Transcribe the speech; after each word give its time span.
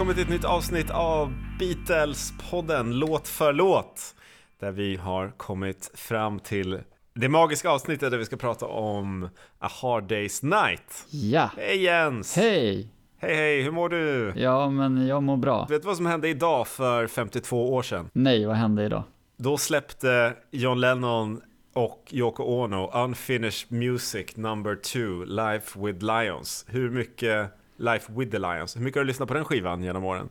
Välkommen 0.00 0.14
till 0.14 0.24
ett 0.24 0.40
nytt 0.40 0.44
avsnitt 0.44 0.90
av 0.90 1.32
Beatles-podden 1.58 2.92
Låt 2.92 3.28
för 3.28 3.52
låt. 3.52 4.14
Där 4.60 4.70
vi 4.70 4.96
har 4.96 5.28
kommit 5.36 5.90
fram 5.94 6.38
till 6.38 6.78
det 7.14 7.28
magiska 7.28 7.70
avsnittet 7.70 8.10
där 8.10 8.18
vi 8.18 8.24
ska 8.24 8.36
prata 8.36 8.66
om 8.66 9.28
A 9.58 9.68
Hard 9.82 10.12
Day's 10.12 10.44
Night. 10.44 11.06
Ja, 11.10 11.50
Hej 11.56 11.82
Jens! 11.82 12.36
hej! 12.36 12.88
Hej 13.18 13.34
hej, 13.34 13.62
hur 13.62 13.70
mår 13.70 13.88
du? 13.88 14.32
Ja, 14.36 14.70
men 14.70 15.06
jag 15.06 15.22
mår 15.22 15.36
bra. 15.36 15.66
Vet 15.70 15.82
du 15.82 15.86
vad 15.86 15.96
som 15.96 16.06
hände 16.06 16.28
idag 16.28 16.68
för 16.68 17.06
52 17.06 17.74
år 17.74 17.82
sedan? 17.82 18.10
Nej, 18.12 18.46
vad 18.46 18.56
hände 18.56 18.84
idag? 18.84 19.02
Då 19.36 19.56
släppte 19.56 20.34
John 20.50 20.80
Lennon 20.80 21.40
och 21.74 22.08
Yoko 22.10 22.42
Ono 22.42 23.04
Unfinished 23.04 23.72
Music 23.72 24.36
Number 24.36 24.74
2 24.74 25.24
Life 25.24 25.80
with 25.80 26.04
Lions. 26.04 26.64
Hur 26.68 26.90
mycket 26.90 27.59
Life 27.80 28.12
with 28.12 28.30
the 28.30 28.38
Lions, 28.38 28.76
hur 28.76 28.80
mycket 28.80 28.96
har 29.00 29.04
du 29.04 29.06
lyssnat 29.08 29.28
på 29.28 29.34
den 29.34 29.44
skivan 29.44 29.82
genom 29.82 30.04
åren? 30.04 30.28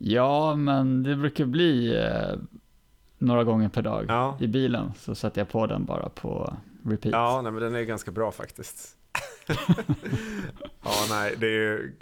Ja, 0.00 0.54
men 0.56 1.02
det 1.02 1.16
brukar 1.16 1.44
bli 1.44 1.96
eh, 1.96 2.38
några 3.18 3.44
gånger 3.44 3.68
per 3.68 3.82
dag 3.82 4.04
Ja. 4.08 4.36
i 4.40 4.46
bilen, 4.46 4.92
så 4.98 5.14
sätter 5.14 5.40
jag 5.40 5.48
på 5.48 5.66
den 5.66 5.84
bara 5.84 6.08
på 6.08 6.56
repeat. 6.84 7.12
Ja, 7.12 7.40
nej, 7.42 7.52
men 7.52 7.62
den 7.62 7.74
är 7.74 7.82
ganska 7.82 8.10
bra 8.10 8.32
faktiskt. 8.32 8.96
ja, 10.84 10.92
nej, 11.10 11.34
det 11.38 11.46
är, 11.46 11.92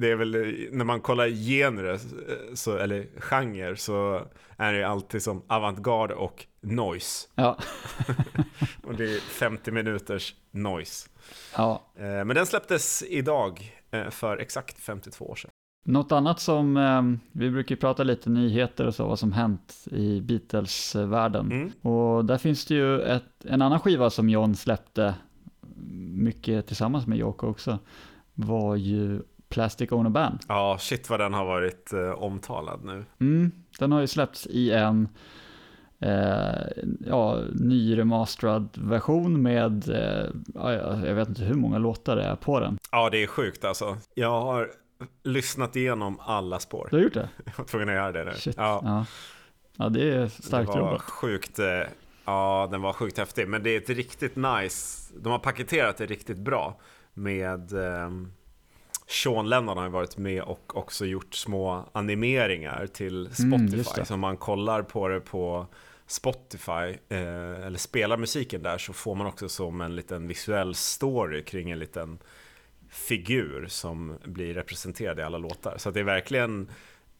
det 0.00 0.10
är 0.10 0.16
väl 0.16 0.30
när 0.72 0.84
man 0.84 1.00
kollar 1.00 1.28
genre, 1.28 1.98
så, 2.56 2.76
eller 2.76 3.06
genre, 3.20 3.76
så 3.76 4.22
är 4.56 4.72
det 4.72 4.84
alltid 4.88 5.22
som 5.22 5.42
avantgarde 5.46 6.14
och 6.14 6.46
noise. 6.60 7.28
Ja, 7.34 7.58
Och 8.84 8.94
det 8.94 9.04
är 9.14 9.20
50 9.20 9.70
minuters 9.70 10.34
noise. 10.50 11.08
ja. 11.56 11.82
Eh, 11.96 12.02
Men 12.04 12.28
den 12.28 12.46
släpptes 12.46 13.02
idag 13.08 13.60
eh, 13.60 13.81
för 14.10 14.36
exakt 14.36 14.78
52 14.78 15.24
år 15.24 15.34
sedan. 15.34 15.50
Något 15.84 16.12
annat 16.12 16.40
som, 16.40 16.76
eh, 16.76 17.02
vi 17.32 17.50
brukar 17.50 17.74
ju 17.74 17.80
prata 17.80 18.02
lite 18.02 18.30
nyheter 18.30 18.86
och 18.86 18.94
så, 18.94 19.06
vad 19.06 19.18
som 19.18 19.32
hänt 19.32 19.86
i 19.90 20.20
Beatles-världen. 20.20 21.52
Mm. 21.52 21.72
Och 21.82 22.24
där 22.24 22.38
finns 22.38 22.64
det 22.66 22.74
ju 22.74 23.00
ett, 23.02 23.44
en 23.44 23.62
annan 23.62 23.80
skiva 23.80 24.10
som 24.10 24.28
John 24.28 24.54
släppte, 24.54 25.14
mycket 26.14 26.66
tillsammans 26.66 27.06
med 27.06 27.18
Yoko 27.18 27.46
också, 27.46 27.78
var 28.34 28.76
ju 28.76 29.22
Plastic 29.48 29.92
Ono 29.92 30.10
Band. 30.10 30.38
Ja, 30.48 30.76
shit 30.80 31.10
vad 31.10 31.20
den 31.20 31.34
har 31.34 31.44
varit 31.44 31.92
eh, 31.92 32.10
omtalad 32.10 32.84
nu. 32.84 33.04
Mm, 33.20 33.52
den 33.78 33.92
har 33.92 34.00
ju 34.00 34.06
släppts 34.06 34.46
i 34.46 34.70
en 34.70 35.08
eh, 36.02 36.84
ja, 37.06 37.40
ny 37.54 37.98
remasterad 37.98 38.68
version 38.78 39.42
med, 39.42 39.88
eh, 39.88 40.30
ja, 40.54 40.72
jag 41.06 41.14
vet 41.14 41.28
inte 41.28 41.42
hur 41.42 41.54
många 41.54 41.78
låtar 41.78 42.16
det 42.16 42.22
är 42.22 42.36
på 42.36 42.60
den. 42.60 42.78
Ja, 42.90 43.10
det 43.10 43.22
är 43.22 43.26
sjukt 43.26 43.64
alltså. 43.64 43.96
Jag 44.14 44.40
har 44.40 44.70
lyssnat 45.24 45.76
igenom 45.76 46.20
alla 46.20 46.58
spår. 46.58 46.88
Du 46.90 46.96
har 46.96 47.02
gjort 47.04 47.14
det? 47.14 47.28
Jag 47.44 47.52
var 47.56 47.64
tvungen 47.64 47.88
att 47.88 47.94
göra 47.94 48.12
det 48.12 48.24
nu. 48.24 48.32
Shit. 48.34 48.54
Ja. 48.56 48.80
Ja. 48.84 49.04
ja, 49.76 49.88
det 49.88 50.14
är 50.14 50.28
starkt 50.28 50.72
det 50.72 50.78
var 50.80 50.86
jobbat. 50.88 51.02
sjukt, 51.02 51.58
eh, 51.58 51.66
ja 52.24 52.68
den 52.70 52.82
var 52.82 52.92
sjukt 52.92 53.18
häftig. 53.18 53.48
Men 53.48 53.62
det 53.62 53.70
är 53.70 53.76
ett 53.78 53.90
riktigt 53.90 54.36
nice, 54.36 55.12
de 55.22 55.32
har 55.32 55.38
paketerat 55.38 55.96
det 55.96 56.06
riktigt 56.06 56.38
bra. 56.38 56.80
Med 57.14 57.72
eh, 57.72 58.10
Sean 59.06 59.48
Lennon 59.48 59.76
har 59.76 59.84
ju 59.84 59.90
varit 59.90 60.16
med 60.18 60.42
och 60.42 60.76
också 60.76 61.04
gjort 61.06 61.34
små 61.34 61.84
animeringar 61.92 62.86
till 62.86 63.30
Mm, 63.40 63.68
Spotify. 63.68 64.00
det. 64.00 64.04
så 64.06 64.16
man 64.16 64.36
kollar 64.36 64.82
på 64.82 65.08
det 65.08 65.20
på 65.20 65.66
Spotify, 66.06 66.98
eh, 67.08 67.66
eller 67.66 67.78
spelar 67.78 68.16
musiken 68.16 68.62
där 68.62 68.78
så 68.78 68.92
får 68.92 69.14
man 69.14 69.26
också 69.26 69.48
som 69.48 69.80
en 69.80 69.96
liten 69.96 70.28
visuell 70.28 70.74
story 70.74 71.44
kring 71.44 71.70
en 71.70 71.78
liten 71.78 72.18
figur 72.88 73.66
som 73.68 74.18
blir 74.24 74.54
representerad 74.54 75.18
i 75.18 75.22
alla 75.22 75.38
låtar. 75.38 75.74
Så 75.78 75.90
det 75.90 76.00
är 76.00 76.04
verkligen 76.04 76.70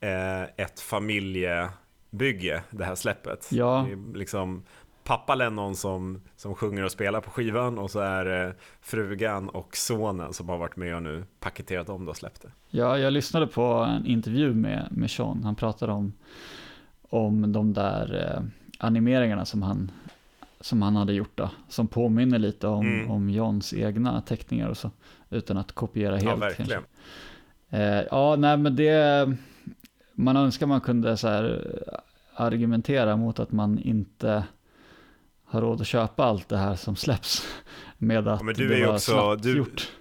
eh, 0.00 0.42
ett 0.42 0.80
familjebygge 0.80 2.62
det 2.70 2.84
här 2.84 2.94
släppet. 2.94 3.48
Ja. 3.52 3.86
Det 3.88 3.92
är 3.92 4.18
liksom 4.18 4.62
pappa 5.04 5.34
Lennon 5.34 5.76
som, 5.76 6.20
som 6.36 6.54
sjunger 6.54 6.84
och 6.84 6.92
spelar 6.92 7.20
på 7.20 7.30
skivan 7.30 7.78
och 7.78 7.90
så 7.90 8.00
är 8.00 8.24
det 8.24 8.54
frugan 8.80 9.48
och 9.48 9.76
sonen 9.76 10.32
som 10.32 10.48
har 10.48 10.58
varit 10.58 10.76
med 10.76 10.96
och 10.96 11.02
nu 11.02 11.24
paketerat 11.40 11.88
om 11.88 12.04
det 12.04 12.10
och 12.10 12.16
släppt 12.16 12.42
det. 12.42 12.50
Ja, 12.70 12.98
jag 12.98 13.12
lyssnade 13.12 13.46
på 13.46 13.62
en 13.62 14.06
intervju 14.06 14.54
med, 14.54 14.88
med 14.90 15.10
Sean. 15.10 15.44
Han 15.44 15.56
pratade 15.56 15.92
om, 15.92 16.12
om 17.08 17.52
de 17.52 17.72
där 17.72 18.34
eh, 18.36 18.42
animeringarna 18.82 19.44
som 19.44 19.62
han, 19.62 19.90
som 20.60 20.82
han 20.82 20.96
hade 20.96 21.12
gjort 21.12 21.32
då, 21.38 21.50
som 21.68 21.88
påminner 21.88 22.38
lite 22.38 22.66
om, 22.66 22.86
Mm. 22.86 23.10
om 23.10 23.30
Johns 23.30 23.74
egna 23.74 24.20
teckningar 24.20 24.68
och 24.68 24.76
så, 24.76 24.90
utan 25.30 25.56
att 25.56 25.72
kopiera 25.72 26.12
helt. 26.12 26.24
Ja, 26.24 26.36
verkligen. 26.36 26.82
Eh, 27.70 28.02
ja, 28.10 28.36
nej 28.36 28.56
men 28.56 28.76
det, 28.76 29.28
man 30.12 30.36
önskar 30.36 30.66
man 30.66 30.80
kunde 30.80 31.16
så 31.16 31.28
här 31.28 31.66
argumentera 32.34 33.16
mot 33.16 33.38
att 33.38 33.52
man 33.52 33.78
inte 33.78 34.44
har 35.44 35.60
råd 35.60 35.80
att 35.80 35.86
köpa 35.86 36.24
allt 36.24 36.48
det 36.48 36.56
här 36.56 36.76
som 36.76 36.96
släpps 36.96 37.42
med 37.98 38.28
att 38.28 38.40
Ja, 38.40 38.44
men 38.44 38.54
du 38.54 38.68
det 38.68 38.80
är 38.82 38.86
var 38.86 38.94
också- 38.94 39.36
du- 39.36 39.56
gjort. 39.56 39.92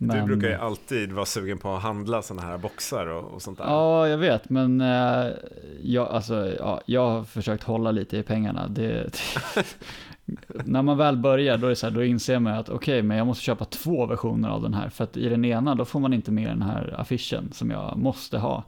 Du 0.00 0.06
Men- 0.06 0.26
brukar 0.26 0.48
ju 0.48 0.54
alltid 0.54 1.12
vara 1.12 1.26
sugen 1.26 1.58
på 1.58 1.74
att 1.74 1.82
handla 1.82 2.22
sådana 2.22 2.46
här 2.46 2.58
boxar 2.58 3.06
och, 3.06 3.24
och 3.34 3.42
sånt 3.42 3.58
där. 3.58 3.64
Ja, 3.64 4.08
jag 4.08 4.18
vet, 4.18 4.50
men 4.50 4.80
eh, 4.80 5.26
jag, 5.82 6.08
alltså, 6.08 6.52
ja, 6.58 6.80
jag 6.86 7.10
har 7.10 7.24
försökt 7.24 7.62
hålla 7.62 7.90
lite 7.90 8.16
i 8.16 8.22
pengarna. 8.22 8.68
Det, 8.68 9.10
när 10.64 10.82
man 10.82 10.96
väl 10.96 11.16
börjar, 11.16 11.58
då, 11.58 11.66
är 11.66 11.74
så 11.74 11.86
här, 11.86 11.94
då 11.94 12.04
inser 12.04 12.38
man 12.38 12.52
att 12.52 12.68
okej, 12.68 13.02
men 13.02 13.16
jag 13.16 13.26
måste 13.26 13.44
köpa 13.44 13.64
två 13.64 14.06
versioner 14.06 14.48
av 14.48 14.62
den 14.62 14.74
här. 14.74 14.88
För 14.88 15.04
att 15.04 15.16
i 15.16 15.28
den 15.28 15.44
ena, 15.44 15.74
då 15.74 15.84
får 15.84 16.00
man 16.00 16.12
inte 16.12 16.30
med 16.30 16.48
den 16.48 16.62
här 16.62 16.94
affischen 16.98 17.52
som 17.52 17.70
jag 17.70 17.96
måste 17.96 18.38
ha. 18.38 18.64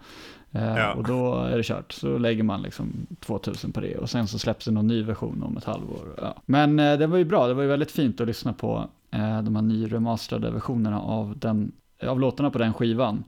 Eh, 0.53 0.77
Ja. 0.77 0.93
Och 0.95 1.05
då 1.05 1.35
är 1.35 1.57
det 1.57 1.63
kört. 1.63 1.93
Så 1.93 2.19
lägger 2.19 2.43
man 2.43 2.63
liksom 2.63 3.07
2000 3.21 3.73
på 3.73 3.81
det 3.81 3.97
och 3.97 4.11
sen 4.11 4.27
så 4.29 4.39
släpps 4.39 4.65
det 4.65 4.71
någon 4.71 4.87
ny 4.87 5.03
version 5.03 5.43
om 5.43 5.57
ett 5.57 5.65
halvår. 5.65 6.15
Ja. 6.17 6.35
Men 6.47 6.79
eh, 6.79 6.99
det 6.99 7.07
var 7.07 7.19
ju 7.19 7.25
bra, 7.25 7.47
det 7.47 7.55
var 7.55 7.63
ju 7.63 7.69
väldigt 7.69 7.91
fint 7.91 8.21
att 8.21 8.27
lyssna 8.27 8.53
på 8.53 8.89
eh, 9.11 9.43
de 9.43 9.57
här 9.57 9.63
nyremasterade 9.63 10.51
versionerna 10.51 11.01
av, 11.01 11.39
den, 11.39 11.73
av 12.03 12.21
låtarna 12.21 12.51
på 12.51 12.59
den 12.59 12.75
skivan 12.75 13.25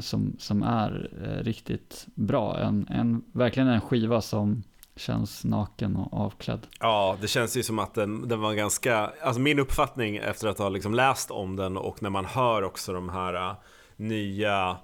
som, 0.00 0.36
som 0.38 0.62
är 0.62 1.10
riktigt 1.42 2.06
bra. 2.14 2.58
En, 2.58 2.86
en, 2.90 3.22
verkligen 3.32 3.68
en 3.68 3.80
skiva 3.80 4.20
som 4.20 4.62
känns 4.96 5.44
naken 5.44 5.96
och 5.96 6.20
avklädd. 6.20 6.66
Ja, 6.80 7.16
det 7.20 7.28
känns 7.28 7.56
ju 7.56 7.62
som 7.62 7.78
att 7.78 7.94
den, 7.94 8.28
den 8.28 8.40
var 8.40 8.54
ganska, 8.54 9.10
alltså 9.22 9.40
min 9.40 9.58
uppfattning 9.58 10.16
efter 10.16 10.48
att 10.48 10.58
ha 10.58 10.68
liksom 10.68 10.94
läst 10.94 11.30
om 11.30 11.56
den 11.56 11.76
och 11.76 12.02
när 12.02 12.10
man 12.10 12.24
hör 12.24 12.62
också 12.62 12.92
de 12.92 13.08
här 13.08 13.54
nya 13.96 14.76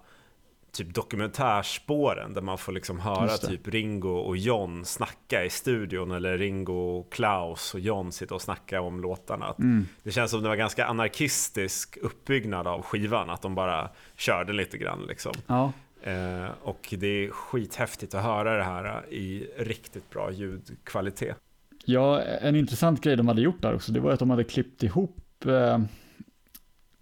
typ 0.76 0.94
dokumentärspåren 0.94 2.34
där 2.34 2.41
man 2.41 2.59
får 2.59 2.72
liksom 2.72 3.00
höra 3.00 3.28
typ 3.28 3.69
Ringo 3.69 4.16
och 4.16 4.37
John 4.37 4.84
snacka 4.84 5.44
i 5.44 5.50
studion 5.50 6.10
eller 6.10 6.38
Ringo 6.38 6.72
och 6.72 7.12
Klaus 7.12 7.75
och 7.75 7.81
John 7.81 8.12
sitta 8.12 8.34
och 8.34 8.42
snacka 8.42 8.81
om 8.81 9.00
låtarna. 9.00 9.54
Mm. 9.59 9.87
Det 10.03 10.10
känns 10.10 10.31
som 10.31 10.42
det 10.42 10.48
var 10.48 10.56
ganska 10.56 10.87
anarkistisk 10.87 11.98
uppbyggnad 12.03 12.66
av 12.66 12.82
skivan, 12.82 13.31
att 13.31 13.42
de 13.42 13.54
bara 13.54 13.91
körde 14.16 14.53
lite 14.53 14.78
grann 14.78 15.04
liksom. 15.09 15.32
Ja, 15.47 15.72
Eh, 16.06 16.50
och 16.62 16.94
det 16.98 17.06
är 17.06 17.31
skithäftigt 17.31 18.14
att 18.14 18.22
höra 18.22 18.56
det 18.56 18.62
här 18.62 19.12
i 19.12 19.47
riktigt 19.58 20.10
bra 20.10 20.32
ljudkvalitet. 20.32 21.37
Ja, 21.84 22.22
en 22.22 22.56
intressant 22.56 23.00
grej 23.00 23.16
de 23.16 23.28
hade 23.28 23.43
gjort 23.43 23.62
där 23.62 23.75
också, 23.75 23.93
det 23.93 24.00
var 24.00 24.12
att 24.12 24.19
de 24.19 24.31
hade 24.31 24.44
klippt 24.44 24.82
ihop 24.82 25.47
eh, 25.47 25.78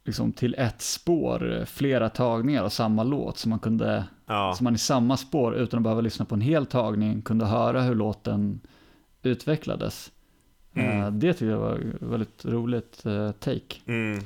liksom 0.04 0.32
till 0.32 0.54
ett 0.58 0.82
spår 0.82 1.64
flera 1.66 2.08
tagningar 2.08 2.62
av 2.64 2.68
samma 2.68 3.02
låt, 3.02 3.38
så 3.38 3.48
man 3.48 3.58
kunde, 3.58 4.04
Ja. 4.26 4.54
så 4.58 4.64
man 4.64 4.74
i 4.74 4.78
samma 4.78 5.16
spår 5.16 5.54
utan 5.54 5.78
att 5.78 5.82
behöva 5.84 6.00
lyssna 6.00 6.24
på 6.24 6.34
en 6.34 6.40
hel 6.40 6.66
tagning 6.66 7.22
kunde 7.22 7.44
höra 7.46 7.82
hur 7.82 7.94
låten 7.94 8.60
utvecklades. 9.22 10.10
Mm. 10.74 11.00
Eh, 11.00 11.10
det 11.10 11.32
tyckte 11.32 11.44
jag 11.46 11.58
var 11.58 11.80
väldigt 12.00 12.44
roligt 12.44 13.06
eh, 13.06 13.30
take. 13.32 13.76
Mm. 13.86 14.18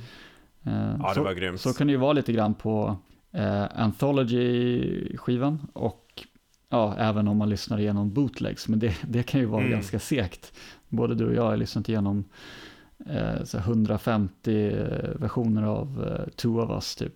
Eh, 0.65 0.95
Ja, 1.03 1.09
det 1.09 1.15
så, 1.15 1.23
var 1.23 1.33
grymt. 1.33 1.61
så 1.61 1.73
kan 1.73 1.87
det 1.87 1.91
ju 1.91 1.97
vara 1.97 2.13
lite 2.13 2.33
grann 2.33 2.55
på 2.55 2.97
eh, 3.33 3.65
Anthology-skivan 3.75 5.59
och 5.73 6.27
ja, 6.71 6.95
även 6.99 7.29
om 7.29 7.37
man 7.37 7.49
lyssnar 7.51 7.79
igenom 7.81 8.13
bootlegs, 8.13 8.69
men 8.69 8.79
det, 8.79 8.97
det 9.09 9.23
kan 9.23 9.41
ju 9.41 9.47
vara 9.47 9.61
Mm. 9.61 9.73
ganska 9.73 9.99
segt. 9.99 10.53
Både 10.89 11.15
du 11.15 11.27
och 11.27 11.35
jag 11.35 11.43
har 11.43 11.57
lyssnat 11.57 11.89
igenom 11.89 12.25
så 13.45 13.59
150 13.59 14.71
versioner 15.19 15.63
av 15.63 16.05
eh, 16.21 16.29
Two 16.37 16.59
of 16.61 16.71
Us 16.71 16.97
typ. 16.97 17.15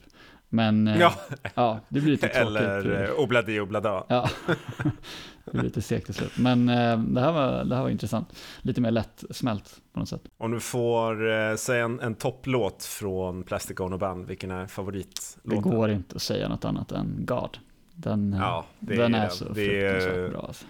Men 0.48 0.88
eh, 0.88 1.00
Ja, 1.00 1.12
ja, 1.54 1.80
det 1.88 2.00
blir 2.00 2.12
lite 2.12 2.28
tråkigt. 2.28 2.46
eller 2.46 3.02
eh, 3.04 3.10
Obladi 3.18 3.60
Oblada. 3.60 4.04
Ja, 4.08 4.28
det 5.44 5.50
blir 5.52 5.62
lite 5.62 5.82
segt 5.82 6.06
till 6.06 6.14
slut. 6.14 6.32
Men 6.38 6.68
eh, 6.68 6.98
det, 6.98 7.20
här 7.20 7.32
var, 7.32 7.64
det 7.64 7.74
här 7.76 7.82
var 7.82 7.88
intressant. 7.90 8.28
Lite 8.62 8.80
mer 8.80 8.90
lättsmält 8.90 9.80
på 9.92 10.00
något 10.00 10.08
sätt. 10.08 10.22
Om 10.38 10.50
du 10.50 10.60
får 10.60 11.30
eh, 11.32 11.54
säga 11.56 11.84
en, 11.84 12.00
en 12.00 12.14
topplåt 12.14 12.84
från 12.84 13.42
Plastic 13.42 13.80
Ono 13.80 13.98
Band, 13.98 14.26
vilken 14.26 14.50
är 14.50 14.60
Det 14.62 14.68
favoritlåten? 14.68 15.62
går 15.62 15.90
inte 15.90 16.16
att 16.16 16.22
säga 16.22 16.48
något 16.48 16.64
annat 16.64 16.92
än 16.92 17.16
God. 17.18 17.58
Den, 17.94 18.32
eh, 18.32 18.38
Ja, 18.40 18.64
det 18.78 18.96
den 18.96 19.14
är 19.14 19.24
är 19.24 19.28
så 19.28 19.44
Det 19.52 19.84
är- 19.86 19.92
fruktansvärt 20.00 20.30
bra. 20.30 20.40
Alltså. 20.46 20.66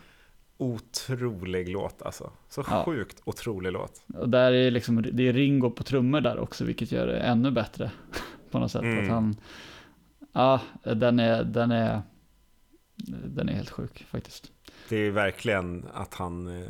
Otrolig 0.63 1.69
låt 1.69 2.03
alltså. 2.03 2.31
Så 2.49 2.65
Ja. 2.71 2.85
sjukt 2.85 3.23
otrolig 3.25 3.73
låt. 3.73 4.05
Och 4.15 4.29
där 4.29 4.53
är 4.53 4.71
liksom, 4.71 5.03
det 5.13 5.29
är 5.29 5.33
Ringo 5.33 5.71
på 5.71 5.83
trummor 5.83 6.21
där 6.21 6.39
också, 6.39 6.65
vilket 6.65 6.93
gör 6.93 7.07
det 7.07 7.19
ännu 7.19 7.51
bättre. 7.51 7.91
På 8.51 8.59
något 8.59 8.71
sätt. 8.73 8.83
Mm. 8.83 8.99
Att 9.05 9.09
han, 9.11 9.37
Ja, 10.33 10.61
den 10.83 11.19
är, 11.19 11.45
den 11.45 11.71
är, 11.71 12.03
den 13.27 13.49
är 13.49 13.53
helt 13.53 13.71
sjuk 13.71 14.07
faktiskt. 14.11 14.53
Det 14.89 14.97
är 14.97 15.11
verkligen 15.11 15.85
att 15.95 16.15
han 16.15 16.47
eh, 16.63 16.69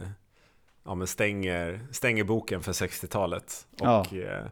ja, 0.84 0.94
men 0.94 1.06
stänger, 1.06 1.80
stänger 1.90 2.24
boken 2.24 2.60
för 2.60 2.72
60-talet 2.72 3.66
och 3.72 3.86
Ja. 3.86 4.06
eh, 4.12 4.46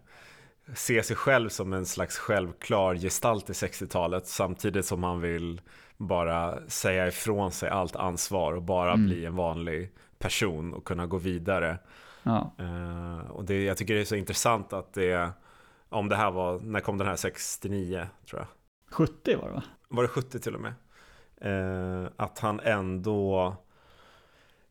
ser 0.75 1.03
sig 1.03 1.17
själv 1.17 1.49
som 1.49 1.73
en 1.73 1.87
slags 1.87 2.19
självklar 2.19 2.95
gestalt 2.95 3.51
i 3.51 3.53
60-talet 3.53 4.27
samtidigt 4.27 4.87
som 4.87 5.03
han 5.03 5.21
vill 5.21 5.61
bara 6.01 6.69
säga 6.69 7.07
ifrån 7.09 7.53
sig 7.53 7.69
allt 7.69 7.97
ansvar 7.97 8.53
och 8.53 8.63
bara 8.63 8.93
Mm. 8.93 9.07
bli 9.07 9.25
en 9.25 9.37
vanlig 9.37 9.91
person 10.19 10.75
och 10.75 10.85
kunna 10.85 11.07
gå 11.07 11.17
vidare. 11.17 11.79
Ja, 12.23 12.55
Eh, 12.59 13.31
och 13.31 13.45
det, 13.45 13.65
jag 13.65 13.77
tycker 13.77 13.95
det 13.95 14.01
är 14.01 14.05
så 14.05 14.17
intressant 14.17 14.73
att 14.73 14.95
det, 14.95 15.31
om 15.89 16.09
det 16.09 16.17
här 16.17 16.31
var, 16.31 16.61
när 16.61 16.81
kom 16.81 16.99
den 16.99 17.07
här 17.07 17.17
69 17.17 18.07
tror 18.31 18.41
jag? 18.41 18.49
70 18.95 19.37
var 19.37 19.49
det 19.49 19.55
va? 19.55 19.63
var 19.89 20.03
det 20.03 20.09
70 20.09 20.39
till 20.41 20.55
och 20.55 20.61
med? 20.61 20.75
Eh, 21.41 22.09
att 22.17 22.39
han 22.39 22.61
ändå 22.61 23.57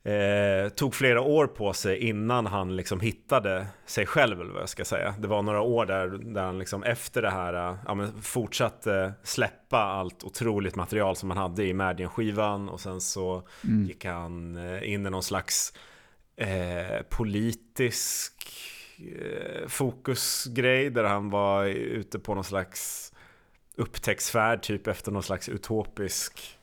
eh, 0.10 0.70
tog 0.70 0.96
flera 0.96 1.22
år 1.22 1.48
på 1.48 1.74
sig 1.74 1.98
innan 1.98 2.46
han 2.46 2.76
liksom 2.76 3.00
hittade 3.00 3.68
sig 3.86 4.06
själv, 4.06 4.42
eller 4.42 4.52
vad 4.54 4.62
jag 4.62 4.70
ska 4.70 4.86
säga. 4.86 5.16
Det 5.20 5.28
var 5.28 5.42
några 5.42 5.62
år 5.62 5.86
där, 5.86 6.08
där 6.08 6.44
han 6.44 6.60
liksom 6.60 6.84
efter 6.84 7.22
det 7.22 7.30
här 7.30 7.54
eh, 7.54 7.76
ja, 7.88 8.08
fortsatte 8.22 9.14
släppa 9.24 9.78
allt 9.78 10.24
otroligt 10.24 10.76
material 10.76 11.16
som 11.16 11.30
han 11.30 11.38
hade 11.38 11.64
i 11.66 11.74
Madden-skivan 11.74 12.70
och 12.70 12.80
sen 12.80 13.02
så 13.02 13.44
Mm. 13.64 13.86
gick 13.88 14.06
han 14.06 14.58
eh, 14.58 14.94
in 14.94 15.06
i 15.06 15.10
någon 15.10 15.24
slags 15.24 15.74
eh, 16.36 17.02
politisk 17.10 18.34
eh, 18.98 19.68
fokusgrej 19.68 20.90
där 20.90 21.04
han 21.04 21.30
var 21.30 21.66
ute 21.66 22.20
på 22.20 22.36
någon 22.36 22.44
slags 22.44 23.14
upptäcktsfärd 23.76 24.62
typ 24.62 24.88
efter 24.88 25.12
någon 25.12 25.24
slags 25.24 25.50
utopisk 25.50 26.59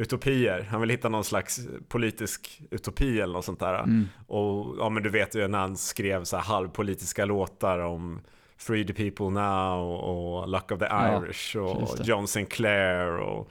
utopier. 0.00 0.66
Han 0.70 0.80
vill 0.80 0.90
hitta 0.90 1.08
någon 1.08 1.24
slags 1.24 1.60
politisk 1.88 2.62
utopi 2.70 3.20
eller 3.20 3.32
något 3.34 3.44
sånt 3.44 3.60
där. 3.60 3.78
Mm. 3.78 4.08
Och 4.26 4.76
ja 4.78 4.88
men 4.88 5.02
du 5.02 5.08
vet 5.10 5.34
ju 5.34 5.48
när 5.48 5.58
han 5.58 5.76
skrev 5.76 6.24
så 6.24 6.36
här 6.36 6.44
halvpolitiska 6.44 7.24
låtar 7.24 7.78
om 7.78 8.20
Free 8.56 8.86
the 8.86 8.94
people 8.94 9.28
now 9.30 9.90
och 9.90 10.48
Luck 10.48 10.70
of 10.72 10.78
the 10.78 10.84
Ja, 10.84 11.22
Irish 11.24 11.56
just 11.56 12.00
och. 12.00 12.06
John 12.06 12.26
Sinclair 12.28 13.16
och 13.16 13.50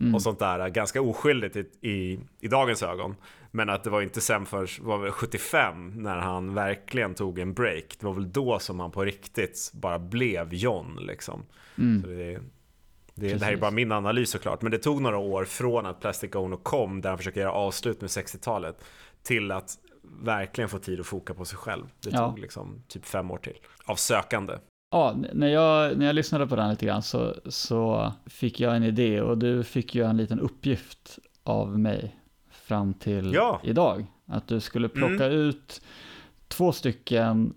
Mm. 0.00 0.14
och 0.14 0.22
sånt 0.22 0.38
där. 0.38 0.68
Ganska 0.68 1.02
oskyldigt 1.02 1.56
i, 1.56 1.90
i, 1.90 2.20
i 2.40 2.48
dagens 2.48 2.82
ögon. 2.82 3.16
Men 3.50 3.70
att 3.70 3.84
det 3.84 3.90
var 3.90 4.02
inte 4.02 4.20
sen 4.20 4.46
för 4.46 4.82
var 4.82 4.98
väl 4.98 5.10
75 5.10 5.90
när 6.02 6.16
han 6.16 6.54
verkligen 6.54 7.14
tog 7.14 7.38
en 7.38 7.52
break. 7.54 7.84
Det 8.00 8.06
var 8.06 8.14
väl 8.14 8.32
då 8.32 8.58
som 8.58 8.80
han 8.80 8.90
på 8.90 9.04
riktigt 9.04 9.70
bara 9.74 9.98
blev 9.98 10.54
John 10.54 10.98
liksom. 11.00 11.42
Mm. 11.78 12.02
Så 12.02 12.08
det, 12.08 12.40
det, 13.22 13.34
det 13.38 13.44
här 13.44 13.52
är 13.52 13.56
bara 13.56 13.70
min 13.70 13.92
analys 13.92 14.30
såklart. 14.30 14.62
Men 14.62 14.72
det 14.72 14.78
tog 14.78 15.02
några 15.02 15.18
år 15.18 15.44
från 15.44 15.86
att 15.86 16.00
Plastic 16.00 16.34
Ono 16.34 16.56
kom, 16.56 17.00
där 17.00 17.08
han 17.08 17.18
försöker 17.18 17.40
göra 17.40 17.52
avslut 17.52 18.00
med 18.00 18.08
60-talet, 18.08 18.84
till 19.22 19.52
att 19.52 19.78
verkligen 20.22 20.68
få 20.70 20.78
tid 20.78 21.00
att 21.00 21.06
foka 21.06 21.34
på 21.34 21.44
sig 21.44 21.58
själv. 21.58 21.84
Det 22.00 22.10
Ja. 22.12 22.28
tog 22.28 22.38
liksom 22.38 22.82
typ 22.88 23.04
fem 23.06 23.30
år 23.30 23.38
till. 23.38 23.56
Av 23.84 23.96
sökande. 23.96 24.54
Ja, 24.90 25.14
när 25.32 25.48
jag, 25.48 25.98
när 25.98 26.06
jag 26.06 26.14
lyssnade 26.14 26.46
på 26.46 26.56
den 26.56 26.70
lite 26.70 26.86
grann 26.86 27.02
så, 27.02 27.34
så 27.46 28.12
fick 28.26 28.60
jag 28.60 28.76
en 28.76 28.82
idé 28.84 29.20
och 29.20 29.38
du 29.38 29.64
fick 29.64 29.94
ju 29.94 30.04
en 30.04 30.16
liten 30.16 30.40
uppgift 30.40 31.18
av 31.44 31.78
mig 31.78 32.16
fram 32.50 32.94
till 32.94 33.32
Ja. 33.34 33.60
idag. 33.64 34.06
Att 34.26 34.48
du 34.48 34.60
skulle 34.60 34.88
plocka 34.88 35.26
Mm. 35.26 35.32
ut 35.38 35.82
två 36.48 36.72
stycken 36.72 37.54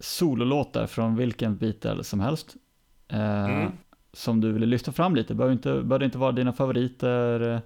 sololåtar 0.00 0.86
från 0.86 1.16
vilken 1.16 1.56
Beatle 1.56 2.04
som 2.04 2.20
helst. 2.20 2.56
Eh, 3.08 3.44
Mm. 3.44 3.72
Som 4.14 4.40
du 4.40 4.52
ville 4.52 4.66
lyfta 4.66 4.92
fram 4.92 5.14
lite, 5.16 5.34
behöver 5.34 5.52
inte, 5.52 5.68
behöver 5.82 6.04
inte 6.04 6.18
vara 6.18 6.32
dina 6.32 6.52
favoriter. 6.52 7.52
eh, 7.54 7.60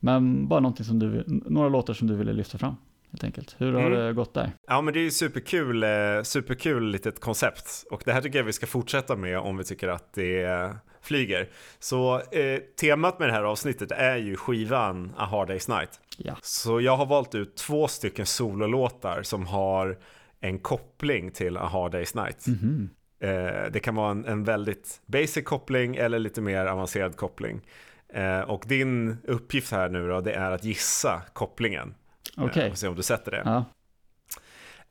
Men 0.00 0.48
bara 0.48 0.60
någonting 0.60 0.84
som 0.86 0.98
du, 0.98 1.24
några 1.26 1.68
låtar 1.68 1.94
som 1.94 2.08
du 2.08 2.14
ville 2.16 2.32
lyfta 2.32 2.58
fram. 2.58 2.74
Helt 3.10 3.24
enkelt. 3.24 3.54
Hur 3.58 3.72
har 3.72 3.80
Mm. 3.80 3.92
det 4.06 4.12
gått 4.12 4.34
där? 4.34 4.52
Ja 4.66 4.80
men 4.80 4.94
det 4.94 5.00
är 5.00 5.04
ju 5.04 5.10
superkul, 5.10 5.82
eh, 5.82 5.88
superkul 6.24 6.90
litet 6.90 7.20
koncept 7.20 7.84
och 7.90 8.02
det 8.04 8.12
här 8.12 8.20
tycker 8.20 8.38
jag 8.38 8.44
vi 8.44 8.52
ska 8.52 8.66
fortsätta 8.66 9.16
med 9.16 9.38
om 9.38 9.56
vi 9.56 9.64
tycker 9.64 9.88
att 9.88 10.12
det 10.14 10.42
eh, 10.42 10.70
flyger. 11.02 11.48
Så 11.78 12.14
eh, 12.20 12.58
temat 12.80 13.18
med 13.18 13.28
det 13.28 13.32
här 13.32 13.42
avsnittet 13.42 13.92
är 13.92 14.16
ju 14.16 14.36
skivan 14.36 15.12
A 15.16 15.24
Hard 15.30 15.50
Day's 15.50 15.76
Night. 15.78 15.90
Ja. 16.18 16.34
Så 16.42 16.80
jag 16.80 16.96
har 16.96 17.06
valt 17.06 17.34
ut 17.34 17.56
två 17.56 17.88
stycken 17.88 18.26
sololåtar 18.26 19.22
som 19.22 19.46
har 19.46 19.98
en 20.40 20.58
koppling 20.58 21.30
till 21.30 21.56
A 21.56 21.66
Hard 21.72 21.94
Day's 21.94 22.24
Night. 22.24 22.46
Mhm. 22.46 22.90
Eh, 23.20 23.70
det 23.72 23.80
kan 23.82 23.94
vara 23.94 24.10
en, 24.10 24.24
en 24.24 24.44
väldigt 24.44 25.00
basic 25.06 25.44
koppling 25.44 25.96
eller 25.96 26.18
lite 26.18 26.40
mer 26.40 26.66
avancerad 26.66 27.16
koppling. 27.16 27.60
Eh, 28.08 28.40
och 28.40 28.64
din 28.66 29.16
uppgift 29.24 29.72
här 29.72 29.88
nu 29.88 30.08
då, 30.08 30.20
det 30.20 30.32
är 30.32 30.50
att 30.50 30.64
gissa 30.64 31.22
kopplingen. 31.32 31.94
Okej. 32.36 32.62
Eh, 32.62 32.68
får 32.68 32.76
se 32.76 32.88
om 32.88 32.94
du 32.96 33.02
sätter 33.02 33.30
det. 33.30 33.42
Ja. 33.44 33.64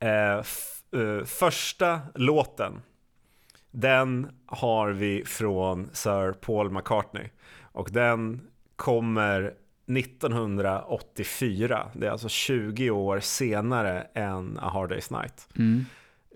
Eh, 0.08 0.38
f- 0.40 0.82
eh, 0.94 1.26
första 1.26 2.00
låten, 2.16 2.82
den 3.72 4.28
har 4.46 4.90
vi 4.90 5.26
från 5.26 5.90
Sir 5.94 6.32
Paul 6.34 6.72
McCartney. 6.72 7.30
Och 7.62 7.90
den 7.92 8.42
kommer 8.76 9.54
1984. 9.88 11.88
Det 11.94 12.08
är 12.08 12.12
alltså 12.12 12.30
20 12.30 12.90
år 12.90 13.20
senare 13.20 14.08
än 14.14 14.60
A 14.62 14.70
Hard 14.74 14.92
Day's 14.92 15.22
Night. 15.22 15.48
Mm. 15.60 15.86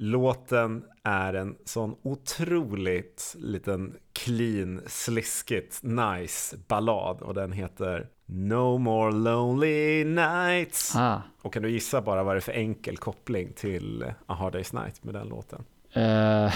Låten 0.03 0.83
är 1.03 1.33
en 1.33 1.55
sån 1.65 1.95
otroligt 2.01 3.35
liten 3.39 3.97
clean, 4.13 4.81
sliskigt, 4.87 5.83
nice 5.83 6.57
ballad 6.67 7.21
och 7.21 7.33
den 7.33 7.51
heter 7.51 8.07
No 8.25 8.77
More 8.77 9.11
Lonely 9.11 10.03
Nights. 10.03 10.95
Ah. 10.95 11.21
Och 11.41 11.53
kan 11.53 11.63
du 11.63 11.71
gissa 11.71 12.01
bara 12.01 12.23
vad 12.23 12.35
det 12.35 12.39
är 12.39 12.41
för 12.41 12.51
enkel 12.51 12.97
koppling 12.97 13.53
till 13.53 14.03
A 14.25 14.33
Hard 14.33 14.55
Day's 14.55 14.83
Night 14.83 15.03
med 15.03 15.13
den 15.13 15.27
låten? 15.27 15.63
Eh, 15.93 16.53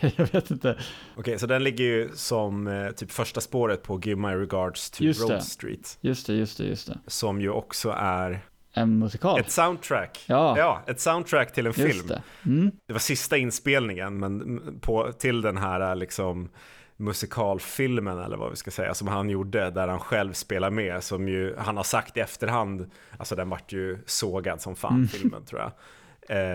jag 0.16 0.32
vet 0.32 0.50
inte. 0.50 0.78
Okej, 1.16 1.38
så 1.38 1.46
den 1.46 1.64
ligger 1.64 1.84
ju 1.84 2.10
som 2.14 2.66
eh, 2.66 2.90
typ 2.90 3.10
första 3.10 3.40
spåret 3.40 3.82
på 3.82 4.00
Give 4.04 4.20
My 4.20 4.34
Regards 4.34 4.90
to 4.90 5.04
Just 5.04 5.20
Road 5.20 5.32
det. 5.32 5.40
Street. 5.40 5.98
Just 6.00 6.26
det, 6.26 6.34
just 6.34 6.58
det, 6.58 6.64
just 6.64 6.86
det. 6.86 6.98
Som 7.06 7.40
ju 7.40 7.50
också 7.50 7.94
är 7.96 8.40
En 8.74 8.98
musikal. 8.98 9.40
ett 9.40 9.50
soundtrack. 9.50 10.24
Ja, 10.26 10.58
Ja, 10.58 10.82
ett 10.86 11.00
soundtrack 11.00 11.52
till 11.52 11.66
en 11.66 11.72
just 11.76 11.92
film. 11.94 12.06
det. 12.06 12.22
Mm. 12.46 12.70
Det 12.86 12.92
var 12.92 13.00
sista 13.00 13.36
inspelningen 13.36 14.18
men 14.18 14.60
på, 14.80 15.12
till 15.12 15.40
den 15.42 15.56
här 15.56 15.94
liksom 15.94 16.48
musikalfilmen 17.16 18.18
eller 18.18 18.36
vad 18.36 18.50
vi 18.50 18.56
ska 18.56 18.70
säga 18.70 18.94
som 18.94 19.08
han 19.08 19.30
gjorde 19.30 19.70
där 19.70 19.88
han 19.88 20.00
själv 20.00 20.32
spelar 20.32 20.70
med 20.70 21.02
som 21.02 21.28
ju 21.28 21.56
han 21.58 21.76
har 21.76 21.84
sagt 21.84 22.16
i 22.16 22.20
efterhand 22.20 22.90
alltså 23.18 23.36
den 23.36 23.48
vart 23.50 23.72
ju 23.72 23.98
sågad 24.06 24.60
som 24.60 24.76
fan 24.76 24.92
Mm. 24.94 25.08
filmen 25.08 25.44
tror 25.44 25.60
jag 25.60 25.72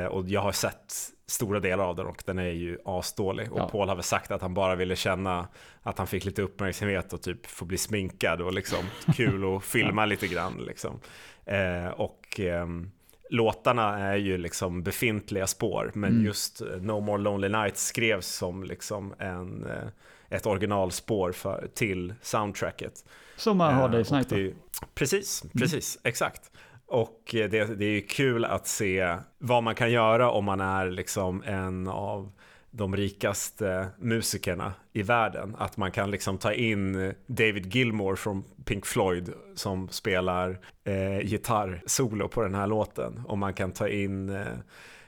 eh, 0.01 0.05
och 0.05 0.27
jag 0.29 0.41
har 0.41 0.51
sett 0.51 0.93
stora 1.27 1.59
delar 1.59 1.83
av 1.83 1.95
den 1.95 2.05
och 2.05 2.23
den 2.25 2.39
är 2.39 2.51
ju 2.51 2.77
asdålig 2.85 3.51
och 3.51 3.59
Ja. 3.59 3.69
Paul 3.69 3.89
har 3.89 3.95
väl 3.95 4.03
sagt 4.03 4.31
att 4.31 4.41
han 4.41 4.53
bara 4.53 4.75
ville 4.75 4.95
känna 4.95 5.47
att 5.81 5.97
han 5.97 6.07
fick 6.07 6.25
lite 6.25 6.41
uppmärksamhet 6.41 7.13
och 7.13 7.21
typ 7.21 7.45
få 7.45 7.65
bli 7.65 7.77
sminkad 7.77 8.41
och 8.41 8.53
liksom 8.53 8.79
kul 9.15 9.55
att 9.55 9.63
filma 9.73 10.05
lite 10.05 10.27
grann 10.27 10.53
liksom 10.67 10.99
eh, 11.47 11.87
och 11.87 12.39
ehm, 12.39 12.91
låtarna 13.29 13.99
är 13.99 14.15
ju 14.15 14.37
liksom 14.37 14.83
befintliga 14.83 15.47
spår, 15.47 15.91
men 15.93 16.11
Mm. 16.11 16.25
just 16.25 16.61
eh, 16.61 16.67
No 16.67 16.99
More 16.99 17.21
Lonely 17.21 17.49
Nights 17.49 17.85
skrevs 17.85 18.27
som 18.27 18.63
liksom 18.63 19.13
en, 19.19 19.65
eh, 19.65 19.87
ett 20.29 20.45
originalspår 20.45 21.31
för, 21.31 21.67
till 21.75 22.13
soundtracket. 22.21 22.93
Som 23.37 23.57
man 23.57 23.73
har 23.73 23.85
Eh, 23.85 23.91
det 23.91 23.99
i 23.99 24.23
det 24.29 24.35
är- 24.41 24.53
Precis, 24.95 25.43
Mm. 25.43 25.51
precis, 25.59 25.99
exakt. 26.03 26.51
Och 26.85 27.35
eh, 27.35 27.49
det, 27.49 27.65
det 27.65 27.85
är 27.85 27.89
ju 27.89 28.01
kul 28.01 28.45
att 28.45 28.67
se 28.67 29.17
vad 29.37 29.63
man 29.63 29.75
kan 29.75 29.91
göra 29.91 30.31
om 30.31 30.45
man 30.45 30.61
är 30.61 30.89
liksom 30.91 31.43
en 31.45 31.87
av 31.87 32.31
de 32.77 32.95
rikaste 32.95 33.87
musikerna 33.99 34.73
i 34.93 35.01
världen. 35.01 35.55
Att 35.57 35.77
man 35.77 35.91
kan 35.91 36.11
liksom 36.11 36.37
ta 36.37 36.53
in 36.53 37.13
David 37.27 37.75
Gilmore 37.75 38.15
från 38.15 38.43
Pink 38.65 38.85
Floyd 38.85 39.33
som 39.55 39.89
spelar 39.89 40.59
eh, 40.83 41.19
gitarrsolo 41.19 42.27
på 42.27 42.41
den 42.41 42.55
här 42.55 42.67
låten. 42.67 43.21
Och 43.27 43.37
man 43.37 43.53
kan 43.53 43.71
ta 43.71 43.87
in 43.87 44.29
eh, 44.29 44.47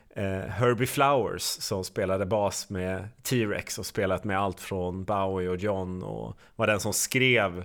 eh, 0.09 0.49
Herbie 0.49 0.88
Flowers 0.88 1.41
som 1.41 1.83
spelade 1.83 2.25
bas 2.25 2.69
med 2.69 3.07
T-Rex 3.23 3.79
och 3.79 3.85
spelat 3.85 4.23
med 4.23 4.39
allt 4.39 4.59
från 4.59 5.03
Bowie 5.03 5.49
och 5.49 5.57
John 5.57 6.03
och 6.03 6.38
var 6.55 6.67
den 6.67 6.79
som 6.79 6.93
skrev 6.93 7.63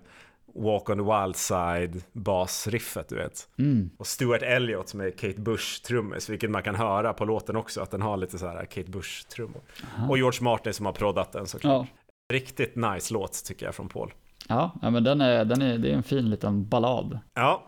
Walk 0.54 0.90
on 0.90 0.96
the 0.96 1.02
Wild 1.04 1.36
Side 1.36 2.02
basriffet 2.12 3.08
du 3.08 3.14
vet. 3.14 3.48
Mm. 3.58 3.90
Och 3.98 4.06
Stuart 4.06 4.42
Elliott 4.42 4.88
som 4.88 5.00
är 5.00 5.10
Kate 5.10 5.40
Bush 5.40 5.82
trummis, 5.82 6.28
vilket 6.28 6.50
man 6.50 6.62
kan 6.62 6.74
höra 6.74 7.12
på 7.12 7.24
låten 7.24 7.56
också, 7.56 7.80
att 7.80 7.90
den 7.90 8.02
har 8.02 8.16
lite 8.16 8.38
så 8.38 8.46
här 8.46 8.64
Kate 8.64 8.90
Bush 8.90 9.26
trummor. 9.28 9.60
Aha. 9.96 10.08
Och 10.08 10.18
George 10.18 10.42
Martin 10.42 10.74
som 10.74 10.86
har 10.86 10.92
proddat 10.92 11.32
den 11.32 11.46
såklart. 11.46 11.86
Ja, 12.28 12.34
Riktigt 12.34 12.76
nice 12.76 13.14
låt 13.14 13.44
tycker 13.44 13.66
jag 13.66 13.74
från 13.74 13.88
Paul. 13.88 14.12
ja 14.48 14.72
men 14.80 15.04
den 15.04 15.20
är, 15.20 15.44
den 15.44 15.62
är, 15.62 15.78
det 15.78 15.90
är 15.90 15.94
en 15.94 16.02
fin 16.02 16.30
liten 16.30 16.68
ballad. 16.68 17.18
Ja, 17.34 17.62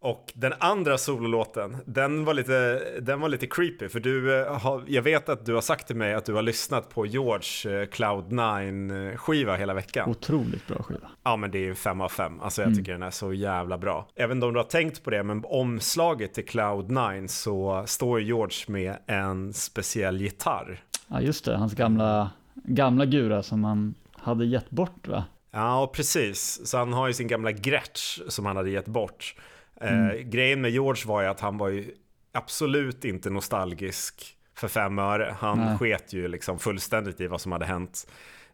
Och 0.00 0.32
den 0.34 0.52
andra 0.58 0.98
sololåten, 0.98 1.76
den 1.86 2.24
var 2.24 2.34
lite, 2.34 2.82
den 3.00 3.20
var 3.20 3.28
lite 3.28 3.46
creepy 3.46 3.88
för 3.88 4.00
du, 4.00 4.40
eh, 4.40 4.58
har, 4.58 4.84
jag 4.86 5.02
vet 5.02 5.28
att 5.28 5.46
du 5.46 5.54
har 5.54 5.60
sagt 5.60 5.86
till 5.86 5.96
mig 5.96 6.14
att 6.14 6.24
du 6.24 6.34
har 6.34 6.42
lyssnat 6.42 6.88
på 6.94 7.06
George 7.06 7.80
eh, 7.82 7.86
Cloud9 7.88 9.16
skiva 9.16 9.56
hela 9.56 9.74
veckan. 9.74 10.10
Otroligt 10.10 10.66
bra 10.66 10.82
skiva. 10.82 11.08
Ja 11.24 11.36
men 11.36 11.50
det 11.50 11.58
är 11.58 11.62
ju 11.62 11.74
fem 11.74 12.00
av 12.00 12.08
fem, 12.08 12.40
alltså 12.40 12.62
jag 12.62 12.66
Mm. 12.66 12.78
tycker 12.78 12.92
den 12.92 13.02
är 13.02 13.10
så 13.10 13.32
jävla 13.32 13.78
bra. 13.78 14.08
Även 14.14 14.42
om 14.42 14.52
du 14.52 14.58
har 14.58 14.64
tänkt 14.64 15.04
på 15.04 15.10
det, 15.10 15.22
men 15.22 15.42
omslaget 15.44 16.34
till 16.34 16.44
Cloud9 16.46 17.26
så 17.26 17.82
står 17.86 18.20
George 18.20 18.56
med 18.66 18.96
en 19.06 19.52
speciell 19.52 20.20
gitarr. 20.20 20.80
Ja, 21.08 21.20
just 21.20 21.44
det. 21.44 21.56
Hans 21.56 21.74
gamla, 21.74 22.30
gamla 22.54 23.04
gura 23.06 23.42
som 23.42 23.64
han 23.64 23.94
hade 24.12 24.46
gett 24.46 24.70
bort 24.70 25.08
va? 25.08 25.24
Ja, 25.50 25.90
precis. 25.94 26.60
Så 26.68 26.78
han 26.78 26.92
har 26.92 27.06
ju 27.06 27.12
sin 27.12 27.28
gamla 27.28 27.52
Gretsch 27.52 28.20
som 28.28 28.46
han 28.46 28.56
hade 28.56 28.70
gett 28.70 28.86
bort. 28.86 29.34
Eh, 29.80 29.98
Mm. 29.98 30.30
grejen 30.30 30.60
med 30.60 30.70
George 30.70 31.02
var 31.06 31.22
ju 31.22 31.28
att 31.28 31.40
han 31.40 31.58
var 31.58 31.68
ju 31.68 31.94
absolut 32.32 33.04
inte 33.04 33.30
nostalgisk 33.30 34.36
för 34.54 34.68
fem 34.68 34.98
öre. 34.98 35.36
Han 35.38 35.58
Nej. 35.58 35.78
sket 35.78 36.12
ju 36.12 36.28
liksom 36.28 36.58
fullständigt 36.58 37.20
i 37.20 37.26
vad 37.26 37.40
som 37.40 37.52
hade 37.52 37.64
hänt 37.64 38.06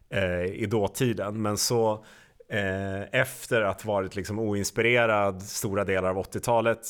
eh, 0.09 0.43
i 0.43 0.65
dåtiden. 0.65 1.41
Men 1.41 1.57
så 1.57 2.05
eh, 2.49 3.01
efter 3.21 3.61
att 3.61 3.85
varit 3.85 4.15
liksom 4.15 4.39
oinspirerad 4.39 5.41
stora 5.43 5.83
delar 5.83 6.09
av 6.09 6.17
80-talet, 6.17 6.87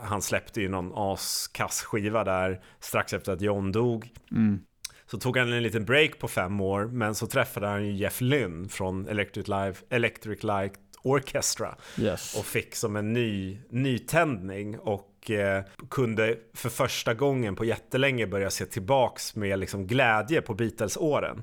han 0.00 0.22
släppte 0.22 0.60
ju 0.60 0.68
någon 0.68 0.92
askass 0.94 1.82
skiva 1.82 2.24
där 2.24 2.60
strax 2.80 3.12
efter 3.12 3.32
att 3.32 3.40
John 3.40 3.72
dog. 3.72 4.10
Mm. 4.30 4.60
Så 5.10 5.18
tog 5.18 5.36
han 5.36 5.52
en 5.52 5.62
liten 5.62 5.84
break 5.84 6.18
på 6.18 6.28
fem 6.28 6.60
år, 6.60 6.84
men 6.84 7.14
så 7.14 7.26
träffade 7.26 7.66
han 7.66 7.86
ju 7.86 7.92
Jeff 7.92 8.20
Lynne 8.20 8.68
från 8.68 9.08
Electric, 9.08 9.48
Live, 9.48 9.74
Electric 9.90 10.42
Light 10.42 10.72
Orchestra 11.06 11.74
Yes. 11.98 12.36
och 12.38 12.44
fick 12.44 12.74
som 12.74 12.96
en 12.96 13.12
ny 13.12 13.58
nytändning 13.70 14.78
och 14.78 15.30
eh, 15.30 15.64
kunde 15.90 16.36
för 16.54 16.68
första 16.68 17.14
gången 17.14 17.56
på 17.56 17.64
jättelänge 17.64 18.26
börja 18.26 18.50
se 18.50 18.64
tillbaks 18.66 19.36
med 19.36 19.58
liksom 19.58 19.86
glädje 19.86 20.42
på 20.42 20.54
Beatles-åren. 20.54 21.42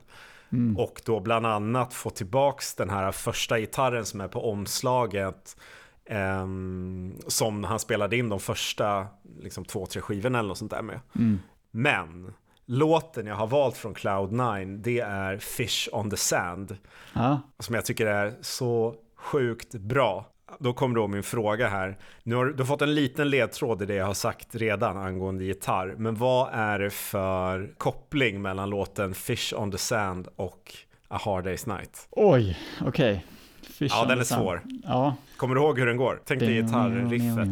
Mm. 0.51 0.77
Och 0.77 1.01
då 1.05 1.19
bland 1.19 1.45
annat 1.45 1.93
få 1.93 2.09
tillbaks 2.09 2.75
den 2.75 2.89
här 2.89 3.11
första 3.11 3.59
gitarren 3.59 4.05
som 4.05 4.21
är 4.21 4.27
på 4.27 4.51
omslaget 4.51 5.57
ehm, 6.05 7.15
som 7.27 7.63
han 7.63 7.79
spelade 7.79 8.17
in 8.17 8.29
de 8.29 8.39
första 8.39 9.07
liksom, 9.39 9.65
två, 9.65 9.85
tre 9.85 10.01
skivorna 10.01 10.39
eller 10.39 10.47
något 10.47 10.57
sånt 10.57 10.71
där 10.71 10.81
med. 10.81 10.99
Mm. 11.15 11.39
Men 11.71 12.33
låten 12.65 13.27
jag 13.27 13.35
har 13.35 13.47
valt 13.47 13.77
från 13.77 13.95
Cloud9 13.95 14.77
det 14.83 14.99
är 14.99 15.37
Fish 15.37 15.89
on 15.91 16.09
the 16.09 16.17
Sand 16.17 16.77
Ja, 17.13 17.41
som 17.59 17.75
jag 17.75 17.85
tycker 17.85 18.05
är 18.05 18.33
så 18.41 18.95
sjukt 19.23 19.73
bra. 19.73 20.25
Då 20.59 20.73
kommer 20.73 20.95
då 20.95 21.07
min 21.07 21.23
fråga 21.23 21.67
här. 21.67 21.97
Nu 22.23 22.35
har 22.35 22.45
du 22.45 22.57
har 22.57 22.65
fått 22.65 22.81
en 22.81 22.95
liten 22.95 23.29
ledtråd 23.29 23.81
i 23.81 23.85
det 23.85 23.95
jag 23.95 24.05
har 24.05 24.13
sagt 24.13 24.55
redan 24.55 24.97
angående 24.97 25.43
gitarr. 25.43 25.95
Men 25.97 26.15
vad 26.15 26.49
är 26.53 26.79
det 26.79 26.89
för 26.89 27.73
koppling 27.77 28.41
mellan 28.41 28.69
låten 28.69 29.13
Fish 29.13 29.53
on 29.55 29.71
the 29.71 29.77
Sand 29.77 30.27
och 30.35 30.73
A 31.07 31.19
Hard 31.21 31.47
Day's 31.47 31.77
Night? 31.77 32.07
oj, 32.11 32.57
okej. 32.81 33.25
Fish 33.61 33.91
Ja, 33.91 34.05
den 34.05 34.19
är 34.19 34.23
svår. 34.23 34.61
Ja. 34.83 35.15
Kommer 35.37 35.55
du 35.55 35.61
ihåg 35.61 35.79
hur 35.79 35.85
den 35.85 35.97
går? 35.97 36.21
Tänk 36.25 36.39
dig 36.39 36.53
gitarrriffet. 36.53 37.47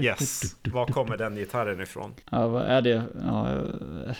Yes, 0.00 0.56
var 0.64 0.86
kommer 0.86 1.16
den 1.16 1.36
gitarren 1.36 1.80
ifrån? 1.80 2.14
Ja, 2.30 2.48
vad 2.48 2.62
är 2.62 2.82
det? 2.82 3.02
Ja, 3.26 3.48
eh, 3.50 4.16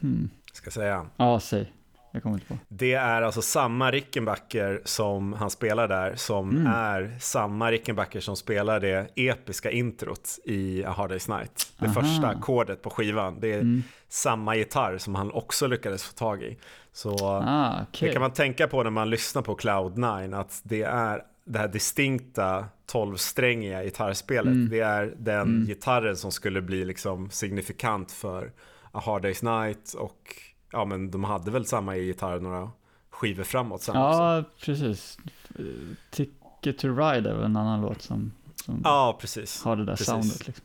hmm. 0.00 0.30
Ska 0.52 0.70
säga. 0.70 1.06
ja 1.16 1.40
säg. 1.40 1.72
Jag 2.12 2.22
kommer 2.22 2.36
inte 2.36 2.46
på. 2.46 2.56
Det 2.68 2.92
är 2.94 3.22
alltså 3.22 3.42
samma 3.42 3.90
Rickenbacker 3.90 4.82
som 4.84 5.32
han 5.32 5.50
spelar 5.50 5.88
där 5.88 6.14
som 6.16 6.50
Mm. 6.50 6.66
är 6.66 7.16
samma 7.20 7.70
Rickenbacker 7.70 8.20
som 8.20 8.36
spelar 8.36 8.80
det 8.80 9.08
episka 9.16 9.70
introt 9.70 10.28
i 10.44 10.84
A 10.84 10.90
Hard 10.96 11.12
Day's 11.12 11.38
Night. 11.38 11.72
Det 11.78 11.86
Aha. 11.86 11.94
första 12.02 12.26
ackordet 12.28 12.82
på 12.82 12.90
skivan. 12.90 13.40
Det 13.40 13.48
är 13.54 13.60
Mm. 13.60 13.82
samma 14.08 14.56
gitarr 14.56 14.98
som 14.98 15.14
han 15.14 15.30
också 15.32 15.66
lyckades 15.66 16.04
få 16.04 16.12
tag 16.12 16.42
i. 16.42 16.58
Så 16.92 17.10
Ah, 17.28 17.74
okej. 17.88 18.08
det 18.08 18.12
kan 18.12 18.22
man 18.22 18.32
tänka 18.32 18.68
på 18.68 18.82
när 18.82 18.90
man 18.90 19.10
lyssnar 19.10 19.42
på 19.42 19.56
Cloud9 19.56 20.40
att 20.40 20.60
det 20.64 20.82
är 20.82 21.22
det 21.44 21.58
här 21.58 21.68
distinkta 21.68 22.64
12-strängiga 22.92 23.84
gitarrspelet. 23.84 24.52
Mm. 24.52 24.68
Det 24.70 24.80
är 24.80 25.14
den 25.18 25.40
Mm. 25.40 25.66
gitarren 25.66 26.16
som 26.16 26.32
skulle 26.32 26.60
bli 26.62 26.84
liksom 26.84 27.30
signifikant 27.30 28.12
för 28.12 28.52
A 28.92 29.02
Hard 29.04 29.24
Day's 29.24 29.64
Night 29.64 29.92
och 29.92 30.34
ja 30.72 30.84
men 30.84 31.10
de 31.10 31.24
hade 31.24 31.50
väl 31.50 31.66
samma 31.66 31.96
gitarr 31.96 32.40
några 32.40 32.70
skivor 33.10 33.44
framåt 33.44 33.82
sen 33.82 33.96
också. 33.96 34.18
Ja, 34.20 34.44
precis. 34.64 35.18
Eh, 35.58 35.64
Ticket 36.10 36.78
to 36.78 36.88
Ride 36.88 37.30
är 37.30 37.34
väl 37.34 37.44
en 37.44 37.56
annan 37.56 37.80
låt 37.80 38.02
som, 38.02 38.32
som 38.64 38.80
Ja, 38.84 39.18
precis. 39.20 39.62
har 39.62 39.76
det 39.76 39.84
där 39.84 39.92
precis. 39.92 40.06
soundet. 40.06 40.46
Liksom. 40.46 40.64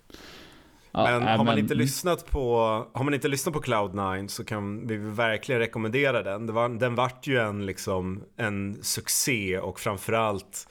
Ja, 0.96 1.04
men 1.04 1.28
har 1.28 1.38
man 1.38 1.46
men- 1.46 1.58
inte 1.58 1.76
lyssnat 1.76 2.26
på 2.32 2.58
Har 2.94 3.04
man 3.04 3.14
inte 3.14 3.28
lyssnat 3.28 3.54
på 3.54 3.62
Cloud9 3.62 4.28
så 4.28 4.44
kan 4.46 4.88
vi 4.88 4.98
verkligen 4.98 5.60
rekommendera 5.60 6.24
den. 6.24 6.54
Var, 6.54 6.70
den 6.70 6.96
vart 6.96 7.28
ju 7.28 7.38
en, 7.40 7.66
liksom, 7.66 8.24
en 8.38 8.84
succé 8.84 9.60
och 9.60 9.80
framförallt 9.80 10.68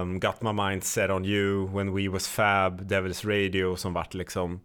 um, 0.00 0.20
Got 0.20 0.42
My 0.42 0.52
Mind 0.52 0.84
Set 0.84 1.10
On 1.10 1.24
You, 1.24 1.76
When 1.76 1.94
We 1.94 2.08
Was 2.08 2.28
Fab, 2.28 2.80
Devil's 2.80 3.26
Radio 3.28 3.76
som 3.76 3.92
vart 3.92 4.14
liksom 4.14 4.60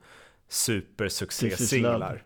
supersuccé-singlar. 0.49 2.23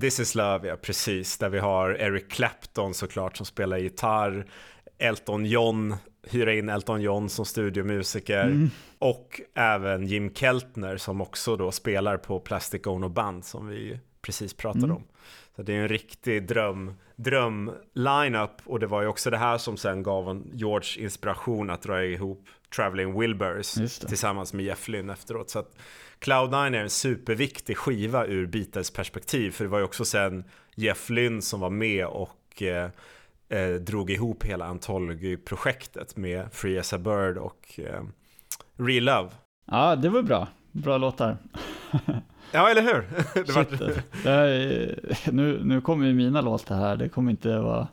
This 0.00 0.20
is 0.20 0.34
Love, 0.34 0.68
ja 0.68 0.76
precis. 0.76 1.38
Där 1.38 1.48
vi 1.48 1.58
har 1.58 1.90
Eric 1.90 2.30
Clapton 2.30 2.94
såklart 2.94 3.36
som 3.36 3.46
spelar 3.46 3.78
gitarr. 3.78 4.46
Elton 4.98 5.46
John, 5.46 5.96
hyra 6.30 6.54
in 6.54 6.68
Elton 6.68 7.00
John 7.02 7.28
som 7.28 7.44
studiomusiker. 7.44 8.44
Mm. 8.44 8.70
Och 8.98 9.40
även 9.54 10.06
Jim 10.06 10.34
Keltner 10.34 10.96
som 10.96 11.20
också 11.20 11.56
då 11.56 11.72
spelar 11.72 12.16
på 12.16 12.40
Plastic 12.40 12.86
Ono 12.86 13.08
Band 13.08 13.44
som 13.44 13.66
vi 13.66 13.98
precis 14.22 14.54
pratade 14.54 14.84
Mm. 14.84 14.96
om. 14.96 15.04
Så 15.56 15.62
det 15.62 15.72
är 15.72 15.80
en 15.80 15.88
riktig 15.88 16.46
dröm, 16.48 16.94
dröm 17.16 17.70
line-up 17.94 18.50
och 18.64 18.80
det 18.80 18.86
var 18.86 19.02
ju 19.02 19.08
också 19.08 19.30
det 19.30 19.36
här 19.38 19.58
som 19.58 19.76
sen 19.76 20.02
gav 20.02 20.28
en 20.30 20.50
George 20.54 21.02
inspiration 21.04 21.70
att 21.70 21.82
dra 21.82 22.04
ihop 22.04 22.48
Traveling 22.76 23.20
Wilburys 23.20 23.98
tillsammans 23.98 24.52
med 24.52 24.64
Jeff 24.64 24.88
Lynne 24.88 25.12
efteråt. 25.12 25.50
Så 25.50 25.58
att 25.58 25.76
Cloud9 26.20 26.76
är 26.76 26.82
en 26.82 26.90
superviktig 26.90 27.76
skiva 27.76 28.26
ur 28.26 28.46
Beatles 28.46 28.90
perspektiv 28.90 29.50
för 29.50 29.64
det 29.64 29.70
var 29.70 29.78
ju 29.78 29.84
också 29.84 30.04
sen 30.04 30.44
Jeff 30.74 31.10
Lynne 31.10 31.42
som 31.42 31.60
var 31.60 31.70
med 31.70 32.06
och 32.06 32.62
eh, 32.62 32.90
eh, 33.48 33.74
drog 33.74 34.10
ihop 34.10 34.44
hela 34.44 34.64
Anthology-projektet 34.66 36.16
med 36.16 36.52
Free 36.52 36.78
As 36.78 36.92
A 36.92 36.98
Bird 36.98 37.36
och 37.36 37.80
eh, 37.84 38.02
Real 38.76 39.04
Love. 39.04 39.30
Ja, 39.70 39.96
det 39.96 40.08
var 40.08 40.22
bra. 40.22 40.48
Bra 40.72 40.98
låtar. 40.98 41.36
Ja, 42.52 42.70
eller 42.70 42.82
hur? 42.82 43.04
det 43.34 43.52
var... 43.52 43.64
Shit, 43.64 44.04
det 44.22 44.30
är, 44.30 45.30
nu, 45.32 45.60
nu 45.64 45.80
kommer 45.80 46.06
ju 46.06 46.14
mina 46.14 46.40
låtar 46.40 46.76
här, 46.76 46.96
det 46.96 47.08
kommer 47.08 47.30
inte 47.30 47.58
vara 47.58 47.88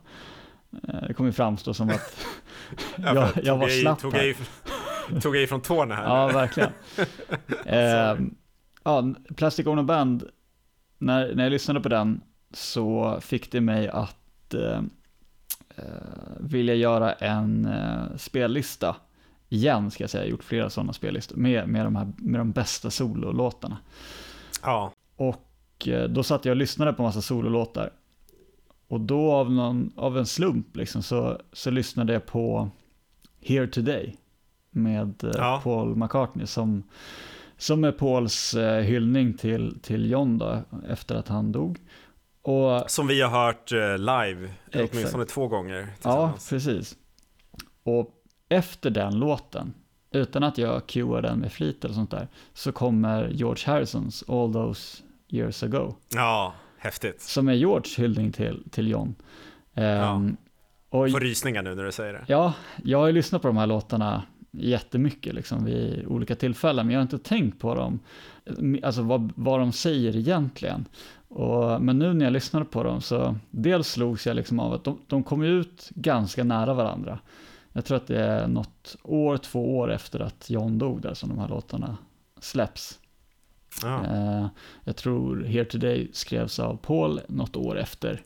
eh, 0.88 1.02
det 1.08 1.14
kommer 1.14 1.32
framstå 1.32 1.74
som 1.74 1.90
att 1.90 2.26
Ja, 2.96 3.14
jag, 3.14 3.44
jag 3.44 3.56
var 3.56 3.68
slapp 3.68 4.02
här. 4.02 4.36
Tog 5.22 5.36
i 5.36 5.46
från 5.46 5.60
tårna 5.60 5.94
här. 5.94 6.04
Ja, 6.04 6.26
verkligen. 6.26 6.72
eh, 7.64 8.26
ja, 8.84 9.14
Plastic 9.36 9.66
Ono 9.66 9.82
Band, 9.82 10.24
när, 10.98 11.34
när 11.34 11.44
jag 11.44 11.50
lyssnade 11.50 11.80
på 11.80 11.88
den 11.88 12.20
så 12.52 13.18
fick 13.20 13.52
det 13.52 13.60
mig 13.60 13.88
att 13.88 14.54
eh, 14.54 14.82
eh, 15.76 15.84
vilja 16.40 16.74
göra 16.74 17.12
en 17.12 17.66
eh, 17.66 18.16
spellista 18.16 18.96
igen, 19.48 19.90
ska 19.90 20.02
jag 20.02 20.10
säga. 20.10 20.22
Jag 20.22 20.26
har 20.26 20.30
gjort 20.30 20.44
flera 20.44 20.70
sådana 20.70 20.92
spellistor 20.92 21.36
med, 21.36 21.68
med, 21.68 21.86
de 21.86 21.96
här, 21.96 22.12
med 22.18 22.40
de 22.40 22.50
bästa 22.52 22.90
sololåtarna. 22.90 23.78
ja. 24.62 24.92
Och 25.16 25.88
eh, 25.88 26.08
då 26.08 26.22
satt 26.22 26.44
jag 26.44 26.52
och 26.52 26.56
lyssnade 26.56 26.92
på 26.92 27.02
massa 27.02 27.22
sololåtar. 27.22 27.90
Och 28.88 29.00
då 29.00 29.32
av, 29.32 29.52
någon, 29.52 29.92
av 29.96 30.18
en 30.18 30.26
slump 30.26 30.76
liksom, 30.76 31.02
så, 31.02 31.40
så 31.52 31.70
lyssnade 31.70 32.12
jag 32.12 32.26
på 32.26 32.70
Here 33.40 33.66
Today 33.66 34.16
med 34.74 35.24
eh, 35.24 35.30
Ja. 35.34 35.60
Paul 35.64 35.96
McCartney 35.96 36.46
som, 36.46 36.82
som 37.56 37.84
är 37.84 37.92
Pauls 37.92 38.54
eh, 38.54 38.80
hyllning 38.82 39.34
till, 39.36 39.78
till 39.82 40.10
John 40.10 40.38
då, 40.38 40.58
efter 40.88 41.14
att 41.14 41.28
han 41.28 41.52
dog. 41.52 41.78
Och 42.42 42.90
Som 42.90 43.06
vi 43.06 43.20
har 43.22 43.30
hört 43.46 43.72
eh, 43.72 43.98
live, 43.98 44.50
Exakt. 44.70 44.92
åtminstone 44.94 45.24
två 45.24 45.48
gånger 45.48 45.88
ja, 46.02 46.32
precis. 46.50 46.96
Och 47.82 48.10
efter 48.48 48.90
den 48.90 49.18
låten, 49.18 49.74
utan 50.10 50.42
att 50.42 50.58
jag 50.58 50.86
cuear 50.86 51.22
den 51.22 51.38
med 51.38 51.52
flit 51.52 51.84
eller 51.84 51.94
sånt 51.94 52.10
där, 52.10 52.28
så 52.52 52.72
kommer 52.72 53.28
George 53.28 53.64
Harrisons 53.66 54.24
All 54.28 54.52
Those 54.52 55.02
Years 55.28 55.62
Ago. 55.62 55.94
Ja, 56.14 56.54
häftigt. 56.78 57.20
Som 57.20 57.48
är 57.48 57.52
George 57.52 57.90
hyllning 57.96 58.32
till, 58.32 58.64
till 58.70 58.88
John. 58.88 59.14
Ehm, 59.74 60.36
och, 60.88 61.10
Får 61.10 61.20
rysningar 61.20 61.62
nu 61.62 61.74
när 61.74 61.84
du 61.84 61.92
säger 61.92 62.12
det. 62.12 62.24
ja, 62.28 62.52
jag 62.84 62.98
har 62.98 63.06
ju 63.06 63.12
lyssnat 63.12 63.42
på 63.42 63.48
de 63.48 63.56
här 63.56 63.66
låtarna 63.66 64.22
jättemycket 64.58 65.34
liksom 65.34 65.64
vid 65.64 66.06
olika 66.06 66.34
tillfällen, 66.34 66.86
men 66.86 66.94
jag 66.94 67.00
har 67.00 67.02
inte 67.02 67.18
tänkt 67.18 67.60
på 67.60 67.74
dem, 67.74 68.00
alltså 68.82 69.02
vad, 69.02 69.32
vad 69.36 69.60
de 69.60 69.72
säger 69.72 70.16
egentligen. 70.16 70.84
Och, 71.28 71.82
men 71.82 71.98
nu 71.98 72.12
när 72.12 72.24
jag 72.24 72.32
lyssnade 72.32 72.64
på 72.64 72.82
dem 72.82 73.00
så 73.00 73.36
dels 73.50 73.88
slogs 73.88 74.26
jag 74.26 74.36
liksom 74.36 74.60
av 74.60 74.72
att 74.72 74.84
de, 74.84 74.98
de 75.06 75.22
kom 75.22 75.42
ut 75.42 75.90
ganska 75.94 76.44
nära 76.44 76.74
varandra 76.74 77.18
Jag 77.72 77.84
tror 77.84 77.96
att 77.96 78.06
det 78.06 78.22
är 78.22 78.48
något 78.48 78.96
år, 79.02 79.36
två 79.36 79.78
år 79.78 79.92
efter 79.92 80.20
att 80.20 80.50
John 80.50 80.78
dog 80.78 81.02
där 81.02 81.14
som 81.14 81.28
de 81.28 81.38
här 81.38 81.48
låtarna 81.48 81.96
släpps. 82.40 82.98
Ja. 83.82 84.04
Eh, 84.06 84.46
jag 84.84 84.96
tror 84.96 85.44
Here 85.44 85.64
Today 85.64 86.10
skrevs 86.12 86.58
av 86.58 86.76
Paul 86.76 87.20
något 87.28 87.56
år 87.56 87.78
efter 87.78 88.22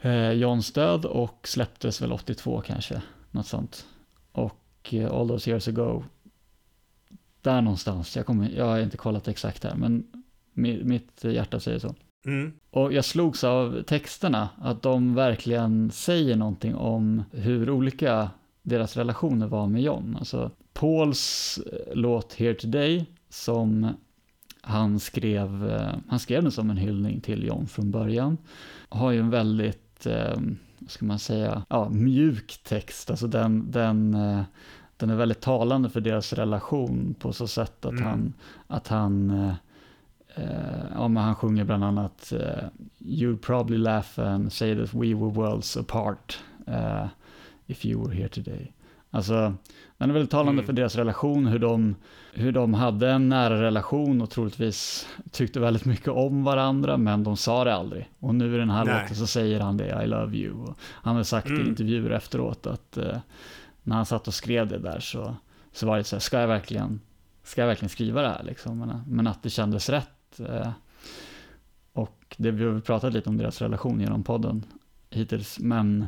eh, 0.00 0.30
Johns 0.30 0.72
död 0.72 1.04
och 1.04 1.48
släpptes 1.48 2.02
väl 2.02 2.12
82 2.12 2.62
kanske, 2.66 3.02
något 3.30 3.46
sånt. 3.46 3.86
Och 4.32 4.63
All 4.92 5.28
Those 5.28 5.50
Years 5.50 5.68
Ago, 5.68 6.04
där 7.42 7.62
någonstans, 7.62 8.16
jag, 8.16 8.26
kommer, 8.26 8.50
jag 8.50 8.64
har 8.64 8.78
inte 8.80 8.96
kollat 8.96 9.28
exakt 9.28 9.64
här, 9.64 9.74
men 9.74 10.06
mi- 10.54 10.84
mitt 10.84 11.24
hjärta 11.24 11.60
säger 11.60 11.78
så. 11.78 11.94
Mm. 12.26 12.52
Och 12.70 12.92
jag 12.92 13.04
slogs 13.04 13.44
av 13.44 13.82
texterna, 13.82 14.48
att 14.58 14.82
de 14.82 15.14
verkligen 15.14 15.90
säger 15.90 16.36
någonting 16.36 16.74
om 16.74 17.22
hur 17.32 17.70
olika 17.70 18.30
deras 18.62 18.96
relationer 18.96 19.46
var 19.46 19.66
med 19.66 19.82
John. 19.82 20.16
Alltså 20.18 20.50
Pauls 20.72 21.58
eh, 21.72 21.94
låt 21.94 22.32
Here 22.34 22.54
Today, 22.54 23.06
som 23.28 23.88
han 24.60 25.00
skrev, 25.00 25.70
eh, 25.70 25.94
han 26.08 26.18
skrev 26.18 26.42
den 26.42 26.52
som 26.52 26.70
en 26.70 26.76
hyllning 26.76 27.20
till 27.20 27.44
John 27.44 27.66
från 27.66 27.90
början, 27.90 28.38
har 28.88 29.10
ju 29.10 29.18
en 29.20 29.30
väldigt, 29.30 30.06
eh, 30.06 30.36
ska 30.88 31.04
man 31.04 31.18
säga, 31.18 31.62
ja, 31.68 31.88
mjuk 31.88 32.60
text. 32.64 33.10
Alltså 33.10 33.26
den, 33.26 33.70
den, 33.70 34.14
eh, 34.14 34.42
den 34.96 35.10
är 35.10 35.16
väldigt 35.16 35.40
talande 35.40 35.90
för 35.90 36.00
deras 36.00 36.32
relation 36.32 37.14
på 37.18 37.32
så 37.32 37.46
sätt 37.46 37.84
att 37.84 37.92
Mm. 37.92 38.04
han, 38.04 38.32
att 38.66 38.88
han 38.88 39.30
Eh, 40.36 40.84
ja, 40.94 41.08
men 41.08 41.22
han 41.22 41.34
sjunger 41.34 41.64
bland 41.64 41.84
annat 41.84 42.32
eh, 42.32 42.64
You'd 42.98 43.36
probably 43.38 43.78
laugh 43.78 44.20
and 44.20 44.52
say 44.52 44.74
that 44.76 44.94
we 44.94 45.14
were 45.14 45.30
worlds 45.30 45.76
apart 45.76 46.38
eh, 46.66 47.06
if 47.66 47.84
you 47.86 48.04
were 48.06 48.14
here 48.14 48.28
today. 48.28 48.72
Alltså, 49.10 49.54
den 50.04 50.10
är 50.10 50.14
väldigt 50.14 50.30
talande 50.30 50.52
Mm. 50.52 50.66
för 50.66 50.72
deras 50.72 50.96
relation, 50.96 51.46
hur 51.46 51.58
de, 51.58 51.94
hur 52.32 52.52
de 52.52 52.74
hade 52.74 53.10
en 53.10 53.28
nära 53.28 53.62
relation 53.62 54.22
och 54.22 54.30
troligtvis 54.30 55.08
tyckte 55.30 55.60
väldigt 55.60 55.84
mycket 55.84 56.08
om 56.08 56.44
varandra, 56.44 56.96
men 56.96 57.24
de 57.24 57.36
sa 57.36 57.64
det 57.64 57.74
aldrig. 57.74 58.10
Och 58.18 58.34
nu 58.34 58.54
i 58.54 58.58
den 58.58 58.70
här 58.70 58.84
Nej. 58.84 59.00
låten 59.02 59.16
så 59.16 59.26
säger 59.26 59.60
han 59.60 59.76
det, 59.76 60.02
I 60.04 60.06
love 60.06 60.36
you. 60.36 60.54
Och 60.62 60.78
han 60.80 61.16
har 61.16 61.22
sagt 61.22 61.46
i 61.50 61.52
Mm. 61.52 61.68
intervjuer 61.68 62.10
efteråt 62.10 62.66
att 62.66 62.96
eh, 62.96 63.16
när 63.82 63.96
han 63.96 64.06
satt 64.06 64.28
och 64.28 64.34
skrev 64.34 64.68
det 64.68 64.78
där 64.78 65.00
så, 65.00 65.34
så 65.72 65.86
var 65.86 65.96
det 65.98 66.04
så 66.04 66.16
här, 66.16 66.20
ska 66.20 66.40
jag 66.40 66.48
verkligen, 66.48 67.00
ska 67.42 67.60
jag 67.60 67.68
verkligen 67.68 67.90
skriva 67.90 68.22
det 68.22 68.28
här 68.28 68.42
liksom? 68.42 68.78
Men, 68.78 69.00
men 69.08 69.26
att 69.26 69.42
det 69.42 69.50
kändes 69.50 69.88
rätt. 69.88 70.40
Eh, 70.40 70.70
och 71.92 72.34
det, 72.36 72.50
vi 72.50 72.64
har 72.64 72.80
pratat 72.80 73.12
lite 73.12 73.28
om 73.28 73.36
deras 73.38 73.62
relation 73.62 74.00
genom 74.00 74.22
podden 74.22 74.64
hittills, 75.10 75.58
men 75.60 76.06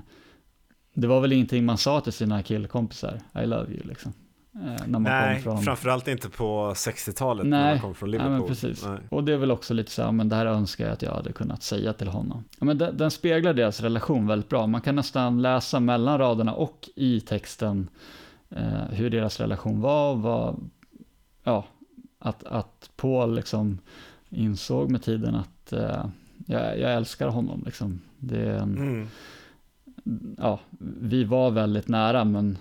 det 0.96 1.06
var 1.06 1.20
väl 1.20 1.32
ingenting 1.32 1.64
man 1.64 1.78
sa 1.78 2.00
till 2.00 2.12
sina 2.12 2.42
killkompisar, 2.42 3.20
I 3.42 3.46
love 3.46 3.72
you 3.72 3.82
liksom. 3.88 4.12
Eh, 4.54 4.60
när 4.86 4.86
man 4.86 5.02
Nej, 5.02 5.34
kom 5.34 5.42
från... 5.42 5.62
framförallt 5.64 6.08
inte 6.08 6.28
på 6.30 6.72
60-talet 6.76 7.46
när 7.46 7.62
Nej, 7.64 7.72
man 7.74 7.80
kom 7.80 7.94
från 7.94 8.10
Liverpool. 8.10 8.48
precis. 8.48 8.84
Nej. 8.84 8.98
Och 9.08 9.24
det 9.24 9.32
är 9.32 9.36
väl 9.36 9.50
också 9.50 9.74
lite 9.74 9.90
så 9.90 10.02
här, 10.02 10.12
men 10.12 10.28
det 10.28 10.36
här 10.36 10.46
önskar 10.46 10.84
jag 10.84 10.92
att 10.92 11.02
jag 11.02 11.12
hade 11.12 11.32
kunnat 11.32 11.62
säga 11.62 11.92
till 11.92 12.08
honom. 12.08 12.44
Men 12.60 12.78
den, 12.78 12.96
den 12.96 13.10
speglar 13.10 13.54
deras 13.54 13.80
relation 13.80 14.26
väldigt 14.26 14.48
bra. 14.48 14.66
Man 14.66 14.80
kan 14.80 14.94
nästan 14.96 15.42
läsa 15.42 15.80
mellan 15.80 16.18
raderna 16.18 16.52
och 16.52 16.88
i 16.96 17.20
texten 17.20 17.88
eh, 18.50 18.84
hur 18.90 19.10
deras 19.10 19.40
relation 19.40 19.80
var, 19.80 20.14
vad, 20.14 20.70
ja, 21.44 21.64
att, 22.18 22.44
att 22.44 22.90
Paul 22.96 23.34
liksom 23.34 23.78
insåg 24.28 24.90
med 24.90 25.02
tiden 25.02 25.34
att 25.34 25.72
eh, 25.72 26.04
jag, 26.46 26.78
jag 26.80 26.94
älskar 26.94 27.28
honom 27.28 27.62
liksom. 27.66 28.00
Det 28.18 28.40
är 28.40 28.54
en, 28.58 28.76
Mm. 28.76 29.08
Ja, 30.38 30.60
vi 31.00 31.24
var 31.24 31.50
väldigt 31.50 31.88
nära, 31.88 32.24
men 32.24 32.58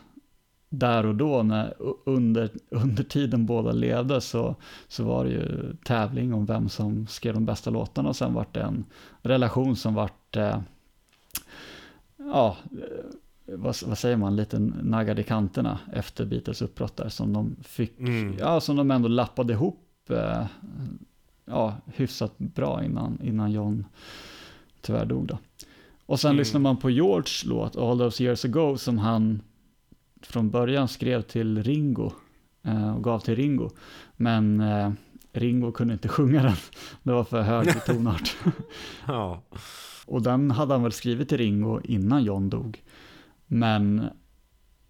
där 0.69 1.05
och 1.05 1.15
då, 1.15 1.43
när, 1.43 1.73
under, 2.05 2.49
under 2.69 3.03
tiden 3.03 3.45
båda 3.45 3.71
levde, 3.71 4.21
så, 4.21 4.55
så 4.87 5.03
var 5.03 5.25
det 5.25 5.31
ju 5.31 5.75
tävling 5.83 6.33
om 6.33 6.45
vem 6.45 6.69
som 6.69 7.07
skrev 7.07 7.33
de 7.33 7.45
bästa 7.45 7.69
låtarna 7.69 8.09
och 8.09 8.15
sen 8.15 8.33
vart 8.33 8.53
det 8.53 8.61
en 8.61 8.85
relation 9.21 9.75
som 9.75 9.93
vart, 9.93 10.35
eh, 10.35 10.59
ja, 12.17 12.57
eh, 12.71 13.55
vad, 13.55 13.75
vad 13.85 13.97
säger 13.97 14.17
man, 14.17 14.35
lite 14.35 14.59
naggad 14.83 15.19
i 15.19 15.23
kanterna 15.23 15.79
efter 15.93 16.25
Beatles 16.25 16.61
uppbrott 16.61 16.97
där, 16.97 17.09
som 17.09 17.33
de 17.33 17.55
fick, 17.63 17.99
Mm. 17.99 18.35
ja, 18.39 18.59
som 18.61 18.75
de 18.75 18.91
ändå 18.91 19.07
lappade 19.07 19.53
ihop, 19.53 20.09
eh, 20.09 20.45
ja, 21.45 21.75
hyfsat 21.85 22.37
bra 22.37 22.83
innan, 22.83 23.19
innan 23.23 23.51
John 23.51 23.85
tyvärr 24.81 25.05
dog 25.05 25.27
då. 25.27 25.37
Och 26.05 26.19
sen 26.19 26.29
Mm. 26.29 26.37
lyssnar 26.37 26.59
man 26.61 26.77
på 26.77 26.89
George 26.89 27.31
låt, 27.45 27.75
All 27.77 27.97
Those 27.99 28.23
Years 28.23 28.45
Ago, 28.45 28.77
som 28.77 28.97
han 28.97 29.41
från 30.21 30.49
början 30.49 30.87
skrev 30.87 31.21
till 31.21 31.63
Ringo 31.63 32.11
eh, 32.63 32.95
och 32.95 33.03
gav 33.03 33.19
till 33.19 33.35
Ringo. 33.35 33.69
Men 34.17 34.61
eh, 34.61 34.91
Ringo 35.33 35.71
kunde 35.71 35.93
inte 35.93 36.07
sjunga 36.17 36.43
den, 36.43 36.55
det 37.03 37.11
var 37.11 37.23
för 37.23 37.41
hög 37.41 37.85
tonart. 37.85 38.35
Ja. 39.07 39.41
och 40.05 40.21
den 40.21 40.51
hade 40.51 40.73
han 40.73 40.83
väl 40.83 40.91
skrivit 40.91 41.29
till 41.29 41.37
Ringo 41.37 41.79
innan 41.83 42.23
John 42.23 42.49
dog. 42.49 42.83
Men 43.47 44.03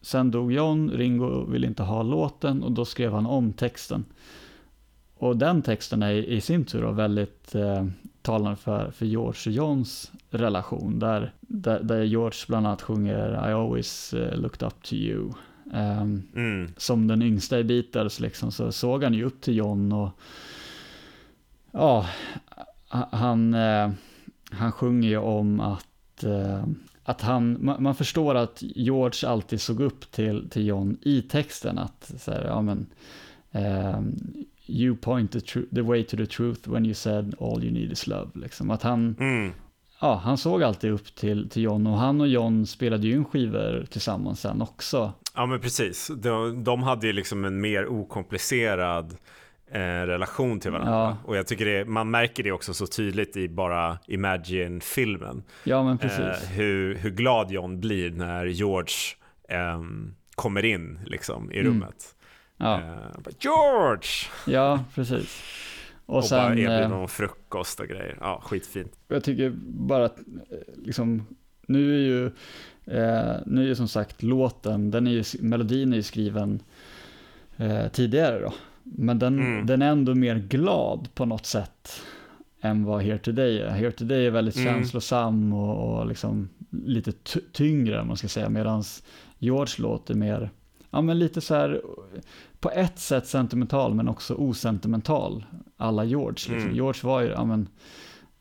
sen 0.02 0.32
dog 0.32 0.52
John, 0.54 0.90
Ringo 0.92 1.46
ville 1.46 1.68
inte 1.68 1.84
ha 1.84 2.04
låten 2.04 2.64
och 2.64 2.72
då 2.72 2.86
skrev 2.86 3.12
han 3.14 3.26
om 3.26 3.54
texten. 3.54 4.06
Och 5.18 5.38
den 5.38 5.62
texten 5.62 6.04
är 6.04 6.12
i 6.14 6.42
sin 6.42 6.66
tur 6.66 6.92
väldigt 6.92 7.56
eh, 7.56 7.86
talande 8.26 8.56
för, 8.58 8.92
för 8.92 9.06
George 9.06 9.42
och 9.46 9.52
Johns 9.56 10.12
relation. 10.30 11.00
Där, 11.00 11.34
där, 11.40 11.84
där 11.84 12.04
George 12.04 12.38
bland 12.48 12.68
annat 12.68 12.82
sjunger 12.82 13.50
I 13.50 13.54
always 13.54 14.14
eh, 14.14 14.38
looked 14.38 14.68
up 14.68 14.84
to 14.84 14.94
you. 14.94 15.32
Ehm, 15.74 16.22
Mm. 16.36 16.74
som 16.78 17.08
den 17.08 17.22
yngsta 17.22 17.60
i 17.60 17.64
Beatles 17.64 18.20
liksom, 18.20 18.52
så 18.52 18.72
såg 18.72 19.04
han 19.04 19.14
ju 19.14 19.24
upp 19.24 19.42
till 19.42 19.56
John 19.56 19.92
och 19.92 20.10
ja, 21.72 22.06
ha- 22.90 23.10
han, 23.12 23.54
eh, 23.54 23.90
han 24.52 24.72
sjunger 24.72 25.10
ju 25.10 25.18
om 25.18 25.60
att, 25.60 26.24
eh, 26.24 26.64
att 27.04 27.22
han, 27.22 27.58
man, 27.66 27.84
man 27.84 27.96
förstår 27.96 28.36
att 28.36 28.58
George 28.62 29.30
alltid 29.30 29.62
såg 29.62 29.80
upp 29.82 30.12
till, 30.12 30.50
till 30.50 30.66
John 30.68 30.98
i 31.02 31.22
texten, 31.22 31.78
att 31.78 32.12
så 32.20 32.32
här, 32.32 32.44
ja 32.46 32.62
men, 32.62 32.86
ehm, 33.52 34.16
you 34.68 34.96
point 34.96 35.32
the, 35.32 35.40
tru- 35.40 35.76
the 35.76 35.82
way 35.82 36.04
to 36.04 36.18
the 36.18 36.26
truth 36.26 36.68
when 36.68 36.86
you 36.86 36.94
said 36.94 37.36
all 37.40 37.64
you 37.64 37.74
need 37.74 37.92
is 37.92 38.08
love, 38.08 38.32
liksom. 38.34 38.72
Att 38.72 38.82
han, 38.84 39.16
Mm. 39.20 39.52
ja, 40.02 40.22
han 40.24 40.38
såg 40.38 40.64
alltid 40.64 40.92
upp 40.92 41.16
till, 41.16 41.50
till 41.50 41.62
John 41.64 41.88
och 41.88 41.98
han 41.98 42.22
och 42.22 42.28
John 42.28 42.66
spelade 42.66 43.08
ju 43.08 43.14
in 43.16 43.26
skivor 43.26 43.86
tillsammans 43.90 44.40
sen 44.42 44.62
också. 44.62 45.14
Ja 45.36 45.46
men 45.46 45.60
precis, 45.60 46.12
de, 46.18 46.64
de 46.64 46.84
hade 46.84 47.08
ju 47.08 47.14
liksom 47.14 47.46
en 47.46 47.62
mer 47.62 47.88
okomplicerad 47.88 49.16
eh, 49.72 49.80
relation 49.80 50.60
till 50.60 50.72
varandra. 50.72 50.94
Ja. 50.94 51.18
Och 51.26 51.38
jag 51.38 51.48
tycker 51.48 51.66
det, 51.66 51.86
man 51.86 52.12
märker 52.12 52.44
det 52.44 52.52
också 52.52 52.74
så 52.74 52.88
tydligt 52.88 53.38
i 53.38 53.50
bara 53.50 53.98
Imagine-filmen. 54.08 55.44
Ja, 55.64 55.84
men 55.84 55.98
precis. 55.98 56.20
Eh, 56.20 56.50
hur, 56.50 56.96
hur 56.96 57.10
glad 57.10 57.52
John 57.52 57.80
blir 57.80 58.12
när 58.12 58.46
George 58.46 58.94
ehm, 59.50 60.16
kommer 60.36 60.66
in 60.66 61.00
liksom 61.06 61.52
i 61.52 61.60
Mm. 61.60 61.84
Ja. 62.58 62.76
Eh, 62.80 63.20
bara, 63.24 63.32
George! 63.40 64.08
Ja, 64.48 64.84
precis. 64.96 65.42
Och, 66.06 66.16
Och, 66.16 66.22
bara 66.22 66.28
sen, 66.28 66.52
erbjuder 66.52 66.82
eh, 66.82 66.90
någon 66.90 67.08
frukost 67.08 67.80
och 67.80 67.88
grejer. 67.88 68.18
Ja, 68.22 68.42
skitfint. 68.46 68.92
jag 69.08 69.24
tycker 69.24 69.54
bara 69.68 70.06
att, 70.06 70.20
eh, 70.20 70.58
liksom, 70.86 71.28
nu 71.68 71.96
är 71.96 72.00
ju, 72.00 72.26
eh, 72.98 73.36
nu 73.46 73.62
är 73.64 73.68
ju 73.68 73.76
som 73.76 73.88
sagt 73.88 74.24
låten, 74.24 74.92
den 74.92 75.08
är 75.08 75.12
ju, 75.12 75.24
melodin 75.40 75.94
är 75.94 75.98
ju 75.98 76.04
skriven 76.04 76.60
eh, 77.58 77.88
tidigare 77.88 78.40
då. 78.40 78.54
Men 78.84 79.20
den, 79.20 79.40
Mm. 79.40 79.66
den 79.66 79.82
är 79.82 79.90
ändå 79.92 80.16
mer 80.16 80.36
glad 80.36 81.08
på 81.16 81.26
något 81.26 81.46
sätt 81.46 82.02
än 82.62 82.84
vad 82.86 83.02
Here 83.04 83.18
Today 83.18 83.60
är. 83.62 83.70
Here 83.70 83.92
Today 83.92 84.26
är 84.28 84.32
väldigt 84.32 84.56
Mm. 84.56 84.74
känslosam 84.74 85.54
och, 85.54 86.00
och 86.00 86.08
liksom 86.08 86.50
lite 86.70 87.12
ty- 87.12 87.40
tyngre, 87.52 88.02
om 88.02 88.08
man 88.08 88.18
ska 88.18 88.28
säga, 88.28 88.50
medan 88.50 88.84
George 89.40 89.74
låter 89.78 90.14
mer, 90.14 90.50
ja 90.90 91.02
men 91.02 91.20
lite 91.20 91.42
så 91.42 91.56
här, 91.56 91.82
på 92.60 92.70
ett 92.72 93.00
sätt 93.00 93.28
sentimental 93.28 93.94
men 93.94 94.08
också 94.10 94.34
osentimental, 94.34 95.46
alla 95.78 96.04
George. 96.04 96.30
Liksom. 96.32 96.56
Mm. 96.56 96.76
George 96.76 97.00
var 97.04 97.22
ju, 97.22 97.28
ja 97.28 97.46
men, 97.46 97.70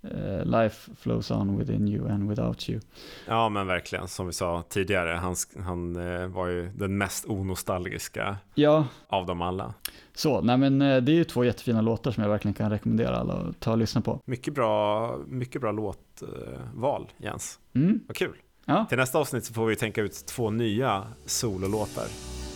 eh, 0.02 0.44
life 0.44 0.90
flows 0.96 1.30
on 1.30 1.58
within 1.58 1.88
you 1.88 2.08
and 2.10 2.28
without 2.28 2.68
you. 2.68 2.80
Ja 3.26 3.48
men 3.48 3.66
verkligen, 3.66 4.08
som 4.08 4.26
vi 4.26 4.32
sa 4.32 4.62
tidigare, 4.68 5.10
han, 5.10 5.34
han 5.64 5.96
eh, 5.96 6.26
var 6.26 6.46
ju 6.48 6.68
den 6.76 6.98
mest 6.98 7.24
onostalgiska 7.28 8.36
Ja, 8.54 8.86
av 9.08 9.26
dem 9.26 9.42
alla. 9.42 9.74
så, 10.14 10.40
nej 10.40 10.56
men 10.58 10.82
eh, 10.82 10.96
det 11.02 11.12
är 11.12 11.16
ju 11.16 11.24
två 11.24 11.44
jättefina 11.44 11.80
låtar 11.80 12.10
som 12.10 12.22
jag 12.22 12.30
verkligen 12.30 12.54
kan 12.54 12.70
rekommendera 12.70 13.16
alla 13.16 13.34
att 13.34 13.60
ta 13.60 13.70
och 13.72 13.78
lyssna 13.78 14.00
på. 14.00 14.20
Mycket 14.24 14.54
bra, 14.54 15.16
mycket 15.26 15.60
bra 15.60 15.72
låtval, 15.72 17.10
Jens. 17.18 17.58
Mm, 17.74 18.00
Vad 18.06 18.16
kul. 18.16 18.36
Ja, 18.66 18.86
Till 18.88 18.98
nästa 18.98 19.18
avsnitt 19.18 19.44
så 19.44 19.54
får 19.54 19.66
vi 19.66 19.76
tänka 19.76 20.02
ut 20.02 20.26
två 20.26 20.50
nya 20.50 21.06
sololåtar. 21.26 22.06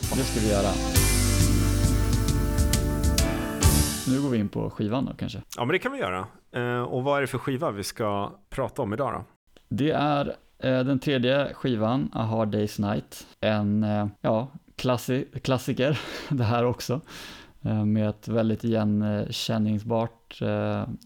det 0.01 0.23
ska 0.23 0.41
vi 0.41 0.51
göra. 0.51 0.71
Nu 4.09 4.23
går 4.23 4.31
vi 4.31 4.39
in 4.39 4.49
på 4.49 4.71
skivan 4.71 5.05
då 5.05 5.13
kanske. 5.15 5.43
Ja 5.57 5.65
men 5.65 5.73
det 5.73 5.79
kan 5.79 5.93
vi 5.93 5.99
göra. 5.99 6.27
Eh, 6.53 6.83
och 6.83 7.05
vad 7.05 7.17
är 7.17 7.21
det 7.21 7.27
för 7.27 7.39
skiva 7.39 7.71
vi 7.71 7.85
ska 7.85 8.33
prata 8.51 8.83
om 8.83 8.93
idag 8.93 9.13
då? 9.13 9.25
Det 9.69 9.91
är 9.91 10.37
Eh, 10.63 10.85
den 10.85 10.99
tredje 10.99 11.55
skivan, 11.55 12.11
A 12.13 12.23
Hard 12.23 12.55
Day's 12.55 12.91
Night, 12.91 13.27
en 13.41 13.85
eh, 13.85 14.07
ja, 14.21 14.49
klassi 14.77 15.29
klassiker 15.43 16.01
det 16.29 16.45
här 16.45 16.65
också. 16.65 17.01
Med 17.87 18.09
ett 18.09 18.29
väldigt 18.29 18.65
igenkänningsbart 18.65 20.43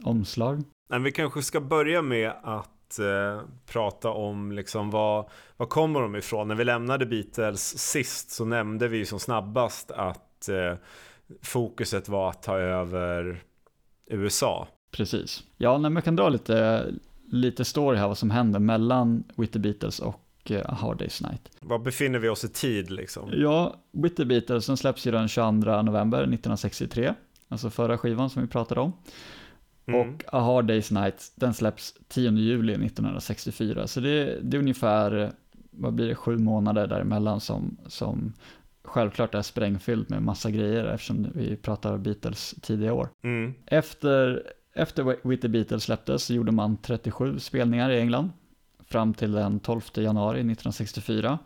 omslag. 0.04 0.62
Men 0.88 1.02
vi 1.02 1.12
kanske 1.12 1.42
ska 1.42 1.60
börja 1.60 2.02
med 2.02 2.32
att 2.42 2.71
eh, 2.98 3.40
prata 3.66 4.10
om 4.10 4.52
liksom 4.52 4.90
vad, 4.90 5.28
vad 5.56 5.68
kommer 5.68 6.00
de 6.00 6.16
ifrån? 6.16 6.48
När 6.48 6.54
vi 6.54 6.64
lämnade 6.64 7.06
Beatles 7.06 7.78
sist 7.78 8.30
så 8.30 8.44
nämnde 8.44 8.88
vi 8.88 9.06
som 9.06 9.20
snabbast 9.20 9.90
att 9.90 10.48
eh, 10.48 10.74
fokuset 11.42 12.08
var 12.08 12.30
att 12.30 12.42
ta 12.42 12.58
över 12.58 13.42
USA. 14.06 14.68
Precis. 14.90 15.42
Ja, 15.56 15.78
men 15.78 15.94
jag 15.94 16.04
kan 16.04 16.16
dra 16.16 16.28
lite, 16.28 16.86
lite 17.30 17.64
story 17.64 17.98
här 17.98 18.08
vad 18.08 18.18
som 18.18 18.30
händer 18.30 18.60
mellan 18.60 19.24
With 19.36 19.52
the 19.52 19.58
Beatles 19.58 19.98
och 19.98 20.50
uh, 20.50 20.60
A 20.64 20.76
Hard 20.80 21.02
Day's 21.02 21.30
Night. 21.30 21.50
Var 21.60 21.78
befinner 21.78 22.18
vi 22.18 22.28
oss 22.28 22.44
i 22.44 22.48
tid 22.48 22.90
liksom? 22.90 23.30
Ja, 23.32 23.76
With 23.92 24.14
the 24.14 24.24
Beatles 24.24 24.66
den 24.66 24.76
släpps 24.76 25.06
ju 25.06 25.10
den 25.10 25.28
22 25.28 25.50
november 25.82 26.18
1963, 26.18 27.14
alltså 27.48 27.70
förra 27.70 27.98
skivan 27.98 28.30
som 28.30 28.42
vi 28.42 28.48
pratade 28.48 28.80
om. 28.80 28.92
Mm. 29.86 30.00
Och 30.00 30.24
A 30.26 30.40
Hard 30.40 30.70
Day's 30.70 31.02
Night, 31.02 31.32
den 31.34 31.54
släpps 31.54 31.94
10 32.08 32.30
juli 32.30 32.72
1964, 32.72 33.86
så 33.86 34.00
det, 34.00 34.38
det 34.42 34.56
är 34.56 34.58
ungefär, 34.58 35.32
vad 35.70 35.94
blir 35.94 36.08
det, 36.08 36.14
sju 36.14 36.38
månader 36.38 36.86
däremellan 36.86 37.40
som, 37.40 37.76
som 37.86 38.32
självklart 38.84 39.34
är 39.34 39.42
sprängfyllt 39.42 40.08
med 40.08 40.22
massa 40.22 40.50
grejer 40.50 40.84
eftersom 40.84 41.26
vi 41.34 41.56
pratar 41.56 41.98
Beatles 41.98 42.54
tidiga 42.62 42.92
år. 42.92 43.08
Mm. 43.22 43.54
Efter, 43.66 44.42
efter 44.74 45.28
With 45.28 45.42
the 45.42 45.48
Beatles 45.48 45.84
släpptes 45.84 46.24
så 46.24 46.34
gjorde 46.34 46.52
man 46.52 46.76
37 46.76 47.38
spelningar 47.38 47.90
i 47.90 48.00
England 48.00 48.30
fram 48.88 49.14
till 49.14 49.32
den 49.32 49.60
12 49.60 49.80
januari 49.94 50.38
1964. 50.38 51.38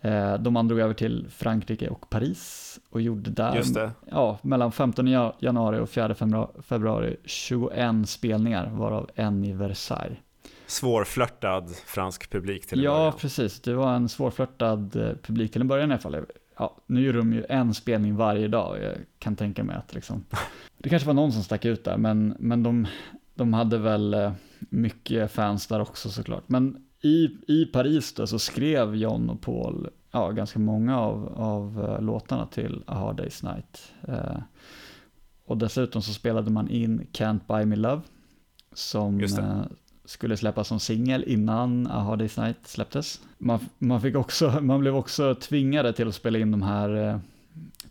Eh, 0.00 0.34
då 0.34 0.50
man 0.50 0.68
drog 0.68 0.80
över 0.80 0.94
till 0.94 1.26
Frankrike 1.30 1.88
och 1.88 2.10
Paris 2.10 2.78
och 2.90 3.00
gjorde 3.00 3.30
där, 3.30 3.90
ja, 4.10 4.38
mellan 4.42 4.72
15 4.72 5.06
januari 5.38 5.78
och 5.78 5.90
4 5.90 6.14
februari 6.62 7.16
21 7.24 8.08
spelningar, 8.08 8.70
varav 8.70 9.10
en 9.14 9.44
i 9.44 9.52
Versailles. 9.52 10.18
Svårflörtad 10.66 11.70
fransk 11.86 12.30
publik 12.30 12.66
till 12.66 12.78
en 12.78 12.84
Ja, 12.84 12.90
början. 12.98 13.12
precis. 13.18 13.60
Det 13.60 13.74
var 13.74 13.94
en 13.94 14.08
svårflörtad 14.08 14.96
eh, 14.96 15.16
publik 15.22 15.52
till 15.52 15.60
en 15.60 15.68
början 15.68 15.90
i 15.90 15.92
alla 15.94 16.00
fall. 16.02 16.16
Ja, 16.58 16.76
nu 16.86 17.02
gör 17.02 17.12
de 17.12 17.32
ju 17.32 17.44
en 17.48 17.74
spelning 17.74 18.16
varje 18.16 18.48
dag. 18.48 18.82
Jag 18.82 18.92
kan 19.18 19.36
tänka 19.36 19.64
mig 19.64 19.76
att 19.76 19.94
liksom, 19.94 20.24
det 20.78 20.88
kanske 20.88 21.06
var 21.06 21.14
någon 21.14 21.32
som 21.32 21.42
stack 21.42 21.64
ut 21.64 21.84
där, 21.84 21.96
men, 21.96 22.36
men 22.38 22.62
de, 22.62 22.86
de 23.34 23.52
hade 23.54 23.78
väl 23.78 24.14
eh, 24.14 24.32
mycket 24.58 25.32
fans 25.32 25.66
där 25.66 25.80
också 25.80 26.08
såklart. 26.10 26.44
Men 26.46 26.85
i, 27.06 27.38
i 27.46 27.66
Paris 27.66 28.12
då 28.12 28.26
så 28.26 28.38
skrev 28.38 28.96
John 28.96 29.30
och 29.30 29.40
Paul 29.40 29.88
ja, 30.10 30.30
ganska 30.30 30.58
många 30.58 31.00
av, 31.00 31.32
av 31.36 31.78
uh, 31.78 32.02
låtarna 32.02 32.46
till 32.46 32.82
A 32.86 32.94
Hard 32.94 33.20
Day's 33.20 33.54
Night. 33.54 33.92
Uh, 34.08 34.38
och 35.44 35.56
dessutom 35.56 36.02
så 36.02 36.12
spelade 36.12 36.50
man 36.50 36.68
in 36.68 37.06
Can't 37.12 37.40
Buy 37.48 37.64
Me 37.64 37.76
Love 37.76 38.02
som 38.72 39.20
uh, 39.20 39.62
skulle 40.04 40.36
släppas 40.36 40.68
som 40.68 40.80
singel 40.80 41.24
innan 41.26 41.86
A 41.86 42.00
Hard 42.00 42.22
Day's 42.22 42.44
Night 42.44 42.56
släpptes. 42.62 43.20
Man, 43.38 43.60
man, 43.78 44.00
fick 44.00 44.16
också, 44.16 44.50
man 44.60 44.80
blev 44.80 44.96
också 44.96 45.34
tvingade 45.34 45.92
till 45.92 46.08
att 46.08 46.14
spela 46.14 46.38
in 46.38 46.50
de 46.50 46.62
här 46.62 47.20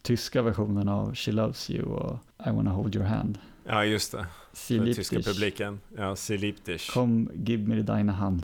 tyska 0.02 0.42
versionerna 0.42 0.96
av 0.96 1.16
She 1.16 1.32
Loves 1.32 1.70
You 1.70 1.84
och 1.84 2.20
I 2.48 2.50
Wanna 2.50 2.72
Hold 2.72 2.96
Your 2.96 3.06
Hand. 3.06 3.38
Ja, 3.68 3.86
just 3.86 4.12
det. 4.12 4.26
För 4.54 4.94
tyska 4.94 5.20
publiken. 5.20 5.80
Ja, 5.98 6.16
dich. 6.66 6.90
Kom, 6.94 7.30
give 7.34 7.68
me 7.68 7.76
dina 7.76 8.12
hand. 8.12 8.44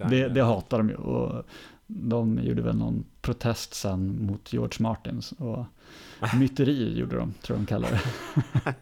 Ja. 0.00 0.08
Det, 0.10 0.28
det 0.28 0.42
hatar 0.42 0.78
de 0.78 0.88
ju. 0.88 0.94
Och 0.94 1.44
de 1.86 2.38
gjorde 2.42 2.62
väl 2.62 2.76
någon 2.76 3.04
protest 3.20 3.74
sen 3.74 4.26
mot 4.26 4.52
George 4.52 4.76
Martins. 4.80 5.32
Och 5.32 5.64
myteri 6.38 6.98
gjorde 6.98 7.16
de, 7.16 7.34
tror 7.42 7.56
de 7.56 7.66
kallar 7.66 7.90
det. 7.90 8.00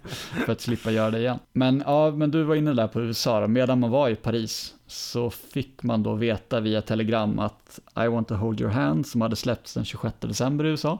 För 0.45 0.53
att 0.53 0.61
slippa 0.61 0.91
göra 0.91 1.11
det 1.11 1.19
igen. 1.19 1.39
Men 1.53 1.83
ja, 1.87 2.11
men 2.11 2.31
du 2.31 2.43
var 2.43 2.55
inne 2.55 2.73
där 2.73 2.89
på 2.89 3.01
USA 3.01 3.41
då. 3.41 3.49
Medan 3.49 3.81
man 3.81 3.91
var 3.91 4.09
i 4.09 4.17
Paris 4.17 4.75
så 4.87 5.31
fick 5.31 5.83
man 5.83 6.03
då 6.03 6.15
veta 6.15 6.61
via 6.61 6.83
telegram 6.83 7.39
att 7.39 7.81
I 8.05 8.09
want 8.09 8.29
to 8.29 8.35
hold 8.35 8.61
your 8.61 8.73
hand 8.73 9.07
som 9.07 9.21
hade 9.21 9.37
släppts 9.37 9.75
den 9.75 9.85
26 9.85 10.15
december 10.21 10.65
i 10.65 10.69
USA 10.69 10.99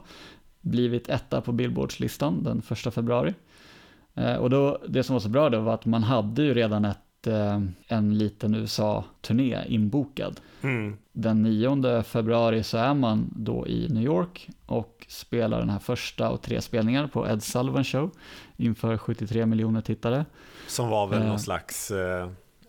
blivit 0.61 1.09
etta 1.09 1.41
på 1.41 1.51
Billboardslistan 1.51 2.43
den 2.43 2.61
1 2.71 2.93
februari. 2.93 3.33
Eh, 4.13 4.35
och 4.35 4.49
då, 4.49 4.81
det 4.87 5.03
som 5.03 5.13
var 5.13 5.19
så 5.19 5.29
bra 5.29 5.49
då 5.49 5.59
var 5.59 5.73
att 5.73 5.85
man 5.85 6.03
hade 6.03 6.43
ju 6.43 6.53
redan 6.53 6.85
ett, 6.85 6.97
en 7.87 8.17
liten 8.17 8.55
USA-turné 8.55 9.65
inbokad. 9.67 10.39
Mm. 10.61 10.97
Den 11.11 11.43
9 11.43 12.03
februari 12.03 12.63
så 12.63 12.77
är 12.77 12.93
man 12.93 13.33
då 13.35 13.67
i 13.67 13.87
New 13.89 14.03
York 14.03 14.49
och 14.65 15.05
spelar 15.09 15.59
den 15.59 15.69
här 15.69 15.79
första 15.79 16.29
och 16.29 16.41
tre 16.41 16.61
spelningar 16.61 17.07
på 17.07 17.27
Ed 17.27 17.43
Sullivan 17.43 17.83
Show 17.83 18.11
inför 18.57 18.97
73 18.97 19.45
miljoner 19.45 19.81
tittare. 19.81 20.25
Som 20.67 20.89
var 20.89 21.07
väl 21.07 21.21
eh. 21.21 21.27
någon 21.27 21.39
slags 21.39 21.91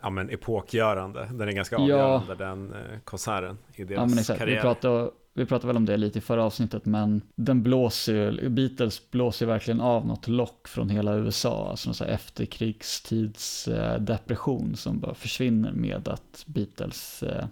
ja, 0.00 0.10
men 0.10 0.30
epokgörande. 0.30 1.30
Den 1.32 1.48
är 1.48 1.52
ganska 1.52 1.76
avgörande 1.76 2.36
ja. 2.38 2.44
den 2.44 2.74
konserten 3.04 3.58
i 3.74 3.84
deras 3.84 4.00
ja, 4.00 4.06
men 4.06 4.18
exakt. 4.18 4.38
karriär. 4.38 4.56
Vi 4.56 4.62
pratade, 4.62 5.10
vi 5.40 5.46
pratade 5.46 5.66
väl 5.66 5.76
om 5.76 5.84
det 5.84 5.96
lite 5.96 6.18
i 6.18 6.22
förra 6.22 6.44
avsnittet, 6.44 6.86
men 6.86 7.22
den 7.34 7.62
blåser 7.62 8.48
Beatles 8.48 9.10
blåser 9.10 9.46
verkligen 9.46 9.80
av 9.80 10.06
något 10.06 10.28
lock 10.28 10.68
från 10.68 10.88
hela 10.88 11.16
USA, 11.16 11.70
alltså 11.70 11.88
någon 11.88 11.96
här 12.00 12.08
efterkrigstidsdepression 12.14 14.76
som 14.76 15.00
bara 15.00 15.14
försvinner 15.14 15.72
med 15.72 16.08
att 16.08 16.44
Beatles 16.46 17.22
eh, 17.22 17.46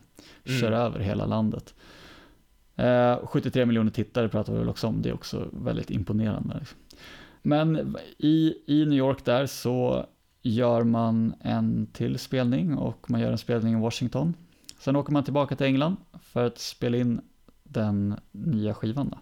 mm. 0.45 0.61
kör 0.61 0.73
över 0.73 1.01
hela 1.01 1.27
landet. 1.27 1.75
Eh, 2.77 3.27
73 3.27 3.67
miljoner 3.67 3.91
tittare 3.91 4.29
pratar 4.29 4.53
vi 4.53 4.59
väl 4.59 4.69
också 4.69 4.87
om, 4.87 5.03
det 5.03 5.09
är 5.09 5.15
också 5.15 5.49
väldigt 5.53 5.91
imponerande. 5.91 6.57
Liksom. 6.59 6.79
Men 7.43 7.97
i, 8.19 8.55
i 8.67 8.87
New 8.87 8.99
York 8.99 9.25
där 9.25 9.47
så 9.47 10.07
gör 10.43 10.85
man 10.85 11.35
en 11.41 11.87
till 11.93 12.19
spelning 12.19 12.75
och 12.75 13.11
man 13.11 13.21
gör 13.21 13.33
en 13.33 13.39
spelning 13.39 13.75
i 13.75 13.81
Washington. 13.81 14.35
Sen 14.79 14.97
åker 14.97 15.13
man 15.13 15.25
tillbaka 15.25 15.57
till 15.57 15.67
England 15.67 15.97
för 16.23 16.47
att 16.47 16.59
spela 16.59 16.97
in 16.97 17.21
den 17.69 18.17
nya 18.33 18.75
skivan. 18.75 19.09
Då, 19.11 19.19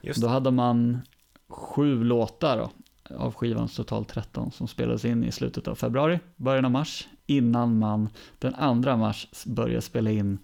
Just. 0.00 0.20
då 0.20 0.28
hade 0.28 0.50
man 0.50 1.00
sju 1.48 2.04
låtar 2.04 2.56
då, 2.56 2.70
av 3.16 3.34
skivans 3.34 3.76
totalt 3.76 4.08
13 4.08 4.50
som 4.50 4.68
spelades 4.68 5.04
in 5.04 5.24
i 5.24 5.32
slutet 5.32 5.68
av 5.68 5.74
februari, 5.74 6.20
början 6.36 6.64
av 6.64 6.70
mars, 6.70 7.08
innan 7.26 7.78
man 7.78 8.08
den 8.38 8.82
2 8.82 8.96
mars 8.96 9.28
började 9.46 9.82
spela 9.82 10.10
in 10.10 10.38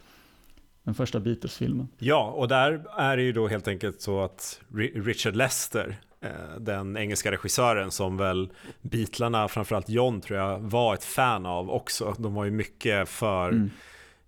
den 0.83 0.95
första 0.95 1.21
Beatles-filmen. 1.21 1.89
Ja, 1.99 2.31
och 2.31 2.49
där 2.49 2.85
är 2.97 3.17
det 3.17 3.23
ju 3.23 3.33
då 3.33 3.49
helt 3.49 3.69
enkelt 3.69 4.01
så 4.01 4.21
att 4.21 4.61
Richard 4.95 5.37
Lester, 5.37 5.97
eh, 6.21 6.31
den 6.61 6.97
engelska 6.97 7.33
regissören 7.33 7.91
som 7.91 8.17
väl 8.17 8.51
Beatlarna, 8.81 9.49
framförallt 9.49 9.89
John 9.89 10.21
tror 10.21 10.39
jag, 10.39 10.59
var 10.59 10.95
ett 10.95 11.05
fan 11.05 11.47
av 11.47 11.71
också. 11.71 12.15
De 12.19 12.35
var 12.35 12.45
ju 12.45 12.51
mycket 12.51 13.09
för 13.09 13.49
mm 13.49 13.71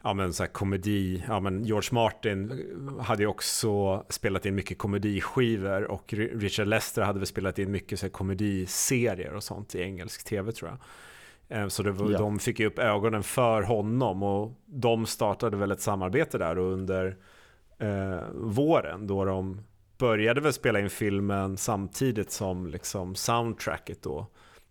ja 0.02 0.14
men 0.14 0.32
så 0.32 0.42
här 0.42 0.50
komedi, 0.50 1.24
ja 1.28 1.40
men 1.40 1.64
George 1.64 1.88
Martin 1.92 2.64
hade 3.00 3.22
ju 3.22 3.26
också 3.26 4.04
spelat 4.08 4.46
in 4.46 4.54
mycket 4.54 4.78
komediskivor 4.78 5.84
och 5.84 6.12
Richard 6.12 6.66
Lester 6.66 7.02
hade 7.02 7.18
väl 7.18 7.26
spelat 7.26 7.58
in 7.58 7.70
mycket 7.70 8.00
så 8.00 8.06
här 8.06 8.10
komediserier 8.10 9.34
och 9.34 9.42
sånt 9.42 9.74
i 9.74 9.82
engelsk 9.82 10.24
tv 10.24 10.52
tror 10.52 10.70
jag. 10.70 10.78
Eh, 11.58 11.68
så 11.68 11.82
det 11.82 11.90
var, 11.90 12.10
ja. 12.10 12.18
de 12.18 12.38
fick 12.38 12.60
ju 12.60 12.66
upp 12.66 12.78
ögonen 12.78 13.22
för 13.22 13.62
honom 13.62 14.22
och 14.22 14.52
de 14.66 15.06
startade 15.06 15.56
väl 15.56 15.70
ett 15.70 15.80
samarbete 15.80 16.38
där 16.38 16.58
under 16.58 17.16
eh, 17.78 18.20
våren 18.34 19.06
då 19.06 19.24
de 19.24 19.60
började 19.98 20.40
väl 20.40 20.52
spela 20.52 20.80
in 20.80 20.90
filmen 20.90 21.56
samtidigt 21.56 22.30
som 22.30 22.66
liksom 22.66 23.14
soundtracket 23.14 24.02
då. 24.02 24.26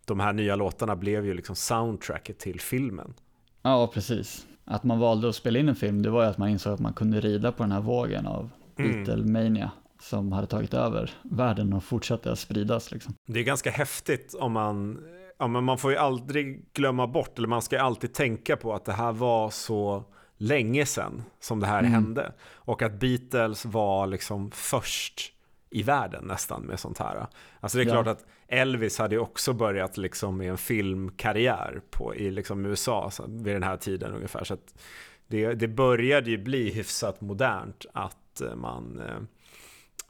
De 0.05 0.19
här 0.19 0.33
nya 0.33 0.55
låtarna 0.55 0.95
blev 0.95 1.25
ju 1.25 1.33
liksom 1.33 1.55
soundtracket 1.55 2.39
till 2.39 2.61
filmen. 2.61 3.13
Ja, 3.61 3.91
precis 3.93 4.47
att 4.67 4.83
man 4.83 4.99
valde 4.99 5.29
att 5.29 5.35
spela 5.35 5.59
in 5.59 5.69
en 5.69 5.75
film, 5.75 6.01
det 6.01 6.09
var 6.09 6.23
ju 6.23 6.29
att 6.29 6.37
man 6.37 6.49
insåg 6.49 6.73
att 6.73 6.79
man 6.79 6.93
kunde 6.93 7.19
rida 7.19 7.51
på 7.51 7.63
den 7.63 7.71
här 7.71 7.81
vågen 7.81 8.27
av 8.27 8.49
mm. 8.77 9.03
Beatlemania 9.03 9.71
som 9.99 10.31
hade 10.31 10.47
tagit 10.47 10.73
över 10.73 11.11
världen 11.23 11.73
och 11.73 11.83
fortsatte 11.83 12.31
att 12.31 12.39
spridas. 12.39 12.91
Liksom. 12.91 13.13
Det 13.27 13.39
är 13.39 13.43
ganska 13.43 13.71
häftigt 13.71 14.35
om 14.39 14.51
man, 14.51 15.03
ja, 15.39 15.47
men 15.47 15.63
man 15.63 15.77
får 15.77 15.91
ju 15.91 15.97
aldrig 15.97 16.73
glömma 16.73 17.07
bort, 17.07 17.37
eller 17.37 17.47
man 17.47 17.61
ska 17.61 17.81
alltid 17.81 18.13
tänka 18.13 18.57
på 18.57 18.73
att 18.73 18.85
det 18.85 18.93
här 18.93 19.11
var 19.11 19.49
så 19.49 20.03
länge 20.37 20.85
sedan 20.85 21.23
som 21.39 21.59
det 21.59 21.67
här 21.67 21.79
mm. 21.79 21.91
hände. 21.91 22.33
Och 22.53 22.81
att 22.81 22.99
Beatles 22.99 23.65
var 23.65 24.07
liksom 24.07 24.51
först 24.51 25.33
i 25.69 25.83
världen 25.83 26.23
nästan 26.23 26.61
med 26.61 26.79
sånt 26.79 26.97
här. 26.97 27.27
Alltså 27.59 27.77
det 27.77 27.83
är 27.83 27.87
ja. 27.87 27.93
klart 27.93 28.07
att 28.07 28.25
Elvis 28.47 28.97
hade 28.97 29.15
ju 29.15 29.21
också 29.21 29.53
börjat 29.53 29.97
liksom 29.97 30.37
med 30.37 30.49
en 30.49 30.57
filmkarriär 30.57 31.81
på, 31.89 32.15
i 32.15 32.31
liksom 32.31 32.65
USA 32.65 33.11
så, 33.11 33.25
vid 33.27 33.55
den 33.55 33.63
här 33.63 33.77
tiden 33.77 34.13
ungefär. 34.13 34.43
Så 34.43 34.53
att 34.53 34.73
det, 35.27 35.53
det 35.53 35.67
började 35.67 36.29
ju 36.29 36.37
bli 36.37 36.69
hyfsat 36.71 37.21
modernt 37.21 37.85
att 37.93 38.41
eh, 38.41 38.55
man 38.55 39.01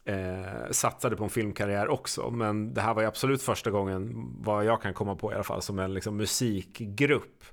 eh, 0.06 0.15
eh, 0.15 0.71
satsade 0.71 1.15
på 1.15 1.23
en 1.23 1.30
filmkarriär 1.30 1.88
också. 1.88 2.30
Men 2.30 2.73
det 2.73 2.82
här 2.82 2.93
var 2.93 3.02
ju 3.02 3.08
absolut 3.08 3.41
första 3.41 3.71
gången, 3.71 4.13
vad 4.39 4.65
jag 4.65 4.82
kan 4.82 4.93
komma 4.93 5.15
på 5.15 5.32
i 5.32 5.36
alla 5.36 5.43
fall, 5.43 5.62
som 5.62 5.80
en 5.80 5.93
liksom 5.93 6.17
musikgrupp 6.17 7.43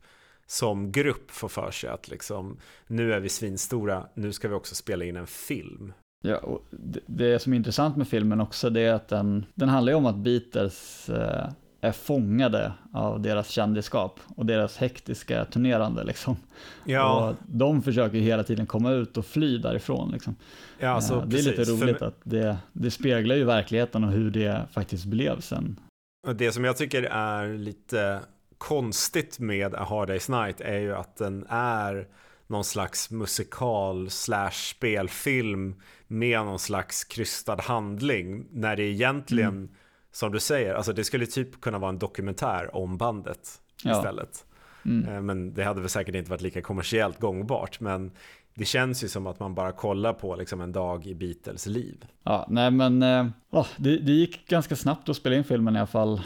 som 0.47 0.92
grupp 0.92 1.31
får 1.31 1.49
för 1.49 1.70
sig 1.70 1.90
att 1.90 2.09
liksom, 2.09 2.59
nu 2.87 3.12
är 3.12 3.20
vi 3.20 3.29
svinstora, 3.29 4.07
nu 4.14 4.33
ska 4.33 4.49
vi 4.49 4.55
också 4.55 4.75
spela 4.75 5.05
in 5.05 5.16
en 5.16 5.27
film. 5.27 5.92
Ja, 6.27 6.37
och 6.37 6.65
det, 6.71 7.01
det 7.07 7.39
som 7.39 7.53
är 7.53 7.57
intressant 7.57 7.97
med 7.97 8.09
filmen 8.09 8.41
också 8.41 8.71
det 8.71 8.81
är 8.81 8.93
att 8.93 9.09
den, 9.09 9.47
den 9.55 9.69
handlar 9.69 9.93
ju 9.93 9.97
om 9.97 10.07
att 10.07 10.17
Beatles 10.17 11.09
eh, 11.09 11.49
är 11.81 11.93
fångade 11.93 12.73
av 12.93 13.21
deras 13.21 13.49
kändisskap 13.49 14.21
och 14.37 14.47
deras 14.47 14.77
hektiska 14.77 15.45
turnerande 15.45 16.05
liksom. 16.05 16.37
Ja. 16.85 17.29
Och 17.29 17.37
de 17.47 17.83
försöker 17.83 18.19
hela 18.19 18.43
tiden 18.43 18.67
komma 18.67 18.93
ut 18.93 19.17
och 19.17 19.27
fly 19.27 19.59
därifrån 19.59 20.11
liksom. 20.13 20.37
Ja, 20.79 20.89
alltså, 20.89 21.25
det 21.27 21.37
är 21.37 21.43
lite 21.43 21.57
precis. 21.57 21.79
För- 21.79 21.87
roligt 21.87 22.03
att 22.03 22.19
det, 22.25 22.57
det 22.73 22.91
speglar 22.91 23.37
ju 23.37 23.45
verkligheten 23.45 24.05
och 24.05 24.13
hur 24.13 24.31
det 24.31 24.63
faktiskt 24.73 25.05
blev 25.05 25.41
sen. 25.41 25.81
Och 26.27 26.37
Det 26.37 26.53
som 26.53 26.65
jag 26.65 26.77
tycker 26.77 27.03
är 27.03 27.59
lite 27.59 28.21
konstigt 28.59 29.39
med 29.39 29.75
A 29.75 29.87
Hard 29.89 30.11
Day's 30.11 30.45
Night 30.45 30.61
är 30.61 30.79
ju 30.79 30.95
att 30.95 31.17
den 31.17 31.47
är 31.49 32.07
någon 32.47 32.65
slags 32.65 33.11
musikal 33.11 34.11
slash 34.11 34.51
spelfilm 34.51 35.75
med 36.07 36.38
någon 36.45 36.59
slags 36.59 37.05
krystad 37.05 37.57
handling 37.62 38.47
när 38.53 38.77
det 38.77 38.83
egentligen, 38.83 39.49
Mm. 39.51 39.69
som 40.12 40.33
du 40.33 40.40
säger, 40.40 40.75
alltså 40.75 40.93
det 40.93 41.05
skulle 41.05 41.27
typ 41.27 41.61
kunna 41.61 41.79
vara 41.79 41.88
en 41.88 41.99
dokumentär 41.99 42.77
om 42.77 42.97
bandet 42.97 43.61
Ja. 43.85 43.97
istället. 43.97 44.45
Mm. 44.85 45.09
Eh, 45.09 45.21
Men 45.23 45.55
det 45.55 45.64
hade 45.64 45.81
väl 45.81 45.90
säkert 45.90 46.14
inte 46.14 46.31
varit 46.31 46.40
lika 46.43 46.62
kommersiellt 46.62 47.21
gångbart, 47.21 47.81
men 47.81 48.11
det 48.55 48.64
känns 48.64 49.05
ju 49.05 49.09
som 49.09 49.27
att 49.27 49.40
man 49.40 49.55
bara 49.55 49.73
kollar 49.73 50.12
på 50.12 50.37
liksom 50.37 50.61
en 50.61 50.73
dag 50.73 51.07
i 51.07 51.14
Beatles 51.14 51.67
liv. 51.67 52.05
Ja, 52.23 52.47
nej 52.51 52.71
men 52.71 53.03
ja, 53.51 53.67
det, 53.77 53.99
det 53.99 54.12
gick 54.12 54.49
ganska 54.49 54.77
snabbt 54.77 55.09
att 55.09 55.17
spela 55.17 55.37
in 55.37 55.45
filmen 55.45 55.77
i 55.77 55.79
alla 55.79 55.87
fall. 55.87 56.21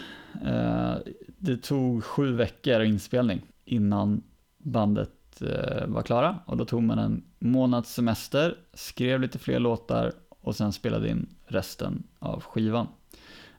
Eh, 0.46 0.94
det 1.38 1.56
tog 1.62 2.04
sju 2.04 2.32
veckor 2.32 2.82
inspelning 2.82 3.42
innan 3.64 4.22
bandet 4.58 5.10
eh, 5.42 5.86
var 5.86 6.02
klara 6.02 6.38
och 6.46 6.56
då 6.56 6.64
tog 6.64 6.82
man 6.82 6.98
en 6.98 7.24
månads 7.38 7.94
semester, 7.94 8.56
skrev 8.74 9.20
lite 9.20 9.38
fler 9.38 9.58
låtar 9.58 10.12
och 10.40 10.56
sen 10.56 10.72
spelade 10.72 11.08
in 11.08 11.26
resten 11.46 12.02
av 12.18 12.40
skivan. 12.40 12.86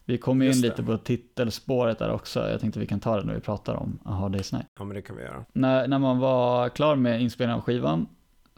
Vi 0.05 0.17
kom 0.17 0.41
in 0.41 0.61
lite 0.61 0.83
på 0.83 0.97
titelspåret 0.97 1.99
där 1.99 2.11
också, 2.11 2.49
jag 2.49 2.61
tänkte 2.61 2.79
vi 2.79 2.87
kan 2.87 2.99
ta 2.99 3.17
det 3.17 3.25
när 3.25 3.33
vi 3.33 3.39
pratar 3.39 3.75
om 3.75 3.99
A 4.05 4.11
Hard 4.11 4.35
Day's 4.35 4.53
Night. 4.53 4.67
Ja, 4.79 4.83
men 4.85 4.95
det 4.95 5.01
kan 5.01 5.15
vi 5.15 5.23
göra. 5.23 5.45
När, 5.53 5.87
när 5.87 5.99
man 5.99 6.19
var 6.19 6.69
klar 6.69 6.95
med 6.95 7.21
inspelningen 7.21 7.57
av 7.59 7.65
skivan 7.65 8.07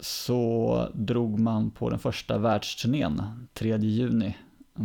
så 0.00 0.88
drog 0.94 1.38
man 1.40 1.70
på 1.70 1.90
den 1.90 1.98
första 1.98 2.38
världsturnén 2.38 3.22
3 3.54 3.78
juni. 3.78 4.36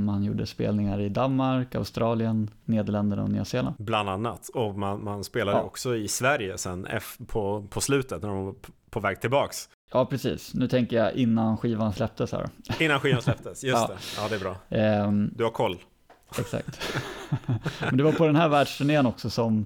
Man 0.05 0.23
gjorde 0.23 0.45
spelningar 0.45 0.99
i 0.99 1.09
Danmark, 1.09 1.75
Australien, 1.75 2.49
Nederländerna 2.65 3.23
och 3.23 3.29
Nya 3.29 3.45
Zeeland. 3.45 3.75
Bland 3.79 4.09
annat. 4.09 4.49
Och 4.53 4.77
man, 4.79 5.03
man 5.03 5.23
spelade 5.23 5.57
Ja. 5.57 5.63
också 5.63 5.95
i 5.95 6.07
Sverige 6.07 6.57
sen 6.57 6.85
F- 6.89 7.17
på, 7.27 7.67
på 7.69 7.81
slutet 7.81 8.21
när 8.21 8.29
de 8.29 8.45
var 8.45 8.55
på 8.89 8.99
väg 8.99 9.21
tillbaks. 9.21 9.69
Ja, 9.91 10.05
precis. 10.05 10.53
Nu 10.53 10.67
tänker 10.67 10.97
jag 10.97 11.13
innan 11.13 11.57
skivan 11.57 11.93
släpptes 11.93 12.31
här. 12.31 12.49
Innan 12.79 12.99
skivan 12.99 13.21
släpptes, 13.27 13.63
just 13.63 13.77
Ja. 13.77 13.87
det. 13.87 14.21
Ja, 14.21 14.27
det 14.29 14.35
är 14.35 14.39
bra. 14.39 14.55
Ehm, 14.69 15.31
Du 15.35 15.43
har 15.43 15.51
koll. 15.51 15.77
exakt. 16.39 16.93
Men 17.79 17.97
det 17.97 18.03
var 18.03 18.11
på 18.11 18.25
den 18.25 18.35
här 18.35 18.49
världsturnén 18.49 19.05
också 19.05 19.29
som, 19.29 19.65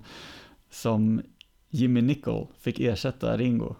som 0.69 1.21
Jimmy 1.69 2.01
Nicol 2.01 2.47
fick 2.59 2.79
ersätta 2.79 3.37
Ringo. 3.37 3.75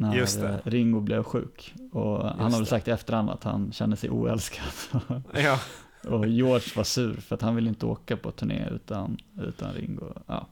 När 0.00 0.44
eh, 0.44 0.56
Ringo 0.64 1.00
blev 1.00 1.22
sjuk. 1.22 1.74
Och 1.92 2.24
han 2.24 2.52
har 2.52 2.58
väl 2.58 2.66
sagt 2.66 2.88
i 2.88 2.90
efterhand 2.90 3.30
att 3.30 3.44
han 3.44 3.72
kände 3.72 3.96
sig 3.96 4.10
oälskad. 4.10 4.64
Ja, 5.32 5.58
Och 6.08 6.26
George 6.26 6.72
var 6.76 6.84
sur 6.84 7.14
för 7.14 7.34
att 7.34 7.42
han 7.42 7.56
ville 7.56 7.68
inte 7.68 7.86
åka 7.86 8.16
på 8.16 8.30
turné 8.30 8.68
utan, 8.70 9.16
utan 9.42 9.72
Ringo. 9.72 10.12
Ja. 10.26 10.46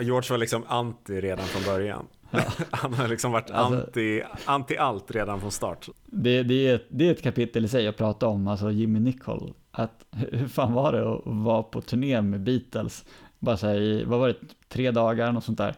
George 0.00 0.30
var 0.30 0.38
liksom 0.38 0.64
anti 0.68 1.20
redan 1.20 1.44
från 1.46 1.74
början. 1.74 2.06
Ja. 2.30 2.40
Han 2.70 2.94
har 2.94 3.08
liksom 3.08 3.32
varit 3.32 3.50
Alltså- 3.50 3.80
anti, 3.86 4.22
anti 4.44 4.76
allt 4.76 5.10
redan 5.10 5.40
från 5.40 5.50
start. 5.50 5.88
Det, 6.06 6.42
det, 6.42 6.68
är 6.68 6.74
ett, 6.74 6.86
det 6.88 7.08
är 7.08 7.12
ett 7.12 7.22
kapitel 7.22 7.64
i 7.64 7.68
sig 7.68 7.88
att 7.88 7.96
prata 7.96 8.26
om, 8.26 8.48
alltså 8.48 8.70
Jimmy 8.70 9.00
Nicol. 9.00 9.54
Att, 9.70 10.04
hur 10.10 10.48
fan 10.48 10.72
var 10.72 10.92
det 10.92 11.12
att 11.14 11.20
vara 11.24 11.62
på 11.62 11.80
turné 11.80 12.22
med 12.22 12.40
Beatles? 12.40 13.04
Bara 13.38 13.56
så 13.56 13.66
här 13.66 13.80
i, 13.80 14.04
vad 14.04 14.18
var 14.20 14.28
det, 14.28 14.36
tre 14.68 14.90
dagar, 14.90 15.32
något 15.32 15.44
sånt 15.44 15.58
där. 15.58 15.74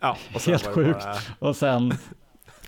Ja, 0.00 0.16
Helt 0.46 0.66
sjukt. 0.66 1.04
Bara, 1.04 1.16
Och 1.48 1.56
sen 1.56 1.92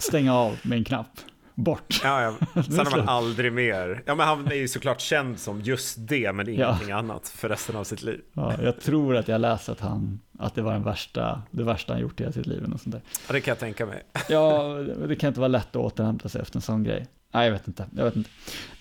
stänga 0.03 0.35
av 0.35 0.59
med 0.63 0.79
en 0.79 0.85
knapp. 0.85 1.19
Bort. 1.59 2.01
ja, 2.05 2.23
ja. 2.23 2.63
Sen 2.63 2.87
har 2.87 2.97
man 2.97 3.09
aldrig 3.09 3.53
mer. 3.53 4.03
Ja, 4.07 4.15
men 4.15 4.27
han 4.27 4.47
är 4.47 4.55
ju 4.55 4.69
såklart 4.69 5.01
känd 5.01 5.39
som 5.39 5.61
just 5.61 5.97
det, 6.09 6.33
men 6.33 6.47
Ja. 6.55 6.69
ingenting 6.69 6.91
annat 6.93 7.29
för 7.29 7.49
resten 7.49 7.77
av 7.77 7.85
sitt 7.85 8.03
liv. 8.03 8.21
Ja, 8.33 8.55
jag 8.63 8.81
tror 8.81 9.17
att 9.17 9.29
jag 9.29 9.41
läste 9.41 9.73
att, 9.73 9.81
han, 9.81 10.21
att 10.39 10.55
det 10.55 10.63
var 10.63 10.73
den 10.73 10.83
värsta, 10.83 11.43
det 11.51 11.63
värsta 11.63 11.93
han 11.93 12.03
gjort 12.03 12.21
i 12.21 12.23
hela 12.23 12.33
sitt 12.33 12.47
liv. 12.47 12.65
Och 12.75 12.81
sånt 12.81 12.93
där. 12.95 13.03
Ja, 13.27 13.33
det 13.33 13.41
kan 13.41 13.53
jag 13.53 13.59
tänka 13.59 13.87
mig. 13.87 14.03
Ja, 14.29 14.75
det 15.09 15.17
kan 15.17 15.29
inte 15.29 15.41
vara 15.41 15.49
lätt 15.49 15.69
att 15.69 15.77
återhämta 15.77 16.29
sig 16.29 16.41
efter 16.43 16.57
en 16.57 16.63
sån 16.63 16.85
grej. 16.85 17.07
Nej, 17.33 17.45
jag 17.47 17.53
vet 17.53 17.69
inte. 17.69 17.87
Jag 17.97 18.05
vet 18.05 18.17
inte. 18.17 18.31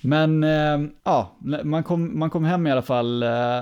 Men 0.02 0.44
eh, 0.44 0.90
ja, 1.04 1.36
man 1.64 1.84
kom, 1.84 2.20
man 2.20 2.30
kom 2.30 2.46
hem 2.46 2.68
i 2.68 2.72
alla 2.72 2.82
fall 2.82 3.24
eh, 3.24 3.60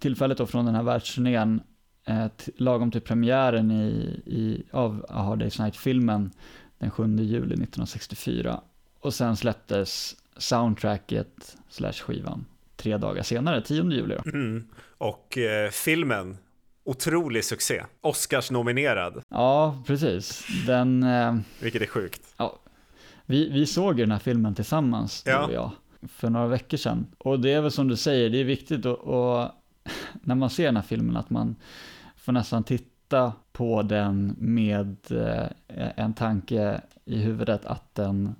tillfället 0.00 0.38
då 0.38 0.46
från 0.46 0.66
den 0.66 0.74
här 0.74 0.82
världsturnén 0.82 1.60
eh, 2.08 2.26
lagom 2.56 2.90
till 2.90 3.00
premiären 3.00 3.70
i, 3.70 4.20
i, 4.26 4.62
av 4.70 5.06
A 5.08 5.22
Hard 5.22 5.42
Day's 5.42 5.62
Night-filmen 5.62 6.30
den 6.78 6.90
7 6.90 7.16
juli 7.16 7.54
1964. 7.54 8.60
Och 9.00 9.14
sen 9.14 9.36
släpptes 9.36 10.16
soundtracket 10.36 11.56
slash 11.68 11.92
skivan 11.92 12.44
tre 12.76 12.96
dagar 12.96 13.22
senare, 13.22 13.60
10 13.62 13.82
juli. 13.92 14.16
Mm. 14.26 14.64
Och 14.98 15.38
eh, 15.38 15.70
filmen, 15.70 16.36
otrolig 16.84 17.44
succé. 17.44 17.84
Oscars 18.00 18.50
nominerad, 18.50 19.22
Ja, 19.28 19.82
precis. 19.86 20.46
Den... 20.66 21.02
Eh, 21.02 21.36
vilket 21.60 21.82
är 21.82 21.86
sjukt. 21.86 22.22
Vi, 23.26 23.50
vi 23.50 23.66
såg 23.66 23.98
ju 23.98 24.04
den 24.04 24.12
här 24.12 24.18
filmen 24.18 24.54
tillsammans, 24.54 25.22
du 25.22 25.30
Ja. 25.30 25.46
och 25.46 25.52
jag, 25.52 25.70
för 26.08 26.30
några 26.30 26.46
veckor 26.46 26.76
sedan. 26.76 27.06
Och 27.18 27.40
det 27.40 27.52
är 27.52 27.60
väl 27.60 27.70
som 27.70 27.88
du 27.88 27.96
säger, 27.96 28.30
det 28.30 28.40
är 28.40 28.44
viktigt 28.44 28.86
att, 28.86 28.98
när 30.22 30.34
man 30.34 30.50
ser 30.50 30.64
den 30.64 30.76
här 30.76 30.82
filmen 30.82 31.16
att 31.16 31.30
man 31.30 31.56
får 32.28 32.32
nästan 32.32 32.64
titta 32.64 33.32
på 33.52 33.82
den 33.82 34.34
med 34.38 34.96
eh, 35.10 35.46
en 35.96 36.14
tanke 36.14 36.80
i 37.04 37.18
huvudet 37.18 37.64
att 37.64 37.94
den 37.94 38.34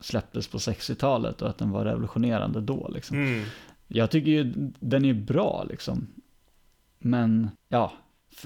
släpptes 0.00 0.48
på 0.48 0.58
60-talet 0.58 1.42
och 1.42 1.48
att 1.48 1.58
den 1.58 1.70
var 1.70 1.84
revolutionerande 1.84 2.60
då. 2.60 2.88
Liksom. 2.94 3.16
Mm. 3.16 3.44
Jag 3.88 4.10
tycker 4.10 4.30
ju 4.30 4.52
den 4.80 5.04
är 5.04 5.14
bra 5.14 5.64
liksom. 5.68 6.06
Men 6.98 7.50
ja, 7.68 7.92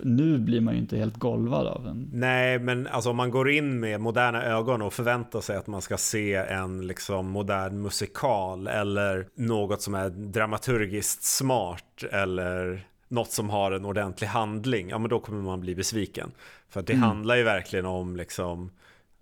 nu 0.03 0.39
blir 0.39 0.61
man 0.61 0.75
ju 0.75 0.81
inte 0.81 0.97
helt 0.97 1.17
golvad 1.17 1.67
av 1.67 1.85
den. 1.85 2.11
Nej, 2.13 2.59
men 2.59 2.87
alltså 2.87 3.11
om 3.11 3.17
man 3.17 3.31
går 3.31 3.51
in 3.51 3.81
med 3.81 4.01
moderna 4.01 4.45
ögon 4.45 4.83
och 4.83 4.93
förväntar 4.93 5.41
sig 5.41 5.57
att 5.57 5.67
man 5.67 5.83
ska 5.83 5.97
se 5.97 6.35
en 6.35 6.87
liksom 6.87 7.31
modern 7.31 7.83
musikal 7.83 8.67
eller 8.67 9.29
något 9.35 9.83
som 9.83 9.95
är 9.95 10.11
dramaturgiskt 10.11 11.23
smart 11.23 12.05
eller 12.13 12.89
något 13.09 13.31
som 13.33 13.51
har 13.51 13.73
en 13.73 13.85
ordentlig 13.85 14.29
handling, 14.29 14.89
ja 14.91 14.99
men 14.99 15.11
då 15.11 15.21
kommer 15.21 15.43
man 15.43 15.61
bli 15.61 15.75
besviken. 15.75 16.33
För 16.69 16.83
det 16.83 16.93
Mm. 16.93 17.03
handlar 17.03 17.37
ju 17.37 17.43
verkligen 17.43 17.87
om 17.87 18.17
liksom 18.17 18.71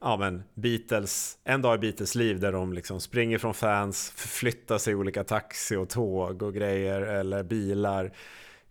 Ja 0.01 0.16
men 0.16 0.42
Beatles, 0.55 1.38
en 1.44 1.62
dag 1.62 1.75
i 1.75 1.79
Beatles 1.79 2.14
liv 2.14 2.40
där 2.40 2.53
de 2.53 2.72
liksom 2.72 3.01
springer 3.01 3.38
från 3.38 3.55
fans, 3.55 4.12
förflyttar 4.16 4.79
sig 4.79 4.92
i 4.92 4.96
olika 4.96 5.25
taxi 5.25 5.77
och 5.77 5.88
tåg 5.88 6.42
och 6.42 6.55
grejer 6.55 7.01
eller 7.03 7.42
bilar 7.42 8.12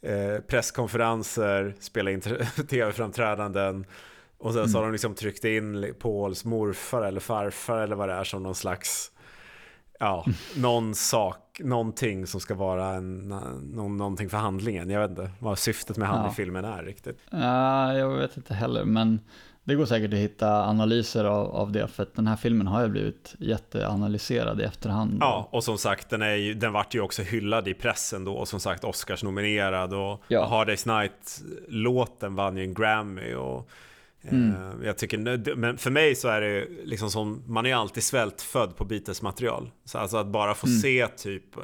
eh, 0.01 0.37
presskonferenser, 0.47 1.73
spela 1.79 2.11
in 2.11 2.21
tv-framträdanden 2.69 3.85
och 4.37 4.53
sen 4.53 4.69
så 4.69 4.77
har 4.77 4.83
de 4.83 4.91
liksom 4.91 5.15
tryckt 5.15 5.45
in 5.45 5.93
Pauls 5.99 6.45
morfar 6.45 7.01
eller 7.01 7.19
farfar 7.19 7.77
eller 7.81 7.95
vad 7.95 8.09
det 8.09 8.15
är 8.15 8.23
som 8.23 8.43
någon 8.43 8.55
slags 8.55 9.11
Ja, 9.99 10.25
någon 10.55 10.95
sak, 10.95 11.61
någonting 11.63 12.27
som 12.27 12.39
ska 12.39 12.55
vara 12.55 12.87
en, 12.87 13.29
någon, 13.73 13.97
någonting 13.97 14.29
för 14.29 14.37
handlingen. 14.37 14.89
Jag 14.89 15.01
vet 15.01 15.09
inte 15.09 15.31
vad 15.39 15.59
syftet 15.59 15.97
med 15.97 16.07
han 16.07 16.25
Ja. 16.25 16.31
i 16.31 16.33
filmen 16.35 16.65
är 16.65 16.83
riktigt. 16.83 17.19
Ja, 17.31 17.93
jag 17.93 18.09
vet 18.09 18.37
inte 18.37 18.53
heller, 18.53 18.83
men 18.83 19.19
det 19.63 19.75
går 19.75 19.85
säkert 19.85 20.13
att 20.13 20.19
hitta 20.19 20.65
analyser 20.65 21.23
av, 21.25 21.55
av 21.55 21.71
det, 21.71 21.87
för 21.87 22.03
att 22.03 22.15
den 22.15 22.27
här 22.27 22.35
filmen 22.35 22.67
har 22.67 22.81
ju 22.81 22.87
blivit 22.89 23.35
jätteanalyserad 23.39 24.61
i 24.61 24.63
efterhand. 24.63 25.17
Ja, 25.21 25.49
och 25.51 25.63
som 25.63 25.77
sagt, 25.77 26.09
den, 26.09 26.21
är 26.21 26.35
ju, 26.35 26.53
den 26.53 26.73
vart 26.73 26.95
ju 26.95 27.01
också 27.01 27.21
hyllad 27.21 27.67
i 27.67 27.73
pressen 27.73 28.23
då, 28.25 28.33
och 28.33 28.47
som 28.47 28.59
sagt 28.59 28.83
Oscars 28.83 29.23
nominerad 29.23 29.93
och 29.93 30.21
Ja. 30.27 30.45
Hard 30.47 30.69
Day's 30.69 30.87
Night-låten 30.99 32.35
vann 32.35 32.57
ju 32.57 32.63
en 32.63 32.73
Grammy 32.73 33.33
och 33.33 33.69
Mm. 34.31 34.79
eh, 34.81 34.85
jag 34.87 34.97
tycker, 34.97 35.55
men 35.55 35.77
för 35.77 35.91
mig 35.91 36.15
så 36.15 36.27
är 36.27 36.41
det 36.41 36.67
liksom 36.83 37.09
som, 37.11 37.43
man 37.47 37.65
är 37.65 37.75
alltid 37.75 38.03
svältfödd 38.03 38.75
på 38.77 38.85
Beatles 38.85 39.21
material. 39.21 39.71
Så 39.85 39.97
alltså 39.97 40.17
att 40.17 40.27
bara 40.27 40.53
få 40.53 40.67
Mm. 40.67 40.79
se 40.79 41.07
typ 41.07 41.57
eh, 41.57 41.61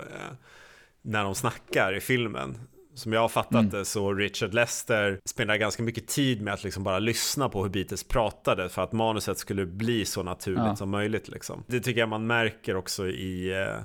när 1.02 1.24
de 1.24 1.36
snackar 1.36 1.94
i 1.98 2.00
filmen. 2.00 2.58
Som 2.94 3.14
jag 3.14 3.22
har 3.22 3.30
fattat 3.30 3.52
Mm. 3.60 3.70
det 3.70 3.86
så 3.86 4.14
Richard 4.14 4.54
Lester 4.54 5.20
spenderar 5.26 5.58
ganska 5.58 5.84
mycket 5.84 6.08
tid 6.08 6.42
med 6.42 6.54
att 6.54 6.64
liksom 6.64 6.84
bara 6.84 7.00
lyssna 7.00 7.50
på 7.50 7.64
hur 7.64 7.70
Beatles 7.70 8.04
pratade 8.04 8.70
för 8.70 8.82
att 8.82 8.92
manuset 8.92 9.38
skulle 9.38 9.66
bli 9.66 10.06
så 10.06 10.24
naturligt 10.24 10.64
Ja. 10.66 10.76
som 10.76 10.90
möjligt. 10.90 11.28
Liksom. 11.28 11.64
Det 11.68 11.80
tycker 11.80 12.00
jag 12.00 12.10
man 12.10 12.28
märker 12.28 12.76
också 12.76 13.08
i 13.08 13.52
eh, 13.62 13.82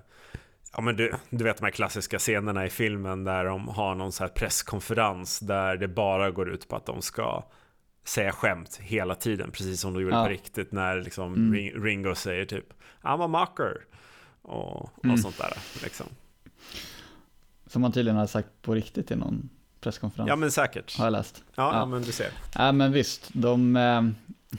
Ja 0.73 0.81
men 0.83 0.97
du, 0.97 1.13
du 1.31 1.45
vet 1.45 1.57
de 1.59 1.65
här 1.65 1.71
klassiska 1.71 2.19
scenerna 2.19 2.67
i 2.67 2.71
filmen 2.71 3.25
där 3.25 3.45
de 3.45 3.69
har 3.69 3.95
någon 3.95 4.13
så 4.13 4.25
här 4.25 4.29
presskonferens 4.29 5.41
där 5.41 5.77
det 5.77 5.89
bara 5.89 6.31
går 6.31 6.51
ut 6.51 6.69
på 6.69 6.77
att 6.77 6.87
de 6.87 7.03
ska 7.03 7.45
säga 8.07 8.33
skämt 8.33 8.77
hela 8.83 9.15
tiden, 9.15 9.51
precis 9.51 9.81
som 9.81 9.95
de 9.95 10.03
gjorde 10.03 10.17
Ja. 10.17 10.25
på 10.25 10.31
riktigt 10.31 10.73
när 10.73 11.01
liksom 11.01 11.35
Mm. 11.35 11.53
Ring- 11.55 11.83
Ringo 11.85 12.15
säger 12.15 12.45
typ 12.45 12.73
I'm 13.03 13.25
a 13.25 13.27
mocker 13.27 13.85
och, 14.43 14.83
och 14.83 15.05
Mm. 15.05 15.19
sånt 15.19 15.39
där. 15.39 15.53
Liksom. 15.83 16.07
Som 17.67 17.83
han 17.83 17.93
tydligen 17.93 18.17
har 18.19 18.27
sagt 18.27 18.49
på 18.63 18.75
riktigt 18.75 19.11
i 19.11 19.17
någon 19.17 19.49
presskonferens. 19.81 20.29
Ja 20.29 20.37
men 20.37 20.51
säkert. 20.51 20.99
Har 20.99 21.07
jag 21.07 21.13
läst. 21.13 21.45
Ja, 21.55 21.73
Ja. 21.73 21.79
ja. 21.79 21.87
men 21.87 22.03
du 22.03 22.13
ser. 22.13 22.31
Ja 22.55 22.73
men 22.73 22.93
visst, 22.93 23.29
de, 23.33 23.77
eh, 23.77 24.03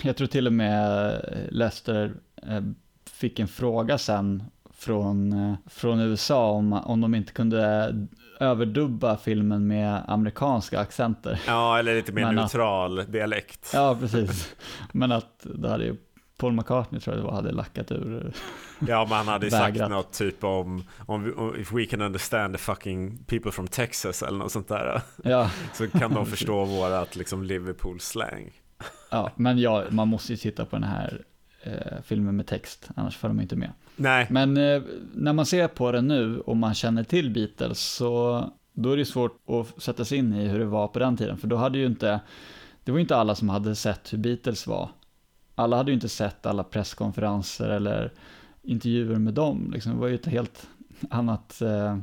jag 0.08 0.18
tror 0.18 0.28
till 0.28 0.48
och 0.48 0.54
med 0.54 1.22
Lester 1.52 2.14
eh, 2.48 2.62
fick 3.06 3.40
en 3.40 3.48
fråga 3.48 3.98
sen 3.98 4.44
från, 4.74 5.34
eh, 5.34 5.54
från 5.66 6.00
USA 6.00 6.50
om, 6.52 6.74
om 6.74 7.02
de 7.02 7.16
inte 7.16 7.34
kunde 7.34 7.94
överdubba 8.39 9.17
filmen 9.17 9.67
med 9.67 10.02
amerikanska 10.08 10.80
accenter. 10.80 11.41
Ja, 11.47 11.80
eller 11.80 11.95
lite 11.95 12.12
mer 12.12 12.21
Men 12.26 12.30
att- 12.39 12.54
neutral 12.54 12.95
dialekt. 13.12 13.71
Ja, 13.73 13.97
precis. 14.00 14.56
Men 14.93 15.12
att 15.12 15.45
det 15.56 15.69
hade 15.69 15.84
ju 15.86 15.95
Paul 16.38 16.54
McCartney 16.54 17.02
tror 17.02 17.15
jag 17.15 17.23
det 17.23 17.28
var, 17.28 17.36
hade 17.36 17.52
lackat 17.52 17.91
ur. 17.91 18.34
Ja, 18.88 19.06
men 19.10 19.17
han 19.17 19.28
hade 19.28 19.45
ju 19.45 19.52
sagt 19.52 19.78
något 19.78 20.13
typ 20.13 20.43
om, 20.43 20.84
om 21.06 21.34
om 21.38 21.56
if 21.56 21.71
we 21.71 21.86
can 21.86 22.02
understand 22.02 22.54
the 22.54 22.58
fucking 22.58 23.17
people 23.28 23.52
from 23.52 23.67
Texas 23.67 24.23
eller 24.23 24.38
något 24.38 24.52
sånt 24.52 24.67
där. 24.67 25.02
Ja, 25.23 25.50
Så 25.73 25.89
kan 25.89 26.13
de 26.13 26.26
förstå 26.26 26.65
vårat 26.65 27.15
liksom 27.15 27.43
Liverpool-slang. 27.43 28.52
ja 29.12 29.32
men 29.36 29.58
ja, 29.60 29.84
man 29.89 30.08
måste 30.08 30.34
ju 30.34 30.38
titta 30.38 30.65
på 30.65 30.76
den 30.76 30.84
här 30.84 31.21
eh, 31.68 32.02
filmen 32.04 32.36
med 32.36 32.48
text, 32.48 32.90
annars 32.96 33.18
får 33.18 33.28
de 33.28 33.42
inte 33.42 33.56
med. 33.56 33.72
Nej, 33.96 34.28
Men 34.30 34.58
eh, 34.58 34.82
när 35.14 35.34
man 35.34 35.46
ser 35.46 35.68
på 35.68 35.92
den 35.92 36.08
nu 36.08 36.40
och 36.40 36.58
man 36.58 36.74
känner 36.74 37.04
till 37.04 37.32
Beatles 37.32 37.80
så 37.80 38.44
då 38.74 38.92
är 38.92 38.98
det 38.98 39.06
svårt 39.06 39.50
att 39.50 39.84
sätta 39.84 40.06
sig 40.06 40.18
in 40.18 40.34
i 40.34 40.48
hur 40.48 40.60
det 40.60 40.66
var 40.66 40.88
på 40.88 41.00
den 41.00 41.18
tiden. 41.18 41.38
För 41.38 41.48
då 41.48 41.56
hade 41.56 41.78
ju 41.78 41.86
inte, 41.86 42.20
det 42.84 42.92
var 42.92 42.98
ju 42.98 43.02
inte 43.02 43.16
alla 43.16 43.36
som 43.36 43.50
hade 43.50 43.76
sett 43.76 44.14
hur 44.14 44.18
Beatles 44.18 44.68
var. 44.68 44.90
Alla 45.56 45.78
hade 45.78 45.92
ju 45.92 45.96
inte 45.96 46.10
sett 46.10 46.46
alla 46.46 46.64
presskonferenser 46.64 47.70
eller 47.70 48.12
intervjuer 48.62 49.16
med 49.16 49.34
dem. 49.34 49.72
Liksom, 49.74 49.92
det 49.92 49.98
var 49.98 50.08
ju 50.08 50.16
ett 50.16 50.26
helt 50.26 50.68
annat 51.10 51.62
eh, 51.62 51.98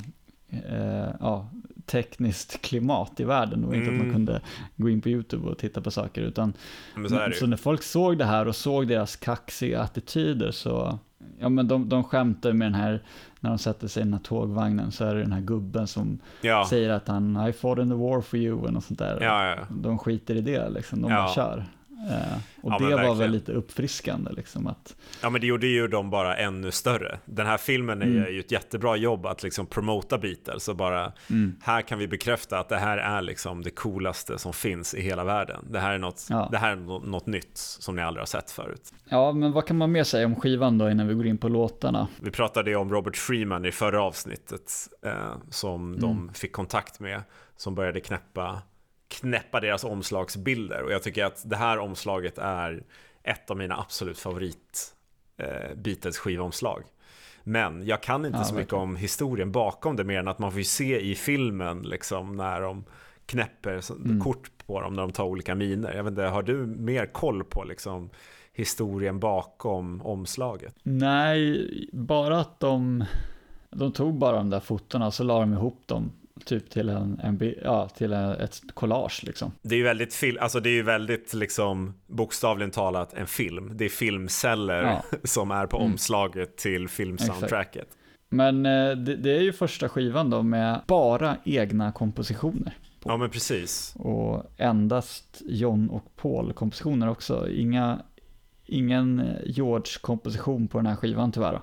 eh, 0.49 1.09
ja, 1.19 1.49
tekniskt 1.85 2.61
klimat 2.61 3.19
i 3.19 3.23
världen. 3.23 3.67
Var 3.67 3.73
inte 3.75 3.87
att 3.87 3.93
man 3.93 4.01
Mm. 4.01 4.13
kunde 4.13 4.41
gå 4.75 4.89
in 4.89 5.01
på 5.01 5.09
YouTube 5.09 5.49
och 5.49 5.57
titta 5.57 5.81
på 5.81 5.91
saker. 5.91 6.21
Utan 6.21 6.53
men 6.95 7.09
så 7.09 7.19
så 7.39 7.47
när 7.47 7.57
folk 7.57 7.83
såg 7.83 8.17
det 8.17 8.25
här 8.25 8.47
och 8.47 8.55
såg 8.55 8.87
deras 8.87 9.15
kaxiga 9.15 9.81
attityder 9.81 10.51
så, 10.51 10.99
ja 11.39 11.49
men 11.49 11.67
de, 11.67 11.89
de 11.89 12.03
skämtar 12.03 12.53
med 12.53 12.65
den 12.65 12.75
här, 12.75 13.03
när 13.39 13.49
de 13.49 13.57
sätter 13.59 13.87
sig 13.87 14.01
i 14.01 14.03
den 14.03 14.13
här 14.13 14.21
tågvagnen 14.21 14.91
så 14.91 15.05
är 15.05 15.15
det 15.15 15.21
den 15.21 15.31
här 15.31 15.41
gubben 15.41 15.87
som 15.87 16.19
Ja, 16.41 16.67
säger 16.69 16.89
att 16.89 17.07
han, 17.07 17.47
I 17.49 17.53
fought 17.53 17.81
in 17.83 17.89
the 17.89 17.95
war 17.95 18.21
for 18.21 18.39
you 18.39 18.59
och 18.61 18.73
något 18.73 18.85
sånt 18.85 18.99
där. 18.99 19.17
ja, 19.21 19.49
ja. 19.49 19.55
De 19.69 19.97
skiter 19.99 20.35
i 20.35 20.41
det 20.41 20.69
liksom, 20.69 21.01
de 21.01 21.11
bara 21.11 21.27
kör. 21.33 21.65
Eh, 22.09 22.37
och 22.61 22.71
Ja, 22.71 22.77
det 22.77 22.83
var 22.83 22.91
verkligen. 22.91 23.17
väl 23.17 23.31
lite 23.31 23.51
uppfriskande 23.51 24.31
liksom 24.31 24.67
att, 24.67 24.95
Ja 25.21 25.29
men 25.29 25.41
det 25.41 25.47
gjorde 25.47 25.67
ju 25.67 25.87
dem 25.87 26.09
bara 26.09 26.37
ännu 26.37 26.71
större. 26.71 27.19
Den 27.25 27.45
här 27.47 27.57
filmen 27.57 28.01
är 28.01 28.05
Mm. 28.05 28.33
ju 28.33 28.39
ett 28.39 28.51
jättebra 28.51 28.95
jobb 28.95 29.25
att 29.25 29.43
liksom 29.43 29.65
promota 29.65 30.17
Beatles 30.17 30.67
och 30.67 30.75
bara 30.75 31.11
mm, 31.29 31.55
här 31.63 31.81
kan 31.81 31.99
vi 31.99 32.07
bekräfta 32.07 32.59
att 32.59 32.69
det 32.69 32.77
här 32.77 32.97
är 32.97 33.21
liksom 33.21 33.61
det 33.63 33.69
coolaste 33.69 34.37
som 34.37 34.53
finns 34.53 34.93
i 34.93 35.01
hela 35.01 35.23
världen. 35.23 35.65
Det 35.69 35.79
här 35.79 35.93
är 35.93 35.97
något, 35.97 36.27
Ja. 36.29 36.47
det 36.51 36.57
här 36.57 36.71
är 36.71 36.75
nå- 36.75 36.99
något 36.99 37.25
nytt 37.25 37.57
som 37.57 37.95
ni 37.95 38.01
aldrig 38.01 38.21
har 38.21 38.25
sett 38.27 38.51
förut. 38.51 38.93
ja 39.09 39.31
men 39.31 39.51
vad 39.51 39.65
kan 39.67 39.77
man 39.77 39.91
mer 39.91 40.03
säga 40.03 40.25
om 40.25 40.35
skivan 40.35 40.77
då 40.77 40.89
innan 40.91 41.07
vi 41.07 41.13
går 41.13 41.25
in 41.27 41.37
på 41.37 41.49
låtarna? 41.49 42.07
Vi 42.21 42.31
pratade 42.31 42.69
ju 42.69 42.75
om 42.75 42.91
Robert 42.91 43.17
Freeman 43.17 43.65
i 43.65 43.71
förra 43.71 44.01
avsnittet 44.03 44.71
eh, 45.05 45.11
som 45.49 45.87
Mm. 45.89 45.99
de 46.01 46.33
fick 46.33 46.51
kontakt 46.51 46.99
med 46.99 47.21
som 47.57 47.75
började 47.75 47.99
knäppa, 47.99 48.61
knäppa 49.19 49.59
deras 49.59 49.83
omslagsbilder 49.83 50.83
och 50.83 50.91
jag 50.91 51.03
tycker 51.03 51.25
att 51.25 51.41
det 51.49 51.55
här 51.55 51.77
omslaget 51.79 52.37
är 52.37 52.83
ett 53.23 53.51
av 53.51 53.57
mina 53.57 53.77
absolut 53.79 54.19
favorit 54.19 54.93
eh, 55.37 55.75
Beatles 55.75 56.17
skivomslag. 56.17 56.83
Men 57.43 57.85
jag 57.85 58.03
kan 58.03 58.25
inte 58.25 58.37
Ja, 58.37 58.43
så 58.43 58.53
mycket 58.53 58.73
verkligen. 58.73 58.83
om 58.83 58.95
historien 58.95 59.51
bakom 59.51 59.95
det 59.95 60.03
mer 60.03 60.19
än 60.19 60.27
att 60.27 60.39
man 60.39 60.51
får 60.51 60.61
se 60.61 60.99
i 61.01 61.15
filmen 61.15 61.81
liksom 61.81 62.35
när 62.35 62.61
de 62.61 62.83
knäpper 63.25 63.81
Mm. 64.05 64.21
kort 64.21 64.51
på 64.65 64.81
dem 64.81 64.93
när 64.93 65.01
de 65.01 65.11
tar 65.11 65.23
olika 65.23 65.55
miner. 65.55 65.93
Jag 65.95 66.03
vet 66.03 66.11
inte, 66.11 66.21
har 66.23 66.43
du 66.43 66.65
mer 66.65 67.05
koll 67.05 67.43
på 67.43 67.63
liksom 67.63 68.09
historien 68.53 69.19
bakom 69.19 70.01
omslaget? 70.01 70.75
Nej, 70.83 71.69
bara 71.93 72.39
att 72.39 72.59
de, 72.59 73.03
de 73.69 73.91
tog 73.91 74.17
bara 74.17 74.35
de 74.37 74.49
där 74.49 74.59
fotona 74.59 75.05
och 75.07 75.13
så 75.13 75.23
la 75.23 75.39
de 75.39 75.53
ihop 75.53 75.81
dem 75.85 76.11
typ 76.45 76.69
till 76.69 76.89
en, 76.89 77.19
en 77.23 77.53
ja, 77.63 77.89
till 77.89 78.13
en, 78.13 78.31
ett 78.31 78.61
collage 78.73 79.23
liksom. 79.25 79.51
Det 79.61 79.75
är 79.75 79.77
ju 79.77 79.83
väldigt, 79.83 80.13
fil- 80.13 80.39
alltså 80.39 80.59
det 80.59 80.69
är 80.69 80.73
ju 80.73 80.83
väldigt 80.83 81.33
liksom 81.33 81.93
bokstavligen 82.07 82.71
talat 82.71 83.13
en 83.13 83.27
film. 83.27 83.71
Det 83.77 83.85
är 83.85 83.89
filmceller 83.89 84.81
Ja. 84.83 85.03
som 85.23 85.51
är 85.51 85.65
på 85.67 85.77
Mm. 85.77 85.91
omslaget 85.91 86.57
till 86.57 86.87
filmsoundtracket. 86.89 87.87
Men 88.29 88.65
eh, 88.65 88.91
det, 88.91 89.15
det 89.15 89.31
är 89.37 89.41
ju 89.41 89.53
första 89.53 89.89
skivan 89.89 90.29
då 90.29 90.41
med 90.43 90.81
bara 90.87 91.37
egna 91.45 91.91
kompositioner. 91.91 92.77
Ja 93.03 93.17
men 93.17 93.29
precis. 93.29 93.95
Och 93.99 94.43
endast 94.57 95.41
John 95.45 95.89
och 95.89 96.15
Paul-kompositioner 96.15 97.09
också. 97.09 97.49
Inga, 97.49 97.99
ingen 98.65 99.19
eh, 99.19 99.25
George-komposition 99.45 100.67
på 100.67 100.77
den 100.77 100.85
här 100.87 100.95
skivan 100.95 101.31
tyvärr. 101.31 101.51
Då. 101.53 101.61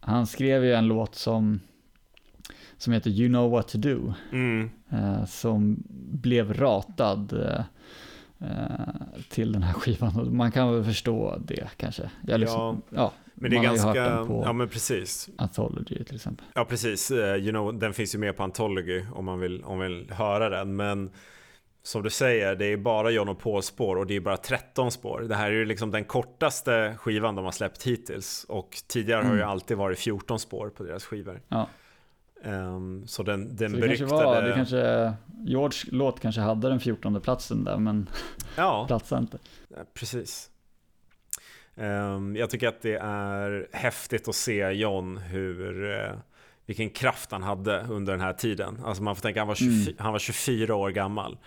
Han 0.00 0.26
skrev 0.26 0.64
ju 0.64 0.72
en 0.74 0.86
låt 0.86 1.14
som, 1.14 1.60
som 2.80 2.92
heter 2.92 3.10
You 3.10 3.28
know 3.28 3.50
what 3.50 3.68
to 3.68 3.78
do. 3.78 4.14
Mm. 4.32 4.70
eh, 4.90 5.24
som 5.26 5.82
blev 6.12 6.54
ratad 6.54 7.32
eh, 7.32 7.64
eh, 8.50 8.94
till 9.28 9.52
den 9.52 9.62
här 9.62 9.72
skivan. 9.72 10.36
Man 10.36 10.52
kan 10.52 10.74
väl 10.74 10.84
förstå 10.84 11.38
det 11.44 11.68
kanske. 11.76 12.10
Jag 12.26 12.40
liksom, 12.40 12.82
ja. 12.90 13.12
Men 13.34 13.50
det 13.50 13.56
är 13.56 13.58
man 13.58 13.66
har 13.66 13.74
ju 13.76 13.80
hört 13.80 13.94
ganska, 13.96 14.16
den 14.16 14.26
på 14.26 14.42
ja 14.46 14.52
men 14.52 14.68
precis. 14.68 15.28
Anthology 15.38 16.04
till 16.04 16.14
exempel. 16.16 16.46
Ja 16.54 16.64
precis, 16.64 17.10
you 17.10 17.50
know, 17.50 17.78
den 17.78 17.92
finns 17.94 18.14
ju 18.14 18.18
med 18.18 18.36
på 18.36 18.42
Anthology 18.42 19.04
om 19.14 19.24
man 19.24 19.40
vill, 19.40 19.64
om 19.64 19.78
man 19.78 19.86
vill 19.86 20.10
höra 20.10 20.48
den. 20.48 20.76
Men 20.76 21.10
som 21.82 22.02
du 22.02 22.10
säger, 22.10 22.54
det 22.56 22.66
är 22.66 22.76
bara 22.76 23.10
John 23.10 23.28
och 23.28 23.38
Paul 23.40 23.62
spår 23.62 23.96
och 23.96 24.06
det 24.06 24.16
är 24.16 24.20
bara 24.20 24.36
13 24.36 24.90
spår. 24.90 25.20
Det 25.28 25.34
här 25.34 25.46
är 25.46 25.54
ju 25.54 25.64
liksom 25.64 25.90
den 25.90 26.04
kortaste 26.04 26.94
skivan 26.98 27.34
de 27.34 27.44
har 27.44 27.52
släppt 27.52 27.82
hittills. 27.82 28.46
Och 28.48 28.76
tidigare 28.86 29.22
har 29.22 29.32
ju 29.34 29.38
Mm. 29.40 29.48
alltid 29.50 29.76
varit 29.76 29.98
14 29.98 30.38
spår 30.38 30.68
på 30.76 30.82
deras 30.82 31.04
skivor. 31.04 31.40
Ja. 31.48 31.68
Ehm, 32.44 33.06
så 33.06 33.22
den, 33.22 33.56
den 33.56 33.70
Så 33.70 33.76
det 33.76 33.86
kanske 33.86 34.04
beryktade... 34.04 34.24
var, 34.24 34.42
det 34.42 34.52
kanske, 34.54 35.12
George 35.44 35.78
låt 35.92 36.20
kanske 36.20 36.40
hade 36.40 36.68
den 36.68 36.80
14 36.80 37.20
platsen 37.20 37.64
där, 37.64 37.76
men 37.76 38.08
Ja, 38.56 38.84
platsade 38.88 39.20
inte. 39.20 39.38
Ja, 39.68 39.76
Precis. 39.94 40.50
Ehm, 41.76 42.36
jag 42.36 42.50
tycker 42.50 42.68
att 42.68 42.82
det 42.82 42.96
är 43.02 43.68
häftigt 43.72 44.28
att 44.28 44.34
se 44.34 44.70
John 44.72 45.16
hur 45.16 45.92
eh, 45.98 46.12
vilken 46.66 46.90
kraft 46.90 47.32
han 47.32 47.42
hade 47.42 47.84
under 47.88 48.12
den 48.12 48.20
här 48.20 48.32
tiden. 48.32 48.80
Alltså 48.84 49.02
man 49.02 49.16
får 49.16 49.22
tänka 49.22 49.40
han 49.40 49.48
var, 49.48 49.54
24, 49.54 49.82
Mm. 49.82 49.94
han 49.98 50.12
var 50.12 50.18
24 50.18 50.74
år 50.74 50.90
gammal 50.90 51.38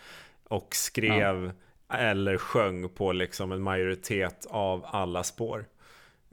och 0.50 0.68
skrev 0.76 1.52
eller 1.90 2.38
sjöng 2.38 2.90
på 2.90 3.12
liksom 3.12 3.52
en 3.52 3.62
majoritet 3.62 4.46
av 4.50 4.86
alla 4.88 5.24
spår. 5.24 5.66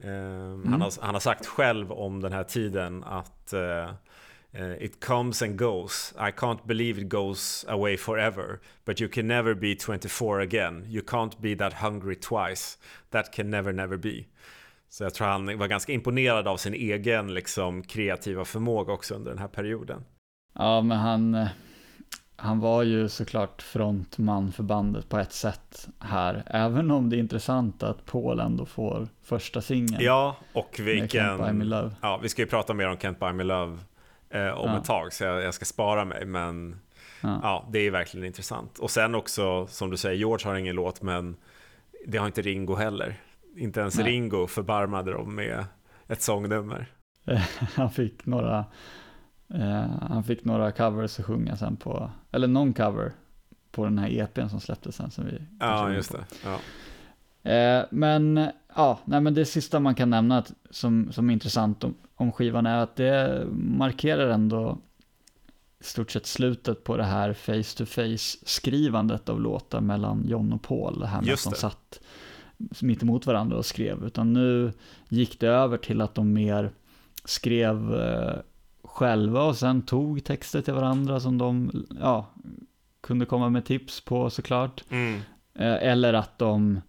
Ehm, 0.03 0.67
han, 0.71 0.81
har, 0.81 0.91
han 1.05 1.15
har 1.15 1.19
sagt 1.19 1.45
själv 1.45 1.91
om 1.91 2.21
den 2.21 2.33
här 2.33 2.43
tiden 2.43 3.03
att 3.03 3.53
eh, 3.53 3.89
eh, 4.53 4.85
It 4.85 4.99
comes 4.99 5.41
and 5.41 5.57
goes. 5.57 6.13
I 6.17 6.31
can't 6.31 6.65
believe 6.65 7.01
it 7.01 7.09
goes 7.09 7.65
away 7.67 7.97
forever. 7.97 8.59
But 8.85 9.01
you 9.01 9.09
can 9.09 9.27
never 9.27 9.55
be 9.55 9.75
24 9.75 10.39
again. 10.41 10.85
You 10.89 11.01
can't 11.01 11.41
be 11.41 11.55
that 11.55 11.73
hungry 11.73 12.15
twice. 12.15 12.77
That 13.09 13.33
can 13.33 13.49
never, 13.49 13.73
never 13.73 13.97
be. 13.97 14.25
Så 14.89 15.03
jag 15.03 15.13
tror 15.13 15.27
han 15.27 15.57
var 15.57 15.67
ganska 15.67 15.91
imponerad 15.91 16.47
av 16.47 16.57
sin 16.57 16.73
egen 16.73 17.33
liksom, 17.33 17.83
kreativa 17.83 18.45
förmåga 18.45 18.93
också 18.93 19.15
under 19.15 19.31
den 19.31 19.39
här 19.39 19.47
perioden. 19.47 20.03
Ja, 20.53 20.81
men 20.81 20.97
han, 20.97 21.35
eh, 21.35 21.47
han 22.35 22.59
var 22.59 22.83
ju 22.83 23.09
såklart 23.09 23.61
frontman 23.61 24.51
för 24.51 24.63
bandet 24.63 25.09
på 25.09 25.17
ett 25.17 25.33
sätt 25.33 25.87
här. 25.99 26.43
Även 26.45 26.91
om 26.91 27.09
det 27.09 27.15
är 27.15 27.19
intressant 27.19 27.83
att 27.83 28.05
Paul 28.05 28.39
ändå 28.39 28.65
får 28.65 29.07
första 29.23 29.61
singeln. 29.61 29.97
Ja, 30.03 30.35
och 30.53 30.79
vilken... 30.79 31.21
Can't 31.21 31.45
Buy 31.45 31.53
Me 31.53 31.63
Love. 31.63 31.91
Ja, 32.01 32.19
vi 32.23 32.29
ska 32.29 32.41
ju 32.41 32.47
prata 32.47 32.73
mer 32.73 32.87
om 32.87 32.97
Can't 32.97 33.19
Buy 33.19 33.33
Me 33.33 33.43
Love 33.43 33.77
eh, 34.31 34.47
om 34.51 34.69
Ja. 34.69 34.77
ett 34.77 34.85
tag, 34.85 35.13
så 35.13 35.23
jag, 35.23 35.41
jag 35.43 35.53
ska 35.53 35.65
spara 35.65 36.05
mig. 36.05 36.25
Men 36.25 36.79
Ja. 37.23 37.39
ja, 37.43 37.67
det 37.71 37.79
är 37.79 37.91
verkligen 37.91 38.25
intressant. 38.27 38.79
Och 38.79 38.91
sen 38.91 39.15
också, 39.15 39.67
som 39.67 39.89
du 39.89 39.97
säger, 39.97 40.15
George 40.17 40.47
har 40.49 40.55
ingen 40.55 40.75
låt, 40.75 41.01
men 41.01 41.35
det 42.07 42.17
har 42.17 42.25
inte 42.25 42.41
Ringo 42.41 42.75
heller. 42.75 43.15
Inte 43.55 43.79
ens 43.79 43.97
Nej. 43.97 44.05
Ringo 44.05 44.47
förbarmade 44.47 45.11
dem 45.11 45.35
med 45.35 45.65
ett 46.07 46.21
sångnummer. 46.21 46.87
han 47.75 47.91
fick 47.91 48.25
några 48.25 48.65
eh, 49.53 49.85
han 50.09 50.23
fick 50.23 50.45
några 50.45 50.71
covers 50.71 51.19
att 51.19 51.25
sjunga 51.25 51.57
sen 51.57 51.77
på, 51.77 52.11
eller 52.31 52.47
någon 52.47 52.73
cover 52.73 53.11
på 53.71 53.85
den 53.85 53.97
här 53.99 54.09
EPn 54.09 54.47
som 54.47 54.59
släpptes 54.59 54.95
sen 54.95 55.11
som 55.11 55.25
vi 55.25 55.41
Ja, 55.59 55.91
just 55.91 56.11
det. 56.11 56.25
Ja. 56.45 56.59
Eh, 57.51 57.85
men 57.91 58.49
ja, 58.75 58.99
nej, 59.05 59.21
men 59.21 59.33
det 59.33 59.45
sista 59.45 59.79
man 59.79 59.95
kan 59.95 60.09
nämna 60.09 60.37
att, 60.37 60.53
som, 60.69 61.11
som 61.11 61.29
är 61.29 61.33
intressant 61.33 61.83
om, 61.83 61.95
om 62.15 62.31
skivan 62.31 62.65
är 62.65 62.77
att 62.77 62.95
det 62.95 63.45
markerar 63.53 64.29
ändå 64.29 64.77
i 65.79 65.83
stort 65.83 66.11
sett 66.11 66.25
slutet 66.25 66.83
på 66.83 66.97
det 66.97 67.03
här 67.03 67.33
face 67.33 67.77
to 67.77 67.85
face 67.85 68.37
skrivandet 68.45 69.29
av 69.29 69.41
låtar 69.41 69.81
mellan 69.81 70.27
John 70.27 70.53
och 70.53 70.61
Paul. 70.61 70.99
Det 70.99 71.07
här 71.07 71.21
med 71.21 71.27
Just 71.27 71.47
att 71.47 71.53
de 71.53 71.59
satt 71.59 72.01
mitt 72.81 73.03
emot 73.03 73.25
varandra 73.25 73.57
och 73.57 73.65
skrev. 73.65 74.05
Utan 74.05 74.33
nu 74.33 74.73
gick 75.09 75.39
det 75.39 75.47
över 75.47 75.77
till 75.77 76.01
att 76.01 76.15
de 76.15 76.33
mer 76.33 76.71
skrev 77.25 77.95
eh, 77.95 78.39
själva 78.83 79.43
och 79.43 79.57
sen 79.57 79.81
tog 79.81 80.23
texter 80.23 80.61
till 80.61 80.73
varandra 80.73 81.19
som 81.19 81.37
de 81.37 81.71
ja, 81.99 82.27
kunde 83.01 83.25
komma 83.25 83.49
med 83.49 83.65
tips 83.65 84.01
på 84.01 84.29
såklart. 84.29 84.83
Mm. 84.89 85.19
Eh, 85.53 85.89
eller 85.91 86.13
att 86.13 86.37
de, 86.37 86.81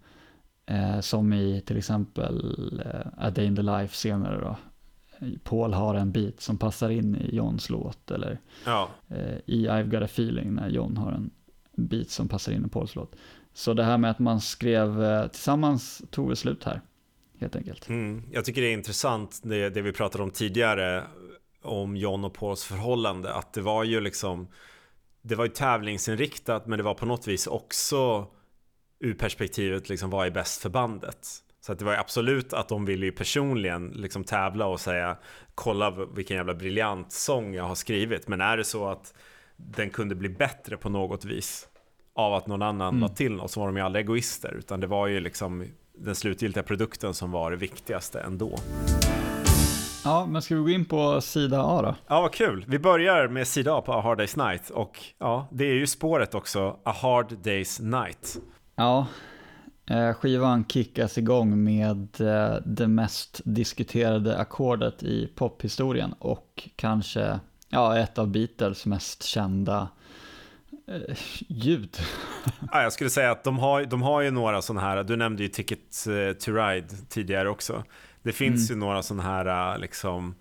eh, 0.65 0.99
som 0.99 1.33
i 1.33 1.61
till 1.61 1.77
exempel 1.77 2.81
eh, 2.85 3.25
A 3.25 3.29
Day 3.29 3.45
in 3.45 3.55
the 3.55 3.61
Life 3.61 3.95
senare 3.95 4.41
då, 4.41 4.57
Paul 5.43 5.73
har 5.73 5.95
en 5.95 6.11
bit 6.11 6.41
som 6.41 6.57
passar 6.57 6.89
in 6.89 7.15
i 7.15 7.35
Johns 7.35 7.69
låt, 7.69 8.11
eller 8.11 8.39
Ja, 8.65 8.89
eh, 9.07 9.37
i 9.45 9.67
I've 9.67 9.89
got 9.89 10.01
a 10.01 10.05
feeling 10.05 10.53
när 10.53 10.69
John 10.69 10.97
har 10.97 11.11
en 11.11 11.31
bit 11.75 12.11
som 12.11 12.27
passar 12.27 12.51
in 12.51 12.65
i 12.65 12.69
Pauls 12.69 12.95
låt. 12.95 13.15
Så 13.53 13.73
det 13.73 13.83
här 13.83 13.97
med 13.97 14.11
att 14.11 14.19
man 14.19 14.41
skrev 14.41 15.03
eh, 15.03 15.27
tillsammans 15.27 16.01
tog 16.11 16.27
väl 16.27 16.35
slut 16.35 16.63
här, 16.63 16.81
helt 17.39 17.55
enkelt. 17.55 17.89
mm. 17.89 18.23
jag 18.31 18.45
tycker 18.45 18.61
det 18.61 18.67
är 18.67 18.73
intressant 18.73 19.39
det, 19.43 19.69
det 19.69 19.81
vi 19.81 19.91
pratade 19.91 20.23
om 20.23 20.31
tidigare 20.31 21.03
om 21.61 21.97
John 21.97 22.25
och 22.25 22.33
Pauls 22.33 22.63
förhållande, 22.63 23.33
att 23.33 23.53
det 23.53 23.61
var 23.61 23.83
ju 23.83 24.01
liksom 24.01 24.47
det 25.21 25.35
var 25.35 25.45
ju 25.45 25.51
tävlingsinriktat 25.51 26.67
men 26.67 26.77
det 26.77 26.83
var 26.83 26.93
på 26.93 27.05
något 27.05 27.27
vis 27.27 27.47
också 27.47 28.27
ur 29.03 29.13
perspektivet 29.13 29.89
liksom 29.89 30.09
vad 30.09 30.27
är 30.27 30.31
bäst 30.31 30.61
för 30.61 30.69
bandet. 30.69 31.27
Så 31.61 31.71
att 31.71 31.79
det 31.79 31.85
var 31.85 31.91
ju 31.91 31.97
absolut 31.99 32.53
att 32.53 32.69
de 32.69 32.85
ville 32.85 33.05
ju 33.05 33.11
personligen 33.11 33.87
liksom 33.87 34.23
tävla 34.23 34.65
och 34.65 34.79
säga 34.79 35.17
kolla 35.55 35.91
vilken 36.15 36.37
jävla 36.37 36.53
briljant 36.53 37.11
sång 37.11 37.53
jag 37.53 37.63
har 37.63 37.75
skrivit. 37.75 38.27
Men 38.27 38.41
är 38.41 38.57
det 38.57 38.63
så 38.63 38.87
att 38.87 39.13
den 39.55 39.89
kunde 39.89 40.15
bli 40.15 40.29
bättre 40.29 40.77
på 40.77 40.89
något 40.89 41.25
vis 41.25 41.67
av 42.15 42.33
att 42.33 42.47
någon 42.47 42.61
annan 42.61 42.89
Mm. 42.89 43.01
la 43.01 43.07
till 43.07 43.31
något 43.33 43.51
så 43.51 43.59
var 43.59 43.67
de 43.67 43.77
ju 43.77 43.83
aldrig 43.83 44.05
egoister 44.05 44.53
utan 44.57 44.79
det 44.79 44.87
var 44.87 45.07
ju 45.07 45.19
liksom 45.19 45.65
den 45.97 46.15
slutgiltiga 46.15 46.63
produkten 46.63 47.13
som 47.13 47.31
var 47.31 47.51
det 47.51 47.57
viktigaste 47.57 48.19
ändå. 48.21 48.59
Ja, 50.05 50.25
men 50.25 50.41
ska 50.41 50.55
vi 50.55 50.61
gå 50.61 50.69
in 50.69 50.85
på 50.85 51.21
sida 51.21 51.63
A 51.63 51.81
då? 51.81 51.95
Ja, 52.07 52.21
vad 52.21 52.33
kul. 52.33 52.65
Vi 52.67 52.79
börjar 52.79 53.27
med 53.27 53.47
sida 53.47 53.77
A 53.77 53.81
på 53.81 53.93
A 53.93 54.01
Hard 54.01 54.21
Day's 54.21 54.47
Night 54.49 54.69
och 54.69 54.99
ja, 55.19 55.47
det 55.51 55.65
är 55.65 55.73
ju 55.73 55.87
spåret 55.87 56.35
också, 56.35 56.77
A 56.83 56.91
Hard 57.01 57.31
Day's 57.31 57.81
Night. 58.01 58.37
Ja, 58.75 59.07
eh, 59.89 60.13
skivan 60.13 60.65
kickas 60.65 61.17
igång 61.17 61.63
med 61.63 62.21
eh, 62.21 62.55
det 62.65 62.87
mest 62.87 63.41
diskuterade 63.45 64.37
ackordet 64.37 65.03
i 65.03 65.27
pophistorien 65.35 66.13
och 66.19 66.69
kanske 66.75 67.39
ja, 67.69 67.97
ett 67.97 68.17
av 68.17 68.27
Beatles 68.27 68.85
mest 68.85 69.23
kända 69.23 69.87
eh, 70.87 71.17
ljud. 71.47 71.97
Ja, 72.71 72.83
jag 72.83 72.93
skulle 72.93 73.09
säga 73.09 73.31
att 73.31 73.43
de 73.43 73.59
har, 73.59 73.85
de 73.85 74.01
har 74.01 74.21
ju 74.21 74.31
några 74.31 74.61
sådana 74.61 74.81
här, 74.81 75.03
du 75.03 75.15
nämnde 75.15 75.43
ju 75.43 75.49
Ticket 75.49 76.03
to 76.39 76.51
Ride 76.51 76.87
tidigare 77.09 77.49
också. 77.49 77.83
Det 78.21 78.31
finns 78.31 78.71
ju 78.71 78.75
några 78.75 79.03
sådana 79.03 79.23
här 79.23 79.77
liksom 79.77 80.35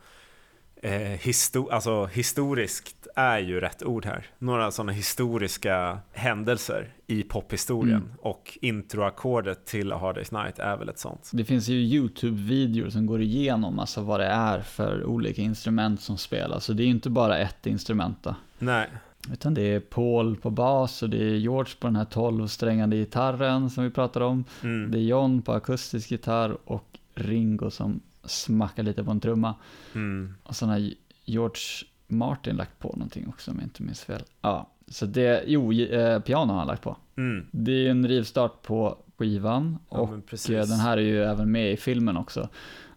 eh, 0.84 0.92
histo 1.00 1.68
alltså 1.70 2.06
historiskt 2.06 3.06
är 3.16 3.38
ju 3.38 3.60
rätt 3.60 3.82
ord 3.82 4.04
här. 4.06 4.26
Några 4.38 4.70
sådana 4.70 4.92
historiska 4.92 5.98
händelser 6.12 6.88
i 7.06 7.22
pophistorien 7.22 7.96
Mm. 7.96 8.08
och 8.20 8.58
introackordet 8.62 9.64
till 9.66 9.92
A 9.92 9.98
Hard 10.00 10.18
Day's 10.18 10.42
Night 10.44 10.58
är 10.58 10.76
väl 10.76 10.88
ett 10.88 10.98
sånt. 10.98 11.30
Det 11.32 11.44
finns 11.44 11.68
ju 11.68 11.74
YouTube-videor 11.76 12.90
som 12.90 13.06
går 13.06 13.20
igenom 13.22 13.78
alltså 13.78 14.00
vad 14.02 14.20
det 14.20 14.26
är 14.26 14.60
för 14.60 15.04
olika 15.04 15.42
instrument 15.42 16.00
som 16.00 16.18
spelas. 16.18 16.64
Så 16.64 16.72
det 16.72 16.82
är 16.82 16.84
ju 16.84 16.90
inte 16.90 17.10
bara 17.10 17.38
ett 17.38 17.66
instrument 17.66 18.18
då. 18.22 18.34
Nej, 18.58 18.88
Utan 19.32 19.54
det 19.54 19.62
är 19.62 19.80
Paul 19.80 20.36
på 20.36 20.50
bas 20.50 21.02
och 21.02 21.10
det 21.10 21.16
är 21.24 21.34
George 21.36 21.72
på 21.80 21.86
den 21.86 21.96
här 21.96 22.04
12-strängande 22.04 22.94
gitarren 22.96 23.70
som 23.70 23.84
vi 23.84 23.90
pratade 23.90 24.24
om. 24.24 24.44
mm. 24.62 24.90
Det 24.90 24.98
är 24.98 25.02
John 25.02 25.42
på 25.42 25.52
akustisk 25.52 26.10
gitarr 26.10 26.56
och 26.64 26.98
Ringo 27.14 27.70
som 27.70 28.00
smackar 28.24 28.82
lite 28.82 29.04
på 29.04 29.10
en 29.10 29.20
trumma. 29.20 29.54
Mm. 29.94 30.34
Och 30.42 30.56
sen 30.56 30.68
har 30.68 30.90
George 31.24 31.62
Martin 32.06 32.56
lagt 32.56 32.78
på 32.78 32.88
någonting 32.88 33.28
också 33.28 33.50
om 33.50 33.56
jag 33.56 33.66
inte 33.66 33.82
minns 33.82 34.04
fel. 34.04 34.22
Ja, 34.40 34.70
så 34.88 35.06
det, 35.06 35.44
jo, 35.46 35.72
eh, 35.72 36.20
piano 36.20 36.52
har 36.52 36.58
han 36.58 36.66
lagt 36.66 36.82
på. 36.82 36.96
Mm. 37.16 37.46
Det 37.50 37.72
är 37.72 37.76
ju 37.76 37.88
en 37.88 38.08
rivstart 38.08 38.62
på 38.62 38.98
skivan 39.16 39.78
Ja, 39.90 39.98
och 39.98 40.50
eh, 40.50 40.66
den 40.66 40.80
här 40.80 40.96
är 40.96 41.02
ju 41.02 41.22
även 41.22 41.52
med 41.52 41.72
i 41.72 41.76
filmen 41.76 42.16
också. 42.16 42.48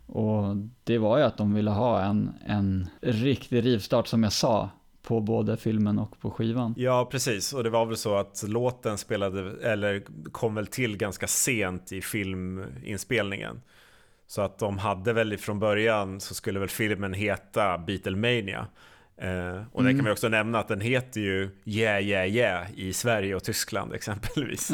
Och 0.05 0.55
det 0.84 0.97
var 0.97 1.17
ju 1.17 1.23
att 1.23 1.38
de 1.38 1.53
ville 1.53 1.71
ha 1.71 2.01
en, 2.01 2.32
en 2.45 2.88
riktig 3.01 3.65
rivstart 3.65 4.07
som 4.07 4.23
jag 4.23 4.34
sa 4.34 4.69
på 5.01 5.19
både 5.19 5.57
filmen 5.57 5.99
och 5.99 6.19
på 6.19 6.32
skivan. 6.32 6.73
Ja, 6.78 7.07
precis. 7.11 7.53
Och 7.53 7.63
det 7.63 7.69
var 7.69 7.86
väl 7.86 7.97
så 7.97 8.15
att 8.15 8.43
låten 8.47 8.97
spelade, 8.97 9.69
eller 9.71 10.03
kom 10.32 10.55
väl 10.55 10.67
till 10.67 10.97
ganska 10.97 11.28
sent 11.28 11.91
i 11.91 12.01
filminspelningen. 12.01 13.61
Så 14.28 14.41
att 14.41 14.59
de 14.59 14.78
hade 14.78 15.13
väl 15.13 15.34
ifrån 15.34 15.59
början 15.59 16.19
så 16.19 16.34
skulle 16.36 16.59
väl 16.59 16.69
filmen 16.69 17.13
heta 17.13 17.78
Beatlemania. 17.78 18.67
Eh, 19.17 19.61
och 19.71 19.84
det 19.84 19.89
Mm. 19.89 19.95
kan 19.97 20.05
vi 20.05 20.11
också 20.11 20.30
nämna 20.30 20.59
att 20.59 20.67
den 20.67 20.82
heter 20.82 21.21
ju 21.21 21.49
Yeah 21.65 22.03
Yeah 22.03 22.28
Yeah 22.36 22.67
i 22.76 22.93
Sverige 22.93 23.36
och 23.36 23.43
Tyskland 23.43 23.93
exempelvis. 23.95 24.71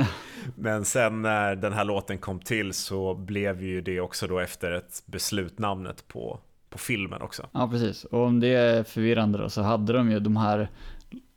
Men 0.56 0.86
sen 0.86 1.22
när 1.22 1.56
den 1.56 1.74
här 1.74 1.86
låten 1.86 2.18
kom 2.18 2.39
till 2.39 2.74
så 2.74 3.14
blev 3.16 3.64
ju 3.64 3.82
det 3.82 3.99
också 4.02 4.28
då 4.28 4.39
efter 4.39 4.72
ett 4.72 5.04
beslut 5.06 5.60
namnet 5.60 6.08
på, 6.08 6.39
på 6.70 6.78
filmen 6.78 7.22
också. 7.22 7.47
Ja, 7.52 7.68
precis. 7.72 8.04
Och 8.04 8.20
om 8.26 8.39
det 8.39 8.47
är 8.47 8.84
förvirrande 8.84 9.38
då, 9.38 9.49
så 9.49 9.62
hade 9.62 9.93
de 9.93 10.12
ju 10.12 10.20
de 10.20 10.38
här 10.38 10.70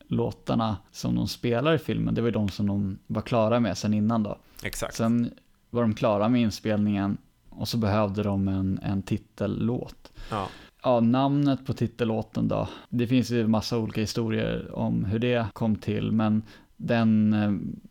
låtarna 0.08 0.76
som 0.92 1.14
de 1.16 1.28
spelar 1.28 1.74
i 1.74 1.78
filmen, 1.78 2.14
det 2.14 2.20
var 2.20 2.28
ju 2.28 2.32
de 2.32 2.48
som 2.48 2.66
de 2.66 2.98
var 3.06 3.22
klara 3.22 3.60
med 3.60 3.78
sen 3.78 3.94
innan 3.94 4.22
då. 4.22 4.38
Exakt. 4.62 4.94
Sen 4.94 5.30
var 5.70 5.82
de 5.82 5.94
klara 5.94 6.28
med 6.28 6.40
inspelningen 6.40 7.16
och 7.56 7.68
så 7.68 7.76
behövde 7.76 8.22
de 8.22 8.48
en, 8.48 8.80
en 8.82 9.02
titellåt. 9.02 10.12
Ja. 10.30 10.48
Ja, 10.82 11.00
namnet 11.00 11.66
på 11.66 11.72
titellåten 11.72 12.48
då. 12.48 12.68
Det 12.88 13.06
finns 13.06 13.30
ju 13.30 13.46
massa 13.46 13.78
olika 13.78 14.00
historier 14.00 14.74
om 14.74 15.04
hur 15.04 15.18
det 15.18 15.46
kom 15.52 15.76
till, 15.76 16.12
men 16.12 16.42
den 16.76 17.32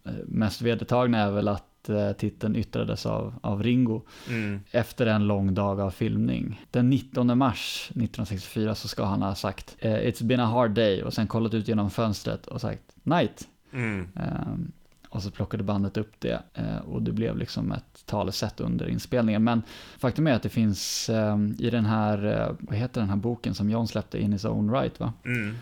eh, 0.04 0.12
mest 0.26 0.62
vedertagna 0.62 1.18
är 1.18 1.32
väl 1.32 1.48
att 1.48 1.90
eh, 1.90 2.12
titeln 2.12 2.56
yttrades 2.56 3.06
av, 3.06 3.34
av 3.42 3.64
Ringo 3.64 4.02
Mm. 4.30 4.60
efter 4.72 5.06
en 5.06 5.28
lång 5.28 5.54
dag 5.54 5.80
av 5.80 5.92
filmning. 5.92 6.62
Den 6.72 6.90
19 6.90 7.38
mars 7.38 7.88
1964 7.90 8.76
så 8.76 8.88
ska 8.88 9.06
han 9.06 9.22
ha 9.22 9.36
sagt 9.36 9.76
eh, 9.80 9.92
It's 9.94 10.24
been 10.24 10.40
a 10.40 10.46
hard 10.46 10.72
day 10.72 11.04
och 11.04 11.14
sen 11.14 11.28
kollat 11.28 11.54
ut 11.54 11.68
genom 11.68 11.90
fönstret 11.90 12.48
och 12.48 12.62
sagt 12.62 12.96
Night. 13.04 13.48
Mm. 13.74 14.08
Ehm, 14.16 14.72
och 15.14 15.24
så 15.24 15.32
plockade 15.32 15.64
bandet 15.64 15.98
upp 15.98 16.12
det 16.20 16.44
eh, 16.54 16.78
och 16.78 17.02
det 17.02 17.12
blev 17.12 17.38
liksom 17.38 17.72
ett 17.72 18.06
talesätt 18.06 18.60
under 18.60 18.88
inspelningen. 18.90 19.44
Men 19.44 19.62
faktum 19.98 20.28
är 20.28 20.34
att 20.34 20.44
det 20.44 20.50
finns 20.50 21.10
ehm, 21.10 21.56
i 21.60 21.70
den 21.70 21.86
här, 21.86 22.26
eh, 22.26 22.56
vad 22.60 22.76
heter 22.78 23.02
den 23.02 23.10
här 23.10 23.18
boken 23.18 23.54
som 23.54 23.70
John 23.70 23.88
släppte 23.88 24.20
in 24.22 24.32
his 24.34 24.46
own 24.46 24.72
right 24.74 25.00
va? 25.00 25.14
Mm. 25.26 25.56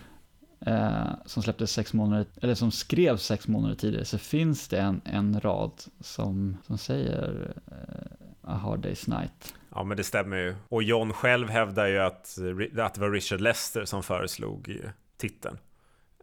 Eh, 0.66 1.08
som 1.26 1.44
släpptes 1.44 1.72
sex 1.72 1.94
månader, 1.94 2.26
eller 2.42 2.56
som 2.56 2.72
skrevs 2.72 3.24
sex 3.26 3.48
månader 3.48 3.76
tidigare, 3.76 4.06
så 4.06 4.18
finns 4.18 4.68
det 4.68 4.80
en, 4.80 5.02
en 5.06 5.40
rad 5.40 5.72
som, 6.00 6.58
som 6.68 6.78
säger 6.78 7.54
eh, 7.68 8.52
A 8.52 8.58
hard 8.64 8.86
day's 8.86 9.20
night. 9.20 9.54
Ja 9.76 9.84
men 9.84 9.98
det 9.98 10.04
stämmer 10.04 10.38
ju. 10.38 10.56
Och 10.70 10.84
John 10.84 11.14
själv 11.14 11.50
hävdar 11.50 11.88
ju 11.88 12.00
att, 12.00 12.38
att 12.80 12.94
det 12.94 13.02
var 13.02 13.12
Richard 13.12 13.42
Lester 13.42 13.86
som 13.86 14.04
föreslog 14.04 14.70
eh, 14.84 14.90
titeln. 15.18 15.58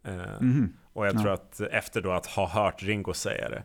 Eh, 0.04 0.40
Mhm. 0.40 0.72
Och 0.98 1.06
jag 1.06 1.14
Ja. 1.14 1.20
tror 1.20 1.32
att 1.32 1.60
efter 1.60 2.00
då 2.00 2.12
att 2.12 2.26
ha 2.26 2.48
hört 2.48 2.82
Ringo 2.82 3.12
säga 3.14 3.48
det. 3.48 3.62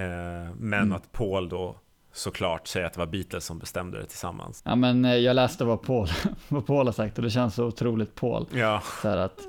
Eh, 0.00 0.52
men 0.58 0.80
Mm. 0.82 0.92
att 0.92 1.12
Paul 1.12 1.48
då 1.48 1.76
såklart 2.12 2.66
säger 2.66 2.86
att 2.86 2.92
det 2.92 2.98
var 2.98 3.06
Beatles 3.06 3.44
som 3.44 3.58
bestämde 3.58 3.98
det 3.98 4.06
tillsammans. 4.06 4.62
Ja 4.64 4.74
men 4.76 5.04
eh, 5.04 5.14
jag 5.14 5.34
läste 5.36 5.64
vad 5.64 5.82
Paul, 5.82 6.08
vad 6.48 6.66
Paul 6.66 6.86
har 6.86 6.92
sagt 6.92 7.18
och 7.18 7.24
det 7.24 7.30
känns 7.30 7.54
så 7.54 7.64
otroligt 7.64 8.14
Paul. 8.14 8.46
Ja, 8.54 8.82
Så 9.02 9.08
att 9.08 9.40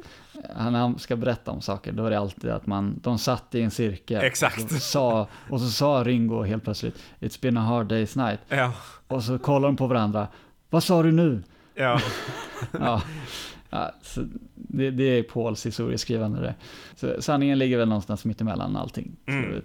han 0.55 0.99
ska 0.99 1.15
berätta 1.15 1.51
om 1.51 1.61
saker, 1.61 1.91
då 1.91 2.05
är 2.05 2.09
det 2.09 2.20
alltid 2.20 2.49
att 2.49 2.65
man, 2.67 2.99
de 3.03 3.17
satt 3.20 3.55
i 3.55 3.61
en 3.61 3.72
cirkel. 3.72 4.24
Exakt. 4.24 4.63
Och 4.63 4.70
så, 4.70 4.80
sa, 4.80 5.28
och 5.49 5.61
så 5.61 5.67
sa 5.67 6.03
Ringo 6.03 6.43
helt 6.43 6.63
plötsligt, 6.63 6.95
It's 7.20 7.41
been 7.41 7.57
a 7.57 7.61
hard 7.61 7.91
day's 7.91 8.26
night. 8.28 8.39
ja, 8.49 8.72
Och 9.07 9.24
så 9.24 9.39
kollar 9.39 9.67
de 9.67 9.76
på 9.78 9.88
varandra, 9.88 10.28
vad 10.70 10.84
sa 10.84 11.03
du 11.03 11.11
nu? 11.11 11.43
ja. 11.76 11.99
Ja, 12.80 13.01
ja 13.70 13.91
så 14.01 14.26
det, 14.55 14.91
det 14.91 15.03
är 15.03 15.24
Pauls 15.24 15.65
historieskrivande 15.65 16.41
det. 16.41 16.55
Så 16.95 17.22
sanningen 17.22 17.59
ligger 17.59 17.78
väl 17.78 17.88
någonstans 17.88 18.26
mitt 18.26 18.41
emellan 18.41 18.76
allting, 18.76 19.15
Mm. 19.28 19.61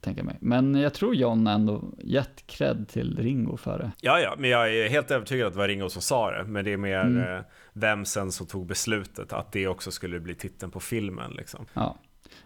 tänka 0.00 0.22
mig. 0.22 0.36
Men 0.40 0.74
jag 0.74 0.94
tror 0.94 1.14
John 1.14 1.46
ändå 1.46 1.82
gett 1.98 2.46
cred 2.46 2.88
till 2.88 3.16
Ringo 3.18 3.56
för 3.56 3.78
det. 3.78 3.90
Ja, 4.00 4.20
ja, 4.20 4.34
men 4.38 4.50
jag 4.50 4.74
är 4.76 4.88
helt 4.88 5.10
övertygad 5.10 5.46
att 5.46 5.52
det 5.52 5.58
var 5.58 5.68
Ringo 5.68 5.88
som 5.88 6.02
sa 6.02 6.30
det. 6.30 6.44
Men 6.44 6.64
det 6.64 6.72
är 6.72 6.76
mer 6.76 7.00
Mm. 7.00 7.36
eh, 7.36 7.42
vem 7.72 8.04
sen 8.04 8.32
som 8.32 8.46
tog 8.46 8.66
beslutet 8.66 9.32
att 9.32 9.52
det 9.52 9.66
också 9.68 9.90
skulle 9.90 10.20
bli 10.20 10.34
titeln 10.34 10.70
på 10.72 10.80
filmen. 10.80 11.30
Liksom. 11.32 11.66
Ja. 11.74 11.96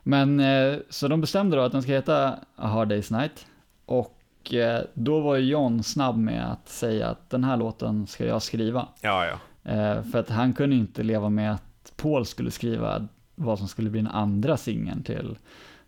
Men 0.02 0.40
eh, 0.40 0.74
så 0.88 1.08
de 1.08 1.20
bestämde 1.20 1.56
då 1.56 1.62
att 1.62 1.72
den 1.72 1.82
ska 1.82 1.92
heta 1.92 2.28
A 2.56 2.66
Hard 2.66 2.92
Day's 2.92 3.18
Night. 3.18 3.46
Och 3.86 4.54
eh, 4.54 4.82
då 4.94 5.20
var 5.20 5.36
ju 5.36 5.50
John 5.50 5.82
snabb 5.82 6.16
med 6.18 6.52
att 6.52 6.68
säga 6.68 7.08
att 7.08 7.30
den 7.30 7.44
här 7.44 7.56
låten 7.56 8.06
ska 8.06 8.26
jag 8.26 8.42
skriva. 8.42 8.88
Ja, 9.00 9.26
ja. 9.26 9.38
Eh, 9.64 10.02
för 10.02 10.18
att 10.18 10.28
han 10.28 10.52
kunde 10.52 10.76
inte 10.76 11.02
leva 11.02 11.28
med 11.28 11.52
att 11.52 11.92
Paul 11.96 12.26
skulle 12.26 12.50
skriva 12.50 13.08
vad 13.34 13.58
som 13.58 13.68
skulle 13.68 13.90
bli 13.90 14.00
den 14.00 14.10
andra 14.10 14.56
singeln 14.56 15.02
till, 15.02 15.38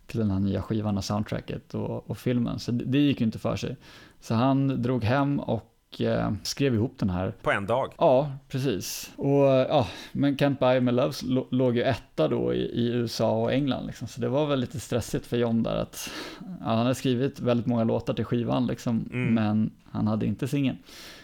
till 0.07 0.19
den 0.19 0.31
här 0.31 0.39
nya 0.39 0.61
skivan 0.61 0.97
och 0.97 1.03
soundtracket 1.03 1.73
och, 1.73 2.09
och 2.09 2.17
filmen. 2.17 2.59
Så 2.59 2.71
det, 2.71 2.85
det 2.85 2.97
gick 2.97 3.19
ju 3.19 3.25
inte 3.25 3.39
för 3.39 3.55
sig. 3.55 3.77
Så 4.19 4.33
han 4.33 4.81
drog 4.81 5.03
hem 5.03 5.39
och 5.39 6.01
eh, 6.01 6.33
skrev 6.43 6.75
ihop 6.75 6.93
den 6.97 7.09
här. 7.09 7.33
På 7.41 7.51
en 7.51 7.65
dag? 7.65 7.93
Ja, 7.97 8.31
precis. 8.47 9.11
Och 9.15 9.45
ja, 9.45 9.87
men 10.11 10.37
Can't 10.37 10.59
Buy 10.59 10.79
Me 10.79 10.91
Love 10.91 11.13
låg 11.49 11.75
ju 11.75 11.83
etta 11.83 12.27
då 12.27 12.53
i, 12.53 12.59
i, 12.59 12.87
USA 12.87 13.41
och 13.41 13.53
England 13.53 13.85
liksom. 13.85 14.07
Så 14.07 14.21
det 14.21 14.29
var 14.29 14.45
väl 14.45 14.59
lite 14.59 14.79
stressigt 14.79 15.25
för 15.25 15.37
John 15.37 15.63
där 15.63 15.75
att 15.75 16.09
ja, 16.39 16.65
han 16.65 16.77
hade 16.77 16.95
skrivit 16.95 17.39
väldigt 17.39 17.65
många 17.67 17.83
låtar 17.83 18.13
till 18.13 18.25
skivan 18.25 18.67
liksom, 18.67 19.09
mm. 19.13 19.33
men 19.33 19.71
han 19.91 20.07
hade 20.07 20.25
inte 20.25 20.47
singeln. 20.47 20.77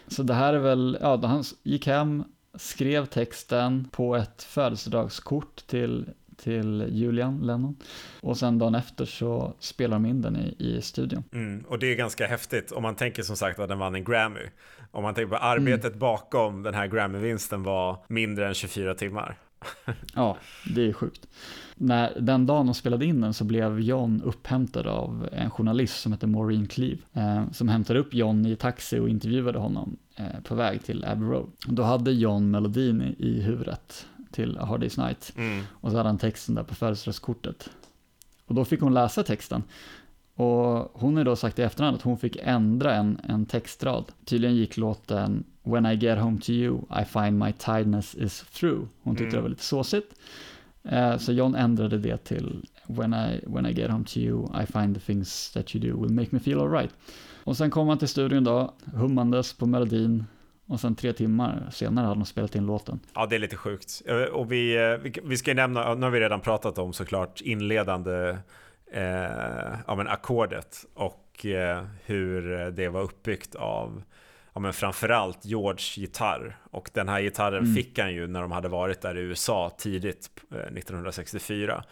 Så 0.07 0.23
det 0.23 0.33
här 0.33 0.53
är 0.53 0.59
väl, 0.59 0.97
ja, 1.01 1.27
han 1.27 1.43
gick 1.63 1.87
hem, 1.87 2.23
skrev 2.59 3.05
texten 3.05 3.87
på 3.91 4.15
ett 4.15 4.43
födelsedagskort 4.43 5.67
till 5.67 6.05
till 6.43 6.87
Julian 6.89 7.39
Lennon. 7.39 7.75
Och 8.21 8.37
sen 8.37 8.57
dagen 8.57 8.75
efter 8.75 9.05
så 9.05 9.53
spelar 9.59 9.95
de 9.97 10.05
in 10.05 10.21
den 10.21 10.35
i, 10.35 10.55
i 10.57 10.81
studion. 10.81 11.23
Mm, 11.33 11.65
och 11.67 11.79
det 11.79 11.91
är 11.91 11.95
ganska 11.95 12.27
häftigt 12.27 12.71
om 12.71 12.83
man 12.83 12.95
tänker 12.95 13.23
som 13.23 13.35
sagt 13.35 13.59
att 13.59 13.69
den 13.69 13.79
vann 13.79 13.95
en 13.95 14.03
Grammy. 14.03 14.49
Om 14.91 15.03
man 15.03 15.13
tänker 15.13 15.29
på 15.29 15.37
arbetet 15.37 15.85
mm. 15.85 15.99
bakom 15.99 16.63
den 16.63 16.73
här 16.73 16.87
Grammy-vinsten 16.87 17.63
var 17.63 17.97
mindre 18.07 18.47
än 18.47 18.53
24 18.53 18.95
timmar. 18.95 19.37
ja, 20.15 20.37
det 20.75 20.87
är 20.87 20.93
sjukt. 20.93 21.27
När, 21.75 22.19
den 22.19 22.45
dagen 22.45 22.65
de 22.65 22.75
spelade 22.75 23.05
in 23.05 23.21
den 23.21 23.33
så 23.33 23.43
blev 23.43 23.79
John 23.79 24.21
upphämtad 24.25 24.87
av 24.87 25.29
en 25.31 25.51
journalist 25.51 26.01
som 26.01 26.11
heter 26.11 26.27
Maureen 26.27 26.67
Cleave. 26.67 26.97
Eh, 27.13 27.51
som 27.51 27.69
hämtade 27.69 27.99
upp 27.99 28.13
John 28.13 28.45
i 28.45 28.55
taxi 28.55 28.99
och 28.99 29.09
intervjuade 29.09 29.59
honom 29.59 29.97
på 30.43 30.55
väg 30.55 30.83
till 30.83 31.05
Abbey 31.05 31.29
Road. 31.29 31.51
Då 31.65 31.83
hade 31.83 32.11
John 32.11 32.51
melodin 32.51 33.01
i, 33.01 33.15
i 33.27 33.41
huvudet 33.41 34.07
till 34.31 34.57
A 34.57 34.65
Hard 34.65 34.83
Day's 34.83 35.05
Night. 35.05 35.33
Mm. 35.37 35.63
Och 35.71 35.91
så 35.91 35.97
hade 35.97 36.09
han 36.09 36.17
texten 36.17 36.55
där 36.55 36.63
på 36.63 36.75
födelsedagskortet. 36.75 37.69
Och 38.45 38.55
då 38.55 38.65
fick 38.65 38.81
hon 38.81 38.93
läsa 38.93 39.23
texten. 39.23 39.63
Och 40.35 40.91
hon 40.93 41.17
har 41.17 41.23
då 41.23 41.35
sagt 41.35 41.59
i 41.59 41.61
efterhand 41.61 41.95
att 41.95 42.01
hon 42.01 42.17
fick 42.17 42.37
ändra 42.41 42.95
en, 42.95 43.19
en 43.23 43.45
textrad. 43.45 44.11
Tydligen 44.25 44.55
gick 44.55 44.77
låten 44.77 45.43
When 45.63 45.85
I 45.85 45.95
get 45.95 46.19
home 46.19 46.39
to 46.39 46.51
you, 46.51 46.79
I 47.01 47.05
find 47.05 47.39
my 47.39 47.53
tiredness 47.53 48.15
is 48.15 48.45
through. 48.53 48.87
Hon 49.03 49.15
tyckte 49.15 49.25
mm. 49.25 49.35
det 49.35 49.41
var 49.41 49.49
lite 49.49 49.63
såsigt. 49.63 50.13
Eh, 50.83 51.17
så 51.17 51.31
John 51.31 51.55
ändrade 51.55 51.97
det 51.97 52.17
till 52.17 52.65
when 52.87 53.13
I, 53.13 53.41
when 53.47 53.65
I 53.65 53.73
get 53.73 53.91
home 53.91 54.05
to 54.05 54.17
you, 54.17 54.63
I 54.63 54.65
find 54.65 54.95
the 54.95 55.01
things 55.01 55.51
that 55.51 55.75
you 55.75 55.91
do 55.91 56.01
will 56.01 56.11
make 56.11 56.27
me 56.31 56.39
feel 56.39 56.59
alright. 56.59 56.91
Och 57.49 57.57
sen 57.57 57.69
kom 57.69 57.87
han 57.87 57.97
till 57.97 58.07
studion 58.07 58.43
då, 58.43 58.73
hummandes 58.93 59.53
på 59.53 59.65
melodin, 59.65 60.25
och 60.67 60.79
sen 60.79 60.95
tre 60.95 61.13
timmar 61.13 61.69
senare 61.71 62.05
hade 62.05 62.19
de 62.19 62.25
spelat 62.25 62.55
in 62.55 62.65
låten. 62.65 62.99
Ja, 63.13 63.25
det 63.25 63.35
är 63.35 63.39
lite 63.39 63.55
sjukt. 63.55 64.01
Eh, 64.05 64.17
och 64.17 64.51
vi, 64.51 64.75
eh, 64.77 64.97
vi, 64.97 65.13
vi 65.23 65.37
ska 65.37 65.51
ju 65.51 65.55
nämna, 65.55 65.95
nu 65.95 66.01
har 66.01 66.09
vi 66.09 66.19
redan 66.19 66.41
pratat 66.41 66.77
om 66.77 66.93
såklart 66.93 67.41
inledande 67.41 68.37
eh, 68.91 69.03
ja, 69.87 69.95
men 69.97 70.07
ackordet 70.07 70.85
och 70.93 71.45
eh, 71.45 71.83
hur 72.05 72.71
det 72.71 72.89
var 72.89 73.01
uppbyggt 73.01 73.55
av 73.55 74.01
ja, 74.53 74.59
men 74.59 74.73
framförallt 74.73 75.45
George 75.45 75.83
gitarr. 75.95 76.57
Och 76.71 76.89
den 76.93 77.09
här 77.09 77.21
gitarren 77.21 77.63
mm. 77.63 77.75
fick 77.75 77.99
han 77.99 78.13
ju 78.13 78.27
när 78.27 78.41
de 78.41 78.51
hade 78.51 78.67
varit 78.67 79.01
där 79.01 79.17
i 79.17 79.21
USA 79.21 79.71
tidigt 79.77 80.29
1964. 80.77 81.83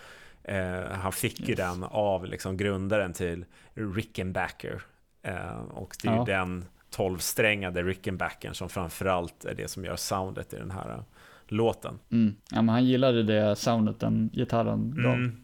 Eh, 0.44 0.92
han 0.92 1.12
fick 1.12 1.40
yes. 1.40 1.50
ju 1.50 1.56
den 1.56 1.84
av 1.84 2.26
liksom 2.26 2.58
grundaren 2.58 3.14
till 3.14 3.46
Rickenbacker. 3.74 4.82
Eh, 5.28 5.60
och 5.70 5.96
det 6.04 6.08
är 6.08 6.14
ja. 6.14 6.20
ju 6.20 6.26
den 6.26 6.66
12-strängade 6.96 7.84
Rickenbacken 7.84 8.54
som 8.54 8.70
framförallt 8.70 9.46
är 9.46 9.56
det 9.56 9.68
som 9.68 9.86
gör 9.86 9.96
soundet 9.96 10.54
i 10.54 10.58
den 10.58 10.72
här 10.72 10.90
äh, 10.90 11.00
låten. 11.48 12.00
Mm. 12.12 12.36
Ja, 12.52 12.56
men 12.62 12.70
han 12.70 12.86
gillade 12.86 13.24
det 13.24 13.56
soundet 13.56 14.00
den 14.00 14.30
gitarren 14.34 14.94
gav. 15.04 15.14
Mm. 15.14 15.38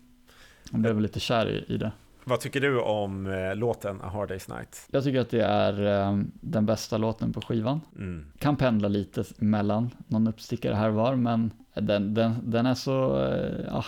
Han 0.71 0.81
blev 0.81 1.01
lite 1.01 1.19
kär 1.19 1.49
i, 1.49 1.73
i 1.73 1.77
det. 1.77 1.91
Vad 2.23 2.39
tycker 2.39 2.61
du 2.61 2.79
om 2.79 3.25
eh, 3.25 3.55
låten 3.55 4.01
A 4.01 4.09
Hard 4.09 4.31
Day's 4.31 4.57
Night? 4.57 4.87
Jag 4.91 5.03
tycker 5.03 5.19
att 5.19 5.29
det 5.29 5.43
är 5.43 5.85
eh, 5.85 6.19
den 6.41 6.65
bästa 6.65 6.97
låten 6.97 7.33
på 7.33 7.41
skivan. 7.41 7.81
Mm. 7.95 8.25
Kan 8.39 8.55
pendla 8.55 8.87
lite 8.87 9.23
mellan 9.37 9.89
någon 10.07 10.27
uppstickare 10.27 10.75
här 10.75 10.89
var, 10.89 11.15
men 11.15 11.51
den, 11.73 12.13
den, 12.13 12.33
den 12.43 12.65
är 12.65 12.73
så, 12.73 13.25
eh, 13.25 13.65
ja, 13.67 13.85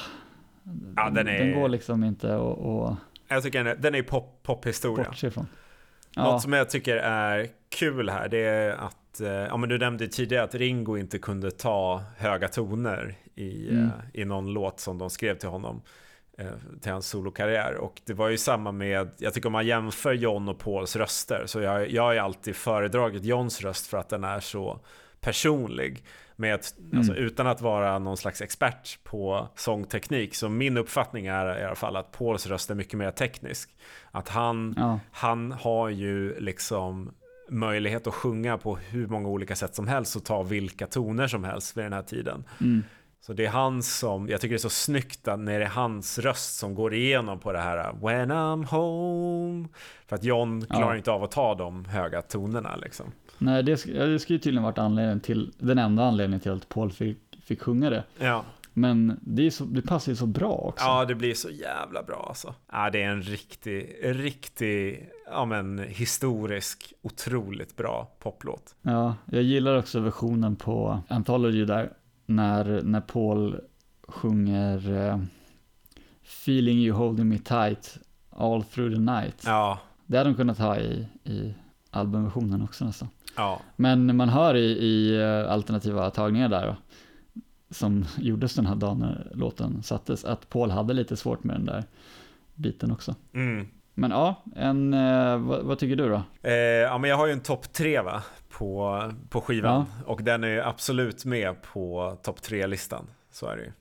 ja 0.96 1.10
den, 1.10 1.28
är... 1.28 1.40
den 1.40 1.62
går 1.62 1.70
liksom 1.70 2.04
inte 2.04 2.36
att... 2.36 2.98
Jag 3.28 3.44
tycker 3.44 3.64
den 3.64 3.68
är, 3.68 3.76
den 3.76 3.96
är 3.96 4.04
pop, 4.04 4.40
pophistoria. 4.44 5.06
Bortse 5.06 5.28
ifrån. 5.28 5.48
Ja. 6.16 6.24
Något 6.24 6.42
som 6.42 6.54
jag 6.54 6.70
tycker 6.70 6.98
är 6.98 7.48
kul 7.70 8.10
här, 8.10 8.30
det 8.30 8.38
är 8.38 8.70
att, 8.72 9.22
eh, 9.22 9.30
ja 9.30 9.58
men 9.58 9.70
du 9.70 9.78
nämnde 9.78 10.08
tidigare 10.08 10.44
att 10.44 10.56
Ringo 10.56 10.98
inte 10.98 11.20
kunde 11.20 11.52
ta 11.52 12.04
höga 12.18 12.48
toner 12.48 13.16
i, 13.36 13.70
mm. 13.70 13.86
Eh, 13.86 14.22
i 14.22 14.26
någon 14.26 14.54
låt 14.54 14.80
som 14.80 14.98
de 14.98 15.10
skrev 15.10 15.38
till 15.38 15.50
honom 15.50 15.82
eh, 16.38 16.48
till 16.82 16.92
hans 16.92 17.08
solokarriär. 17.08 17.76
Och 17.76 18.02
det 18.06 18.14
var 18.14 18.30
ju 18.30 18.38
samma 18.38 18.72
med, 18.72 19.10
jag 19.18 19.34
tycker 19.34 19.48
om 19.48 19.54
man 19.54 19.68
jämför 19.68 20.14
John 20.14 20.50
och 20.50 20.60
Pauls 20.60 20.96
röster, 20.96 21.44
så 21.46 21.62
jag, 21.62 21.92
jag 21.92 22.04
har 22.04 22.14
ju 22.14 22.20
alltid 22.20 22.56
föredragit 22.56 23.24
Johns 23.24 23.62
röst 23.62 23.88
för 23.88 23.98
att 23.98 24.10
den 24.10 24.24
är 24.24 24.40
så 24.40 24.80
personlig. 25.20 26.04
Med 26.36 26.56
att, 26.56 26.78
mm. 26.80 26.98
alltså, 26.98 27.16
utan 27.16 27.48
att 27.48 27.62
vara 27.62 28.00
någon 28.00 28.18
slags 28.18 28.42
expert 28.42 29.00
på 29.04 29.50
sångteknik. 29.56 30.36
Så 30.36 30.50
min 30.50 30.78
uppfattning 30.78 31.28
är 31.28 31.60
i 31.60 31.64
alla 31.64 31.76
fall 31.76 31.96
att 31.96 32.12
Pauls 32.12 32.48
röst 32.48 32.70
är 32.70 32.76
mycket 32.76 33.00
mer 33.00 33.12
teknisk. 33.12 33.70
Att 34.12 34.30
han, 34.30 34.74
ja. 34.78 35.00
han 35.12 35.52
har 35.52 35.90
ju 35.90 36.40
liksom 36.40 37.12
möjlighet 37.50 38.08
att 38.08 38.14
sjunga 38.14 38.58
på 38.58 38.76
hur 38.76 39.08
många 39.08 39.30
olika 39.30 39.56
sätt 39.56 39.76
som 39.76 39.88
helst 39.88 40.16
och 40.16 40.26
ta 40.26 40.44
vilka 40.44 40.88
toner 40.88 41.28
som 41.28 41.44
helst 41.44 41.78
vid 41.78 41.86
den 41.86 41.94
här 41.94 42.02
tiden. 42.02 42.44
Mm. 42.62 42.84
Så 43.26 43.34
det 43.34 43.46
är 43.46 43.50
han 43.50 43.84
som, 43.84 44.30
jag 44.30 44.42
tycker 44.42 44.54
det 44.54 44.58
är 44.58 44.60
så 44.60 44.70
snyggt 44.70 45.26
när 45.26 45.60
det 45.60 45.66
är 45.66 45.70
hans 45.70 46.20
röst 46.20 46.58
som 46.58 46.76
går 46.76 46.94
igenom 46.94 47.40
på 47.40 47.52
det 47.52 47.60
här 47.60 47.94
When 47.94 48.32
I'm 48.32 48.66
home. 48.66 49.68
För 50.08 50.16
att 50.16 50.24
John 50.24 50.66
klarar 50.66 50.92
ja. 50.92 50.98
inte 50.98 51.12
av 51.12 51.24
att 51.24 51.32
ta 51.32 51.56
de 51.56 51.86
höga 51.86 52.22
tonerna 52.22 52.76
liksom. 52.76 53.12
Nej, 53.38 53.64
det, 53.64 53.86
det 53.86 54.20
skulle 54.20 54.40
tydligen 54.40 54.64
varit 54.64 54.78
anledningen 54.78 55.20
till, 55.20 55.52
den 55.58 55.78
enda 55.78 56.04
anledningen 56.04 56.40
till 56.40 56.52
att 56.52 56.70
Paul 56.70 56.92
fick, 56.92 57.18
fick 57.44 57.62
sjunga 57.62 57.90
det. 57.90 58.04
Ja. 58.18 58.46
Men 58.78 59.20
det, 59.22 59.52
så, 59.52 59.66
det 59.66 59.82
passar 59.82 60.12
ju 60.12 60.16
så 60.16 60.26
bra 60.26 60.52
också. 60.52 60.86
Ja, 60.86 61.06
det 61.06 61.16
blir 61.16 61.34
så 61.34 61.50
jävla 61.50 62.04
bra 62.04 62.26
alltså. 62.30 62.54
Ja, 62.72 62.90
det 62.90 63.02
är 63.02 63.10
en 63.10 63.22
riktig, 63.22 63.96
riktig, 64.04 65.10
ja 65.32 65.46
men 65.46 65.80
historisk, 65.80 66.94
otroligt 67.02 67.76
bra 67.76 68.12
poplåt. 68.20 68.76
Ja, 68.82 69.16
jag 69.26 69.44
gillar 69.44 69.78
också 69.78 70.00
versionen 70.00 70.56
på 70.56 71.00
Anthology 71.08 71.66
där, 71.66 71.94
när, 72.26 72.82
när 72.82 73.02
Paul 73.02 73.60
sjunger 74.08 74.92
uh, 74.92 75.20
Feeling 76.24 76.78
you 76.78 76.98
holding 76.98 77.30
me 77.30 77.38
tight 77.38 77.98
all 78.30 78.64
through 78.64 78.94
the 78.94 79.02
night. 79.02 79.44
Ja. 79.46 79.80
Det 80.06 80.18
hade 80.18 80.30
de 80.30 80.36
kunnat 80.36 80.58
ha 80.58 80.78
i, 80.78 81.08
i 81.24 81.54
albumversionen 81.90 82.62
också 82.62 82.86
nästan. 82.86 83.10
Ja. 83.36 83.62
Men 83.76 84.16
man 84.16 84.30
hör 84.30 84.56
i, 84.56 84.66
i 84.66 85.22
eh, 85.22 85.52
alternativa 85.52 86.10
tagningar 86.10 86.50
där, 86.50 86.76
som 87.70 88.06
gjordes 88.18 88.56
den 88.56 88.66
här 88.66 88.76
dagen 88.76 89.00
när 89.00 89.32
låten 89.34 89.84
sattes, 89.84 90.26
att 90.26 90.50
Paul 90.50 90.72
hade 90.72 90.94
lite 90.94 91.18
svårt 91.18 91.44
med 91.44 91.56
den 91.56 91.66
där 91.66 91.84
biten 92.56 92.92
också. 92.92 93.16
Mm. 93.34 93.68
Men 93.94 94.12
ja, 94.12 94.44
en, 94.56 94.94
eh, 94.94 95.38
vad, 95.38 95.64
vad, 95.64 95.80
tycker 95.80 95.96
du 95.96 96.10
då? 96.10 96.22
Eh, 96.42 96.54
ja, 96.54 96.98
men 96.98 97.10
jag 97.10 97.18
har 97.18 97.28
ju 97.28 97.34
en 97.34 97.40
topp 97.40 97.74
tre 97.74 98.02
va, 98.02 98.24
på, 98.50 99.02
på 99.30 99.42
skivan. 99.42 99.86
Ja. 100.00 100.12
Och 100.12 100.24
den 100.24 100.44
är 100.44 100.58
absolut 100.68 101.26
med 101.26 101.62
på 101.62 102.18
topp 102.24 102.42
tre-listan. 102.42 103.08
Så 103.32 103.48
är 103.48 103.58
det 103.58 103.64
ju. 103.64 103.72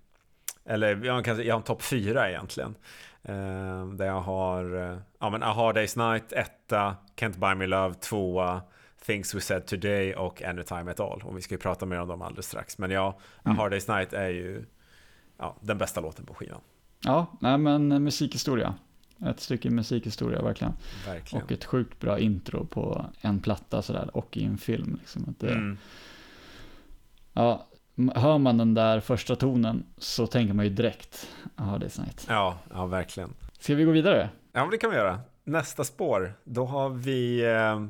Eller 0.65 1.05
jag, 1.05 1.25
kan, 1.25 1.45
jag 1.45 1.55
har 1.55 1.59
en 1.59 1.65
topp 1.65 1.83
fyra 1.83 2.31
egentligen. 2.31 2.75
Eh, 3.23 3.87
där 3.87 4.07
jag 4.07 4.21
har 4.21 4.91
eh, 4.91 4.99
ja, 5.21 5.31
men 5.31 5.43
A 5.43 5.53
Hard 5.53 5.77
Day's 5.77 6.11
Night, 6.13 6.33
etta, 6.33 6.97
Can't 7.17 7.39
Buy 7.39 7.55
Me 7.55 7.67
Love, 7.67 7.95
tvåa, 7.95 8.61
Things 9.07 9.35
We 9.35 9.41
Said 9.41 9.67
Today 9.67 10.15
och 10.15 10.43
Anytime 10.43 10.91
At 10.91 11.01
All. 11.01 11.23
Och 11.25 11.37
vi 11.37 11.43
ska 11.43 11.55
ju 11.55 11.59
prata 11.59 11.87
mer 11.87 12.01
om 12.01 12.09
dem 12.09 12.23
alldeles 12.23 12.47
strax. 12.47 12.79
Men 12.79 12.91
ja, 12.91 13.19
mm. 13.45 13.59
A 13.59 13.63
Hard 13.63 13.73
Day's 13.73 13.97
Night 13.97 14.13
är 14.13 14.29
ju 14.29 14.65
ja, 15.39 15.57
den 15.61 15.79
bästa 15.79 16.01
låten 16.01 16.27
på 16.27 16.35
skivan. 16.35 16.61
Ja, 17.05 17.27
nej 17.41 17.59
men 17.59 18.05
musikhistoria. 18.05 18.75
Ett 19.27 19.41
stycke 19.41 19.71
musikhistoria 19.71 20.43
verkligen. 20.43 20.73
verkligen. 21.07 21.45
Och 21.45 21.53
ett 21.53 21.65
sjukt 21.65 22.01
bra 22.01 22.19
intro 22.19 22.67
på 22.67 23.07
en 23.21 23.41
platta 23.41 23.83
sådär 23.83 24.17
och 24.17 24.37
i 24.37 24.45
en 24.45 24.59
film. 24.59 24.99
Liksom. 25.01 25.35
Det, 25.39 25.53
mm. 25.53 25.79
Ja, 27.33 27.67
hör 28.15 28.39
man 28.39 28.59
den 28.59 28.75
där 28.75 29.01
första 29.01 29.37
tonen 29.37 29.87
så 29.99 30.27
tänker 30.27 30.55
man 30.55 30.65
ju 30.65 30.71
direkt, 30.71 31.29
ja 31.57 31.77
det 31.81 31.99
är 31.99 32.01
Night. 32.01 32.27
Ja, 32.29 32.59
ja 32.71 32.87
verkligen. 32.87 33.35
Ska 33.59 33.75
vi 33.75 33.85
gå 33.85 33.91
vidare? 33.91 34.31
Ja, 34.53 34.69
det 34.71 34.79
kan 34.79 34.91
vi 34.91 34.97
göra. 34.97 35.21
Nästa 35.45 35.85
spår, 35.85 36.35
då 36.45 36.65
har 36.65 36.91
vi 36.91 37.45
eh, 37.45 37.51
eh, 37.51 37.87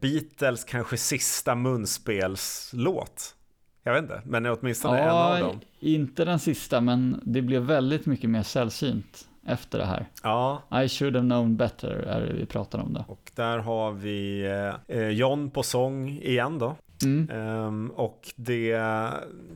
Beatles 0.00 0.64
kanske 0.64 0.96
sista 0.96 1.54
munspelslåt. 1.54 3.34
Jag 3.82 3.92
vet 3.92 4.02
inte, 4.02 4.22
men 4.24 4.46
åtminstone 4.46 4.98
ja, 4.98 5.36
en 5.36 5.42
av 5.42 5.48
dem. 5.48 5.60
Inte 5.80 6.24
den 6.24 6.38
sista, 6.38 6.80
men 6.80 7.20
det 7.24 7.42
blev 7.42 7.62
väldigt 7.62 8.06
mycket 8.06 8.30
mer 8.30 8.42
sällsynt 8.42 9.28
efter 9.46 9.78
det 9.78 9.84
här. 9.84 10.06
Ja. 10.22 10.62
I 10.84 10.88
should 10.88 11.16
have 11.16 11.26
known 11.26 11.56
better 11.56 11.90
är 11.90 12.20
det 12.20 12.32
vi 12.32 12.46
pratar 12.46 12.78
om 12.78 12.92
då. 12.92 13.04
Och 13.08 13.30
där 13.34 13.58
har 13.58 13.92
vi 13.92 14.46
eh, 14.88 15.08
John 15.08 15.50
på 15.50 15.62
sång 15.62 16.08
igen 16.08 16.58
då. 16.58 16.76
Mm. 17.04 17.30
Um, 17.30 17.90
och 17.90 18.28
det, 18.36 18.80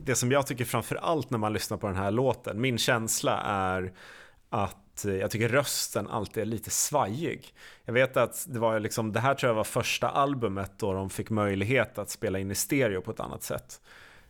det 0.05 0.15
som 0.15 0.31
jag 0.31 0.47
tycker 0.47 0.65
framför 0.65 0.95
allt 0.95 1.29
när 1.29 1.37
man 1.37 1.53
lyssnar 1.53 1.77
på 1.77 1.87
den 1.87 1.95
här 1.95 2.11
låten, 2.11 2.61
min 2.61 2.77
känsla 2.77 3.41
är 3.45 3.93
att 4.49 4.82
jag 5.03 5.31
tycker 5.31 5.49
rösten 5.49 6.07
alltid 6.07 6.41
är 6.41 6.45
lite 6.45 6.69
svajig. 6.69 7.53
Jag 7.85 7.93
vet 7.93 8.17
att 8.17 8.45
det 8.49 8.59
var 8.59 8.79
liksom, 8.79 9.11
det 9.11 9.19
här 9.19 9.33
tror 9.33 9.49
jag 9.49 9.55
var 9.55 9.63
första 9.63 10.09
albumet 10.09 10.71
då 10.77 10.93
de 10.93 11.09
fick 11.09 11.29
möjlighet 11.29 11.97
att 11.97 12.09
spela 12.09 12.39
in 12.39 12.51
i 12.51 12.55
stereo 12.55 13.01
på 13.01 13.11
ett 13.11 13.19
annat 13.19 13.43
sätt. 13.43 13.81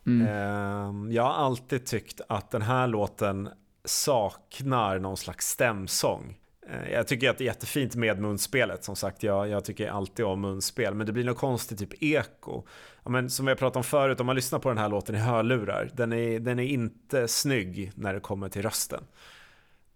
Mm. 0.06 0.28
Um, 0.28 1.12
jag 1.12 1.24
har 1.24 1.34
alltid 1.34 1.86
tyckt 1.86 2.22
att 2.30 2.52
den 2.52 2.62
här 2.62 2.88
låten 2.88 3.50
saknar 3.86 5.00
någon 5.00 5.18
slags 5.18 5.50
stämsång. 5.50 6.38
Eh, 6.70 6.92
jag 6.92 7.08
tycker 7.08 7.30
att 7.30 7.38
det 7.38 7.44
är 7.44 7.46
jättefint 7.46 7.96
med 7.96 8.20
munspelet, 8.20 8.84
som 8.84 8.96
sagt, 8.96 9.24
jag, 9.24 9.50
jag 9.50 9.66
tycker 9.66 9.90
alltid 9.90 10.26
om 10.26 10.42
munspel, 10.42 10.94
men 10.94 11.08
det 11.08 11.14
blir 11.14 11.24
något 11.24 11.38
konstigt 11.38 11.80
typ 11.80 12.04
eko. 12.04 12.64
Ja, 13.04 13.10
men 13.10 13.30
som 13.30 13.46
vi 13.46 13.52
har 13.52 13.58
pratat 13.58 13.76
om 13.76 13.84
förut, 13.84 14.20
om 14.20 14.26
man 14.26 14.36
lyssnar 14.36 14.60
på 14.60 14.70
den 14.70 14.78
här 14.78 14.90
låten 14.90 15.16
i 15.16 15.18
hörlurar, 15.18 15.90
den 15.94 16.14
är, 16.14 16.40
den 16.40 16.60
är 16.60 16.64
inte 16.64 17.28
snygg 17.28 17.92
när 17.96 18.14
det 18.14 18.20
kommer 18.20 18.50
till 18.50 18.62
rösten. 18.62 19.04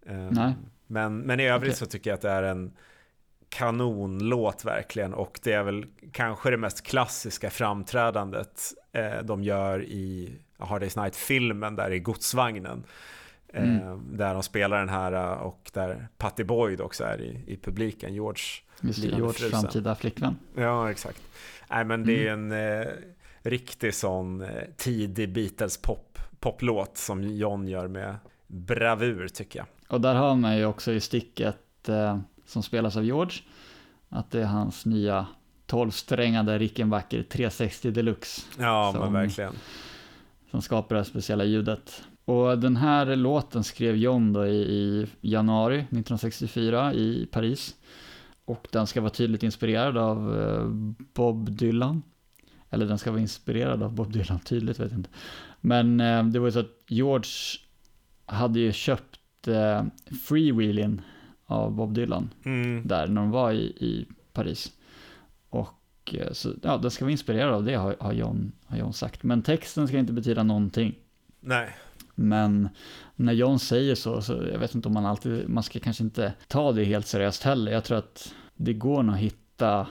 Eh, 0.07 0.31
Nej. 0.31 0.53
Men, 0.87 1.19
men 1.19 1.39
i 1.39 1.47
övrigt 1.47 1.69
okay. 1.69 1.79
så 1.79 1.85
tycker 1.85 2.09
jag 2.09 2.15
att 2.15 2.21
det 2.21 2.29
är 2.29 2.43
en 2.43 2.71
kanonlåt 3.49 4.65
verkligen 4.65 5.13
och 5.13 5.39
det 5.43 5.53
är 5.53 5.63
väl 5.63 5.85
kanske 6.11 6.51
det 6.51 6.57
mest 6.57 6.83
klassiska 6.83 7.49
framträdandet 7.49 8.61
eh, 8.91 9.23
de 9.23 9.43
gör 9.43 9.83
i 9.83 10.31
Hard 10.57 10.83
Day's 10.83 11.01
Night-filmen 11.01 11.75
där 11.75 11.91
i 11.91 11.99
godsvagnen. 11.99 12.83
Mm. 13.53 13.75
Eh, 13.75 13.97
där 13.97 14.33
de 14.33 14.43
spelar 14.43 14.79
den 14.79 14.89
här 14.89 15.11
eh, 15.11 15.31
och 15.31 15.71
där 15.73 16.07
Patty 16.17 16.43
Boyd 16.43 16.81
också 16.81 17.03
är 17.03 17.21
i, 17.21 17.43
i 17.47 17.57
publiken, 17.57 18.13
George. 18.13 18.43
Just 18.81 19.01
det, 19.01 19.07
George 19.07 19.49
framtida 19.49 19.95
flickvän. 19.95 20.37
Ja, 20.55 20.91
exakt. 20.91 21.21
Nej, 21.69 21.85
men 21.85 22.05
det 22.05 22.27
är 22.27 22.33
mm. 22.33 22.51
en 22.51 22.81
eh, 22.81 22.87
riktig 23.41 23.93
sån 23.93 24.41
eh, 24.41 24.63
tidig 24.77 25.33
Beatles 25.33 25.77
pop, 25.77 26.19
poplåt 26.39 26.97
som 26.97 27.23
John 27.23 27.67
gör 27.67 27.87
med 27.87 28.15
bravur 28.47 29.27
tycker 29.27 29.59
jag. 29.59 29.67
Och 29.87 30.01
där 30.01 30.15
har 30.15 30.35
man 30.35 30.57
ju 30.57 30.65
också 30.65 30.91
i 30.91 30.99
sticket 30.99 31.89
eh, 31.89 32.19
som 32.45 32.63
spelas 32.63 32.97
av 32.97 33.05
George, 33.05 33.41
att 34.09 34.31
det 34.31 34.41
är 34.41 34.45
hans 34.45 34.85
nya 34.85 35.27
12-strängade 35.67 36.57
Rickenbacker 36.57 37.23
360 37.23 37.91
Deluxe. 37.91 38.41
Ja, 38.59 38.91
som, 38.93 39.01
men 39.01 39.13
verkligen. 39.13 39.53
Som 40.51 40.61
skapar 40.61 40.95
det 40.95 40.99
här 40.99 41.05
speciella 41.09 41.43
ljudet. 41.43 42.03
Och 42.25 42.59
den 42.59 42.75
här 42.75 43.15
låten 43.15 43.63
skrev 43.63 43.95
John 43.95 44.33
då 44.33 44.47
i, 44.47 44.57
i, 44.57 45.07
januari 45.21 45.77
1964 45.77 46.93
i 46.93 47.27
Paris. 47.31 47.75
Och 48.45 48.67
den 48.71 48.87
ska 48.87 49.01
vara 49.01 49.09
tydligt 49.09 49.43
inspirerad 49.43 49.97
av 49.97 50.41
eh, 50.41 50.67
Bob 51.13 51.51
Dylan. 51.51 52.03
Eller 52.69 52.85
den 52.85 52.97
ska 52.97 53.11
vara 53.11 53.21
inspirerad 53.21 53.83
av 53.83 53.93
Bob 53.93 54.13
Dylan, 54.13 54.39
tydligt 54.39 54.79
vet 54.79 54.91
jag 54.91 54.99
inte. 54.99 55.09
Men 55.61 55.99
eh, 55.99 56.23
det 56.23 56.39
var 56.39 56.47
ju 56.47 56.51
så 56.51 56.59
att 56.59 56.83
George 56.87 57.31
hade 58.25 58.59
ju 58.59 58.73
köpt 58.73 59.16
eh, 59.47 59.83
Freewheeling 60.27 61.01
av 61.45 61.71
Bob 61.71 61.93
Dylan. 61.93 62.29
Mm. 62.45 62.87
Där 62.87 63.07
när 63.07 63.21
de 63.21 63.31
var 63.31 63.51
i, 63.51 63.63
i 63.65 64.07
Paris. 64.33 64.71
Och 65.49 66.15
eh, 66.15 66.31
så, 66.31 66.53
ja, 66.63 66.77
den 66.77 66.91
ska 66.91 67.05
vara 67.05 67.11
inspirerad 67.11 67.53
av 67.53 67.63
det 67.63 67.75
har, 67.75 67.95
har, 67.99 68.13
John, 68.13 68.51
har 68.65 68.77
John 68.77 68.93
sagt. 68.93 69.23
Men 69.23 69.41
texten 69.41 69.87
ska 69.87 69.97
inte 69.97 70.13
betyda 70.13 70.43
någonting. 70.43 70.95
Nej. 71.39 71.75
Men 72.15 72.69
när 73.15 73.33
John 73.33 73.59
säger 73.59 73.95
så, 73.95 74.21
så 74.21 74.33
jag 74.51 74.59
vet 74.59 74.75
inte 74.75 74.87
om 74.87 74.93
man 74.93 75.05
alltid, 75.05 75.49
man 75.49 75.63
ska 75.63 75.79
kanske 75.79 76.03
inte 76.03 76.33
ta 76.47 76.71
det 76.71 76.83
helt 76.83 77.07
seriöst 77.07 77.43
heller. 77.43 77.71
Jag 77.71 77.83
tror 77.83 77.97
att 77.97 78.33
det 78.55 78.73
går 78.73 79.03
nog 79.03 79.15
att 79.15 79.21
hitta 79.21 79.87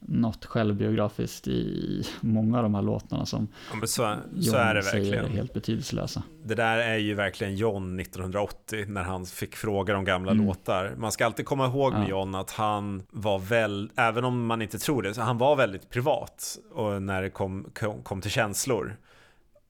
något 0.00 0.44
självbiografiskt 0.44 1.48
i 1.48 2.02
många 2.20 2.56
av 2.56 2.62
de 2.62 2.74
här 2.74 2.82
låtarna 2.82 3.26
som 3.26 3.48
ja, 3.80 3.86
så, 3.86 4.16
så 4.40 4.56
är 4.56 4.74
det 4.74 4.80
verkligen. 4.80 5.24
är 5.24 5.28
helt 5.28 5.54
betydelselösa. 5.54 6.22
Det 6.44 6.54
där 6.54 6.78
är 6.78 6.96
ju 6.96 7.14
verkligen 7.14 7.56
John 7.56 8.00
1980 8.00 8.84
när 8.88 9.02
han 9.02 9.26
fick 9.26 9.56
frågor 9.56 9.94
om 9.94 10.04
gamla 10.04 10.32
mm. 10.32 10.46
låtar. 10.46 10.94
Man 10.96 11.12
ska 11.12 11.26
alltid 11.26 11.46
komma 11.46 11.66
ihåg 11.66 11.92
med 11.92 12.02
ja. 12.02 12.08
John 12.08 12.34
att 12.34 12.50
han 12.50 13.02
var 13.10 13.38
väl, 13.38 13.90
även 13.96 14.24
om 14.24 14.46
man 14.46 14.62
inte 14.62 14.78
tror 14.78 15.02
det, 15.02 15.14
så 15.14 15.20
han 15.20 15.38
var 15.38 15.56
väldigt 15.56 15.90
privat 15.90 16.58
och 16.72 17.02
när 17.02 17.22
det 17.22 17.30
kom, 17.30 17.70
kom, 17.74 18.02
kom 18.02 18.20
till 18.20 18.30
känslor. 18.30 18.96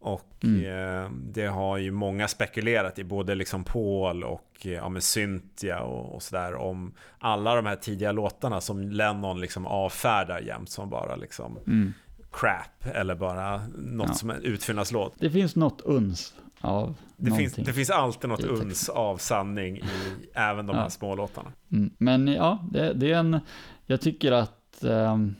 Och 0.01 0.45
mm. 0.45 0.65
eh, 0.65 1.11
det 1.11 1.47
har 1.47 1.77
ju 1.77 1.91
många 1.91 2.29
spekulerat 2.29 2.99
i, 2.99 3.05
både 3.05 3.35
liksom 3.35 3.65
Paul 3.65 4.25
och 4.25 4.47
eh, 4.63 4.73
ja, 4.73 4.89
med 4.89 5.03
Cynthia 5.03 5.81
och, 5.81 6.15
och 6.15 6.23
sådär 6.23 6.55
om 6.55 6.93
alla 7.19 7.55
de 7.55 7.67
här 7.67 7.77
tidiga 7.77 8.13
låtarna 8.13 8.61
som 8.61 8.91
Lennon 8.91 9.41
liksom 9.41 9.67
avfärdar 9.67 10.41
jämt 10.41 10.71
som 10.71 10.91
bara 10.91 11.17
liksom 11.17 11.59
mm. 11.67 11.95
crap 12.33 12.97
eller 12.97 13.15
bara 13.15 13.61
något 13.79 14.09
ja. 14.09 14.15
som 14.15 14.31
en 14.31 14.43
utfyllnadslåt. 14.43 15.15
Det 15.19 15.31
finns 15.31 15.57
något 15.57 15.81
uns 15.81 16.35
av 16.61 16.95
det 17.17 17.31
finns, 17.31 17.55
det 17.55 17.73
finns 17.73 17.91
alltid 17.91 18.31
något 18.31 18.45
uns 18.45 18.89
av 18.89 19.17
sanning 19.17 19.77
i 19.77 20.29
även 20.35 20.67
de 20.67 20.77
ja. 20.77 20.83
här 20.83 20.89
små 20.89 21.15
låtarna. 21.15 21.53
Mm. 21.73 21.91
Men 21.99 22.29
ja, 22.29 22.65
det, 22.71 22.93
det, 22.93 23.13
är 23.13 23.19
en, 23.19 23.41
jag 23.87 24.01
tycker 24.01 24.33
att 24.33 24.79
um, 24.81 25.37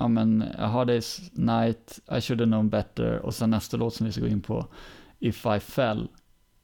ja 0.00 0.08
men, 0.08 0.44
A 0.58 0.66
Hard 0.66 0.88
Day's 0.90 1.30
Night, 1.32 1.98
I 2.18 2.20
Should 2.20 2.40
Have 2.40 2.50
Known 2.50 2.68
Better 2.68 3.18
och 3.18 3.34
sen 3.34 3.50
nästa 3.50 3.76
låt 3.76 3.94
som 3.94 4.06
vi 4.06 4.12
ska 4.12 4.20
gå 4.20 4.26
in 4.26 4.42
på, 4.42 4.66
If 5.18 5.46
I 5.56 5.60
Fell, 5.60 6.08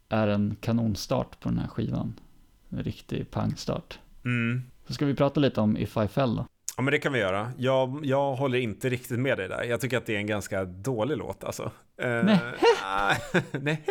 är 0.08 0.28
en 0.28 0.56
kanonstart 0.60 1.40
på 1.40 1.48
den 1.48 1.58
här 1.58 1.68
skivan. 1.68 2.20
En 2.68 2.82
riktig 2.82 3.30
pangstart. 3.30 3.98
Mm. 4.24 4.62
Så 4.86 4.92
ska 4.92 5.06
vi 5.06 5.14
prata 5.14 5.40
lite 5.40 5.60
om 5.60 5.76
If 5.76 5.96
I 5.96 6.08
Fell 6.08 6.36
då. 6.36 6.46
Ja 6.76 6.82
men 6.82 6.92
det 6.92 6.98
kan 6.98 7.12
vi 7.12 7.18
göra. 7.18 7.52
Jag, 7.58 8.00
jag 8.04 8.34
håller 8.34 8.58
inte 8.58 8.88
riktigt 8.88 9.18
med 9.18 9.38
dig 9.38 9.48
där. 9.48 9.64
Jag 9.64 9.80
tycker 9.80 9.96
att 9.96 10.06
det 10.06 10.14
är 10.14 10.18
en 10.18 10.26
ganska 10.26 10.64
dålig 10.64 11.16
låt 11.16 11.44
alltså. 11.44 11.70
Nej. 11.98 12.40
Uh, 12.40 13.42
nej. 13.60 13.84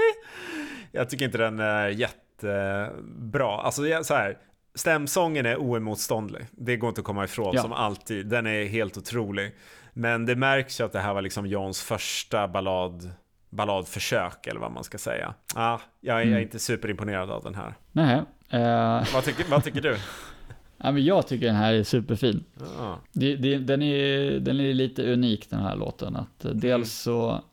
Jag 0.91 1.09
tycker 1.09 1.25
inte 1.25 1.37
den 1.37 1.59
är 1.59 1.87
jättebra. 1.87 3.61
Alltså 3.61 4.03
så 4.03 4.13
här, 4.13 4.37
Stämsången 4.75 5.45
är 5.45 5.57
oemotståndlig. 5.57 6.45
Det 6.51 6.77
går 6.77 6.89
inte 6.89 7.01
att 7.01 7.05
komma 7.05 7.23
ifrån, 7.23 7.51
ja. 7.55 7.61
som 7.61 7.73
alltid. 7.73 8.27
Den 8.27 8.47
är 8.47 8.65
helt 8.65 8.97
otrolig. 8.97 9.55
Men 9.93 10.25
det 10.25 10.35
märks 10.35 10.79
ju 10.79 10.83
att 10.85 10.91
det 10.91 10.99
här 10.99 11.13
var 11.13 11.21
liksom 11.21 11.47
Johns 11.47 11.81
första 11.81 12.47
ballad, 12.47 13.11
balladförsök, 13.49 14.47
eller 14.47 14.59
vad 14.59 14.71
man 14.71 14.83
ska 14.83 14.97
säga. 14.97 15.33
Ah, 15.55 15.79
jag, 16.01 16.17
är, 16.17 16.21
mm. 16.21 16.31
jag 16.31 16.39
är 16.39 16.43
inte 16.43 16.59
superimponerad 16.59 17.31
av 17.31 17.43
den 17.43 17.55
här. 17.55 17.73
Nej. 17.91 18.15
Uh... 18.53 19.13
Vad, 19.13 19.23
tycker, 19.23 19.45
vad 19.49 19.63
tycker 19.63 19.81
du? 19.81 19.97
ja, 20.77 20.91
men 20.91 21.05
jag 21.05 21.27
tycker 21.27 21.45
den 21.45 21.55
här 21.55 21.73
är 21.73 21.83
superfin. 21.83 22.43
Ah. 22.79 22.95
Det, 23.11 23.35
det, 23.35 23.57
den, 23.57 23.81
är, 23.81 24.31
den 24.39 24.59
är 24.59 24.73
lite 24.73 25.13
unik 25.13 25.49
den 25.49 25.59
här 25.59 25.75
låten. 25.75 26.15
Att 26.15 26.45
mm. 26.45 26.59
Dels 26.59 26.93
så 26.93 27.43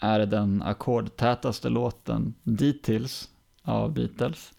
är 0.00 0.18
det 0.18 0.26
den 0.26 0.62
ackordtätaste 0.62 1.68
låten 1.68 2.34
dittills 2.42 3.28
av 3.62 3.92
Beatles. 3.94 4.52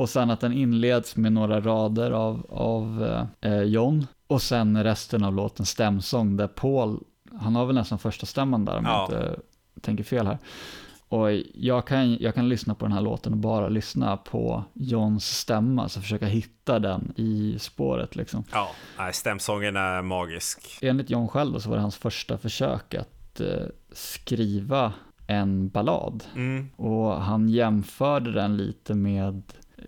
Och 0.00 0.08
sen 0.08 0.30
att 0.30 0.40
den 0.40 0.52
inleds 0.52 1.16
med 1.16 1.32
några 1.32 1.60
rader 1.60 2.10
av, 2.10 2.46
av 2.50 3.18
eh, 3.40 3.62
John. 3.62 4.06
Och 4.26 4.42
sen 4.42 4.84
resten 4.84 5.24
av 5.24 5.34
låten 5.34 5.66
stämsång 5.66 6.36
där 6.36 6.46
Paul, 6.46 7.04
han 7.40 7.54
har 7.54 7.66
väl 7.66 7.74
nästan 7.74 7.98
första 7.98 8.26
stämman 8.26 8.64
där 8.64 8.78
om 8.78 8.84
ja. 8.84 9.08
jag 9.10 9.20
inte 9.20 9.40
tänker 9.80 10.04
fel 10.04 10.26
här. 10.26 10.38
Och 11.08 11.32
jag 11.54 11.86
kan, 11.86 12.16
jag 12.20 12.34
kan 12.34 12.48
lyssna 12.48 12.74
på 12.74 12.84
den 12.84 12.92
här 12.92 13.00
låten 13.00 13.32
och 13.32 13.38
bara 13.38 13.68
lyssna 13.68 14.16
på 14.16 14.64
Johns 14.72 15.38
stämma, 15.38 15.88
så 15.88 16.00
försöka 16.00 16.26
hitta 16.26 16.78
den 16.78 17.12
i 17.16 17.56
spåret 17.58 18.16
liksom. 18.16 18.44
Ja, 18.52 18.70
stämsången 19.12 19.76
är 19.76 20.02
magisk. 20.02 20.78
Enligt 20.82 21.10
John 21.10 21.28
själv 21.28 21.58
så 21.58 21.68
var 21.68 21.76
det 21.76 21.82
hans 21.82 21.96
första 21.96 22.38
försök 22.38 22.94
att 22.94 23.40
eh, 23.40 23.46
skriva 23.92 24.92
en 25.26 25.68
ballad. 25.68 26.24
Mm. 26.34 26.70
Och 26.76 27.22
han 27.22 27.48
jämförde 27.48 28.32
den 28.32 28.56
lite 28.56 28.94
med 28.94 29.42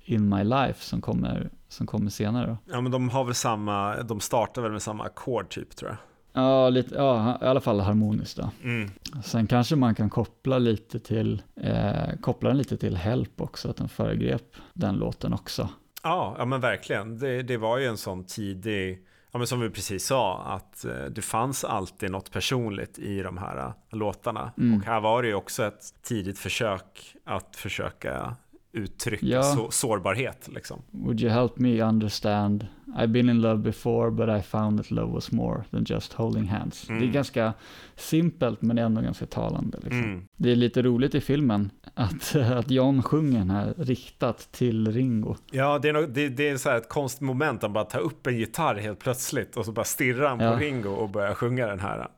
In 0.04 0.28
My 0.28 0.44
Life 0.44 0.84
som 0.84 1.00
kommer, 1.00 1.50
som 1.68 1.86
kommer 1.86 2.10
senare. 2.10 2.46
Då. 2.46 2.72
Ja, 2.72 2.80
men 2.80 2.92
de 2.92 3.08
har 3.08 3.24
väl 3.24 3.34
samma, 3.34 4.02
de 4.02 4.20
startar 4.20 4.62
väl 4.62 4.72
med 4.72 4.82
samma 4.82 5.04
ackord 5.04 5.48
typ 5.48 5.76
tror 5.76 5.90
jag. 5.90 5.98
Ja, 6.32 6.68
lite, 6.68 6.94
ja, 6.94 7.38
i 7.42 7.44
alla 7.44 7.60
fall 7.60 7.80
harmoniskt 7.80 8.36
då. 8.36 8.50
Mm. 8.62 8.90
Sen 9.24 9.46
kanske 9.46 9.76
man 9.76 9.94
kan 9.94 10.10
koppla 10.10 10.58
lite 10.58 10.98
till, 10.98 11.42
eh, 11.56 12.16
koppla 12.20 12.48
den 12.48 12.58
lite 12.58 12.76
till 12.76 12.96
Help 12.96 13.40
också, 13.40 13.70
att 13.70 13.76
den 13.76 13.88
föregrep 13.88 14.56
den 14.72 14.96
låten 14.96 15.32
också. 15.32 15.68
Ja, 16.02 16.34
ja 16.38 16.44
men 16.44 16.60
verkligen. 16.60 17.18
Det, 17.18 17.42
det 17.42 17.56
var 17.56 17.78
ju 17.78 17.86
en 17.86 17.96
sån 17.96 18.24
tidig, 18.24 19.06
ja 19.32 19.38
men 19.38 19.46
som 19.46 19.60
vi 19.60 19.70
precis 19.70 20.06
sa, 20.06 20.42
att 20.42 20.84
eh, 20.84 21.04
det 21.10 21.22
fanns 21.22 21.64
alltid 21.64 22.10
något 22.10 22.30
personligt 22.30 22.98
i 22.98 23.22
de 23.22 23.38
här 23.38 23.66
uh, 23.66 23.72
låtarna. 23.90 24.52
Mm. 24.58 24.78
Och 24.78 24.86
här 24.86 25.00
var 25.00 25.22
det 25.22 25.28
ju 25.28 25.34
också 25.34 25.64
ett 25.64 26.02
tidigt 26.02 26.38
försök 26.38 27.16
att 27.24 27.56
försöka 27.56 28.36
uttrycka 28.72 29.26
ja. 29.26 29.42
så, 29.42 29.70
sårbarhet. 29.70 30.48
Liksom. 30.54 30.82
Would 30.90 31.20
you 31.20 31.32
help 31.32 31.58
me 31.58 31.82
understand? 31.82 32.66
I've 32.96 33.06
been 33.06 33.28
in 33.28 33.40
love 33.40 33.62
before 33.62 34.10
but 34.10 34.28
I 34.28 34.42
found 34.42 34.78
that 34.78 34.90
love 34.90 35.12
was 35.12 35.32
more 35.32 35.64
than 35.70 35.84
just 35.88 36.12
holding 36.12 36.44
hands. 36.44 36.88
Mm. 36.88 37.00
Det 37.00 37.04
är 37.04 37.06
mm. 37.06 37.14
ganska 37.14 37.52
simpelt 37.96 38.62
men 38.62 38.78
ändå 38.78 39.00
ganska 39.00 39.26
talande. 39.26 39.78
Liksom. 39.82 40.04
Mm. 40.04 40.28
Det 40.36 40.52
är 40.52 40.56
lite 40.56 40.82
roligt 40.82 41.14
i 41.14 41.20
filmen 41.20 41.70
att, 41.94 42.36
att 42.52 42.70
John 42.70 43.02
sjunger 43.02 43.38
den 43.38 43.50
här 43.50 43.74
riktat 43.76 44.52
till 44.52 44.92
Ringo. 44.92 45.36
Ja, 45.50 45.78
det 45.78 45.88
är, 45.88 45.92
nog, 45.92 46.10
det, 46.10 46.28
det 46.28 46.48
är 46.48 46.56
så 46.56 46.70
ett 46.70 46.88
konstigt 46.88 47.20
moment. 47.20 47.62
Han 47.62 47.72
bara 47.72 47.84
tar 47.84 48.00
upp 48.00 48.26
en 48.26 48.38
gitarr 48.38 48.74
helt 48.74 48.98
plötsligt 48.98 49.56
och 49.56 49.64
så 49.64 49.72
bara 49.72 49.84
stirrar 49.84 50.28
han 50.28 50.40
ja. 50.40 50.52
på 50.52 50.58
Ringo 50.58 50.90
och 50.90 51.08
börjar 51.08 51.34
sjunga 51.34 51.66
den 51.66 51.80
här. 51.80 52.08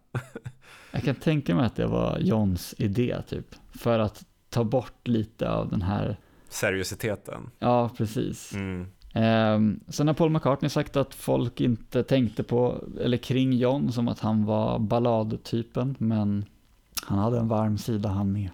Jag 0.91 1.03
kan 1.03 1.15
tänka 1.15 1.55
mig 1.55 1.67
att 1.67 1.77
det 1.77 1.87
var 1.87 2.19
Johns 2.19 2.75
idé 2.79 3.17
typ. 3.29 3.47
För 3.79 3.99
att 3.99 4.25
ta 4.51 4.65
bort 4.65 5.09
lite 5.09 5.51
av 5.51 5.71
den 5.71 5.83
här, 5.83 6.17
Seriositeten. 6.55 7.51
ja 7.59 7.91
precis. 7.97 8.53
Mm. 8.53 8.87
Um, 9.17 9.81
sen 9.89 10.07
har 10.07 10.15
Paul 10.15 10.31
McCartney 10.31 10.69
sagt 10.69 10.97
att 10.97 11.15
folk 11.15 11.61
inte 11.61 12.03
tänkte 12.03 12.43
på, 12.43 12.85
eller 13.01 13.17
kring 13.17 13.53
John 13.53 13.93
som 13.93 14.09
att 14.09 14.21
han 14.21 14.45
var 14.45 14.79
balladtypen, 14.79 15.97
men 15.99 16.45
han 17.03 17.19
hade 17.19 17.39
en 17.39 17.49
varm 17.49 17.79
sida 17.79 18.09
han 18.09 18.33
med. 18.33 18.51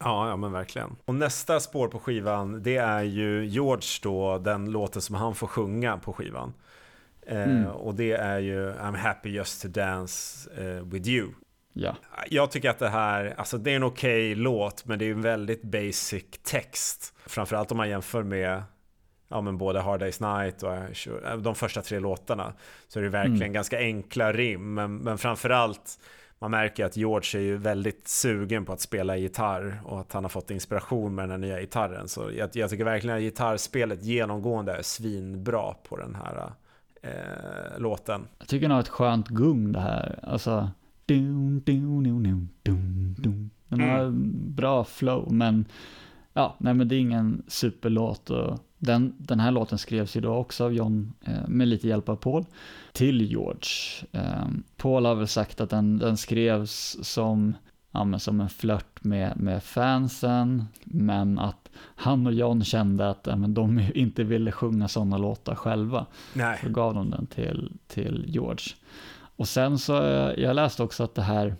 Ja, 0.00 0.28
ja 0.28 0.36
men 0.36 0.52
verkligen. 0.52 0.96
Och 1.04 1.14
nästa 1.14 1.60
spår 1.60 1.88
på 1.88 1.98
skivan, 1.98 2.62
det 2.62 2.76
är 2.76 3.02
ju 3.02 3.46
George 3.46 3.88
då, 4.02 4.38
den 4.38 4.70
låten 4.70 5.02
som 5.02 5.14
han 5.14 5.34
får 5.34 5.46
sjunga 5.46 5.96
på 5.96 6.12
skivan. 6.12 6.52
Eh, 7.26 7.42
Mm. 7.42 7.66
Och 7.66 7.94
det 7.94 8.12
är 8.12 8.38
ju 8.38 8.72
I'm 8.72 8.96
happy 8.96 9.30
just 9.30 9.62
to 9.62 9.68
dance 9.68 10.50
eh, 10.60 10.84
with 10.84 11.08
you. 11.08 11.28
Ja, 11.76 11.96
Jag 12.30 12.50
tycker 12.50 12.70
att 12.70 12.78
det 12.78 12.88
här, 12.88 13.34
alltså 13.36 13.58
det 13.58 13.70
är 13.72 13.76
en 13.76 13.82
okej 13.84 14.34
låt, 14.34 14.84
men 14.84 14.98
det 14.98 15.04
är 15.04 15.10
en 15.10 15.22
väldigt 15.22 15.62
basic 15.62 16.24
text. 16.42 17.14
Framförallt 17.26 17.70
om 17.70 17.76
man 17.76 17.88
jämför 17.88 18.22
med 18.22 18.62
ja, 19.28 19.40
men 19.40 19.58
både 19.58 19.80
Hard 19.80 20.02
Day's 20.02 20.38
Night 20.42 20.62
och 20.62 20.74
eh, 21.24 21.36
de 21.38 21.54
första 21.54 21.82
tre 21.82 21.98
låtarna. 21.98 22.52
Så 22.88 22.98
är 22.98 23.02
det 23.02 23.08
verkligen 23.08 23.36
Mm. 23.42 23.52
ganska 23.52 23.78
enkla 23.78 24.32
rim, 24.32 24.74
men, 24.74 24.96
men 24.96 25.18
framförallt 25.18 25.98
man 26.38 26.50
märker 26.50 26.84
att 26.84 26.96
George 26.96 27.40
är 27.40 27.44
ju 27.44 27.56
väldigt 27.56 28.08
sugen 28.08 28.64
på 28.64 28.72
att 28.72 28.80
spela 28.80 29.16
gitarr 29.16 29.80
och 29.84 30.00
att 30.00 30.12
han 30.12 30.24
har 30.24 30.28
fått 30.28 30.50
inspiration 30.50 31.14
med 31.14 31.22
den 31.22 31.30
här 31.30 31.38
nya 31.38 31.60
gitarren. 31.60 32.08
Så 32.08 32.30
jag, 32.36 32.50
jag 32.52 32.70
tycker 32.70 32.84
verkligen 32.84 33.16
att 33.16 33.22
gitarrspelet 33.22 34.02
genomgående 34.02 34.72
är 34.72 34.82
svinbra 34.82 35.74
på 35.88 35.96
den 35.96 36.14
här 36.14 36.52
eh, 37.02 37.78
låten. 37.78 38.26
jag 38.38 38.48
tycker 38.48 38.62
den 38.62 38.70
har 38.70 38.80
ett 38.80 38.88
skönt 38.88 39.28
gung 39.28 39.72
det 39.72 39.80
här. 39.80 40.18
Alltså, 40.22 40.70
dun, 41.06 41.60
dun, 41.64 42.02
dun, 42.04 42.48
dun, 42.62 43.14
dun. 43.18 43.50
Den 43.68 43.80
har 43.80 43.98
Mm. 44.00 44.54
bra 44.54 44.84
flow, 44.84 45.32
men 45.32 45.64
ja, 46.32 46.56
nej 46.58 46.74
men 46.74 46.88
det 46.88 46.94
är 46.96 47.00
ingen 47.00 47.42
superlåt. 47.48 48.30
Och 48.30 48.58
den, 48.78 49.14
den 49.18 49.40
här 49.40 49.50
låten 49.50 49.78
skrevs 49.78 50.16
ju 50.16 50.20
då 50.20 50.34
också 50.34 50.64
av 50.64 50.74
John 50.74 51.12
eh, 51.24 51.48
med 51.48 51.68
lite 51.68 51.88
hjälp 51.88 52.08
av 52.08 52.16
Paul 52.16 52.44
till 52.92 53.22
George. 53.22 53.68
Eh, 54.12 54.46
Paul 54.76 55.04
har 55.06 55.14
väl 55.14 55.28
sagt 55.28 55.60
att 55.60 55.70
den, 55.70 55.98
den 55.98 56.16
skrevs 56.16 56.96
som, 57.02 57.54
ja, 57.92 58.04
men 58.04 58.20
som 58.20 58.40
en 58.40 58.48
flört 58.48 59.04
med, 59.04 59.32
med 59.36 59.62
fansen, 59.62 60.64
men 60.84 61.38
att 61.38 61.68
han 61.76 62.26
och 62.26 62.32
John 62.34 62.64
kände 62.64 63.10
att 63.10 63.26
ja, 63.30 63.36
men 63.36 63.54
de 63.54 63.80
inte 63.94 64.24
ville 64.24 64.52
sjunga 64.52 64.88
sådana 64.88 65.18
låtar 65.18 65.54
själva. 65.54 66.06
Nej. 66.34 66.58
Så 66.62 66.70
gav 66.70 66.94
de 66.94 67.10
den 67.10 67.26
till, 67.26 67.72
till 67.86 68.24
George. 68.28 68.66
Och 69.36 69.48
sen 69.48 69.78
så, 69.78 69.96
eh, 70.02 70.42
jag 70.42 70.56
läste 70.56 70.82
också 70.82 71.02
att 71.04 71.14
det 71.14 71.22
här 71.22 71.54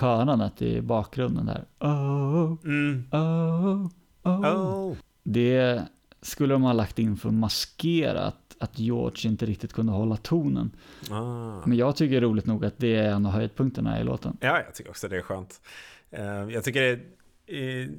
körandet 0.00 0.62
i 0.62 0.80
bakgrunden 0.82 1.46
där, 1.46 1.64
oh, 1.80 2.56
Mm. 2.64 3.04
oh, 3.12 3.86
oh, 4.22 4.88
Oh. 4.90 4.96
det 5.22 5.82
skulle 6.22 6.54
de 6.54 6.62
ha 6.62 6.72
lagt 6.72 6.98
in 6.98 7.16
för 7.16 7.28
att 7.28 7.34
maskera 7.34 8.20
att, 8.20 8.56
att 8.58 8.78
George 8.78 9.30
inte 9.30 9.46
riktigt 9.46 9.72
kunde 9.72 9.92
hålla 9.92 10.16
tonen. 10.16 10.70
Ah. 11.10 11.60
Men 11.66 11.78
jag 11.78 11.96
tycker 11.96 12.20
roligt 12.20 12.46
nog 12.46 12.64
att 12.64 12.78
det 12.78 12.96
är 12.96 13.10
en 13.10 13.26
av 13.26 13.32
höjdpunkterna 13.32 14.00
i 14.00 14.04
låten. 14.04 14.36
Ja, 14.40 14.60
jag 14.66 14.74
tycker 14.74 14.90
också 14.90 15.08
det 15.08 15.16
är 15.16 15.22
skönt. 15.22 15.60
Eh, 16.10 16.24
Jag 16.24 16.64
tycker 16.64 16.80
det, 16.82 17.00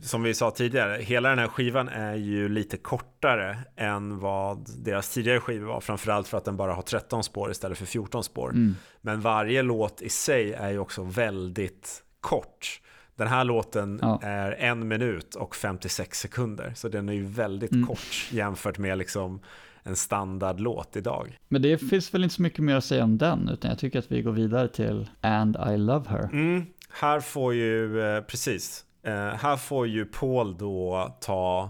som 0.01 0.23
vi 0.23 0.33
sa 0.33 0.51
tidigare, 0.51 1.01
hela 1.01 1.29
den 1.29 1.39
här 1.39 1.47
skivan 1.47 1.89
är 1.89 2.15
ju 2.15 2.49
lite 2.49 2.77
kortare 2.77 3.57
än 3.75 4.19
vad 4.19 4.69
deras 4.83 5.09
tidigare 5.13 5.39
skivor 5.39 5.67
var. 5.67 5.79
Framförallt 5.81 6.27
för 6.27 6.37
att 6.37 6.45
den 6.45 6.57
bara 6.57 6.73
har 6.73 6.81
13 6.81 7.23
spår 7.23 7.51
istället 7.51 7.77
för 7.77 7.85
14 7.85 8.23
spår. 8.23 8.49
Mm. 8.49 8.75
Men 9.01 9.21
varje 9.21 9.61
låt 9.61 10.01
i 10.01 10.09
sig 10.09 10.53
är 10.53 10.69
ju 10.69 10.79
också 10.79 11.03
väldigt 11.03 12.03
kort. 12.21 12.79
Den 13.15 13.27
här 13.27 13.43
låten 13.43 13.99
Ja. 14.01 14.19
är 14.23 14.51
en 14.51 14.87
minut 14.87 15.35
och 15.35 15.55
56 15.55 16.19
sekunder. 16.19 16.73
Så 16.75 16.89
den 16.89 17.09
är 17.09 17.13
ju 17.13 17.25
väldigt 17.25 17.71
Mm. 17.71 17.87
kort 17.87 18.27
jämfört 18.31 18.77
med 18.77 18.97
liksom 18.97 19.39
en 19.83 19.95
standardlåt 19.95 20.95
idag. 20.95 21.39
Men 21.47 21.61
det 21.61 21.77
finns 21.77 22.13
väl 22.13 22.23
inte 22.23 22.35
så 22.35 22.41
mycket 22.41 22.59
mer 22.59 22.75
att 22.75 22.85
säga 22.85 23.03
om 23.03 23.17
den, 23.17 23.49
utan 23.49 23.69
jag 23.69 23.79
tycker 23.79 23.99
att 23.99 24.11
vi 24.11 24.21
går 24.21 24.31
vidare 24.31 24.67
till 24.67 25.09
And 25.21 25.57
I 25.73 25.77
Love 25.77 26.09
Her. 26.09 26.23
Mm, 26.33 26.65
här 26.89 27.19
får 27.19 27.53
ju, 27.53 28.01
eh, 28.01 28.21
precis, 28.21 28.85
här 29.11 29.57
får 29.57 29.87
ju 29.87 30.05
Paul 30.05 30.57
då 30.57 31.15
ta 31.21 31.69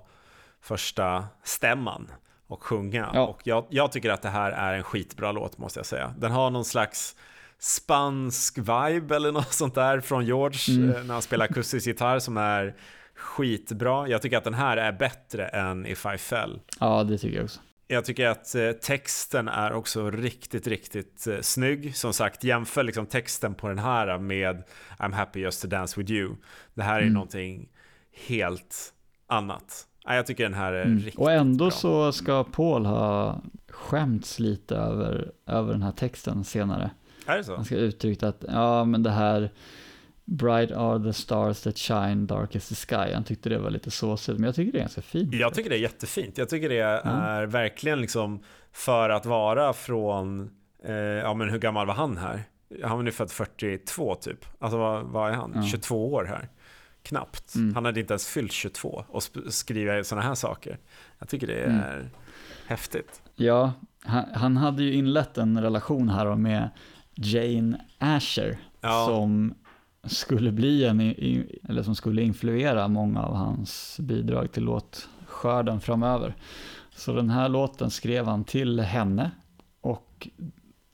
första 0.61 1.25
stämman 1.43 2.11
och 2.47 2.63
sjunga. 2.63 3.09
Ja. 3.13 3.21
Och 3.27 3.41
jag, 3.43 3.65
jag 3.69 3.91
tycker 3.91 4.09
att 4.09 4.21
det 4.21 4.29
här 4.29 4.51
är 4.51 4.73
en 4.73 4.83
skitbra 4.83 5.31
låt 5.31 5.57
måste 5.57 5.79
jag 5.79 5.85
säga. 5.85 6.13
Den 6.17 6.31
har 6.31 6.49
någon 6.49 6.65
slags 6.65 7.15
spansk 7.59 8.57
vibe 8.57 9.15
eller 9.15 9.31
något 9.41 9.53
sånt 9.53 9.75
där 9.75 9.99
från 9.99 10.25
George 10.25 10.75
Mm. 10.77 10.95
eh, 10.95 11.03
när 11.03 11.13
han 11.13 11.21
spelar 11.21 11.45
akustisk 11.45 11.87
gitarr 11.87 12.19
som 12.19 12.37
är 12.37 12.75
skitbra. 13.15 14.07
Jag 14.07 14.21
tycker 14.21 14.37
att 14.37 14.43
den 14.43 14.53
här 14.53 14.77
är 14.77 14.91
bättre 14.91 15.47
än 15.47 15.85
If 15.85 16.05
I 16.15 16.17
Fell. 16.17 16.59
Ja, 16.79 17.03
det 17.03 17.17
tycker 17.17 17.35
jag 17.37 17.43
också. 17.45 17.59
Jag 17.87 18.05
tycker 18.05 18.27
att 18.27 18.55
eh, 18.55 18.71
texten 18.71 19.47
är 19.47 19.73
också 19.73 20.11
riktigt, 20.11 20.67
riktigt 20.67 21.27
eh, 21.27 21.39
snygg. 21.41 21.95
Som 21.95 22.13
sagt, 22.13 22.43
jämför 22.43 22.83
liksom 22.83 23.05
texten 23.05 23.53
på 23.55 23.67
den 23.67 23.79
här 23.79 24.17
med 24.17 24.63
I'm 24.99 25.13
happy 25.13 25.39
just 25.39 25.61
to 25.61 25.67
dance 25.67 25.99
with 25.99 26.11
you. 26.11 26.35
Det 26.73 26.83
här 26.83 26.97
är 26.97 27.01
Mm. 27.01 27.13
någonting 27.13 27.69
helt 28.27 28.93
annat. 29.27 29.87
Ja, 30.05 30.15
jag 30.15 30.25
tycker 30.25 30.43
den 30.43 30.53
här 30.53 30.73
är 30.73 30.85
Mm. 30.85 30.97
riktigt 30.99 31.19
Och 31.19 31.31
ändå 31.31 31.65
bra. 31.65 31.71
så 31.71 32.11
ska 32.11 32.43
Paul 32.43 32.85
ha 32.85 33.41
skämts 33.69 34.39
lite 34.39 34.75
över, 34.75 35.31
över 35.47 35.71
den 35.73 35.81
här 35.81 35.91
texten 35.91 36.43
senare. 36.43 36.91
Är 37.25 37.37
det 37.37 37.43
så? 37.43 37.55
Han 37.55 37.65
ska 37.65 37.75
uttrycka 37.75 38.27
att, 38.27 38.43
ja 38.47 38.85
men 38.85 39.03
det 39.03 39.11
här 39.11 39.51
Bright 40.25 40.71
are 40.71 41.03
the 41.03 41.13
stars 41.13 41.61
that 41.61 41.77
shine, 41.77 42.27
dark 42.27 42.55
is 42.55 42.69
the 42.69 42.75
sky. 42.75 43.13
Han 43.13 43.23
tyckte 43.23 43.49
det 43.49 43.57
var 43.59 43.69
lite 43.69 43.91
såsigt, 43.91 44.39
men 44.39 44.45
jag 44.45 44.55
tycker 44.55 44.71
det 44.71 44.77
är 44.77 44.81
ganska 44.81 45.01
fint. 45.01 45.33
Jag 45.35 45.53
tycker 45.53 45.69
det 45.69 45.75
är 45.75 45.79
jättefint. 45.79 46.37
Jag 46.37 46.49
tycker 46.49 46.69
det 46.69 46.79
är 46.79 47.45
verkligen 47.45 48.01
liksom 48.01 48.43
för 48.71 49.09
att 49.09 49.25
vara 49.25 49.73
från, 49.73 50.49
eh, 50.85 50.93
ja 50.95 51.33
men 51.33 51.49
hur 51.49 51.59
gammal 51.59 51.87
var 51.87 51.93
han 51.93 52.17
här? 52.17 52.43
Han 52.83 52.97
var 52.97 53.03
nu 53.03 53.11
född 53.11 53.31
42 53.31 54.15
typ. 54.15 54.45
Alltså 54.59 54.77
vad, 54.77 55.03
vad 55.03 55.29
är 55.31 55.33
han? 55.35 55.51
Ja. 55.55 55.63
22 55.63 56.13
år 56.13 56.25
här. 56.25 56.49
Knappt. 57.03 57.55
Mm. 57.55 57.75
Han 57.75 57.85
hade 57.85 57.99
inte 57.99 58.13
ens 58.13 58.27
fyllt 58.27 58.51
22 58.51 59.03
och 59.07 59.23
skriva 59.49 60.03
sådana 60.03 60.27
här 60.27 60.35
saker. 60.35 60.77
Jag 61.19 61.29
tycker 61.29 61.47
det 61.47 61.63
Mm. 61.63 61.79
är 61.79 62.09
häftigt. 62.67 63.21
Ja, 63.35 63.73
han, 64.03 64.25
han 64.33 64.57
hade 64.57 64.83
ju 64.83 64.93
inlett 64.93 65.37
en 65.37 65.61
relation 65.61 66.09
här 66.09 66.35
med 66.35 66.69
Jane 67.15 67.81
Asher, 67.99 68.57
Ja. 68.81 69.05
som 69.07 69.53
skulle 70.03 70.51
bli 70.51 70.85
en, 70.85 71.01
i- 71.01 71.59
eller 71.69 71.83
som 71.83 71.95
skulle 71.95 72.21
influera 72.21 72.87
många 72.87 73.21
av 73.23 73.35
hans 73.35 73.99
bidrag 73.99 74.51
till 74.51 74.63
låtskörden 74.63 75.79
framöver. 75.81 76.35
Så 76.95 77.13
den 77.13 77.29
här 77.29 77.49
låten 77.49 77.89
skrev 77.89 78.25
han 78.25 78.43
till 78.43 78.79
henne 78.79 79.31
och 79.81 80.27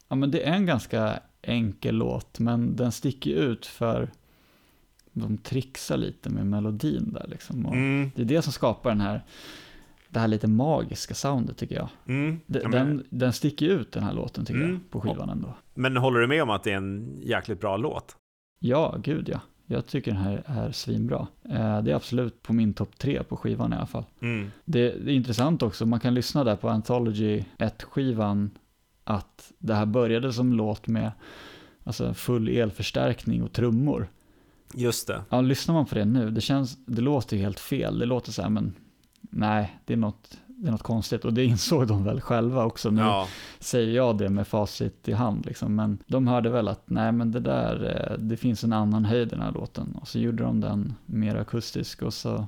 ja, 0.10 0.16
men 0.16 0.32
det 0.32 0.43
är 0.47 0.53
en 0.53 0.66
ganska 0.66 1.20
enkel 1.41 1.95
låt, 1.95 2.39
men 2.39 2.76
den 2.76 2.91
sticker 2.91 3.32
ut 3.36 3.66
för 3.66 4.12
de 5.14 5.38
trixar 5.38 5.97
lite 5.97 6.30
med 6.30 6.45
melodin 6.47 7.14
där 7.14 7.28
liksom. 7.28 7.66
Mm, 7.66 8.12
Det 8.16 8.22
är 8.22 8.26
det 8.26 8.41
som 8.41 8.53
skapar 8.53 8.89
den 8.89 9.01
här, 9.01 9.24
det 10.10 10.20
här 10.20 10.28
lite 10.28 10.47
magiska 10.47 11.14
soundet 11.14 11.57
tycker 11.57 11.76
jag. 11.76 11.89
mm. 12.07 12.39
Ja, 12.47 12.60
men, 12.64 12.72
Den, 12.72 13.03
den 13.10 13.34
sticker 13.34 13.66
ut 13.66 13.91
den 13.91 14.03
här 14.03 14.14
låten 14.14 14.45
tycker 14.45 14.60
Mm. 14.62 14.72
jag, 14.74 14.89
på 14.89 15.01
skivan 15.01 15.30
ändå. 15.30 15.53
men 15.74 15.97
håller 15.97 16.20
du 16.20 16.28
med 16.28 16.43
om 16.43 16.49
att 16.49 16.64
det 16.64 16.72
är 16.72 16.78
en 16.78 17.18
jäkligt 17.24 17.62
bra 17.62 17.78
låt? 17.78 18.16
Ja, 18.60 18.97
gud 19.03 19.30
ja. 19.30 19.39
Jag 19.66 19.86
tycker 19.86 20.12
den 20.12 20.22
här 20.22 20.43
är 20.45 20.72
svinbra. 20.72 21.28
Eh, 21.49 21.82
det 21.82 21.91
är 21.91 21.95
absolut 21.95 22.41
på 22.41 22.53
min 22.53 22.74
topp 22.74 22.97
tre 22.97 23.24
på 23.24 23.38
skivan 23.38 23.74
i 23.74 23.76
alla 23.76 23.86
fall. 23.86 24.05
Mm. 24.22 24.51
Det, 24.66 24.89
det 24.89 25.12
är 25.12 25.16
intressant 25.16 25.62
också, 25.62 25.86
man 25.86 25.99
kan 25.99 26.14
lyssna 26.14 26.43
där 26.43 26.55
på 26.55 26.70
Anthology 26.70 27.43
1-skivan, 27.57 28.49
att 29.03 29.51
det 29.60 29.76
här 29.76 29.86
började 29.86 30.34
som 30.34 30.53
låt 30.53 30.88
med 30.88 31.12
alltså, 31.84 32.14
full 32.14 32.47
elförstärkning 32.47 33.43
och 33.43 33.53
trummor. 33.53 34.10
Just 34.74 35.07
det. 35.07 35.22
Ja, 35.30 35.41
lyssnar 35.41 35.76
man 35.76 35.86
på 35.86 35.95
det 35.95 36.05
nu, 36.05 36.32
det, 36.32 36.41
känns, 36.41 36.86
det 36.86 37.01
låter 37.01 37.38
ju 37.38 37.43
helt 37.43 37.60
fel. 37.60 37.99
Det 37.99 38.05
låter 38.05 38.32
så 38.32 38.41
här, 38.41 38.49
men 38.49 38.74
nej, 39.22 39.80
det 39.86 39.93
är 39.93 39.97
något, 39.97 40.38
det 40.62 40.68
är 40.68 40.72
något 40.72 40.84
konstigt. 40.84 41.26
Och 41.26 41.34
det 41.34 41.45
insåg 41.45 41.88
de 41.88 42.03
väl 42.03 42.22
själva 42.22 42.66
också. 42.66 42.89
Nu 42.89 43.01
Ja. 43.01 43.28
säger 43.60 43.95
jag 43.95 44.18
det 44.18 44.30
med 44.30 44.47
facit 44.47 45.07
i 45.07 45.12
hand 45.14 45.45
liksom. 45.45 45.76
Men 45.76 45.97
de 46.07 46.28
hörde 46.28 46.49
väl 46.49 46.68
att 46.68 46.89
nej 46.89 47.12
men 47.12 47.32
det 47.32 47.39
där, 47.39 48.07
eh, 48.12 48.18
det 48.20 48.38
finns 48.38 48.64
en 48.64 48.74
annan 48.74 49.05
höjd 49.05 49.28
i 49.28 49.30
den 49.30 49.41
här 49.41 49.51
låten. 49.51 49.97
Och 50.01 50.07
så 50.07 50.20
gjorde 50.20 50.43
de 50.43 50.60
den 50.60 50.93
mer 51.05 51.36
akustisk 51.36 52.01
och 52.01 52.14
så, 52.14 52.45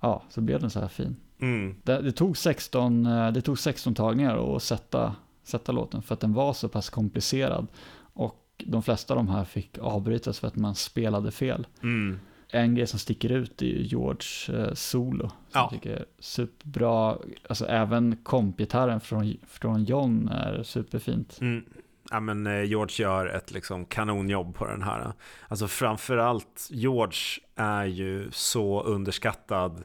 ja, 0.00 0.22
så 0.30 0.40
blev 0.40 0.60
den 0.60 0.70
så 0.70 0.80
här 0.80 0.88
fin. 0.88 1.16
Mm. 1.40 1.74
Det, 1.82 2.00
det, 2.02 2.12
tog, 2.12 2.36
16, 2.36 3.06
eh, 3.06 3.32
det 3.32 3.40
tog 3.40 3.58
16 3.58 3.94
tagningar 3.94 4.56
att 4.56 4.62
sätta, 4.62 5.14
sätta 5.42 5.72
låten 5.72 6.02
för 6.02 6.14
att 6.14 6.20
den 6.20 6.32
var 6.32 6.52
så 6.52 6.68
pass 6.68 6.90
komplicerad. 6.90 7.66
Och 8.12 8.36
de 8.66 8.82
flesta 8.82 9.14
av 9.14 9.18
de 9.18 9.28
här 9.28 9.44
fick 9.44 9.78
avbrytas 9.78 10.38
för 10.38 10.48
att 10.48 10.56
man 10.56 10.74
spelade 10.74 11.30
fel. 11.30 11.66
Mm. 11.82 12.20
En 12.52 12.74
grej 12.74 12.86
som 12.86 12.98
sticker 12.98 13.32
ut 13.32 13.62
är 13.62 13.66
ju 13.66 13.82
George 13.82 14.60
eh, 14.62 14.74
solo. 14.74 15.30
Ja. 15.52 15.60
jag 15.60 15.70
tycker 15.70 15.96
är 15.96 16.04
superbra. 16.18 17.16
Alltså 17.48 17.66
även 17.66 18.16
kompgitarren 18.22 19.00
från, 19.00 19.36
från 19.48 19.84
John 19.84 20.28
är 20.28 20.62
superfint. 20.62 21.38
Mm. 21.40 21.64
Ja, 22.10 22.20
men 22.20 22.46
eh, 22.46 22.62
George 22.62 23.04
gör 23.04 23.26
ett 23.26 23.52
liksom 23.52 23.84
kanonjobb 23.84 24.54
på 24.54 24.66
den 24.66 24.82
här. 24.82 25.12
Alltså 25.48 25.68
framförallt 25.68 26.68
George 26.70 27.42
är 27.54 27.84
ju 27.84 28.30
så 28.30 28.82
underskattad 28.82 29.82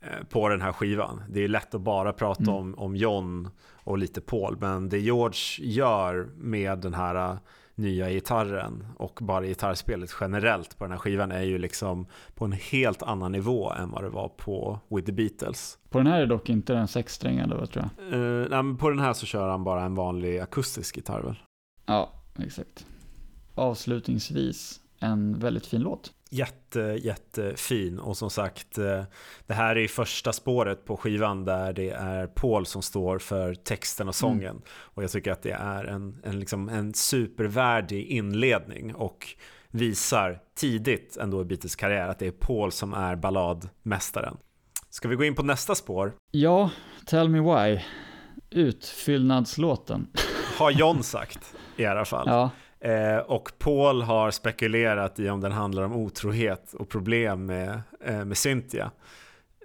eh, 0.00 0.26
på 0.30 0.48
den 0.48 0.60
här 0.60 0.72
skivan. 0.72 1.22
Det 1.28 1.44
är 1.44 1.48
lätt 1.48 1.74
att 1.74 1.80
bara 1.80 2.12
prata 2.12 2.42
mm. 2.42 2.54
om, 2.54 2.74
om 2.74 2.96
John 2.96 3.48
och 3.86 3.98
lite 3.98 4.20
Paul, 4.20 4.56
men 4.60 4.88
det 4.88 4.98
George 4.98 5.66
gör 5.66 6.28
med 6.36 6.78
den 6.78 6.94
här 6.94 7.38
nya 7.76 8.10
gitarren 8.10 8.86
och 8.96 9.18
bara 9.22 9.46
gitarrspelet 9.46 10.16
generellt 10.20 10.78
på 10.78 10.84
den 10.84 10.92
här 10.92 10.98
skivan 10.98 11.32
är 11.32 11.42
ju 11.42 11.58
liksom 11.58 12.06
på 12.34 12.44
en 12.44 12.52
helt 12.52 13.02
annan 13.02 13.32
nivå 13.32 13.72
än 13.72 13.90
vad 13.90 14.04
det 14.04 14.08
var 14.08 14.28
på 14.28 14.80
With 14.88 15.06
the 15.06 15.12
Beatles. 15.12 15.78
På 15.90 15.98
den 15.98 16.06
här 16.06 16.20
är 16.20 16.26
dock 16.26 16.48
inte 16.48 16.72
den 16.72 16.88
sexsträngade 16.88 17.54
vad 17.56 17.70
tror 17.70 17.90
jag? 17.98 18.14
Uh, 18.14 18.48
nej, 18.50 18.62
men 18.62 18.76
på 18.76 18.90
den 18.90 18.98
här 18.98 19.12
så 19.12 19.26
kör 19.26 19.48
han 19.48 19.64
bara 19.64 19.84
en 19.84 19.94
vanlig 19.94 20.38
akustisk 20.38 20.96
gitarr 20.96 21.22
väl? 21.22 21.38
Ja, 21.86 22.12
exakt. 22.38 22.86
Avslutningsvis 23.54 24.80
en 25.00 25.38
väldigt 25.38 25.66
fin 25.66 25.80
låt. 25.80 26.12
Jätte, 26.30 26.80
jättefin 26.80 27.98
och 27.98 28.16
som 28.16 28.30
sagt 28.30 28.78
eh, 28.78 29.02
det 29.46 29.54
här 29.54 29.76
är 29.76 29.88
första 29.88 30.32
spåret 30.32 30.84
på 30.84 30.96
skivan 30.96 31.44
där 31.44 31.72
det 31.72 31.90
är 31.90 32.26
Paul 32.26 32.66
som 32.66 32.82
står 32.82 33.18
för 33.18 33.54
texten 33.54 34.08
och 34.08 34.14
sången. 34.14 34.50
Mm. 34.50 34.62
Och 34.68 35.02
jag 35.02 35.10
tycker 35.10 35.32
att 35.32 35.42
det 35.42 35.52
är 35.52 35.84
en, 35.84 36.20
en, 36.24 36.40
liksom 36.40 36.68
en 36.68 36.94
supervärdig 36.94 38.06
inledning 38.06 38.94
och 38.94 39.26
visar 39.70 40.40
tidigt 40.54 41.16
ändå 41.16 41.42
i 41.42 41.44
Beatles 41.44 41.76
karriär 41.76 42.08
att 42.08 42.18
det 42.18 42.26
är 42.26 42.30
Paul 42.30 42.72
som 42.72 42.94
är 42.94 43.16
balladmästaren. 43.16 44.36
Ska 44.90 45.08
vi 45.08 45.16
gå 45.16 45.24
in 45.24 45.34
på 45.34 45.42
nästa 45.42 45.74
spår? 45.74 46.12
Ja, 46.30 46.70
Tell 47.06 47.28
Me 47.28 47.40
Why. 47.40 47.80
Utfyllnadslåten. 48.50 50.06
Har 50.58 50.70
John 50.70 51.02
sagt 51.02 51.54
i 51.76 51.84
alla 51.86 52.04
fall. 52.04 52.26
Ja. 52.28 52.50
Eh, 52.80 53.16
och 53.16 53.52
Paul 53.58 54.02
har 54.02 54.30
spekulerat 54.30 55.18
i 55.18 55.28
om 55.28 55.40
den 55.40 55.52
handlar 55.52 55.82
om 55.82 55.92
otrohet 55.92 56.74
och 56.74 56.88
problem 56.88 57.46
med, 57.46 57.80
eh, 58.04 58.24
med 58.24 58.38
Cynthia. 58.38 58.90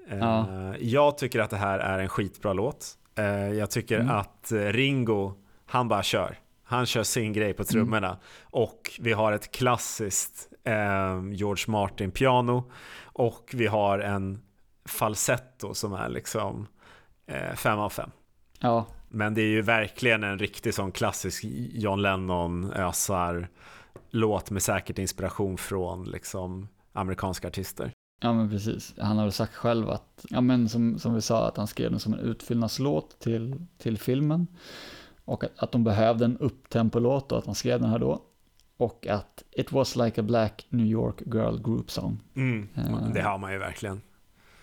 Eh, 0.09 0.17
ja. 0.17 0.75
Jag 0.79 1.17
tycker 1.17 1.39
att 1.39 1.49
det 1.49 1.57
här 1.57 1.79
är 1.79 1.99
en 1.99 2.09
skitbra 2.09 2.53
låt. 2.53 2.97
Eh, 3.15 3.53
jag 3.53 3.71
tycker 3.71 3.99
mm. 3.99 4.15
att 4.15 4.51
Ringo, 4.51 5.33
han 5.65 5.87
bara 5.87 6.03
kör. 6.03 6.39
Han 6.63 6.85
kör 6.85 7.03
sin 7.03 7.33
grej 7.33 7.53
på 7.53 7.63
trummorna. 7.63 8.07
Mm. 8.07 8.19
Och 8.41 8.91
vi 8.99 9.13
har 9.13 9.31
ett 9.31 9.51
klassiskt 9.51 10.47
eh, 10.63 11.21
George 11.31 11.63
Martin-piano. 11.67 12.71
Och 13.03 13.49
vi 13.53 13.67
har 13.67 13.99
en 13.99 14.41
falsetto 14.85 15.73
som 15.73 15.93
är 15.93 16.09
liksom 16.09 16.67
eh, 17.27 17.55
fem 17.55 17.79
av 17.79 17.89
fem. 17.89 18.11
Ja, 18.59 18.85
men 19.11 19.33
det 19.33 19.41
är 19.41 19.49
ju 19.49 19.61
verkligen 19.61 20.23
en 20.23 20.39
riktig 20.39 20.73
sån 20.73 20.91
klassisk 20.91 21.43
John 21.73 22.01
Lennon 22.01 22.73
ösar 22.73 23.49
låt 24.09 24.51
med 24.51 24.61
säkert 24.61 24.99
inspiration 24.99 25.57
från 25.57 26.03
liksom 26.03 26.67
amerikanska 26.93 27.47
artister. 27.47 27.91
Ja 28.21 28.33
men 28.33 28.49
precis. 28.49 28.93
Han 28.97 29.17
har 29.17 29.23
väl 29.23 29.31
sagt 29.31 29.55
själv 29.55 29.89
att, 29.89 30.25
ja 30.29 30.41
men 30.41 30.69
som, 30.69 30.99
som 30.99 31.13
vi 31.13 31.21
sa, 31.21 31.47
att 31.47 31.57
han 31.57 31.67
skrev 31.67 31.91
den 31.91 31.99
som 31.99 32.13
en 32.13 32.19
utfyllnadslåt 32.19 33.19
till, 33.19 33.65
till 33.77 33.97
filmen. 33.97 34.47
Och 35.25 35.43
att, 35.43 35.59
att 35.59 35.71
de 35.71 35.83
behövde 35.83 36.25
en 36.25 36.37
upptempolåt 36.37 37.31
och 37.31 37.37
att 37.37 37.45
han 37.45 37.55
skrev 37.55 37.81
den 37.81 37.89
här 37.89 37.99
då. 37.99 38.21
Och 38.77 39.07
att 39.07 39.43
it 39.51 39.71
was 39.71 39.95
like 39.95 40.21
a 40.21 40.23
black 40.23 40.65
New 40.69 40.85
York 40.85 41.21
girl 41.25 41.61
group 41.63 41.91
song. 41.91 42.19
Mm, 42.35 42.67
uh, 42.77 43.13
det 43.13 43.21
har 43.21 43.37
man 43.37 43.51
ju 43.51 43.57
verkligen. 43.57 44.01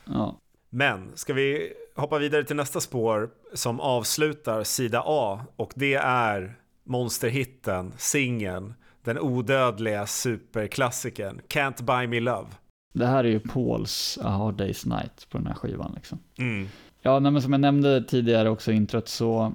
Ja. 0.05 0.37
Men 0.71 1.11
ska 1.15 1.35
vi 1.35 1.73
hoppa 1.99 2.19
vidare 2.19 2.45
till 2.45 2.57
nästa 2.57 2.81
spår 2.81 3.31
som 3.55 3.81
avslutar 3.81 4.65
sida 4.65 5.03
A 5.07 5.41
och 5.57 5.73
det 5.75 5.95
är 5.95 6.59
monsterhitten, 6.85 7.93
singeln, 7.97 8.75
den 9.05 9.19
odödliga 9.19 10.07
superklassikern 10.07 11.41
Can't 11.49 11.83
Buy 11.83 12.07
Me 12.07 12.21
Love. 12.21 12.49
Det 12.93 13.07
här 13.07 13.25
är 13.25 13.29
ju 13.29 13.41
Pauls 13.41 14.19
A 14.23 14.29
Hard 14.29 14.61
Day's 14.61 14.89
Night 14.89 15.27
på 15.31 15.39
den 15.39 15.47
här 15.47 15.55
skivan 15.55 15.93
liksom. 15.95 16.19
Mm. 16.39 16.69
Ja, 17.03 17.21
men 17.21 17.43
som 17.43 17.53
jag 17.53 17.61
nämnde 17.61 18.05
tidigare 18.05 18.51
också 18.51 18.73
i 18.73 18.75
introt 18.75 19.09
så 19.09 19.55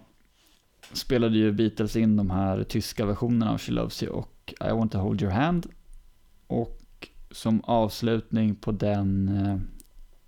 spelade 0.94 1.38
ju 1.38 1.52
Beatles 1.52 1.96
in 1.96 2.18
de 2.18 2.30
här 2.30 2.64
tyska 2.64 3.06
versionerna 3.06 3.52
av 3.52 3.58
She 3.58 3.72
Loves 3.72 4.04
You 4.04 4.14
och 4.14 4.54
I 4.62 4.72
Want 4.72 4.92
To 4.92 4.98
Hold 4.98 5.22
Your 5.22 5.34
Hand. 5.34 5.68
Och 6.48 6.80
som 7.32 7.62
avslutning 7.64 8.56
på 8.56 8.72
den 8.72 9.28
eh, 9.28 9.58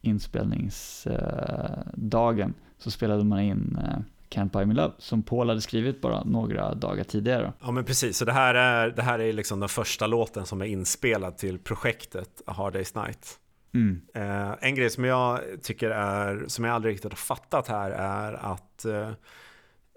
inspelningsdagen 0.05 2.53
så 2.77 2.91
spelade 2.91 3.23
man 3.23 3.39
in 3.39 3.79
eh, 3.81 3.97
Can't 4.29 4.51
Buy 4.51 4.65
Me 4.65 4.73
Love 4.73 4.93
som 4.97 5.23
Paul 5.23 5.49
hade 5.49 5.61
skrivit 5.61 6.01
bara 6.01 6.23
några 6.23 6.73
dagar 6.73 7.03
tidigare. 7.03 7.53
Ja 7.61 7.71
men 7.71 7.85
precis, 7.85 8.17
så 8.17 8.25
det 8.25 8.33
här 8.33 8.55
är, 8.55 8.89
det 8.89 9.01
här 9.01 9.19
är 9.19 9.33
liksom 9.33 9.59
den 9.59 9.69
första 9.69 10.07
låten 10.07 10.45
som 10.45 10.61
är 10.61 10.65
inspelad 10.65 11.37
till 11.37 11.59
projektet 11.59 12.41
A 12.45 12.53
Hard 12.57 12.75
Day's 12.75 13.05
Night. 13.05 13.39
Mm. 13.73 14.01
Eh, 14.13 14.55
en 14.61 14.75
grej 14.75 14.89
som 14.89 15.03
jag 15.03 15.39
tycker 15.61 15.89
är, 15.89 16.45
som 16.47 16.65
jag 16.65 16.75
aldrig 16.75 16.93
riktigt 16.93 17.11
har 17.11 17.17
fattat 17.17 17.67
här 17.67 17.91
är 17.91 18.33
att 18.33 18.85
eh, 18.85 19.11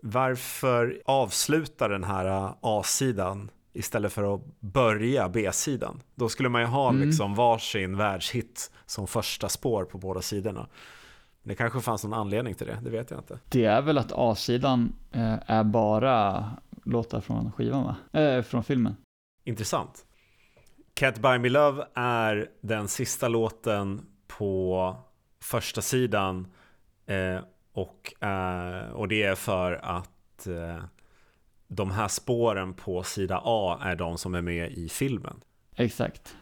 varför 0.02 1.02
avsluta 1.04 1.88
den 1.88 2.04
här 2.04 2.52
A-sidan 2.61 3.50
istället 3.79 4.12
för 4.12 4.35
att 4.35 4.61
börja 4.61 5.29
B-sidan. 5.29 6.03
Då 6.14 6.29
skulle 6.29 6.49
man 6.49 6.61
ju 6.61 6.66
ha 6.66 6.91
mm. 6.91 7.07
liksom 7.09 7.35
varsin 7.35 7.97
världshit 7.97 8.70
som 8.87 9.07
första 9.07 9.49
spår 9.49 9.85
på 9.85 9.99
båda 9.99 10.22
sidorna. 10.22 10.68
Det 11.43 11.55
kanske 11.55 11.81
fanns 11.81 12.05
någon 12.05 12.14
anledning 12.14 12.55
till 12.55 12.66
det, 12.66 12.79
det 12.83 12.91
vet 12.91 13.11
jag 13.11 13.20
inte. 13.20 13.39
Det 13.49 13.64
är 13.64 13.83
väl 13.83 13.99
att 13.99 14.12
A-sidan 14.12 14.93
eh, 15.12 15.37
är 15.47 15.64
bara 15.64 16.51
låtar 16.85 17.20
från 17.20 17.53
skivan 17.53 17.85
va? 17.85 18.20
Eh, 18.20 18.43
från 18.43 18.64
filmen. 18.64 18.97
Intressant. 19.45 20.05
Can't 20.95 21.20
Buy 21.20 21.39
Me 21.39 21.49
Love 21.49 21.85
är 21.95 22.51
den 22.61 22.89
sista 22.89 23.29
låten 23.29 24.07
på 24.26 24.97
första 25.43 25.83
sidan 25.83 26.47
eh, 27.07 27.41
och, 27.72 28.24
eh, 28.24 28.91
och 28.91 29.09
det 29.09 29.22
är 29.22 29.35
för 29.35 29.72
att 29.72 30.47
eh, 30.47 30.85
de 31.69 31.91
här 31.91 32.09
spåren 32.09 32.75
på 32.75 33.03
sida 33.03 33.41
A 33.45 33.79
är 33.83 33.97
de 33.97 34.19
som 34.19 34.35
är 34.35 34.43
med 34.43 34.73
i 34.73 34.89
filmen. 34.89 35.41
Exakt. 35.77 36.37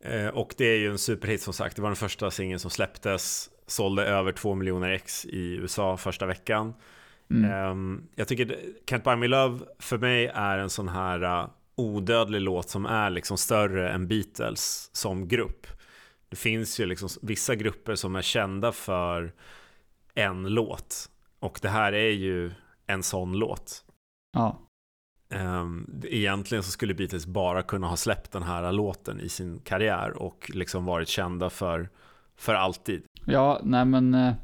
Eh, 0.00 0.28
och 0.28 0.54
det 0.56 0.64
är 0.64 0.78
ju 0.78 0.90
en 0.90 0.98
superhit 0.98 1.42
som 1.42 1.52
sagt. 1.52 1.76
Det 1.76 1.82
var 1.82 1.88
den 1.88 1.96
första 1.96 2.30
singeln 2.30 2.60
som 2.60 2.70
släpptes. 2.70 3.50
Sålde 3.66 4.04
över 4.04 4.32
2 4.32 4.54
miljoner 4.54 4.90
ex 4.90 5.24
i 5.24 5.56
USA 5.56 5.96
första 5.96 6.26
veckan. 6.26 6.74
Mm. 7.30 7.50
Ehm, 7.50 8.08
jag 8.14 8.28
tycker 8.28 8.58
Can't 8.86 9.04
Buy 9.04 9.16
Me 9.16 9.28
Love 9.28 9.58
för 9.78 9.98
mig 9.98 10.26
är 10.34 10.58
en 10.58 10.70
sån 10.70 10.88
här 10.88 11.24
uh, 11.24 11.48
odödlig 11.74 12.40
låt 12.40 12.68
som 12.68 12.86
är 12.86 13.10
liksom 13.10 13.38
större 13.38 13.90
än 13.90 14.08
Beatles 14.08 14.90
som 14.92 15.28
grupp. 15.28 15.66
Det 16.28 16.36
finns 16.36 16.80
ju 16.80 16.86
liksom 16.86 17.08
vissa 17.22 17.54
grupper 17.54 17.94
som 17.94 18.16
är 18.16 18.22
kända 18.22 18.72
för 18.72 19.32
en 20.14 20.42
låt. 20.42 21.10
Och 21.38 21.58
det 21.62 21.68
här 21.68 21.92
är 21.92 22.10
ju 22.10 22.52
en 22.86 23.02
sån 23.02 23.32
låt. 23.32 23.84
Ja. 24.32 24.58
Um, 25.34 26.02
egentligen 26.04 26.64
så 26.64 26.70
skulle 26.70 26.94
Beatles 26.94 27.26
bara 27.26 27.62
kunna 27.62 27.86
ha 27.86 27.96
släppt 27.96 28.32
den 28.32 28.42
här 28.42 28.72
låten 28.72 29.20
i 29.20 29.28
sin 29.28 29.58
karriär 29.58 30.10
och 30.10 30.50
liksom 30.54 30.84
varit 30.84 31.08
kända 31.08 31.50
för, 31.50 31.90
för 32.36 32.54
alltid. 32.54 33.02
Ja, 33.26 33.60
nej 33.64 33.84
men 33.84 34.14
eh, 34.14 34.34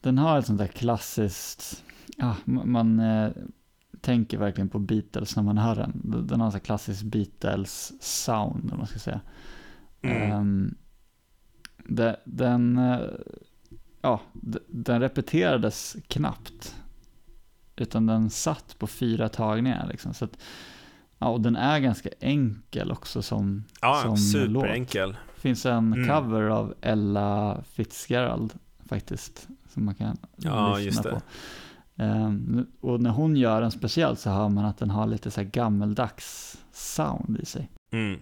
den 0.00 0.18
har 0.18 0.38
ett 0.38 0.46
sånt 0.46 0.58
där 0.58 0.66
klassiskt, 0.66 1.84
ja, 2.16 2.36
man 2.44 3.00
eh, 3.00 3.30
tänker 4.00 4.38
verkligen 4.38 4.68
på 4.68 4.78
Beatles 4.78 5.36
när 5.36 5.42
man 5.42 5.58
hör 5.58 5.74
den. 5.74 6.26
Den 6.26 6.40
har 6.40 6.50
så 6.50 6.60
klassiskt 6.60 7.02
Beatles-sound, 7.02 8.72
om 8.72 8.78
man 8.78 8.86
ska 8.86 8.98
säga. 8.98 9.20
Mm. 10.02 10.40
Um, 10.40 10.74
de, 11.88 12.16
den, 12.24 12.78
eh, 12.78 13.00
ja, 14.00 14.20
den 14.66 15.00
repeterades 15.00 15.96
knappt 16.08 16.81
utan 17.82 18.06
den 18.06 18.30
satt 18.30 18.78
på 18.78 18.86
fyra 18.86 19.28
tagningar. 19.28 19.86
Liksom. 19.90 20.14
Så 20.14 20.24
att, 20.24 20.38
ja, 21.18 21.28
och 21.28 21.40
den 21.40 21.56
är 21.56 21.78
ganska 21.78 22.08
enkel 22.20 22.92
också 22.92 23.22
som, 23.22 23.64
ja, 23.80 24.00
som 24.02 24.16
superenkel. 24.16 25.08
låt. 25.08 25.18
Det 25.34 25.40
finns 25.40 25.66
en 25.66 25.92
mm. 25.92 26.08
cover 26.08 26.42
av 26.42 26.74
Ella 26.80 27.62
Fitzgerald 27.72 28.52
faktiskt. 28.88 29.48
Som 29.68 29.84
man 29.84 29.94
kan 29.94 30.16
ja, 30.36 30.76
lyssna 30.76 31.02
på. 31.02 31.20
Um, 31.96 32.66
och 32.80 33.00
när 33.00 33.10
hon 33.10 33.36
gör 33.36 33.60
den 33.60 33.70
speciellt 33.70 34.18
så 34.18 34.30
hör 34.30 34.48
man 34.48 34.64
att 34.64 34.78
den 34.78 34.90
har 34.90 35.06
lite 35.06 35.30
så 35.30 35.40
här 35.40 35.48
gammeldags 35.48 36.58
sound 36.72 37.38
i 37.42 37.46
sig. 37.46 37.70
Mm. 37.92 38.20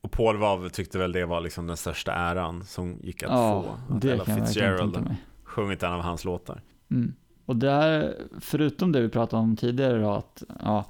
Och 0.00 0.10
Paul 0.10 0.36
Wav 0.36 0.68
tyckte 0.68 0.98
väl 0.98 1.12
det 1.12 1.26
var 1.26 1.40
liksom 1.40 1.66
den 1.66 1.76
största 1.76 2.12
äran 2.12 2.64
som 2.64 2.98
gick 3.02 3.22
att 3.22 3.30
ja, 3.30 3.62
få. 3.62 3.94
Att 3.94 4.04
Ella 4.04 4.24
Fitzgerald 4.24 5.16
sjungit 5.44 5.82
en 5.82 5.92
av 5.92 6.00
hans 6.00 6.24
låtar. 6.24 6.62
Mm. 6.90 7.14
Och 7.48 7.56
där, 7.56 8.16
förutom 8.40 8.92
det 8.92 9.00
vi 9.00 9.08
pratade 9.08 9.42
om 9.42 9.56
tidigare 9.56 10.02
då, 10.02 10.10
att 10.10 10.42
ja, 10.62 10.84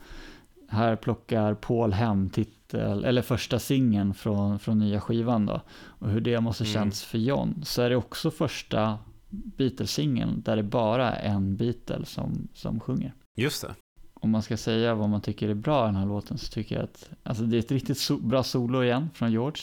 här 0.68 0.96
plockar 0.96 1.54
Paul 1.54 1.92
hem 1.92 2.30
titel, 2.30 3.04
eller 3.04 3.22
första 3.22 3.58
singeln 3.58 4.14
från, 4.14 4.58
från 4.58 4.78
nya 4.78 5.00
skivan 5.00 5.46
då, 5.46 5.60
och 5.70 6.10
hur 6.10 6.20
det 6.20 6.40
måste 6.40 6.64
mm. 6.64 6.74
känns 6.74 7.04
för 7.04 7.18
John, 7.18 7.62
så 7.64 7.82
är 7.82 7.90
det 7.90 7.96
också 7.96 8.30
första 8.30 8.98
Beatles-singeln 9.30 10.42
där 10.44 10.56
det 10.56 10.62
bara 10.62 11.12
är 11.12 11.30
en 11.30 11.56
Beatle 11.56 12.04
som, 12.04 12.48
som 12.54 12.80
sjunger. 12.80 13.14
Just 13.36 13.62
det. 13.62 13.74
om 14.14 14.30
man 14.30 14.42
ska 14.42 14.56
säga 14.56 14.94
vad 14.94 15.08
man 15.08 15.20
tycker 15.20 15.48
är 15.48 15.54
bra 15.54 15.84
i 15.84 15.86
den 15.86 15.96
här 15.96 16.06
låten 16.06 16.38
så 16.38 16.52
tycker 16.52 16.74
jag 16.74 16.84
att 16.84 17.10
alltså 17.22 17.42
det 17.44 17.56
är 17.56 17.58
ett 17.58 17.72
riktigt 17.72 17.98
so 17.98 18.16
bra 18.16 18.42
solo 18.42 18.82
igen 18.82 19.10
från 19.14 19.32
George. 19.32 19.62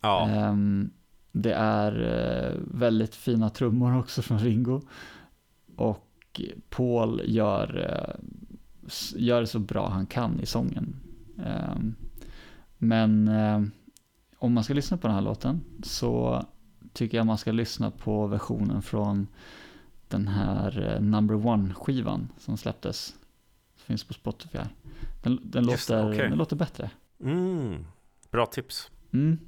Ja. 0.00 0.28
Um, 0.50 0.90
det 1.32 1.54
är 1.54 2.02
uh, 2.02 2.60
väldigt 2.78 3.14
fina 3.14 3.50
trummor 3.50 3.98
också 3.98 4.22
från 4.22 4.38
Ringo. 4.38 4.82
Och 5.76 6.40
Paul 6.68 7.22
gör, 7.24 7.78
uh, 7.78 8.24
gör 9.16 9.44
så 9.44 9.58
bra 9.58 9.88
han 9.88 10.06
kan 10.06 10.40
i 10.40 10.46
sången. 10.46 10.96
Um, 11.36 11.94
men 12.78 13.28
uh, 13.28 13.62
om 14.38 14.52
man 14.52 14.64
ska 14.64 14.74
lyssna 14.74 14.96
på 14.96 15.06
den 15.06 15.14
här 15.14 15.22
låten 15.22 15.60
så 15.82 16.44
tycker 16.92 17.16
jag 17.16 17.26
man 17.26 17.38
ska 17.38 17.52
lyssna 17.52 17.90
på 17.90 18.26
versionen 18.26 18.82
från 18.82 19.26
den 20.08 20.28
här 20.28 20.98
Number 21.00 21.34
One-skivan 21.34 22.28
som 22.38 22.56
släpptes. 22.56 23.14
Finns 23.76 24.04
på 24.04 24.14
Spotify. 24.14 24.58
Den, 25.22 25.40
den, 25.42 25.66
låter, 25.66 26.08
okay. 26.08 26.28
den 26.28 26.38
låter 26.38 26.56
bättre. 26.56 26.90
Mm, 27.20 27.86
bra 28.30 28.46
tips. 28.46 28.90
Mm. 29.12 29.38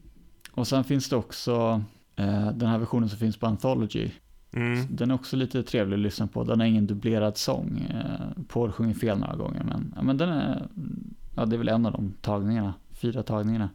Och 0.51 0.69
sen 0.69 0.85
finns 0.85 1.09
det 1.09 1.17
också 1.17 1.83
eh, 2.17 2.51
den 2.53 2.69
här 2.69 2.79
versionen 2.79 3.09
som 3.09 3.19
finns 3.19 3.37
på 3.37 3.47
Anthology. 3.47 4.11
Mm. 4.57 4.87
Den 4.91 5.11
är 5.11 5.15
också 5.15 5.37
lite 5.37 5.63
trevlig 5.63 5.97
att 5.97 6.01
lyssna 6.01 6.27
på. 6.27 6.45
Den 6.45 6.61
har 6.61 6.67
ingen 6.67 6.87
dubblerad 6.87 7.37
sång. 7.37 7.87
Eh, 7.91 8.45
Paul 8.49 8.73
sjunger 8.73 8.95
fel 8.95 9.19
några 9.19 9.37
gånger. 9.37 9.65
Men, 9.65 9.95
ja, 9.97 10.03
men 10.03 10.17
den 10.17 10.29
är, 10.29 10.69
ja, 11.37 11.47
det 11.47 11.57
är 11.57 11.59
väl 11.59 11.69
en 11.69 11.87
av 11.87 11.93
de 11.93 12.15
tagningarna, 12.21 12.75
fyra 12.93 13.23
tagningarna. 13.23 13.71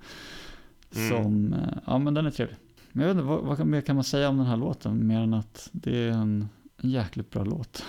Mm. 0.96 1.10
Som, 1.10 1.54
eh, 1.54 1.78
ja 1.86 1.98
men 1.98 2.14
den 2.14 2.26
är 2.26 2.32
trevlig. 2.32 2.58
Men 2.92 3.08
jag 3.08 3.14
vet 3.14 3.22
inte, 3.22 3.28
vad, 3.28 3.58
vad 3.58 3.68
mer 3.68 3.82
kan 3.82 3.96
man 3.96 4.04
säga 4.04 4.30
om 4.30 4.38
den 4.38 4.46
här 4.46 4.58
låten? 4.58 5.08
Mer 5.08 5.20
än 5.20 5.34
att 5.34 5.70
det 5.72 5.98
är 5.98 6.12
en, 6.12 6.50
en 6.78 6.90
jäkligt 6.90 7.30
bra 7.30 7.44
låt. 7.44 7.86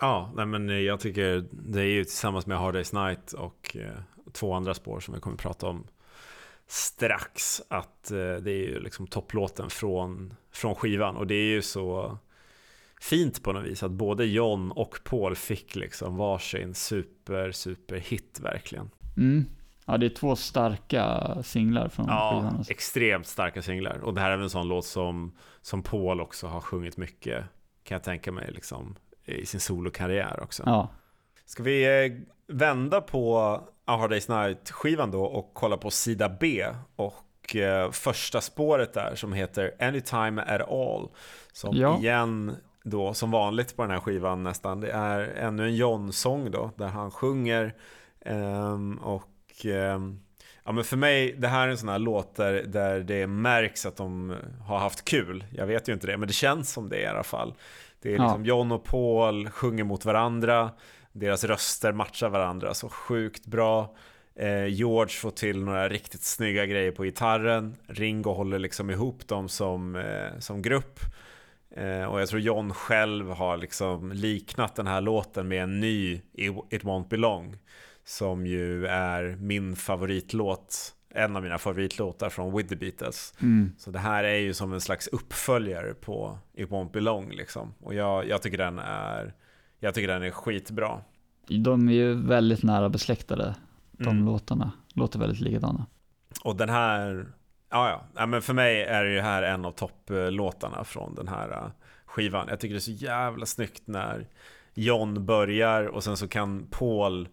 Ja, 0.00 0.32
nej 0.36 0.46
men 0.46 0.84
jag 0.84 1.00
tycker 1.00 1.44
det 1.50 1.80
är 1.80 1.84
ju 1.84 2.04
tillsammans 2.04 2.46
med 2.46 2.58
Hard 2.58 2.74
Day's 2.76 3.06
Night 3.06 3.32
och 3.32 3.76
eh, 3.80 4.00
två 4.32 4.52
andra 4.52 4.74
spår 4.74 5.00
som 5.00 5.14
vi 5.14 5.20
kommer 5.20 5.34
att 5.36 5.42
prata 5.42 5.66
om 5.66 5.84
strax 6.66 7.62
att 7.68 8.10
eh, 8.10 8.16
det 8.16 8.50
är 8.50 8.68
ju 8.68 8.80
liksom 8.80 9.06
topplåten 9.06 9.70
från, 9.70 10.34
från 10.56 10.74
skivan 10.74 11.16
och 11.16 11.26
det 11.26 11.34
är 11.34 11.48
ju 11.48 11.62
så 11.62 12.18
fint 13.00 13.42
på 13.42 13.52
något 13.52 13.64
vis 13.64 13.82
att 13.82 13.90
både 13.90 14.26
John 14.26 14.72
och 14.72 14.98
Paul 15.04 15.34
fick 15.34 15.76
liksom 15.76 16.16
varsin 16.16 16.74
super 16.74 17.52
super 17.52 17.96
hit 17.96 18.40
verkligen. 18.42 18.90
Mm. 19.16 19.44
Ja, 19.86 19.96
det 19.98 20.06
är 20.06 20.10
två 20.10 20.36
starka 20.36 21.36
singlar 21.42 21.88
från 21.88 22.06
ja, 22.08 22.30
skivan. 22.30 22.56
Alltså. 22.56 22.72
extremt 22.72 23.26
starka 23.26 23.62
singlar. 23.62 23.98
Och 23.98 24.14
det 24.14 24.20
här 24.20 24.30
är 24.30 24.38
en 24.38 24.50
sån 24.50 24.68
låt 24.68 24.84
som, 24.84 25.32
som 25.60 25.82
Paul 25.82 26.20
också 26.20 26.46
har 26.46 26.60
sjungit 26.60 26.96
mycket, 26.96 27.44
kan 27.82 27.94
jag 27.94 28.02
tänka 28.02 28.32
mig, 28.32 28.50
liksom, 28.52 28.96
i 29.24 29.46
sin 29.46 29.60
solokarriär 29.60 30.42
också. 30.42 30.62
Ja. 30.66 30.90
Ska 31.44 31.62
vi 31.62 32.04
eh, 32.06 32.12
vända 32.46 33.00
på 33.00 33.38
A 33.84 33.96
Hard 33.96 34.12
Day's 34.12 34.42
Night-skivan 34.42 35.10
då 35.10 35.24
och 35.24 35.50
kolla 35.54 35.76
på 35.76 35.90
sida 35.90 36.36
B 36.40 36.66
och 36.96 37.14
eh, 37.58 37.90
första 37.90 38.40
spåret 38.40 38.94
där 38.94 39.14
som 39.14 39.32
heter 39.32 39.74
Anytime 39.80 40.42
at 40.42 40.70
all. 40.70 41.08
Som 41.52 41.76
ja. 41.76 41.98
igen 41.98 42.56
då 42.82 43.14
som 43.14 43.30
vanligt 43.30 43.76
på 43.76 43.82
den 43.82 43.90
här 43.90 44.00
skivan 44.00 44.42
nästan, 44.42 44.80
det 44.80 44.90
är 44.90 45.20
ännu 45.20 45.64
en 45.64 45.76
John-sång 45.76 46.50
då 46.50 46.70
där 46.76 46.86
han 46.86 47.10
sjunger 47.10 47.74
um, 48.24 48.98
och 48.98 49.64
um, 49.64 50.20
Ja 50.66 50.72
men 50.72 50.84
för 50.84 50.96
mig, 50.96 51.34
det 51.38 51.48
här 51.48 51.66
är 51.66 51.70
en 51.70 51.78
sån 51.78 51.88
här 51.88 51.98
låt 51.98 52.36
där, 52.36 52.62
där 52.62 53.00
det 53.00 53.26
märks 53.26 53.86
att 53.86 53.96
de 53.96 54.34
har 54.66 54.78
haft 54.78 55.04
kul. 55.04 55.44
Jag 55.52 55.66
vet 55.66 55.88
ju 55.88 55.92
inte 55.92 56.06
det, 56.06 56.16
men 56.16 56.28
det 56.28 56.34
känns 56.34 56.72
som 56.72 56.88
det 56.88 57.00
i 57.00 57.06
alla 57.06 57.22
fall. 57.22 57.54
Det 58.02 58.08
är 58.08 58.18
liksom 58.18 58.44
ja. 58.44 58.48
John 58.48 58.72
och 58.72 58.84
Paul 58.84 59.50
sjunger 59.50 59.84
mot 59.84 60.04
varandra. 60.04 60.70
Deras 61.12 61.44
röster 61.44 61.92
matchar 61.92 62.28
varandra 62.28 62.74
så 62.74 62.88
sjukt 62.88 63.46
bra. 63.46 63.96
Eh, 64.36 64.66
George 64.66 65.12
får 65.12 65.30
till 65.30 65.64
några 65.64 65.88
riktigt 65.88 66.22
snygga 66.22 66.66
grejer 66.66 66.92
på 66.92 67.04
gitarren. 67.04 67.76
Ringo 67.86 68.32
håller 68.32 68.58
liksom 68.58 68.90
ihop 68.90 69.28
dem 69.28 69.48
som, 69.48 69.96
eh, 69.96 70.38
som 70.38 70.62
grupp. 70.62 71.00
Eh, 71.70 72.04
och 72.04 72.20
jag 72.20 72.28
tror 72.28 72.40
John 72.40 72.74
själv 72.74 73.30
har 73.30 73.56
liksom 73.56 74.12
liknat 74.12 74.76
den 74.76 74.86
här 74.86 75.00
låten 75.00 75.48
med 75.48 75.62
en 75.62 75.80
ny 75.80 76.20
It 76.70 76.84
Won't 76.84 77.08
Be 77.08 77.16
Long. 77.16 77.56
Som 78.04 78.46
ju 78.46 78.86
är 78.86 79.36
min 79.40 79.76
favoritlåt 79.76 80.96
en 81.16 81.36
av 81.36 81.42
mina 81.42 81.58
favoritlåtar 81.58 82.28
från 82.28 82.56
With 82.56 82.68
the 82.68 82.76
Beatles. 82.76 83.34
Mm. 83.40 83.72
Så 83.78 83.90
det 83.90 83.98
här 83.98 84.24
är 84.24 84.36
ju 84.36 84.54
som 84.54 84.72
en 84.72 84.80
slags 84.80 85.06
uppföljare 85.06 85.94
på 85.94 86.38
It 86.54 86.68
Won't 86.68 86.92
Be 86.92 87.00
Long 87.00 87.30
liksom. 87.30 87.74
Och 87.80 87.94
jag, 87.94 88.28
jag, 88.28 88.42
tycker 88.42 88.58
den 88.58 88.78
är, 88.78 89.34
jag 89.80 89.94
tycker 89.94 90.08
den 90.08 90.22
är 90.22 90.30
skitbra. 90.30 91.00
De 91.48 91.88
är 91.88 91.92
ju 91.92 92.14
väldigt 92.14 92.62
nära 92.62 92.88
besläktade, 92.88 93.54
de 93.98 94.08
mm. 94.08 94.24
låtarna. 94.24 94.72
Låter 94.94 95.18
väldigt 95.18 95.40
likadana. 95.40 95.86
Och 96.44 96.56
den 96.56 96.68
här, 96.68 97.26
ja 97.70 98.06
ja, 98.14 98.26
men 98.26 98.42
för 98.42 98.54
mig 98.54 98.82
är 98.82 99.04
det 99.04 99.22
här 99.22 99.42
en 99.42 99.64
av 99.64 99.72
topplåtarna 99.72 100.84
från 100.84 101.14
den 101.14 101.28
här 101.28 101.50
äh, 101.50 101.70
skivan. 102.06 102.46
Jag 102.48 102.60
tycker 102.60 102.74
det 102.74 102.78
är 102.78 102.80
så 102.80 102.90
jävla 102.90 103.46
snyggt 103.46 103.82
när 103.86 104.26
John 104.74 105.26
börjar 105.26 105.84
och 105.84 106.04
sen 106.04 106.16
så 106.16 106.28
kan 106.28 106.66
Paul 106.70 107.28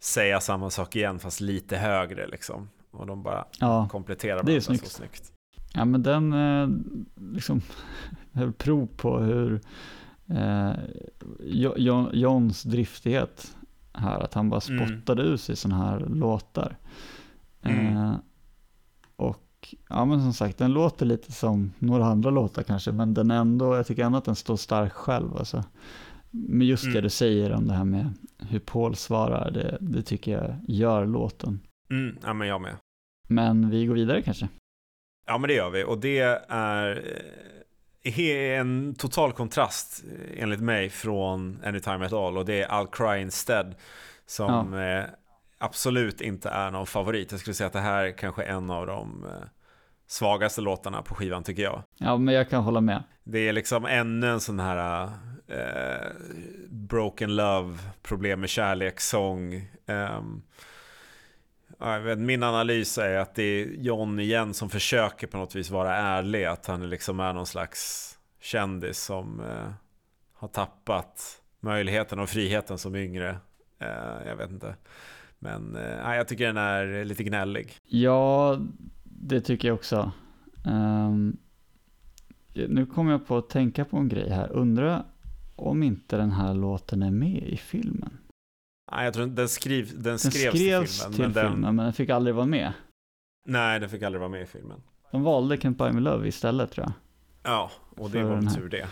säga 0.00 0.40
samma 0.40 0.70
sak 0.70 0.96
igen 0.96 1.18
fast 1.18 1.40
lite 1.40 1.76
högre 1.76 2.26
liksom. 2.26 2.68
Och 2.90 3.06
de 3.06 3.22
bara 3.22 3.44
ja, 3.60 3.88
kompletterar 3.88 4.34
varandra 4.34 4.52
är 4.52 4.60
så 4.60 4.74
snyggt. 4.74 5.32
Ja 5.74 5.84
men 5.84 6.02
den 6.02 6.32
eh, 6.32 6.68
liksom 7.32 7.60
prov 8.58 8.88
på 8.96 9.18
hur 9.18 9.60
eh, 10.28 10.72
Johns 12.12 12.62
driftighet 12.62 13.56
här, 13.96 14.20
att 14.20 14.34
han 14.34 14.50
bara 14.50 14.60
mm. 14.68 14.88
spottade 14.88 15.22
mm. 15.22 15.32
ur 15.32 15.36
sig 15.36 15.56
sådana 15.56 15.84
här 15.84 16.00
låtar. 16.00 16.76
Mm. 17.62 17.96
Eh, 17.96 18.14
och 19.16 19.74
ja 19.88 20.04
men 20.04 20.20
som 20.20 20.32
sagt, 20.32 20.58
den 20.58 20.72
låter 20.72 21.06
lite 21.06 21.32
som 21.32 21.72
några 21.78 22.06
andra 22.06 22.30
låtar 22.30 22.62
kanske, 22.62 22.92
men 22.92 23.14
den 23.14 23.30
ändå, 23.30 23.76
jag 23.76 23.86
tycker 23.86 24.04
ändå 24.04 24.18
att 24.18 24.24
den 24.24 24.36
står 24.36 24.56
stark 24.56 24.92
själv. 24.92 25.36
Alltså. 25.36 25.64
Men 26.30 26.66
just 26.66 26.84
mm. 26.84 26.94
det 26.94 27.00
du 27.00 27.10
säger 27.10 27.52
om 27.52 27.66
det 27.66 27.74
här 27.74 27.84
med 27.84 28.12
hur 28.38 28.58
Paul 28.58 28.96
svarar, 28.96 29.50
det, 29.50 29.78
det 29.80 30.02
tycker 30.02 30.32
jag 30.32 30.54
gör 30.68 31.06
låten. 31.06 31.60
Mm, 31.90 32.18
ja 32.22 32.32
men 32.32 32.48
jag 32.48 32.60
med. 32.60 32.76
Men 33.28 33.70
vi 33.70 33.86
går 33.86 33.94
vidare 33.94 34.22
kanske? 34.22 34.48
Ja, 35.26 35.38
men 35.38 35.48
det 35.48 35.54
gör 35.54 35.70
vi. 35.70 35.84
Och 35.84 35.98
det 35.98 36.18
är 36.48 36.90
eh, 36.90 37.02
en 38.06 38.94
total 38.94 39.32
kontrast 39.32 40.04
eh, 40.04 40.42
enligt 40.42 40.60
mig 40.60 40.90
från 40.90 41.62
Anytime 41.64 42.06
At 42.06 42.12
All. 42.12 42.38
Och 42.38 42.44
det 42.44 42.62
är 42.62 42.68
I'll 42.68 42.88
Cry 42.92 43.22
Instead. 43.22 43.74
Som 44.26 44.72
ja. 44.72 44.82
Eh, 44.82 45.04
absolut 45.58 46.20
inte 46.20 46.48
är 46.48 46.70
någon 46.70 46.86
favorit. 46.86 47.30
Jag 47.30 47.40
skulle 47.40 47.54
säga 47.54 47.66
att 47.66 47.72
det 47.72 47.80
här 47.80 48.04
är 48.04 48.12
kanske 48.12 48.42
en 48.42 48.70
av 48.70 48.86
de 48.86 49.26
svagaste 50.06 50.60
låtarna 50.60 51.02
på 51.02 51.14
skivan 51.14 51.42
tycker 51.42 51.62
jag. 51.62 51.82
Ja, 51.98 52.16
men 52.16 52.34
jag 52.34 52.50
kan 52.50 52.62
hålla 52.62 52.80
med. 52.80 53.02
Det 53.24 53.48
är 53.48 53.52
liksom 53.52 53.86
ännu 53.86 54.30
en 54.30 54.40
sån 54.40 54.60
här 54.60 55.04
uh, 55.04 55.10
broken 56.70 57.36
love, 57.36 57.78
problem 58.02 58.40
med 58.40 58.48
kärlek-sång. 58.48 59.54
Min 62.16 62.42
analys 62.42 62.98
är 62.98 63.18
att 63.18 63.34
det 63.34 63.42
är 63.42 63.66
John 63.66 64.20
igen 64.20 64.54
som 64.54 64.70
försöker 64.70 65.26
på 65.26 65.36
något 65.38 65.54
vis 65.54 65.70
vara 65.70 65.96
ärlig. 65.96 66.44
Att 66.44 66.66
han 66.66 66.90
liksom 66.90 67.20
är 67.20 67.32
någon 67.32 67.46
slags 67.46 68.12
kändis 68.40 68.98
som 68.98 69.40
eh, 69.40 69.72
har 70.32 70.48
tappat 70.48 71.42
möjligheten 71.60 72.18
och 72.18 72.28
friheten 72.28 72.78
som 72.78 72.96
yngre. 72.96 73.36
Eh, 73.78 74.26
jag 74.26 74.36
vet 74.36 74.50
inte. 74.50 74.76
Men 75.38 75.76
eh, 75.76 76.14
jag 76.14 76.28
tycker 76.28 76.46
den 76.46 76.56
är 76.56 77.04
lite 77.04 77.24
gnällig. 77.24 77.72
Ja, 77.84 78.58
det 79.04 79.40
tycker 79.40 79.68
jag 79.68 79.74
också. 79.74 80.12
Um, 80.66 81.36
nu 82.54 82.86
kommer 82.86 83.12
jag 83.12 83.26
på 83.26 83.36
att 83.36 83.48
tänka 83.48 83.84
på 83.84 83.96
en 83.96 84.08
grej 84.08 84.30
här. 84.30 84.52
Undrar 84.52 85.04
om 85.56 85.82
inte 85.82 86.16
den 86.16 86.30
här 86.30 86.54
låten 86.54 87.02
är 87.02 87.10
med 87.10 87.42
i 87.42 87.56
filmen? 87.56 88.18
Nej, 88.92 89.04
jag 89.04 89.14
tror 89.14 89.26
den, 89.26 89.48
skriv, 89.48 89.92
den, 89.94 90.02
den 90.02 90.18
skrevs, 90.18 90.54
skrevs 90.54 91.04
till 91.04 91.14
filmen. 91.14 91.32
Till 91.32 91.42
men, 91.42 91.50
filmen 91.52 91.76
men 91.76 91.84
den 91.84 91.92
fick 91.92 92.10
aldrig 92.10 92.34
vara 92.34 92.46
med. 92.46 92.72
Nej, 93.46 93.80
den 93.80 93.88
fick 93.88 94.02
aldrig 94.02 94.20
vara 94.20 94.30
med 94.30 94.42
i 94.42 94.46
filmen. 94.46 94.80
De 95.10 95.22
valde 95.22 95.56
Can't 95.56 95.76
Buy 95.76 95.92
Me 95.92 96.00
Love 96.00 96.28
istället 96.28 96.70
tror 96.70 96.86
jag. 96.86 96.92
Ja, 97.52 97.70
och 97.96 98.10
det 98.10 98.24
var 98.24 98.54
tur 98.54 98.68
det. 98.68 98.86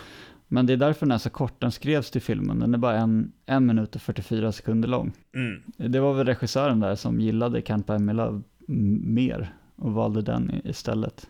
Men 0.47 0.65
det 0.65 0.73
är 0.73 0.77
därför 0.77 1.05
den 1.05 1.11
är 1.11 1.17
så 1.17 1.29
kort, 1.29 1.61
den 1.61 1.71
skrevs 1.71 2.11
till 2.11 2.21
filmen. 2.21 2.59
Den 2.59 2.73
är 2.73 2.77
bara 2.77 2.97
en, 2.97 3.31
en 3.45 3.65
minut 3.65 3.95
och 3.95 4.01
44 4.01 4.51
sekunder 4.51 4.87
lång. 4.89 5.13
Mm. 5.35 5.61
Det 5.91 5.99
var 5.99 6.13
väl 6.13 6.25
regissören 6.25 6.79
där 6.79 6.95
som 6.95 7.19
gillade 7.19 7.59
Can't 7.59 7.85
Buy 7.85 7.99
Me 7.99 8.13
Love 8.13 8.41
mer 8.67 9.53
och 9.75 9.93
valde 9.93 10.21
den 10.21 10.61
istället. 10.63 11.29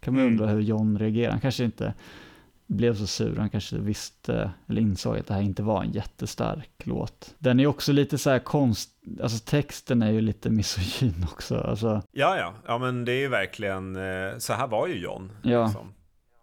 Kan 0.00 0.14
man 0.14 0.22
mm. 0.22 0.32
undra 0.32 0.46
hur 0.46 0.60
John 0.60 0.98
reagerar. 0.98 1.30
Han 1.30 1.40
kanske 1.40 1.64
inte 1.64 1.94
blev 2.68 2.94
så 2.94 3.06
sur. 3.06 3.36
Han 3.36 3.50
kanske 3.50 3.76
visste, 3.78 4.50
eller 4.68 4.80
insåg 4.80 5.18
att 5.18 5.26
det 5.26 5.34
här 5.34 5.42
inte 5.42 5.62
var 5.62 5.82
en 5.84 5.92
jättestark 5.92 6.70
låt. 6.84 7.34
Den 7.38 7.60
är 7.60 7.66
också 7.66 7.92
lite 7.92 8.18
så 8.18 8.30
här 8.30 8.38
konst, 8.38 8.90
alltså 9.22 9.44
texten 9.50 10.02
är 10.02 10.10
ju 10.10 10.20
lite 10.20 10.50
misogyn 10.50 11.26
också. 11.32 11.60
Alltså. 11.60 12.02
Ja, 12.12 12.36
ja, 12.38 12.54
ja 12.66 12.78
men 12.78 13.04
det 13.04 13.12
är 13.12 13.20
ju 13.20 13.28
verkligen, 13.28 13.96
eh, 13.96 14.38
så 14.38 14.52
här 14.52 14.66
var 14.66 14.86
ju 14.86 14.94
John. 14.98 15.32
Ja. 15.42 15.64
Liksom. 15.64 15.94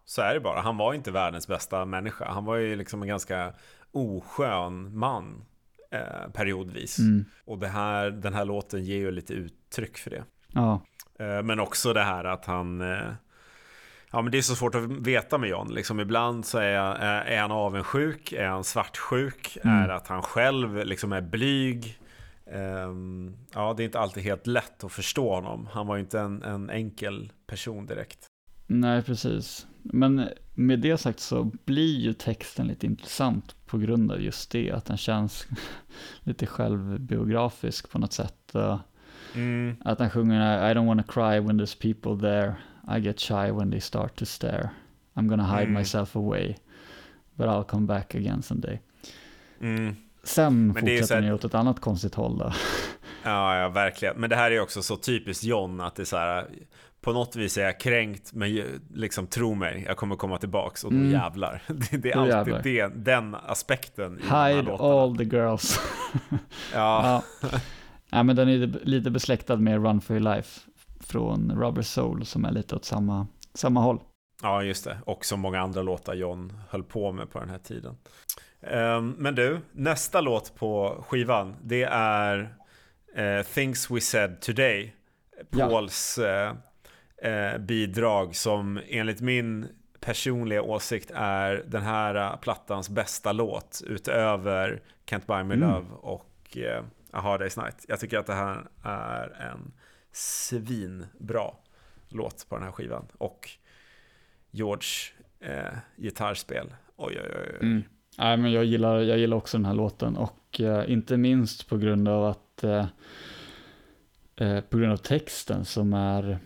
Så 0.06 0.22
är 0.22 0.34
det 0.34 0.40
bara, 0.40 0.62
han 0.62 0.78
var 0.78 0.94
inte 0.94 1.12
världens 1.12 1.48
bästa 1.48 1.86
människa. 1.86 2.26
Han 2.32 2.46
var 2.46 2.56
ju 2.56 2.76
liksom 2.76 3.02
en 3.02 3.08
ganska 3.08 3.54
oskön 3.92 4.98
man. 4.98 5.46
eh, 5.92 6.32
periodvis. 6.34 7.00
Mm. 7.00 7.26
Och 7.46 7.60
det 7.60 7.68
här, 7.68 8.12
den 8.12 8.34
här 8.34 8.46
låten 8.46 8.84
ger 8.84 8.98
ju 8.98 9.12
lite 9.12 9.34
uttryck 9.34 9.98
för 9.98 10.10
det. 10.10 10.24
Ja, 10.54 10.82
Eh, 11.20 11.44
Men 11.44 11.60
också 11.60 11.94
det 11.94 12.04
här 12.04 12.24
att 12.24 12.46
han 12.46 12.82
eh, 12.82 13.12
Ja 14.16 14.22
men 14.22 14.32
det 14.32 14.38
är 14.38 14.42
så 14.42 14.56
svårt 14.56 14.76
att 14.76 14.84
veta 14.92 15.38
med 15.38 15.50
John. 15.50 15.74
Liksom 15.74 16.00
ibland 16.00 16.46
så 16.46 16.58
är, 16.58 16.96
är 17.26 17.42
han 17.42 17.52
avundsjuk, 17.52 18.32
är 18.32 18.48
han 18.48 18.64
svartsjuk, 18.64 19.58
Mm. 19.64 19.78
är 19.84 19.90
att 19.90 20.08
han 20.08 20.22
själv 20.22 20.86
liksom 20.86 21.14
är 21.14 21.22
blyg. 21.22 22.00
Ehm, 22.52 23.34
ja 23.54 23.74
det 23.78 23.84
är 23.84 23.86
inte 23.86 24.00
alltid 24.00 24.24
helt 24.24 24.48
lätt 24.48 24.84
att 24.84 24.92
förstå 24.92 25.36
honom. 25.36 25.68
Han 25.72 25.88
var 25.88 25.96
ju 25.96 26.02
inte 26.02 26.20
en, 26.20 26.44
en 26.44 26.70
enkel 26.70 27.32
person 27.48 27.86
direkt. 27.86 28.20
nej 28.68 29.04
precis. 29.04 29.68
Men 29.82 30.30
med 30.54 30.80
det 30.80 30.98
sagt 30.98 31.20
så 31.20 31.52
blir 31.66 32.00
ju 32.00 32.14
texten 32.14 32.68
lite 32.68 32.86
intressant 32.86 33.56
på 33.66 33.78
grund 33.78 34.12
av 34.12 34.22
just 34.22 34.52
det, 34.52 34.72
att 34.72 34.86
den 34.86 34.98
känns 34.98 35.48
lite 36.24 36.46
självbiografisk 36.46 37.90
på 37.92 38.00
något 38.00 38.14
sätt. 38.14 38.56
Mm. 39.36 39.76
Att 39.86 40.00
han 40.00 40.10
sjunger 40.10 40.72
I 40.72 40.74
don't 40.74 40.86
wanna 40.88 41.04
cry 41.04 41.40
when 41.40 41.62
there's 41.62 41.82
people 41.82 42.30
there 42.30 42.56
I 42.98 43.00
get 43.00 43.20
shy 43.20 43.52
when 43.52 43.72
they 43.72 43.82
start 43.82 44.16
to 44.16 44.26
stare 44.26 44.70
I'm 45.16 45.28
gonna 45.30 45.44
hide 45.58 45.68
Mm. 45.68 45.74
myself 45.74 46.16
away 46.16 46.56
But 47.36 47.48
I'll 47.48 47.64
come 47.64 47.86
back 47.88 48.16
again 48.16 48.42
someday 48.42 48.80
Mm. 49.62 49.96
Sen 50.24 50.68
Men 50.68 50.76
fortsätter 50.76 51.22
ju 51.22 51.34
åt 51.34 51.44
ett 51.44 51.56
annat 51.56 51.80
konstigt 51.80 52.16
håll 52.16 52.38
då. 52.38 52.52
Ja, 53.24 53.60
ja, 53.60 53.70
verkligen. 53.70 54.16
Men 54.18 54.30
det 54.30 54.36
här 54.36 54.52
är 54.52 54.60
också 54.60 54.82
så 54.82 54.96
typiskt 54.98 55.44
John 55.44 55.82
att 55.82 55.96
det 55.96 56.04
är 56.04 56.06
så 56.06 56.18
här 56.18 56.48
på 57.02 57.14
något 57.14 57.36
vis 57.36 57.58
är 57.58 57.62
jag 57.64 57.80
kränkt, 57.80 58.34
men 58.34 58.62
liksom 58.94 59.28
tro 59.28 59.56
mig, 59.56 59.84
jag 59.88 59.98
kommer 59.98 60.16
komma 60.16 60.38
tillbaks 60.38 60.84
och 60.84 60.92
då 60.92 60.98
Mm. 60.98 61.12
jävlar. 61.12 61.62
Det, 61.68 61.98
det 61.98 62.12
är 62.12 62.16
Då 62.28 62.38
alltid 62.38 62.56
det, 62.64 62.88
den 62.96 63.36
aspekten 63.48 64.20
Hide 64.24 64.74
all 64.80 65.18
the 65.18 65.24
girls. 65.24 65.80
Ja, 66.74 67.22
ja. 67.42 67.50
ja, 68.10 68.24
men 68.24 68.36
den 68.36 68.50
är 68.50 68.86
lite 68.86 69.12
besläktad 69.12 69.56
med 69.58 69.84
Run 69.84 70.02
for 70.02 70.16
your 70.16 70.36
life 70.36 70.60
från 71.06 71.52
Rubber 71.62 71.82
Soul 71.82 72.26
som 72.26 72.46
är 72.46 72.52
lite 72.52 72.76
åt 72.76 72.86
samma, 72.86 73.28
samma 73.54 73.80
håll. 73.82 74.00
ja, 74.42 74.64
just 74.64 74.84
det. 74.84 74.98
Och 75.06 75.26
så 75.26 75.38
många 75.38 75.60
andra 75.62 75.82
låtar 75.82 76.14
John 76.14 76.54
höll 76.70 76.84
på 76.84 77.12
med 77.12 77.32
på 77.32 77.40
den 77.40 77.50
här 77.50 77.60
tiden. 77.60 77.98
Ehm, 78.62 79.16
men 79.18 79.36
du, 79.36 79.60
nästa 79.72 80.22
låt 80.22 80.56
på 80.56 81.04
skivan, 81.08 81.56
det 81.64 81.84
är 81.92 82.56
eh, 83.16 83.42
Things 83.46 83.92
We 83.92 84.02
Said 84.02 84.42
Today. 84.42 84.96
Ja. 85.50 85.68
Pauls 85.68 86.18
eh, 86.18 86.54
eh, 87.18 87.58
bidrag 87.58 88.36
som 88.36 88.80
enligt 88.88 89.22
min 89.22 89.68
personliga 90.00 90.62
åsikt 90.62 91.12
är 91.16 91.64
den 91.68 91.82
här 91.84 92.38
plattans 92.38 92.90
bästa 92.90 93.32
låt 93.32 93.82
utöver 93.86 94.82
Can't 95.06 95.26
Buy 95.28 95.44
Me 95.44 95.54
Mm. 95.54 95.60
Love 95.60 95.86
och 96.02 96.58
eh, 96.58 96.84
A 97.12 97.20
Hard 97.22 97.42
Day's 97.42 97.64
Night. 97.64 97.86
Jag 97.88 98.00
tycker 98.00 98.20
att 98.20 98.28
det 98.28 98.34
här 98.34 98.68
är 98.84 99.50
en 99.52 99.72
svinbra 100.16 101.52
låt 102.10 102.46
på 102.50 102.56
den 102.56 102.64
här 102.64 102.72
skivan. 102.72 103.06
Och 103.18 103.50
George 104.52 104.88
eh, 105.40 105.78
gitarrspel. 105.98 106.74
Oj, 106.96 107.20
oj, 107.24 107.32
oj. 107.36 107.50
oj. 107.52 107.58
Mm. 107.62 107.84
Nej, 108.18 108.38
men 108.38 108.52
jag 108.52 108.66
gillar, 108.66 109.00
jag 109.00 109.18
gillar 109.18 109.38
också 109.38 109.58
den 109.58 109.66
här 109.66 109.74
låten 109.74 110.18
och 110.18 110.62
eh, 110.62 110.92
inte 110.92 111.18
minst 111.18 111.68
på 111.70 111.78
grund 111.78 112.08
av 112.08 112.26
att 112.26 112.64
eh, 112.64 112.86
eh, 114.36 114.62
på 114.62 114.78
grund 114.78 114.94
av 114.94 114.98
texten 114.98 115.66
som 115.66 115.94
är 115.94 116.40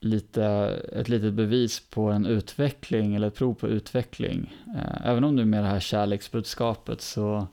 lite, 0.00 0.44
ett 0.92 1.08
litet 1.08 1.32
bevis 1.32 1.80
på 1.80 2.10
en 2.10 2.26
utveckling 2.26 3.14
eller 3.14 3.28
ett 3.28 3.34
prov 3.34 3.54
på 3.54 3.68
utveckling. 3.68 4.56
Eh, 4.76 5.06
även 5.06 5.24
om 5.24 5.38
är 5.38 5.44
med 5.44 5.62
det 5.64 5.68
här 5.68 5.80
kärleksbudskapet 5.80 7.00
så, 7.00 7.46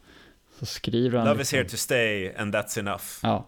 så 0.60 0.66
skriver 0.66 1.18
han 1.18 1.28
Love 1.28 1.42
is 1.42 1.52
liksom- 1.52 1.58
here 1.58 1.70
to 1.70 1.78
stay 1.78 2.34
and 2.36 2.56
that's 2.56 2.80
enough. 2.80 3.04
Ja, 3.24 3.46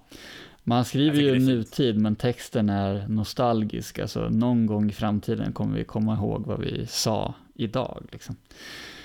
man 0.64 0.86
skriver 0.86 1.22
ju 1.22 1.40
nutid 1.40 1.98
men 2.00 2.16
texten 2.16 2.70
är 2.70 3.08
nostalgisk. 3.08 4.00
Alltså 4.00 4.30
någon 4.30 4.66
gång 4.66 4.90
i 4.90 4.94
framtiden 4.94 5.54
kommer 5.54 5.78
vi 5.78 5.84
komma 5.84 6.14
ihåg 6.14 6.46
vad 6.46 6.60
vi 6.60 6.88
sa 6.88 7.34
idag. 7.54 8.08
Liksom. 8.12 8.36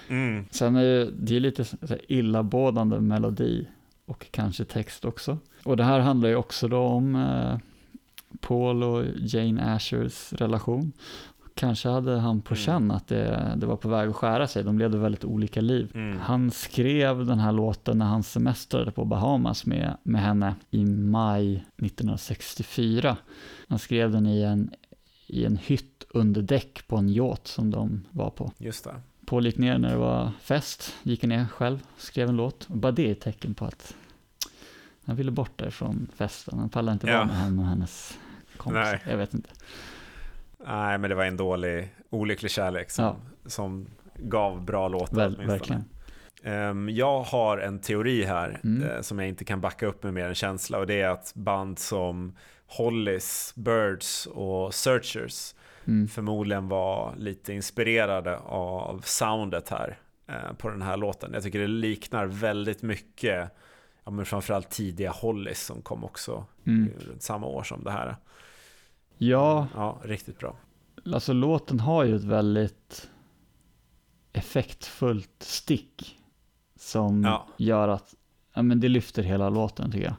Mm. 0.09 0.45
Sen 0.51 0.77
är 0.77 0.85
det, 0.85 1.11
det 1.11 1.37
är 1.37 1.41
lite 1.41 1.65
illabådande 2.09 3.01
melodi 3.01 3.67
och 4.07 4.27
kanske 4.31 4.65
text 4.65 5.05
också. 5.05 5.39
Och 5.63 5.77
det 5.77 5.85
här 5.85 6.01
handlar 6.01 6.29
ju 6.29 6.37
också 6.37 6.69
då 6.69 6.79
om 6.79 7.17
eh, 7.17 7.59
Paul 8.41 8.83
och 8.83 9.05
Jane 9.17 9.75
Ashers 9.75 10.33
relation. 10.33 10.93
Kanske 11.59 11.89
hade 11.89 12.19
han 12.19 12.41
på 12.41 12.55
Mm. 12.55 12.65
känn 12.65 12.91
att 12.91 13.07
det, 13.09 13.55
det 13.57 13.67
var 13.67 13.77
på 13.77 13.89
väg 13.89 14.09
att 14.09 14.17
skära 14.17 14.47
sig. 14.47 14.65
De 14.65 14.79
levde 14.79 14.99
väldigt 14.99 15.25
olika 15.25 15.61
liv. 15.61 15.91
Mm. 15.95 16.19
Han 16.21 16.51
skrev 16.51 17.27
den 17.27 17.39
här 17.39 17.53
låten 17.53 17.99
när 17.99 18.07
han 18.07 18.23
semestrade 18.23 18.91
på 18.91 19.05
Bahamas 19.05 19.67
med, 19.67 19.97
med 20.03 20.21
henne 20.23 20.55
i 20.71 20.85
maj 20.85 21.65
1964. 21.77 23.17
Han 23.69 23.79
skrev 23.79 24.11
den 24.13 24.27
i 24.27 24.43
en, 24.43 24.71
i 25.27 25.45
en 25.45 25.57
hytt 25.57 26.05
under 26.11 26.43
däck 26.43 26.89
på 26.89 26.97
en 26.97 27.09
yacht 27.09 27.47
som 27.47 27.71
de 27.71 28.05
var 28.11 28.31
på. 28.31 28.53
Just 28.59 28.85
det. 28.85 28.95
Paul 29.27 29.47
gick 29.47 29.59
ner 29.59 29.79
när 29.79 29.91
det 29.91 29.97
var 29.97 30.31
fest, 30.41 30.95
gick 31.03 31.23
ner 31.23 31.47
själv, 31.47 31.79
skrev 31.97 32.29
en 32.29 32.37
låt. 32.37 32.67
Och 32.71 32.77
bara 32.77 32.93
det 32.93 33.07
är 33.09 33.13
ett 33.13 33.21
tecken 33.21 33.55
på 33.55 33.65
att 33.65 33.95
han 35.05 35.17
ville 35.17 35.31
bort 35.31 35.53
därifrån 35.59 36.07
festen. 36.17 36.59
Han 36.59 36.69
pallade 36.69 36.93
inte 36.93 37.07
Ja. 37.07 37.15
vara 37.17 37.27
med 37.27 37.37
henne 37.37 37.63
och 37.63 37.69
hennes 37.69 38.19
kompis. 38.57 38.81
Nej. 38.85 39.01
Jag 39.11 39.17
vet 39.17 39.35
inte. 39.35 39.51
Nej, 40.67 40.99
men 40.99 41.11
det 41.11 41.17
var 41.17 41.25
en 41.25 41.37
dålig, 41.37 41.95
olycklig 42.11 42.51
kärlek 42.51 42.91
som, 42.91 43.05
Ja. 43.05 43.17
som 43.47 43.87
gav 44.17 44.65
bra 44.65 44.89
låtar 44.89 45.17
Väl, 45.17 45.47
verkligen. 45.47 45.85
Ehm, 46.43 46.89
jag 46.89 47.21
har 47.23 47.59
en 47.59 47.79
teori 47.81 48.23
här 48.25 48.61
Mm. 48.65 48.89
eh, 48.91 49.01
som 49.01 49.19
jag 49.19 49.29
inte 49.29 49.45
kan 49.45 49.61
backa 49.61 49.87
upp 49.87 50.03
med 50.03 50.15
mer 50.15 50.25
än 50.29 50.35
känsla 50.35 50.79
och 50.79 50.87
det 50.87 51.01
är 51.01 51.09
att 51.09 51.33
band 51.35 51.79
som 51.79 52.37
Hollies, 52.67 53.53
Birds 53.57 54.27
och 54.27 54.75
Searchers 54.75 55.55
Mm. 55.87 56.09
förmodligen 56.09 56.69
var 56.69 57.15
lite 57.17 57.53
inspirerade 57.53 58.39
av 58.39 59.01
soundet 59.05 59.69
här 59.69 59.99
eh, 60.29 60.53
på 60.59 60.69
den 60.69 60.83
här 60.83 60.97
låten. 60.97 61.31
Jag 61.35 61.43
tycker 61.43 61.59
det 61.59 61.67
liknar 61.67 62.27
väldigt 62.27 62.83
mycket, 62.83 63.51
ja, 64.05 64.11
men 64.11 64.25
framförallt 64.27 64.71
tidiga 64.71 65.11
Hollies 65.11 65.65
som 65.67 65.83
kom 65.83 66.05
också 66.05 66.45
Mm. 66.67 66.91
samma 67.19 67.47
år 67.47 67.63
som 67.63 67.85
det 67.85 67.91
här. 67.91 68.17
Ja, 69.19 69.67
Ja, 69.75 69.99
riktigt 70.05 70.39
bra. 70.39 70.57
alltså 71.13 71.33
låten 71.33 71.81
har 71.81 72.05
ju 72.05 72.17
ett 72.17 72.25
väldigt 72.25 73.11
effektfullt 74.33 75.31
stick 75.43 76.17
som 76.77 77.23
Ja. 77.25 77.47
gör 77.57 77.89
att 77.89 78.15
ja, 78.55 78.63
men 78.63 78.81
det 78.81 78.89
lyfter 78.89 79.23
hela 79.23 79.51
låten 79.51 79.91
tycker 79.91 80.05
jag. 80.07 80.15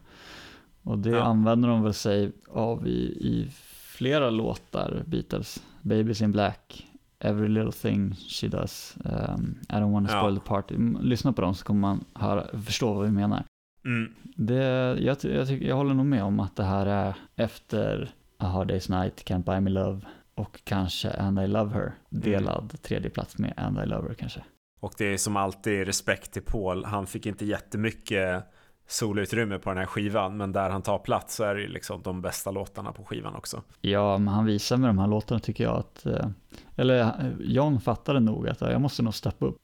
Och 0.84 1.00
det 1.00 1.10
Ja. 1.10 1.22
använder 1.24 1.70
de 1.70 1.84
väl 1.84 1.93
sig 1.93 2.32
av 2.50 2.88
i, 2.88 3.02
i 3.02 3.47
flera 3.71 4.30
låtar, 4.30 5.04
Beatles. 5.05 5.63
Babies 5.82 6.21
in 6.21 6.32
Black, 6.32 6.88
Every 7.20 7.47
Little 7.47 7.71
Thing 7.71 8.16
She 8.16 8.47
Does, 8.47 8.96
um, 9.05 9.59
I 9.70 9.74
Don't 9.74 9.92
Wanna 9.92 10.09
Ja. 10.12 10.20
Spoil 10.20 10.38
the 10.38 10.46
Party. 10.47 10.76
Mm, 10.76 11.01
Lyssna 11.01 11.34
på 11.34 11.42
dem 11.42 11.55
så 11.55 11.66
kommer 11.66 11.82
man 11.82 12.04
höra, 12.13 12.47
förstå 12.66 12.93
vad 12.93 13.05
vi 13.05 13.12
menar. 13.12 13.43
Mm. 13.86 14.13
Det, 14.24 14.63
jag, 15.00 15.17
jag, 15.24 15.47
tycker, 15.47 15.67
jag 15.67 15.76
håller 15.76 15.93
nog 15.93 16.05
med 16.05 16.24
om 16.24 16.39
att 16.39 16.55
det 16.55 16.63
här 16.63 16.86
är 16.86 17.16
efter 17.36 18.09
A 18.41 18.47
Hard 18.47 18.71
Day's 18.71 19.01
Night, 19.01 19.25
Can't 19.25 19.43
Buy 19.43 19.59
Me 19.59 19.70
Love 19.70 20.01
och 20.36 20.59
kanske 20.63 21.09
And 21.09 21.39
I 21.39 21.47
Love 21.47 21.74
Her. 21.74 21.93
Delad 22.09 22.82
tredje 22.82 23.09
plats 23.09 23.37
med 23.37 23.53
And 23.57 23.79
I 23.79 23.86
Love 23.86 24.07
Her 24.07 24.13
kanske. 24.13 24.43
Och 24.79 24.93
det 24.97 25.13
är 25.13 25.17
som 25.17 25.37
alltid 25.37 25.86
respekt 25.86 26.32
till 26.32 26.41
Paul. 26.41 26.86
Han 26.86 27.07
fick 27.07 27.25
inte 27.25 27.45
jättemycket 27.45 28.43
solutrymme 28.87 29.59
på 29.59 29.70
den 29.70 29.78
här 29.78 29.86
skivan, 29.86 30.37
men 30.37 30.51
där 30.51 30.70
han 30.70 30.82
tar 30.82 30.99
plats 30.99 31.36
så 31.36 31.43
är 31.43 31.55
det 31.55 31.67
liksom 31.67 32.01
de 32.01 32.21
bästa 32.21 32.51
låtarna 32.51 32.91
på 32.91 33.05
skivan 33.05 33.36
också. 33.36 33.63
Ja, 33.82 34.17
men 34.17 34.28
han 34.33 34.45
visar 34.45 34.78
med 34.78 34.89
de 34.89 34.97
här 34.97 35.07
låtarna 35.07 35.39
tycker 35.39 35.63
jag 35.63 35.78
att, 35.78 36.05
eh, 36.05 36.28
eller 36.75 36.99
eh, 36.99 37.32
John 37.39 37.79
fattade 37.82 38.20
nog 38.20 38.47
att 38.47 38.61
eh, 38.61 38.71
jag 38.71 38.82
måste 38.82 39.03
nog 39.03 39.13
steppa 39.13 39.45
upp. 39.45 39.57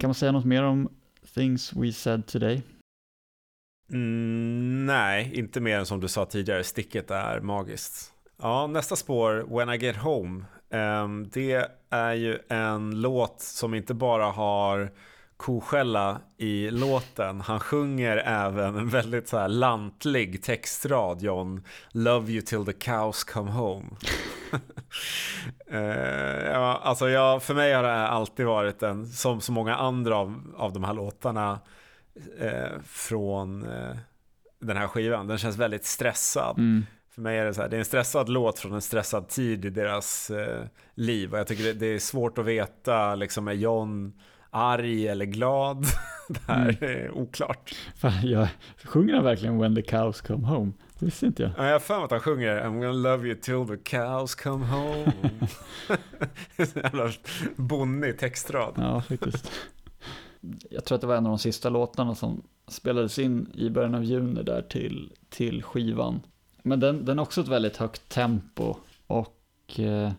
Kan 0.00 0.08
man 0.08 0.14
säga 0.14 0.32
något 0.32 0.44
mer 0.44 0.62
om 0.62 0.88
Things 1.34 1.72
We 1.72 1.92
Said 1.92 2.26
Today? 2.26 2.62
Mm, 3.92 4.86
nej, 4.86 5.30
inte 5.34 5.60
mer 5.60 5.78
än 5.78 5.86
som 5.86 6.00
du 6.00 6.08
sa 6.08 6.24
tidigare, 6.24 6.64
sticket 6.64 7.10
är 7.10 7.40
magiskt. 7.40 8.12
Ja, 8.42 8.66
nästa 8.66 8.96
spår, 8.96 9.56
When 9.56 9.70
I 9.70 9.76
Get 9.76 9.96
Home. 9.96 10.44
Ehm, 10.70 11.28
det 11.32 11.70
är 11.90 12.12
ju 12.12 12.38
en 12.48 13.00
låt 13.00 13.40
som 13.40 13.74
inte 13.74 13.94
bara 13.94 14.24
har 14.24 14.90
koskälla 15.36 16.20
i 16.36 16.70
låten. 16.70 17.40
Han 17.40 17.60
sjunger 17.60 18.16
även 18.16 18.76
en 18.76 18.88
väldigt 18.88 19.28
så 19.28 19.38
här 19.38 19.48
lantlig 19.48 20.42
textrad, 20.42 21.22
John. 21.22 21.64
Love 21.90 22.32
you 22.32 22.42
till 22.42 22.64
the 22.64 22.72
cows 22.72 23.24
come 23.24 23.50
home. 23.50 23.86
uh, 25.72 25.78
ja, 26.52 26.80
alltså 26.82 27.08
jag, 27.08 27.42
för 27.42 27.54
mig 27.54 27.72
har 27.72 27.82
det 27.82 27.88
här 27.88 28.08
alltid 28.08 28.46
varit 28.46 28.82
en, 28.82 29.06
som 29.06 29.40
så 29.40 29.52
många 29.52 29.76
andra 29.76 30.16
av, 30.16 30.54
av 30.56 30.72
de 30.72 30.84
här 30.84 30.94
låtarna 30.94 31.60
eh, 32.38 32.80
från 32.84 33.62
eh, 33.62 33.96
den 34.60 34.76
här 34.76 34.88
skivan. 34.88 35.26
Den 35.26 35.38
känns 35.38 35.56
väldigt 35.56 35.84
stressad. 35.84 36.58
Mm. 36.58 36.86
För 37.10 37.22
mig 37.22 37.38
är 37.38 37.44
det 37.44 37.54
så 37.54 37.62
här, 37.62 37.68
det 37.68 37.76
är 37.76 37.78
en 37.78 37.84
stressad 37.84 38.28
låt 38.28 38.58
från 38.58 38.72
en 38.72 38.82
stressad 38.82 39.28
tid 39.28 39.64
i 39.64 39.70
deras 39.70 40.30
eh, 40.30 40.64
liv. 40.94 41.32
Och 41.32 41.38
jag 41.38 41.46
tycker 41.46 41.64
det, 41.64 41.72
det 41.72 41.86
är 41.86 41.98
svårt 41.98 42.38
att 42.38 42.44
veta, 42.44 43.14
liksom 43.14 43.48
är 43.48 43.52
John 43.52 44.12
arg 44.50 45.08
eller 45.08 45.24
glad? 45.24 45.86
det 46.28 46.40
här 46.46 46.78
mm. 46.82 46.96
är 46.96 47.10
oklart. 47.10 47.74
Fan, 47.96 48.12
jag, 48.22 48.48
sjunger 48.84 49.14
han 49.14 49.24
verkligen 49.24 49.58
When 49.58 49.74
the 49.74 49.82
cows 49.82 50.20
come 50.20 50.46
home? 50.46 50.72
Det 50.98 51.04
visste 51.04 51.26
inte 51.26 51.42
jag. 51.42 51.52
Ja, 51.56 51.64
jag 51.64 51.72
har 51.72 51.78
för 51.78 51.96
mig 51.96 52.04
att 52.04 52.10
han 52.10 52.20
sjunger 52.20 52.60
I'm 52.60 52.80
gonna 52.80 52.92
love 52.92 53.26
you 53.26 53.34
till 53.34 53.66
the 53.66 53.96
cows 53.96 54.34
come 54.34 54.66
home. 54.66 55.12
Jävla 56.74 57.10
bonnig 57.56 58.18
textrad. 58.18 58.74
Ja, 58.76 59.00
faktiskt. 59.00 59.52
Jag 60.70 60.84
tror 60.84 60.96
att 60.96 61.00
det 61.00 61.06
var 61.06 61.16
en 61.16 61.26
av 61.26 61.30
de 61.30 61.38
sista 61.38 61.68
låtarna 61.68 62.14
som 62.14 62.42
spelades 62.68 63.18
in 63.18 63.52
i 63.54 63.70
början 63.70 63.94
av 63.94 64.04
juni 64.04 64.42
där 64.42 64.62
till, 64.62 65.12
till 65.28 65.62
skivan. 65.62 66.20
Men 66.62 66.80
den, 66.80 67.04
den 67.04 67.18
har 67.18 67.24
också 67.24 67.40
ett 67.40 67.48
väldigt 67.48 67.76
högt 67.76 68.08
tempo 68.08 68.76
och 69.06 69.80
eh, 69.80 70.12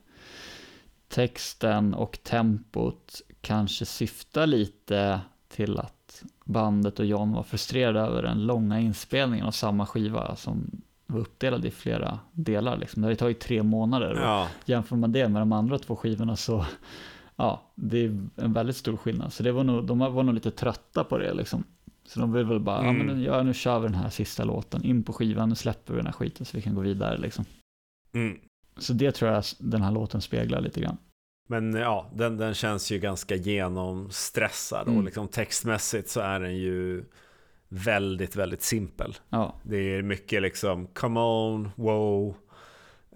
texten 1.08 1.94
och 1.94 2.20
tempot 2.24 3.22
kanske 3.42 3.86
syftar 3.86 4.48
lite 4.48 5.20
till 5.48 5.78
att 5.78 6.24
bandet 6.44 7.00
och 7.00 7.06
John 7.06 7.34
var 7.34 7.44
frustrerade 7.44 8.00
över 8.00 8.24
den 8.24 8.46
långa 8.46 8.80
inspelningen 8.80 9.46
av 9.46 9.52
samma 9.52 9.86
skiva 9.86 10.36
som 10.36 10.82
var 11.06 11.20
uppdelad 11.20 11.66
i 11.66 11.72
flera 11.72 12.20
delar. 12.32 12.78
Liksom. 12.78 13.02
Det 13.02 13.06
har 13.06 13.12
ju 13.12 13.16
tagit 13.16 13.40
tre 13.40 13.64
månader. 13.64 14.20
Ja. 14.22 14.48
Jämför 14.66 14.96
man 14.96 15.12
det 15.12 15.28
med 15.28 15.42
de 15.42 15.52
andra 15.52 15.80
två 15.80 15.96
skivorna 15.96 16.36
så 16.36 16.66
ja, 17.40 17.62
det 17.76 18.06
är 18.06 18.28
en 18.36 18.54
väldigt 18.54 18.76
stor 18.76 18.98
skillnad. 18.98 19.34
Så 19.34 19.44
det 19.44 19.52
var 19.52 19.64
nog, 19.64 19.86
de 19.86 20.00
var 20.00 20.24
nog 20.24 20.34
lite 20.34 20.52
trötta 20.52 21.04
på 21.04 21.18
det 21.18 21.34
liksom. 21.34 21.64
Så 22.06 22.20
de 22.20 22.34
vill 22.34 22.46
väl 22.46 22.60
bara, 22.60 22.80
mm. 22.80 22.98
ja 22.98 23.04
men 23.04 23.24
ja, 23.24 23.44
nu 23.44 23.54
kör 23.54 23.80
vi 23.80 23.88
den 23.88 23.96
här 23.96 24.10
sista 24.10 24.44
låten, 24.44 24.84
in 24.84 25.04
på 25.04 25.14
skivan, 25.14 25.50
nu 25.50 25.56
släpper 25.56 25.94
vi 25.94 25.98
den 25.98 26.06
här 26.06 26.14
skiten 26.14 26.46
så 26.46 26.58
vi 26.58 26.64
kan 26.64 26.76
gå 26.76 26.82
vidare 26.82 27.18
liksom. 27.18 27.46
Mm. 28.14 28.40
Så 28.78 28.94
det 28.94 29.12
tror 29.12 29.32
jag 29.32 29.44
den 29.60 29.82
här 29.82 29.92
låten 29.92 30.22
speglar 30.22 30.62
lite 30.62 30.82
grann. 30.82 30.98
Men 31.50 31.74
ja, 31.74 32.10
den, 32.16 32.38
den 32.38 32.54
känns 32.54 32.92
ju 32.92 33.00
ganska 33.00 33.36
genomstressad 33.36 34.88
mm. 34.88 34.98
och 34.98 35.04
liksom 35.04 35.28
textmässigt 35.28 36.10
så 36.10 36.20
är 36.20 36.40
den 36.40 36.58
ju 36.58 37.06
väldigt, 37.70 38.36
väldigt 38.36 38.62
simpel. 38.62 39.16
Ja. 39.30 39.56
Det 39.64 39.78
är 39.78 40.02
mycket 40.02 40.42
liksom 40.42 40.88
come 40.88 41.20
on, 41.20 41.70
wow, 41.76 42.36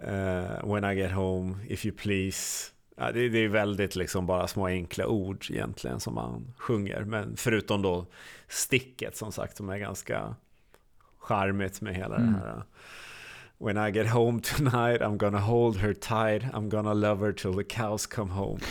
uh, 0.04 0.74
when 0.74 0.84
I 0.84 0.96
get 0.96 1.12
home, 1.12 1.56
if 1.68 1.86
you 1.86 1.96
please. 1.96 2.73
Ja, 2.96 3.12
det, 3.12 3.30
det, 3.30 3.40
är 3.40 3.48
väldigt 3.48 3.96
liksom 3.96 4.26
bara 4.26 4.48
små 4.48 4.68
enkla 4.68 5.08
ord 5.08 5.46
egentligen 5.50 6.00
som 6.00 6.14
man 6.16 6.54
sjunger. 6.58 7.04
Men 7.04 7.38
förutom 7.38 7.82
då 7.82 8.06
sticket 8.48 9.18
som 9.18 9.32
sagt 9.32 9.58
som 9.58 9.70
är 9.70 9.78
ganska 9.78 10.36
charmigt 11.18 11.82
med 11.82 11.96
hela 11.96 12.16
mm. 12.16 12.34
det 12.34 12.40
här 12.40 12.64
When 13.58 13.78
I 13.78 13.92
get 13.92 14.10
home 14.10 14.42
tonight 14.42 15.02
I'm 15.02 15.18
gonna 15.18 15.40
hold 15.40 15.78
her 15.78 15.94
tight 15.94 16.44
I'm 16.54 16.70
gonna 16.70 16.94
love 16.94 17.26
her 17.26 17.34
till 17.34 17.54
the 17.54 17.64
cows 17.64 18.06
come 18.06 18.32
home. 18.32 18.60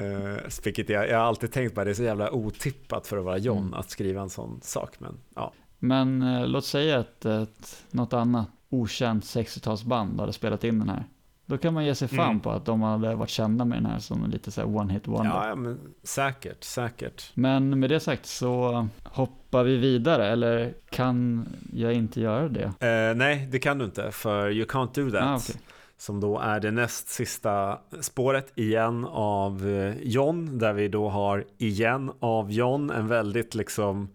uh, 0.00 0.38
jag, 0.64 1.08
jag 1.08 1.18
har 1.18 1.24
alltid 1.24 1.52
tänkt 1.52 1.74
på 1.74 1.80
det, 1.80 1.84
det 1.84 1.90
är 1.90 1.94
så 1.94 2.02
jävla 2.02 2.30
otippat 2.30 3.06
för 3.06 3.18
att 3.18 3.24
vara 3.24 3.38
John 3.38 3.58
mm. 3.58 3.74
att 3.74 3.90
skriva 3.90 4.22
en 4.22 4.30
sån 4.30 4.60
sak. 4.62 5.00
Men, 5.00 5.18
ja. 5.34 5.52
men 5.78 6.22
uh, 6.22 6.46
låt 6.46 6.64
säga 6.64 6.98
att, 6.98 7.24
att 7.24 7.84
något 7.90 8.12
annat 8.12 8.48
okänt 8.70 9.24
60-talsband 9.24 10.20
hade 10.20 10.32
spelat 10.32 10.64
in 10.64 10.78
den 10.78 10.88
här. 10.88 11.04
Då 11.50 11.58
kan 11.58 11.74
man 11.74 11.84
ge 11.84 11.94
sig 11.94 12.08
fan 12.08 12.30
mm. 12.30 12.40
på 12.40 12.50
att 12.50 12.64
de 12.64 12.82
hade 12.82 13.14
varit 13.14 13.30
kända 13.30 13.64
med 13.64 13.78
den 13.78 13.86
här 13.86 13.98
som 13.98 14.30
lite 14.30 14.50
så 14.50 14.64
one 14.64 14.92
hit 14.92 15.08
wonder. 15.08 15.48
Ja, 15.48 15.54
men 15.54 15.78
säkert, 16.02 16.64
säkert. 16.64 17.30
Men 17.34 17.80
med 17.80 17.90
det 17.90 18.00
sagt 18.00 18.26
så 18.26 18.88
hoppar 19.04 19.64
vi 19.64 19.76
vidare, 19.76 20.28
eller 20.28 20.74
kan 20.90 21.46
jag 21.72 21.92
inte 21.92 22.20
göra 22.20 22.48
det? 22.48 22.64
Uh, 22.64 23.16
nej, 23.16 23.48
det 23.50 23.58
kan 23.58 23.78
du 23.78 23.84
inte, 23.84 24.10
för 24.10 24.50
You 24.50 24.66
Can't 24.66 24.94
Do 24.94 25.10
That. 25.10 25.22
Ah, 25.22 25.36
okay. 25.36 25.56
Som 25.96 26.20
då 26.20 26.38
är 26.38 26.60
det 26.60 26.70
näst 26.70 27.08
sista 27.08 27.78
spåret 28.00 28.52
igen 28.54 29.06
av 29.10 29.68
eh, 29.68 29.94
John, 30.02 30.58
där 30.58 30.72
vi 30.72 30.88
då 30.88 31.08
har 31.08 31.44
igen 31.58 32.12
av 32.20 32.52
John, 32.52 32.90
en 32.90 33.08
väldigt 33.08 33.54
liksom 33.54 34.08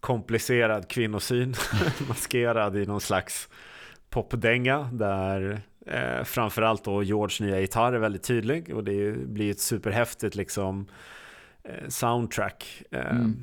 komplicerad 0.00 0.88
kvinnosyn, 0.88 1.54
maskerad 2.08 2.76
i 2.76 2.86
någon 2.86 3.00
slags 3.00 3.48
popdänga 4.10 4.90
där 4.92 5.62
Eh, 5.90 6.24
framförallt 6.24 6.84
då 6.84 7.02
George 7.02 7.46
nya 7.46 7.60
gitarr 7.60 7.92
är 7.92 7.98
väldigt 7.98 8.22
tydlig 8.22 8.74
och 8.74 8.84
det 8.84 9.12
blir 9.12 9.50
ett 9.50 9.60
superhäftigt 9.60 10.34
liksom 10.34 10.86
eh, 11.62 11.88
soundtrack 11.88 12.82
eh, 12.90 13.10
mm. 13.10 13.36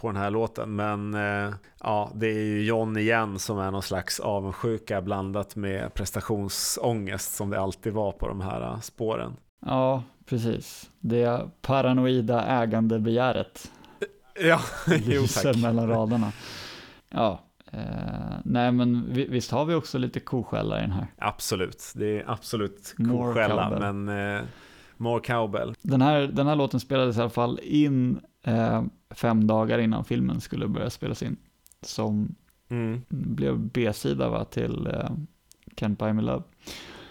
på 0.00 0.06
den 0.06 0.16
här 0.16 0.30
låten. 0.30 0.76
Men 0.76 1.14
eh, 1.14 1.54
ja, 1.80 2.10
det 2.14 2.26
är 2.26 2.44
ju 2.44 2.64
John 2.64 2.96
igen 2.96 3.38
som 3.38 3.58
är 3.58 3.70
någon 3.70 3.82
slags 3.82 4.20
avundsjuka 4.20 5.02
blandat 5.02 5.56
med 5.56 5.94
prestationsångest 5.94 7.34
som 7.34 7.50
det 7.50 7.60
alltid 7.60 7.92
var 7.92 8.12
på 8.12 8.28
de 8.28 8.40
här 8.40 8.60
eh, 8.60 8.80
spåren. 8.80 9.36
Ja, 9.66 10.02
precis. 10.26 10.90
Det 11.00 11.50
paranoida 11.62 12.44
ägandebegäret. 12.44 13.70
Ja, 14.40 14.60
jo 15.04 15.22
tack. 15.42 15.56
mellan 15.56 15.88
raderna. 15.88 16.32
Ja, 17.08 17.40
Eh, 17.72 18.36
nej 18.44 18.72
men 18.72 19.12
visst 19.12 19.50
har 19.50 19.64
vi 19.64 19.74
också 19.74 19.98
lite 19.98 20.20
koskälla 20.20 20.78
i 20.78 20.80
den 20.80 20.90
här? 20.90 21.06
Absolut, 21.18 21.92
det 21.94 22.20
är 22.20 22.30
absolut 22.30 22.94
koskälla 22.96 23.78
men 23.78 24.08
eh, 24.08 24.42
more 24.96 25.20
cowbell. 25.20 25.74
Den 25.82 26.02
här, 26.02 26.20
den 26.20 26.46
här 26.46 26.56
låten 26.56 26.80
spelades 26.80 27.16
i 27.16 27.20
alla 27.20 27.30
fall 27.30 27.60
in 27.62 28.20
eh, 28.42 28.84
fem 29.10 29.46
dagar 29.46 29.78
innan 29.78 30.04
filmen 30.04 30.40
skulle 30.40 30.68
börja 30.68 30.90
spelas 30.90 31.22
in. 31.22 31.36
Som 31.80 32.34
mm. 32.68 33.02
blev 33.08 33.58
B-sida 33.58 34.28
va, 34.28 34.44
till 34.44 34.86
eh, 34.86 35.10
Can't 35.76 35.96
Buy 35.96 36.12
Me 36.12 36.22
Love. 36.22 36.42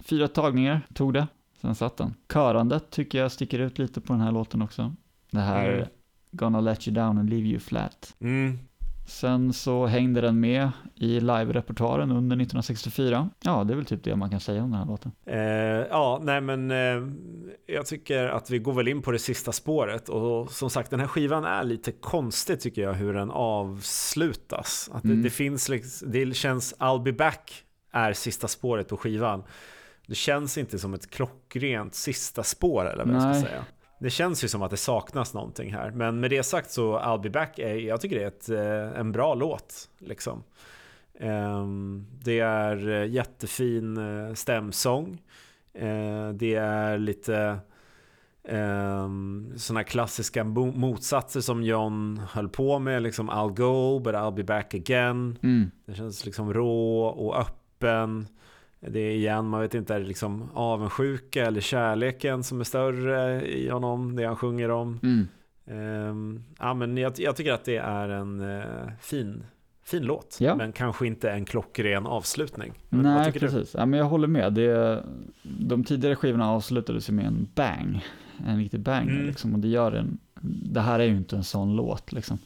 Fyra 0.02 0.28
tagningar 0.28 0.82
tog 0.94 1.14
det, 1.14 1.28
sen 1.62 1.76
satt 1.76 1.98
den. 1.98 2.14
Körandet 2.34 2.90
tycker 2.90 3.20
jag 3.20 3.32
sticker 3.32 3.60
ut 3.60 3.80
lite 3.80 4.02
på 4.02 4.14
den 4.14 4.22
här 4.22 4.32
låten 4.32 4.62
också. 4.62 4.96
Det 5.32 5.40
här 5.40 5.74
mm. 5.74 5.88
Gonna 6.32 6.62
let 6.62 6.88
you 6.88 6.96
down 6.96 7.18
and 7.18 7.30
leave 7.30 7.48
you 7.48 7.60
flat. 7.60 8.16
Mm. 8.20 8.60
Sen 9.12 9.54
så 9.54 9.86
hängde 9.86 10.22
den 10.22 10.40
med 10.40 10.70
i 10.96 11.20
live-repertoaren 11.20 12.12
under 12.12 12.36
1964. 12.36 13.30
Ja, 13.40 13.64
det 13.64 13.74
är 13.74 13.76
väl 13.76 13.86
typ 13.86 14.04
det 14.04 14.16
man 14.16 14.30
kan 14.30 14.40
säga 14.40 14.64
om 14.64 14.72
den 14.72 14.80
här 14.80 14.86
låten. 14.86 15.12
Eh, 15.26 15.40
ja, 15.90 16.20
nej 16.24 16.42
men 16.42 16.72
eh, 16.72 17.08
jag 17.76 17.86
tycker 17.86 18.28
att 18.28 18.50
vi 18.50 18.60
går 18.60 18.74
väl 18.74 18.88
in 18.88 19.02
på 19.02 19.12
det 19.12 19.20
sista 19.20 19.52
spåret 19.52 20.10
och 20.10 20.52
som 20.52 20.70
sagt 20.70 20.90
den 20.90 21.00
här 21.00 21.08
skivan 21.08 21.46
är 21.46 21.64
lite 21.64 21.92
konstig 21.92 22.60
tycker 22.60 22.82
jag 22.82 22.94
hur 22.94 23.14
den 23.14 23.32
avslutas. 23.32 24.90
Att 24.94 25.04
mm. 25.04 25.18
det, 25.18 25.24
det, 25.24 25.30
finns 25.30 25.70
liksom, 25.70 26.12
det 26.12 26.36
känns 26.36 26.76
I'll 26.78 27.04
be 27.04 27.14
back 27.14 27.64
är 27.92 28.14
sista 28.14 28.48
spåret 28.48 28.88
på 28.88 28.98
skivan. 28.98 29.44
Det 30.08 30.16
känns 30.16 30.58
inte 30.58 30.80
som 30.80 30.94
ett 30.94 31.10
klockrent 31.10 31.96
sista 31.96 32.44
spår 32.44 32.90
eller 32.90 33.06
vad 33.06 33.14
nej. 33.14 33.28
jag 33.28 33.36
ska 33.36 33.48
säga. 33.48 33.66
Det 34.02 34.10
känns 34.10 34.44
ju 34.44 34.48
som 34.48 34.62
att 34.62 34.72
det 34.72 34.78
saknas 34.78 35.34
någonting 35.34 35.74
här. 35.74 35.92
Men 35.92 36.20
med 36.20 36.30
det 36.30 36.44
sagt 36.44 36.72
så 36.72 37.00
I'll 37.00 37.22
be 37.22 37.30
back, 37.30 37.60
är, 37.60 37.76
jag 37.76 38.02
tycker 38.02 38.16
det 38.16 38.24
är 38.24 38.28
ett, 38.28 38.50
eh, 38.50 39.00
en 39.00 39.12
bra 39.12 39.34
låt. 39.34 39.90
Liksom. 40.00 40.44
Ehm, 41.20 42.08
det 42.24 42.40
är 42.40 42.90
eh, 42.90 43.10
jättefin 43.10 43.98
eh, 43.98 44.34
stämsång. 44.34 45.22
Det 46.34 46.56
är 46.56 46.98
lite 46.98 47.60
ehm, 48.48 49.54
sådana 49.58 49.84
klassiska 49.84 50.44
motsatser 50.44 51.42
som 51.42 51.64
John 51.64 52.22
höll 52.32 52.50
på 52.50 52.80
med. 52.80 53.04
Liksom 53.04 53.32
I'll 53.32 53.54
go 53.54 54.00
but 54.00 54.16
I'll 54.16 54.36
be 54.36 54.44
back 54.44 54.74
again. 54.74 55.38
Mm. 55.44 55.72
Det 55.86 55.94
känns 55.94 56.26
liksom 56.26 56.54
rå 56.54 57.06
och 57.06 57.40
öppen. 57.40 58.28
Det 58.90 59.00
är 59.00 59.16
igen, 59.16 59.46
man 59.46 59.62
vet 59.62 59.74
inte, 59.74 59.96
är 59.96 60.00
det 60.00 60.06
liksom 60.06 60.50
avundsjuka 60.54 61.46
eller 61.46 61.62
kärleken 61.62 62.44
som 62.44 62.60
är 62.60 62.64
större 62.64 63.48
i 63.48 63.70
honom, 63.70 64.16
det 64.16 64.26
han 64.26 64.36
sjunger 64.36 64.72
om. 64.72 65.00
Mm. 65.04 65.28
Um, 65.66 66.44
ja, 66.60 66.74
men 66.74 66.98
jag, 66.98 67.14
jag, 67.18 67.36
tycker 67.36 67.54
att 67.54 67.66
det 67.66 67.78
är 67.78 68.10
en 68.10 68.42
uh, 68.42 68.92
fin, 69.02 69.44
fin 69.84 70.04
låt, 70.04 70.38
ja. 70.40 70.56
men 70.56 70.72
kanske 70.72 71.08
inte 71.08 71.32
en 71.32 71.46
klockren 71.46 72.06
avslutning. 72.06 72.74
Nej, 72.90 73.32
precis. 73.32 73.76
Ja, 73.78 73.86
men 73.86 74.00
jag 74.00 74.06
håller 74.06 74.28
med. 74.28 74.54
Det, 74.54 75.04
de 75.44 75.84
tidigare 75.84 76.16
skivorna 76.16 76.52
avslutades 76.52 77.10
med 77.10 77.26
en 77.26 77.48
bang, 77.56 78.06
en 78.48 78.58
riktig 78.58 78.80
bang. 78.80 79.10
Mm. 79.10 79.26
Liksom, 79.26 79.54
och 79.54 79.60
det, 79.60 79.68
gör 79.68 79.92
en, 79.92 80.18
det 80.72 80.82
här 80.82 81.00
är 81.00 81.04
ju 81.04 81.18
inte 81.18 81.36
en 81.36 81.44
sån 81.44 81.76
låt. 81.76 82.12
Liksom. 82.12 82.38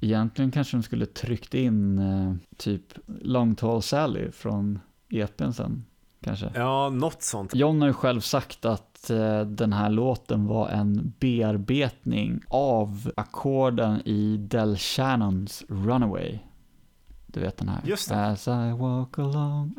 Egentligen 0.00 0.50
kanske 0.50 0.76
de 0.76 0.82
skulle 0.82 1.06
tryckt 1.06 1.54
in 1.54 1.98
uh, 1.98 2.34
typ 2.56 2.82
Long 3.06 3.54
Tall 3.54 3.82
Sally 3.82 4.30
från 4.30 4.78
EPn 5.12 5.52
sen, 5.52 5.84
kanske. 6.20 6.50
Ja, 6.54 6.90
något 6.90 7.22
sånt. 7.22 7.54
John 7.54 7.80
har 7.80 7.88
ju 7.88 7.94
själv 7.94 8.20
sagt 8.20 8.64
att 8.64 9.10
eh, 9.10 9.40
den 9.40 9.72
här 9.72 9.90
låten 9.90 10.46
var 10.46 10.68
en 10.68 11.12
bearbetning 11.18 12.40
av 12.48 13.10
ackorden 13.16 14.00
i 14.04 14.36
Del 14.36 14.76
Shannons 14.76 15.64
Runaway. 15.68 16.38
Du 17.26 17.40
vet 17.40 17.56
den 17.56 17.68
här. 17.68 17.80
Just 17.84 18.08
det. 18.08 18.26
As 18.26 18.48
I 18.48 18.72
walk 18.78 19.18
along. 19.18 19.74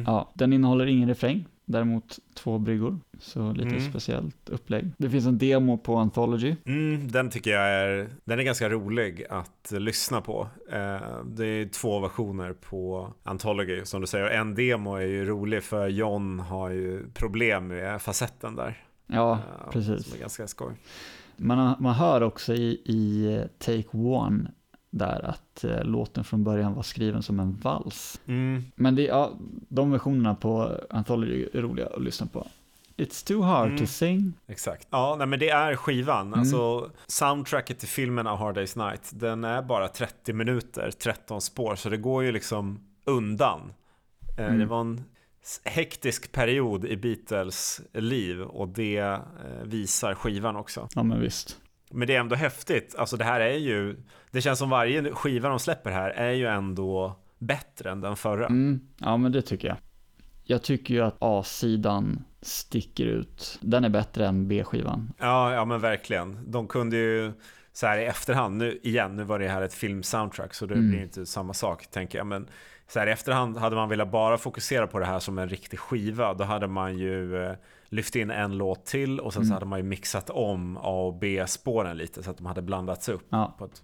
Mm. 0.00 0.12
Ja, 0.12 0.30
den 0.34 0.52
innehåller 0.52 0.86
ingen 0.86 1.08
refräng. 1.08 1.46
Däremot 1.64 2.18
två 2.34 2.58
bryggor, 2.58 2.98
så 3.18 3.52
lite 3.52 3.68
mm. 3.68 3.90
speciellt 3.90 4.48
upplägg. 4.48 4.90
Det 4.96 5.10
finns 5.10 5.26
en 5.26 5.38
demo 5.38 5.78
på 5.78 5.96
Anthology. 5.96 6.56
Mm, 6.64 7.08
den 7.12 7.30
tycker 7.30 7.50
jag 7.50 7.68
är, 7.68 8.08
den 8.24 8.38
är 8.38 8.42
ganska 8.42 8.68
rolig 8.68 9.24
att 9.30 9.72
lyssna 9.78 10.20
på. 10.20 10.48
Eh, 10.72 10.98
det 11.24 11.46
är 11.46 11.68
två 11.68 12.00
versioner 12.00 12.52
på 12.52 13.12
Anthology 13.22 13.84
som 13.84 14.00
du 14.00 14.06
säger. 14.06 14.26
En 14.26 14.54
demo 14.54 14.94
är 14.94 15.06
ju 15.06 15.24
rolig 15.24 15.62
för 15.62 15.88
John 15.88 16.40
har 16.40 16.70
ju 16.70 17.10
problem 17.14 17.66
med 17.66 18.02
facetten 18.02 18.56
där. 18.56 18.84
Ja, 19.06 19.38
precis. 19.72 20.04
Som 20.04 20.14
är 20.14 20.20
ganska 20.20 20.46
skoj. 20.46 20.72
Man, 21.36 21.76
man 21.78 21.94
hör 21.94 22.20
också 22.20 22.54
i, 22.54 22.70
i 22.84 23.44
Take 23.58 23.88
One 23.92 24.50
där 24.90 25.24
att 25.24 25.64
eh, 25.64 25.84
låten 25.84 26.24
från 26.24 26.44
början 26.44 26.74
var 26.74 26.82
skriven 26.82 27.22
som 27.22 27.40
en 27.40 27.52
vals. 27.62 28.20
Mm. 28.26 28.64
Men 28.74 28.94
det, 28.96 29.02
ja, 29.02 29.32
de 29.68 29.90
versionerna 29.90 30.34
på 30.34 30.80
Anthology 30.90 31.48
är 31.52 31.60
roliga 31.62 31.86
att 31.86 32.02
lyssna 32.02 32.26
på. 32.26 32.46
It's 32.96 33.26
too 33.26 33.42
hard 33.42 33.66
Mm. 33.68 33.78
to 33.78 33.86
sing. 33.86 34.32
Exakt. 34.46 34.88
Ja, 34.90 35.14
nej, 35.18 35.26
men 35.26 35.38
det 35.38 35.48
är 35.50 35.76
skivan. 35.76 36.26
Mm. 36.26 36.40
Alltså, 36.40 36.90
soundtracket 37.06 37.78
till 37.78 37.88
filmen 37.88 38.26
A 38.26 38.36
Hard 38.36 38.56
Day's 38.58 38.88
Night, 38.88 39.10
den 39.14 39.44
är 39.44 39.62
bara 39.62 39.88
30 39.88 40.32
minuter, 40.32 40.90
13 40.90 41.40
spår, 41.40 41.74
så 41.76 41.88
det 41.88 41.96
går 41.96 42.24
ju 42.24 42.32
liksom 42.32 42.80
undan. 43.04 43.60
Eh, 44.38 44.44
Mm. 44.46 44.58
Det 44.58 44.66
var 44.66 44.80
en 44.80 45.04
hektisk 45.64 46.32
period 46.32 46.84
i 46.84 46.96
Beatles 46.96 47.80
liv 47.92 48.40
och 48.42 48.68
det 48.68 48.98
eh, 48.98 49.18
visar 49.64 50.14
skivan 50.14 50.56
också. 50.56 50.88
Ja, 50.94 51.02
men 51.02 51.20
visst. 51.20 51.56
Men 51.90 52.06
det 52.08 52.16
är 52.16 52.20
ändå 52.20 52.36
häftigt. 52.36 52.94
Alltså 52.98 53.16
det 53.16 53.24
här 53.24 53.40
är 53.40 53.56
ju, 53.56 53.96
det 54.30 54.40
känns 54.40 54.58
som 54.58 54.70
varje 54.70 55.14
skiva 55.14 55.48
de 55.48 55.58
släpper 55.58 55.90
här 55.90 56.10
är 56.10 56.30
ju 56.32 56.46
ändå 56.46 57.16
bättre 57.38 57.90
än 57.90 58.00
den 58.00 58.16
förra. 58.16 58.46
Mm, 58.46 58.80
ja, 58.98 59.16
men 59.16 59.32
det 59.32 59.42
tycker 59.42 59.68
jag. 59.68 59.76
Jag 60.44 60.62
tycker 60.62 60.94
ju 60.94 61.00
att 61.00 61.16
A-sidan 61.18 62.24
sticker 62.42 63.04
ut. 63.06 63.58
Den 63.60 63.84
är 63.84 63.88
bättre 63.88 64.26
än 64.26 64.48
B-skivan. 64.48 65.12
Ja, 65.18 65.52
ja 65.54 65.64
men 65.64 65.80
verkligen. 65.80 66.38
De 66.50 66.68
kunde 66.68 66.96
ju 66.96 67.32
så 67.72 67.86
här 67.86 67.98
i 67.98 68.04
efterhand, 68.04 68.56
nu 68.56 68.80
igen, 68.82 69.16
nu 69.16 69.24
var 69.24 69.38
det 69.38 69.48
här 69.48 69.62
ett 69.62 69.74
filmsoundtrack 69.74 70.54
så 70.54 70.66
det 70.66 70.74
Mm. 70.74 70.90
blir 70.90 71.02
inte 71.02 71.26
samma 71.26 71.54
sak 71.54 71.86
tänker 71.90 72.18
jag. 72.18 72.26
Men 72.26 72.48
så 72.88 72.98
här 72.98 73.06
i 73.06 73.10
efterhand 73.10 73.56
hade 73.58 73.76
man 73.76 73.88
velat 73.88 74.10
bara 74.10 74.38
fokusera 74.38 74.86
på 74.86 74.98
det 74.98 75.06
här 75.06 75.18
som 75.18 75.38
en 75.38 75.48
riktig 75.48 75.78
skiva, 75.78 76.34
då 76.34 76.44
hade 76.44 76.66
man 76.66 76.98
ju 76.98 77.44
eh, 77.44 77.52
lyft 77.88 78.16
in 78.16 78.30
en 78.30 78.56
låt 78.58 78.86
till 78.86 79.20
och 79.20 79.32
sen 79.32 79.42
så 79.42 79.46
Mm. 79.46 79.54
hade 79.54 79.66
man 79.66 79.78
ju 79.78 79.82
mixat 79.82 80.30
om 80.30 80.76
A 80.76 81.06
och 81.06 81.14
B-spåren 81.18 81.96
lite 81.96 82.22
så 82.22 82.30
att 82.30 82.36
de 82.36 82.46
hade 82.46 82.62
blandats 82.62 83.08
upp 83.08 83.26
Ja, 83.30 83.54
på 83.58 83.64
ett 83.64 83.82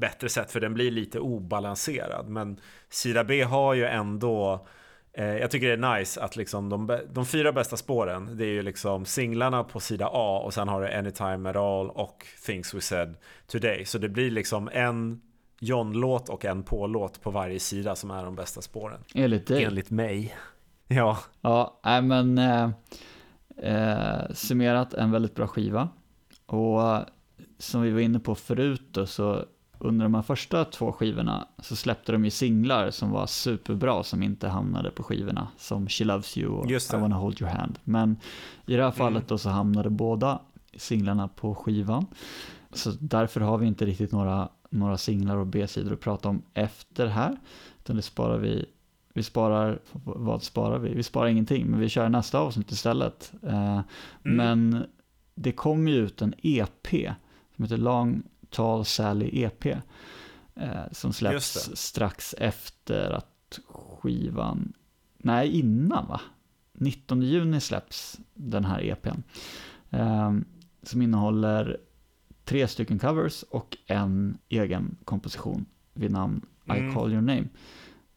bättre 0.00 0.28
sätt 0.28 0.52
för 0.52 0.60
den 0.60 0.74
blir 0.74 0.90
lite 0.90 1.20
obalanserad. 1.20 2.28
Men 2.28 2.60
sida 2.88 3.24
B 3.24 3.42
har 3.42 3.74
ju 3.74 3.84
ändå 3.84 4.66
eh, 5.12 5.24
jag 5.24 5.50
tycker 5.50 5.66
det 5.66 5.86
är 5.86 5.98
nice 5.98 6.20
att 6.20 6.36
liksom 6.36 6.68
de, 6.68 6.98
de 7.12 7.26
fyra 7.26 7.52
bästa 7.52 7.76
spåren 7.76 8.36
det 8.36 8.44
är 8.44 8.52
ju 8.52 8.62
liksom 8.62 9.04
singlarna 9.04 9.64
på 9.64 9.80
sida 9.80 10.08
A 10.12 10.42
och 10.44 10.54
sen 10.54 10.68
har 10.68 10.82
du 10.82 10.92
Anytime 10.92 11.50
at 11.50 11.56
all 11.56 11.90
och 11.90 12.26
Things 12.46 12.74
We 12.74 12.80
Said 12.80 13.14
Today. 13.46 13.84
Så 13.84 13.98
det 13.98 14.08
blir 14.08 14.30
liksom 14.30 14.70
en 14.72 15.20
John-låt 15.60 16.28
och 16.28 16.44
en 16.44 16.62
Paul-låt 16.62 17.22
på 17.22 17.30
varje 17.30 17.60
sida 17.60 17.96
som 17.96 18.10
är 18.10 18.24
de 18.24 18.34
bästa 18.34 18.62
spåren. 18.62 19.00
enligt 19.14 19.46
dig. 19.46 19.64
Enligt 19.64 19.90
mig. 19.90 20.34
Ja, 20.88 21.18
Ja, 21.40 21.80
nej 21.84 22.02
men 22.02 22.38
eh, 22.38 22.70
eh, 23.56 24.32
summerat 24.32 24.94
en 24.94 25.10
väldigt 25.10 25.34
bra 25.34 25.46
skiva. 25.46 25.88
Och 26.46 26.82
eh, 26.82 27.02
som 27.58 27.82
vi 27.82 27.90
var 27.90 28.00
inne 28.00 28.20
på 28.20 28.34
förut 28.34 28.88
då, 28.90 29.06
så 29.06 29.44
under 29.80 30.04
de 30.04 30.14
här 30.14 30.22
första 30.22 30.64
två 30.64 30.92
skivorna 30.92 31.48
så 31.58 31.76
släppte 31.76 32.12
de 32.12 32.24
ju 32.24 32.30
singlar 32.30 32.90
som 32.90 33.10
var 33.10 33.26
superbra 33.26 34.02
som 34.02 34.22
inte 34.22 34.48
hamnade 34.48 34.90
på 34.90 35.02
skivorna. 35.02 35.48
Som 35.58 35.88
She 35.88 36.04
Loves 36.04 36.38
You 36.38 36.48
och 36.52 36.70
I. 36.70 36.78
Wanna 37.00 37.16
Hold 37.16 37.40
Your 37.42 37.50
Hand. 37.52 37.78
Men 37.84 38.16
i 38.66 38.76
det 38.76 38.82
här 38.84 38.90
fallet 38.90 39.16
Mm. 39.22 39.26
då 39.28 39.38
så 39.38 39.48
hamnade 39.48 39.90
båda 39.90 40.40
singlarna 40.76 41.28
på 41.28 41.54
skivan. 41.54 42.06
Så 42.72 42.92
därför 43.00 43.40
har 43.40 43.58
vi 43.58 43.66
inte 43.66 43.86
riktigt 43.86 44.12
några, 44.12 44.48
några 44.70 44.96
singlar 44.98 45.36
och 45.36 45.46
B-sidor 45.46 45.92
att 45.92 46.00
prata 46.00 46.28
om 46.28 46.42
efter 46.54 47.06
här. 47.06 47.36
Utan 47.78 47.96
det 47.96 48.02
sparar 48.02 48.38
vi 48.38 48.66
vi 49.14 49.22
sparar, 49.22 49.78
vad 50.02 50.42
sparar 50.42 50.78
vi? 50.78 50.94
Vi 50.94 51.02
sparar 51.02 51.28
ingenting, 51.28 51.66
men 51.66 51.80
vi 51.80 51.88
kör 51.88 52.08
nästa 52.08 52.38
avsnitt 52.38 52.70
istället. 52.70 53.32
Eh, 53.42 53.80
Mm. 54.24 54.36
Men 54.36 54.84
det 55.34 55.52
kommer 55.52 55.90
ju 55.90 55.96
ut 55.98 56.22
en 56.22 56.34
EP 56.42 56.88
som 57.56 57.64
heter 57.64 57.76
Long 57.76 58.22
Tall 58.50 58.84
Sally 58.84 59.42
EP. 59.42 59.66
Eh, 59.66 59.76
som 60.92 61.12
släpps 61.12 61.70
strax 61.74 62.34
efter 62.38 63.10
att 63.10 63.58
skivan, 63.68 64.72
nej 65.18 65.58
innan 65.58 66.06
va? 66.06 66.20
19 66.72 67.22
juni 67.22 67.60
släpps 67.60 68.18
den 68.34 68.64
här 68.64 68.82
EPn. 68.84 69.22
Eh, 69.90 70.32
som 70.82 71.02
innehåller 71.02 71.78
tre 72.44 72.68
stycken 72.68 72.98
covers 72.98 73.42
och 73.50 73.76
en 73.86 74.38
egen 74.48 74.96
komposition 75.04 75.66
vid 75.94 76.10
namn 76.10 76.46
I 76.66 76.70
Mm. 76.78 76.94
Call 76.94 77.12
Your 77.12 77.20
Name. 77.22 77.44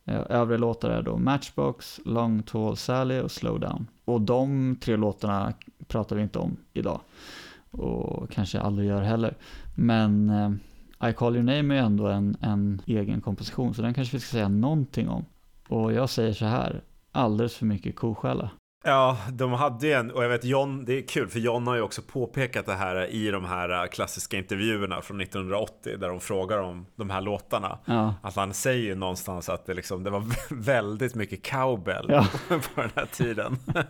Eh, 0.06 0.22
Övriga 0.30 0.58
låtar 0.60 0.90
är 0.90 1.02
då 1.02 1.18
Matchbox, 1.18 2.00
Long 2.06 2.44
Tall 2.44 2.78
Sally 2.78 3.20
och 3.20 3.32
Slow 3.32 3.60
Down. 3.60 3.88
Och 4.06 4.22
de 4.22 4.76
tre 4.82 4.96
låtarna 4.96 5.54
pratar 5.88 6.16
vi 6.16 6.22
inte 6.22 6.40
om 6.40 6.58
idag. 6.74 7.02
Och 7.74 8.32
kanske 8.32 8.60
aldrig 8.60 8.88
gör 8.90 9.02
heller. 9.02 9.38
Men 9.76 10.30
eh, 10.30 11.10
I 11.10 11.14
Call 11.14 11.36
Your 11.36 11.44
Name 11.44 11.74
är 11.76 11.80
ju 11.80 11.86
ändå 11.86 12.08
en, 12.08 12.38
en 12.42 12.82
egen 12.86 13.22
komposition, 13.22 13.74
så 13.74 13.82
den 13.82 13.94
kanske 13.94 14.16
vi 14.16 14.20
ska 14.22 14.32
säga 14.32 14.48
någonting 14.48 15.10
om. 15.10 15.26
Och 15.68 15.94
jag 15.94 16.10
säger 16.10 16.34
så 16.34 16.46
här, 16.46 16.82
alldeles 17.12 17.56
för 17.56 17.66
mycket 17.66 17.96
koskälla. 17.96 18.50
Ja, 18.86 19.18
de 19.32 19.52
hade 19.52 19.88
ju 19.88 19.94
en, 19.94 20.12
och 20.12 20.24
jag 20.24 20.30
vet 20.30 20.44
John, 20.46 20.86
det 20.86 20.94
är 20.98 21.08
kul 21.08 21.28
för 21.28 21.40
John 21.40 21.68
har 21.68 21.76
ju 21.76 21.82
också 21.82 22.02
påpekat 22.02 22.66
det 22.66 22.74
här 22.74 23.08
i 23.08 23.32
de 23.32 23.46
här 23.46 23.88
klassiska 23.88 24.38
intervjuerna 24.38 25.02
från 25.02 25.22
1980 25.22 25.98
där 25.98 26.10
de 26.10 26.20
frågar 26.20 26.58
om 26.58 26.86
de 26.96 27.10
här 27.10 27.22
låtarna. 27.22 27.78
Ja, 27.86 28.14
Att 28.22 28.36
han 28.36 28.54
säger 28.54 28.84
ju 28.84 28.96
någonstans 28.96 29.50
att 29.50 29.66
det, 29.66 29.74
liksom, 29.74 30.04
det 30.04 30.10
var 30.10 30.24
väldigt 30.64 31.16
mycket 31.16 31.46
cowbell 31.50 32.06
Ja. 32.10 32.28
på 32.76 32.82
den 32.82 32.92
här 32.96 33.06
tiden. 33.06 33.58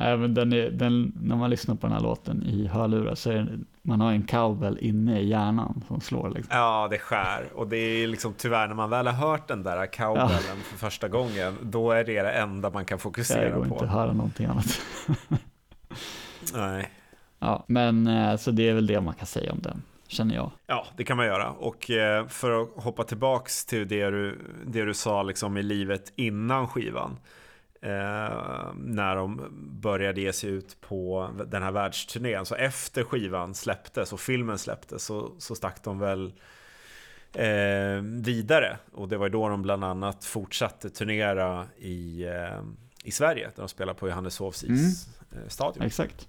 även 0.00 0.34
den 0.34 0.52
är, 0.52 0.70
den, 0.70 1.12
när 1.22 1.36
man 1.36 1.50
lyssnar 1.50 1.74
på 1.74 1.86
den 1.86 1.92
här 1.96 2.02
låten 2.02 2.42
i 2.46 2.66
hörlurar 2.66 3.14
så 3.14 3.30
är 3.30 3.34
det, 3.34 3.58
man 3.82 4.00
har 4.00 4.12
en 4.12 4.22
cowbell 4.22 4.78
inne 4.80 5.20
i 5.20 5.28
hjärnan 5.28 5.84
som 5.88 6.00
slår 6.00 6.30
liksom. 6.30 6.56
Ja, 6.56 6.88
det 6.90 6.98
skär. 6.98 7.48
Och 7.54 7.68
det 7.68 7.76
är 7.76 8.06
liksom 8.06 8.34
tyvärr 8.36 8.68
när 8.68 8.74
man 8.74 8.90
väl 8.90 9.06
har 9.06 9.28
hört 9.28 9.48
den 9.48 9.62
där 9.62 9.86
cowbellen 9.86 10.56
för 10.70 10.78
första 10.78 11.08
gången, 11.08 11.56
då 11.62 11.90
är 11.92 12.04
det 12.04 12.22
det 12.22 12.32
enda 12.32 12.70
man 12.70 12.84
kan 12.84 12.98
Det 12.98 13.02
fokusera 13.02 13.50
går 13.50 13.64
på. 13.64 13.72
inte 13.74 13.84
att 13.84 13.90
höra 13.90 14.12
någonting 14.12 14.46
annat. 14.46 14.80
Nej. 16.54 16.90
Ja, 17.38 17.64
men 17.66 18.06
eh, 18.06 18.36
så 18.36 18.50
det 18.50 18.68
är 18.68 18.74
väl 18.74 18.86
det 18.86 19.00
man 19.00 19.14
kan 19.14 19.26
säga 19.26 19.52
om 19.52 19.58
den, 19.62 19.82
känner 20.08 20.34
jag. 20.34 20.50
Ja, 20.66 20.86
det 20.96 21.04
kan 21.04 21.16
man 21.16 21.26
göra. 21.26 21.50
Och 21.50 21.90
eh, 21.90 22.26
för 22.26 22.62
att 22.62 22.68
hoppa 22.76 23.04
tillbaks 23.04 23.64
till 23.66 23.88
det 23.88 24.10
du, 24.10 24.38
det 24.66 24.84
du 24.84 24.94
sa 24.94 25.22
liksom 25.22 25.56
i 25.56 25.62
livet 25.62 26.12
innan 26.16 26.68
skivan. 26.68 27.16
Eh, 27.82 28.72
när 28.74 29.16
de 29.16 29.48
började 29.80 30.20
ge 30.20 30.32
sig 30.32 30.50
ut 30.50 30.80
på 30.80 31.30
den 31.46 31.62
här 31.62 31.72
världsturnén. 31.72 32.46
Så 32.46 32.54
efter 32.54 33.04
skivan 33.04 33.54
släpptes 33.54 34.12
och 34.12 34.20
filmen 34.20 34.58
släpptes 34.58 35.04
så, 35.04 35.32
så 35.38 35.54
stack 35.54 35.84
de 35.84 35.98
väl 35.98 36.32
eh, 37.34 38.02
vidare. 38.02 38.78
Och 38.92 39.08
det 39.08 39.16
var 39.16 39.28
då 39.28 39.48
de 39.48 39.62
bland 39.62 39.84
annat 39.84 40.24
fortsatte 40.24 40.90
turnera 40.90 41.66
i, 41.78 42.24
eh, 42.24 42.62
i 43.04 43.10
Sverige. 43.10 43.44
Där 43.46 43.62
de 43.62 43.68
spelade 43.68 43.98
på 43.98 44.08
Johanneshovs 44.08 44.64
Mm. 44.64 44.76
isstadion. 45.46 45.82
Exakt. 45.86 46.28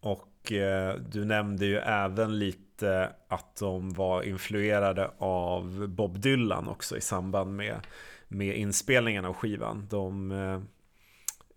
Och 0.00 0.52
eh, 0.52 0.94
du 0.94 1.24
nämnde 1.24 1.66
ju 1.66 1.76
även 1.78 2.38
lite 2.38 3.12
att 3.28 3.56
de 3.56 3.92
var 3.92 4.22
influerade 4.22 5.10
av 5.18 5.88
Bob 5.88 6.18
Dylan 6.18 6.68
också 6.68 6.96
i 6.96 7.00
samband 7.00 7.56
med, 7.56 7.80
med 8.28 8.56
inspelningen 8.56 9.24
av 9.24 9.34
skivan. 9.34 9.86
De, 9.90 10.32
eh, 10.32 10.60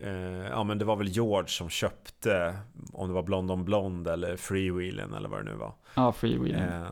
eh, 0.10 0.48
ja 0.48 0.64
men 0.64 0.78
det 0.78 0.86
var 0.86 0.96
väl 0.96 1.08
George 1.08 1.48
som 1.48 1.70
köpte, 1.70 2.58
om 2.94 3.08
det 3.08 3.14
var 3.14 3.24
Blond 3.24 3.52
on 3.52 3.66
Blonde 3.66 4.14
eller 4.14 4.38
Freewheeling 4.38 5.14
eller 5.16 5.30
vad 5.30 5.40
det 5.40 5.52
nu 5.52 5.58
var. 5.58 5.74
Ja, 5.96 6.12
freewheeling. 6.12 6.62
Eh, 6.62 6.92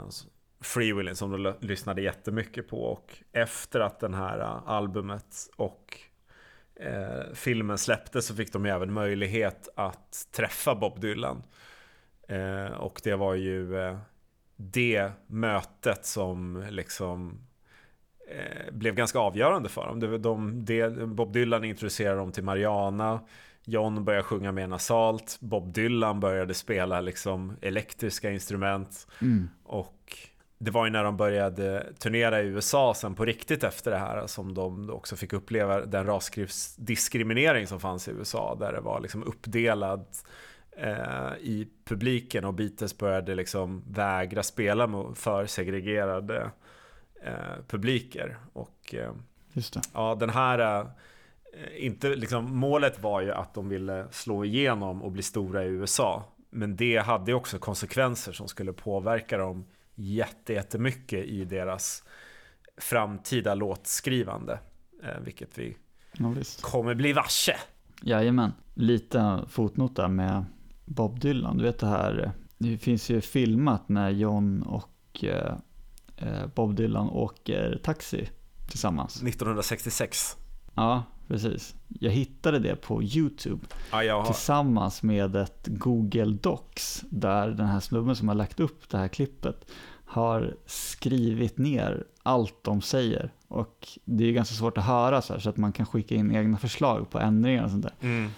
Freewheeling 0.60 1.16
som 1.16 1.32
de 1.44 1.54
lyssnade 1.60 2.02
jättemycket 2.02 2.68
på 2.68 2.84
och 2.84 3.14
efter 3.32 3.80
att 3.80 4.00
den 4.00 4.14
här 4.14 4.40
eh, 4.40 4.70
albumet 4.70 5.50
och 5.56 6.00
eh, 6.76 7.34
filmen 7.34 7.78
släpptes 7.78 8.26
så 8.26 8.36
fick 8.36 8.54
de 8.54 8.66
ju 8.66 8.72
även 8.72 8.94
möjlighet 8.94 9.70
att 9.76 10.28
träffa 10.32 10.76
Bob 10.76 11.00
Dylan. 11.00 11.44
Eh, 12.28 12.66
och 12.66 13.02
det 13.04 13.16
var 13.16 13.34
ju 13.34 13.80
eh, 13.80 13.98
det 14.56 15.12
mötet 15.28 16.06
som 16.06 16.66
liksom 16.70 17.47
blev 18.72 18.96
ganska 18.96 19.20
avgörande 19.20 19.70
för 19.70 19.88
dem. 19.88 20.00
Var 20.00 20.18
de, 20.18 20.66
det, 20.66 20.90
Bob 21.08 21.34
Dylan 21.34 21.64
introducerade 21.64 22.18
dem 22.18 22.32
till 22.32 22.44
Mariana. 22.44 23.20
John 23.66 24.04
började 24.04 24.24
sjunga 24.24 24.52
mer 24.52 24.68
nasalt. 24.68 25.38
Bob 25.40 25.74
Dylan 25.74 26.20
började 26.20 26.54
spela 26.54 27.02
liksom 27.02 27.58
elektriska 27.62 28.32
instrument. 28.32 29.08
Mm. 29.22 29.50
Och 29.64 30.18
det 30.60 30.72
var 30.72 30.86
ju 30.86 30.92
när 30.92 31.04
de 31.04 31.18
började 31.18 31.94
turnera 32.00 32.42
i 32.42 32.46
USA 32.46 32.94
sen 32.94 33.16
på 33.16 33.26
riktigt 33.26 33.64
efter 33.64 33.92
det 33.92 33.98
här 33.98 34.28
som 34.28 34.54
de 34.54 34.90
också 34.90 35.16
fick 35.16 35.34
uppleva 35.34 35.86
den 35.86 36.06
rasdiskriminering 36.06 37.68
som 37.68 37.80
fanns 37.80 38.08
i 38.08 38.12
USA 38.12 38.56
där 38.60 38.74
det 38.74 38.82
var 38.82 39.00
liksom 39.00 39.24
uppdelad 39.24 40.06
eh, 40.78 41.38
i 41.40 41.68
publiken 41.86 42.46
och 42.46 42.54
Beatles 42.54 42.98
började 42.98 43.36
liksom 43.36 43.84
vägra 43.90 44.44
spela 44.44 45.14
för 45.16 45.46
segregerade 45.46 46.52
eh, 47.24 47.64
publiker. 47.68 48.38
Och 48.54 48.96
eh, 48.96 49.12
ja, 49.94 50.16
den 50.16 50.30
här 50.30 50.82
eh, 50.82 51.86
inte, 51.86 52.16
liksom, 52.16 52.58
målet 52.58 53.00
var 53.02 53.22
ju 53.22 53.32
att 53.32 53.54
de 53.54 53.70
ville 53.70 54.08
slå 54.12 54.46
igenom 54.46 55.02
och 55.04 55.12
bli 55.12 55.24
stora 55.24 55.64
i 55.64 55.68
USA. 55.68 56.24
Men 56.50 56.76
det 56.76 56.98
hade 56.98 57.34
också 57.34 57.60
konsekvenser 57.60 58.32
som 58.32 58.48
skulle 58.48 58.74
påverka 58.74 59.38
dem 59.38 59.66
jättemycket 59.96 61.26
i 61.26 61.46
deras 61.46 62.04
framtida 62.78 63.56
låtskrivande. 63.56 64.60
Eh, 65.04 65.20
vilket 65.24 65.58
vi 65.58 65.78
Ja, 66.18 66.34
kommer 66.62 66.96
bli 66.96 67.14
varse. 67.14 67.56
Jajamän. 68.02 68.54
Lite 68.74 69.40
fotnot 69.50 69.96
där 69.96 70.08
med 70.08 70.46
Bob 70.86 71.20
Dylan. 71.20 71.58
Du 71.58 71.64
vet 71.64 71.80
det 71.80 71.88
här, 71.88 72.32
det 72.58 72.78
finns 72.78 73.10
ju 73.10 73.22
filmat 73.22 73.90
när 73.90 74.10
John 74.10 74.62
och 74.62 75.24
Bob 76.56 76.76
Dylan 76.76 77.10
åker 77.10 77.80
taxi 77.84 78.30
tillsammans. 78.70 79.16
1966. 79.24 80.38
Ja, 80.76 81.04
precis. 81.28 81.76
Jag 82.00 82.12
hittade 82.12 82.60
det 82.60 82.76
på 82.76 83.04
YouTube 83.04 83.66
Ja, 83.92 84.26
tillsammans 84.26 85.04
med 85.04 85.36
ett 85.36 85.68
Google 85.68 86.38
Docs 86.42 87.04
där 87.10 87.48
den 87.48 87.68
här 87.68 87.80
snubben 87.80 88.16
som 88.16 88.28
har 88.28 88.36
lagt 88.36 88.60
upp 88.60 88.90
det 88.90 88.98
här 88.98 89.08
klippet 89.08 89.66
har 90.06 90.56
skrivit 90.66 91.58
ner 91.58 92.04
allt 92.24 92.64
de 92.64 92.82
säger. 92.82 93.34
Och 93.48 93.88
det 94.06 94.24
är 94.26 94.32
ganska 94.32 94.56
svårt 94.56 94.78
att 94.78 94.84
höra 94.86 95.22
så 95.22 95.34
här 95.34 95.40
så 95.40 95.50
att 95.50 95.58
man 95.58 95.72
kan 95.72 95.86
skicka 95.86 96.16
in 96.16 96.36
egna 96.36 96.58
förslag 96.58 97.10
på 97.10 97.20
ändringar 97.20 97.64
och 97.64 97.70
sånt 97.72 97.84
där. 97.84 97.94
mm, 98.02 98.30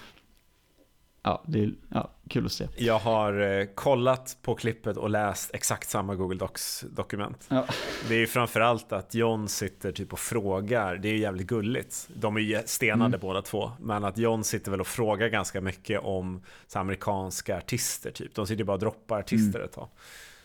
Ja, 1.21 1.43
det 1.47 1.59
är 1.63 1.73
ja, 1.89 2.09
kul 2.29 2.45
att 2.45 2.51
se. 2.51 2.67
jag 2.77 2.99
har 2.99 3.39
eh, 3.59 3.65
kollat 3.75 4.37
på 4.41 4.55
klippet 4.55 4.97
och 4.97 5.09
läst 5.09 5.51
exakt 5.53 5.89
samma 5.89 6.15
Google 6.15 6.37
Docs-dokument. 6.37 7.45
Ja. 7.49 7.65
Det 8.07 8.13
är 8.15 8.19
ju 8.19 8.27
framförallt 8.27 8.91
att 8.91 9.13
John 9.15 9.47
sitter 9.47 9.91
typ 9.91 10.13
och 10.13 10.19
frågar, 10.19 10.95
det 10.95 11.07
är 11.07 11.13
ju 11.13 11.19
jävligt 11.19 11.47
gulligt. 11.47 12.09
De 12.15 12.35
är 12.35 12.39
ju 12.41 12.61
stenade 12.65 13.05
Mm. 13.05 13.19
båda 13.19 13.41
två, 13.41 13.71
men 13.79 14.03
att 14.03 14.17
John 14.17 14.43
sitter 14.43 14.71
väl 14.71 14.81
och 14.81 14.87
frågar 14.87 15.27
ganska 15.27 15.61
mycket 15.61 16.01
om 16.03 16.41
så 16.67 16.79
amerikanska 16.79 17.57
artister 17.57 18.11
typ. 18.11 18.35
De 18.35 18.47
sitter 18.47 18.59
ju 18.59 18.65
bara 18.65 18.73
och 18.73 18.79
droppar 18.79 19.19
artister 19.19 19.59
ett 19.59 19.71
tag. 19.73 19.87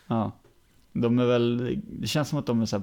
Ja. 0.07 0.33
De 0.93 1.19
är 1.19 1.27
väl, 1.27 1.79
det 2.01 2.07
känns 2.07 2.29
som 2.29 2.39
att 2.39 2.47
de 2.47 2.63
är 2.63 2.67
så 2.67 2.83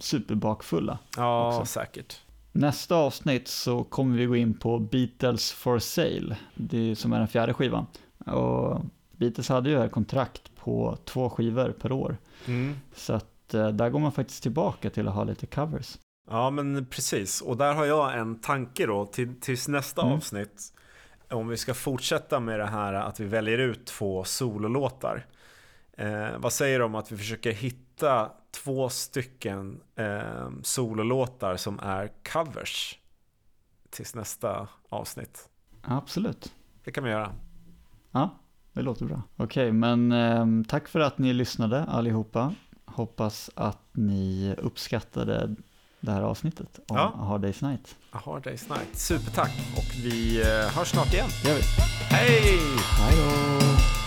superbakfulla. 0.00 0.98
Ja, 1.16 1.48
Också. 1.60 1.72
säkert. 1.72 2.20
Nästa 2.56 2.96
avsnitt 2.96 3.48
så 3.48 3.84
kommer 3.84 4.16
vi 4.16 4.26
gå 4.26 4.36
in 4.36 4.54
på 4.58 4.78
Beatles 4.78 5.52
for 5.52 5.78
Sale, 5.78 6.36
det 6.54 6.90
är, 6.90 6.94
som 6.94 7.12
är 7.12 7.18
den 7.18 7.28
fjärde 7.28 7.54
skivan. 7.54 7.86
Och 8.26 8.80
Beatles 9.12 9.48
hade 9.48 9.70
ju 9.70 9.84
ett 9.84 9.92
kontrakt 9.92 10.56
på 10.56 10.98
två 11.04 11.30
skivor 11.30 11.74
per 11.80 11.92
år. 11.92 12.16
Mm. 12.46 12.74
Så 12.94 13.12
att 13.12 13.54
eh, 13.54 13.68
där 13.68 13.90
går 13.90 13.98
man 13.98 14.12
faktiskt 14.12 14.42
tillbaka 14.42 14.90
till 14.90 15.08
att 15.08 15.14
ha 15.14 15.24
lite 15.24 15.46
covers. 15.46 15.98
Ja, 16.30 16.50
men 16.50 16.86
precis. 16.86 17.40
Och 17.40 17.56
där 17.56 17.74
har 17.74 17.84
jag 17.84 18.18
en 18.18 18.40
tanke 18.40 18.86
då 18.86 19.06
till, 19.06 19.40
tills 19.40 19.68
nästa 19.68 20.02
Mm. 20.02 20.14
avsnitt. 20.14 20.62
Om 21.30 21.48
vi 21.48 21.56
ska 21.56 21.74
fortsätta 21.74 22.40
med 22.40 22.58
det 22.60 22.66
här 22.66 22.92
att 22.92 23.20
vi 23.20 23.24
väljer 23.24 23.58
ut 23.58 23.86
två 23.86 24.24
sololåtar. 24.24 25.26
Eh, 25.96 26.38
vad 26.38 26.52
säger 26.52 26.78
du 26.78 26.84
om 26.84 26.94
att 26.94 27.12
vi 27.12 27.16
försöker 27.16 27.52
hitta 27.52 28.30
två 28.50 28.88
stycken 28.88 29.80
eh, 29.96 30.48
sololåtar 30.62 31.56
som 31.56 31.78
är 31.82 32.10
covers 32.32 32.98
tills 33.90 34.14
nästa 34.14 34.68
avsnitt? 34.88 35.48
Absolut. 35.82 36.52
Det 36.84 36.92
kan 36.92 37.04
vi 37.04 37.10
göra. 37.10 37.32
Ja, 38.10 38.30
det 38.72 38.82
låter 38.82 39.04
bra. 39.04 39.22
Okej, 39.36 39.72
men 39.72 40.12
eh, 40.12 40.46
tack 40.68 40.88
för 40.88 41.00
att 41.00 41.18
ni 41.18 41.32
lyssnade 41.32 41.84
allihopa. 41.84 42.54
Hoppas 42.84 43.50
att 43.54 43.80
ni 43.92 44.54
uppskattade 44.58 45.54
det 46.00 46.10
här 46.12 46.22
avsnittet 46.22 46.80
om 46.88 46.96
Ja. 46.96 47.12
A 47.16 47.24
Hard 47.24 47.44
Day's 47.44 47.68
Night. 47.68 47.96
A 48.10 48.18
Hard 48.24 48.46
Day's 48.46 48.68
Night. 48.68 48.96
Supertack 48.96 49.52
och 49.76 49.94
vi 50.04 50.40
eh, 50.42 50.76
hörs 50.76 50.88
snart 50.88 51.12
igen. 51.12 51.28
Det 51.42 51.48
gör 51.48 51.56
vi. 51.56 51.62
Hej! 52.10 52.58
Hej 52.98 53.14
då! 53.16 54.03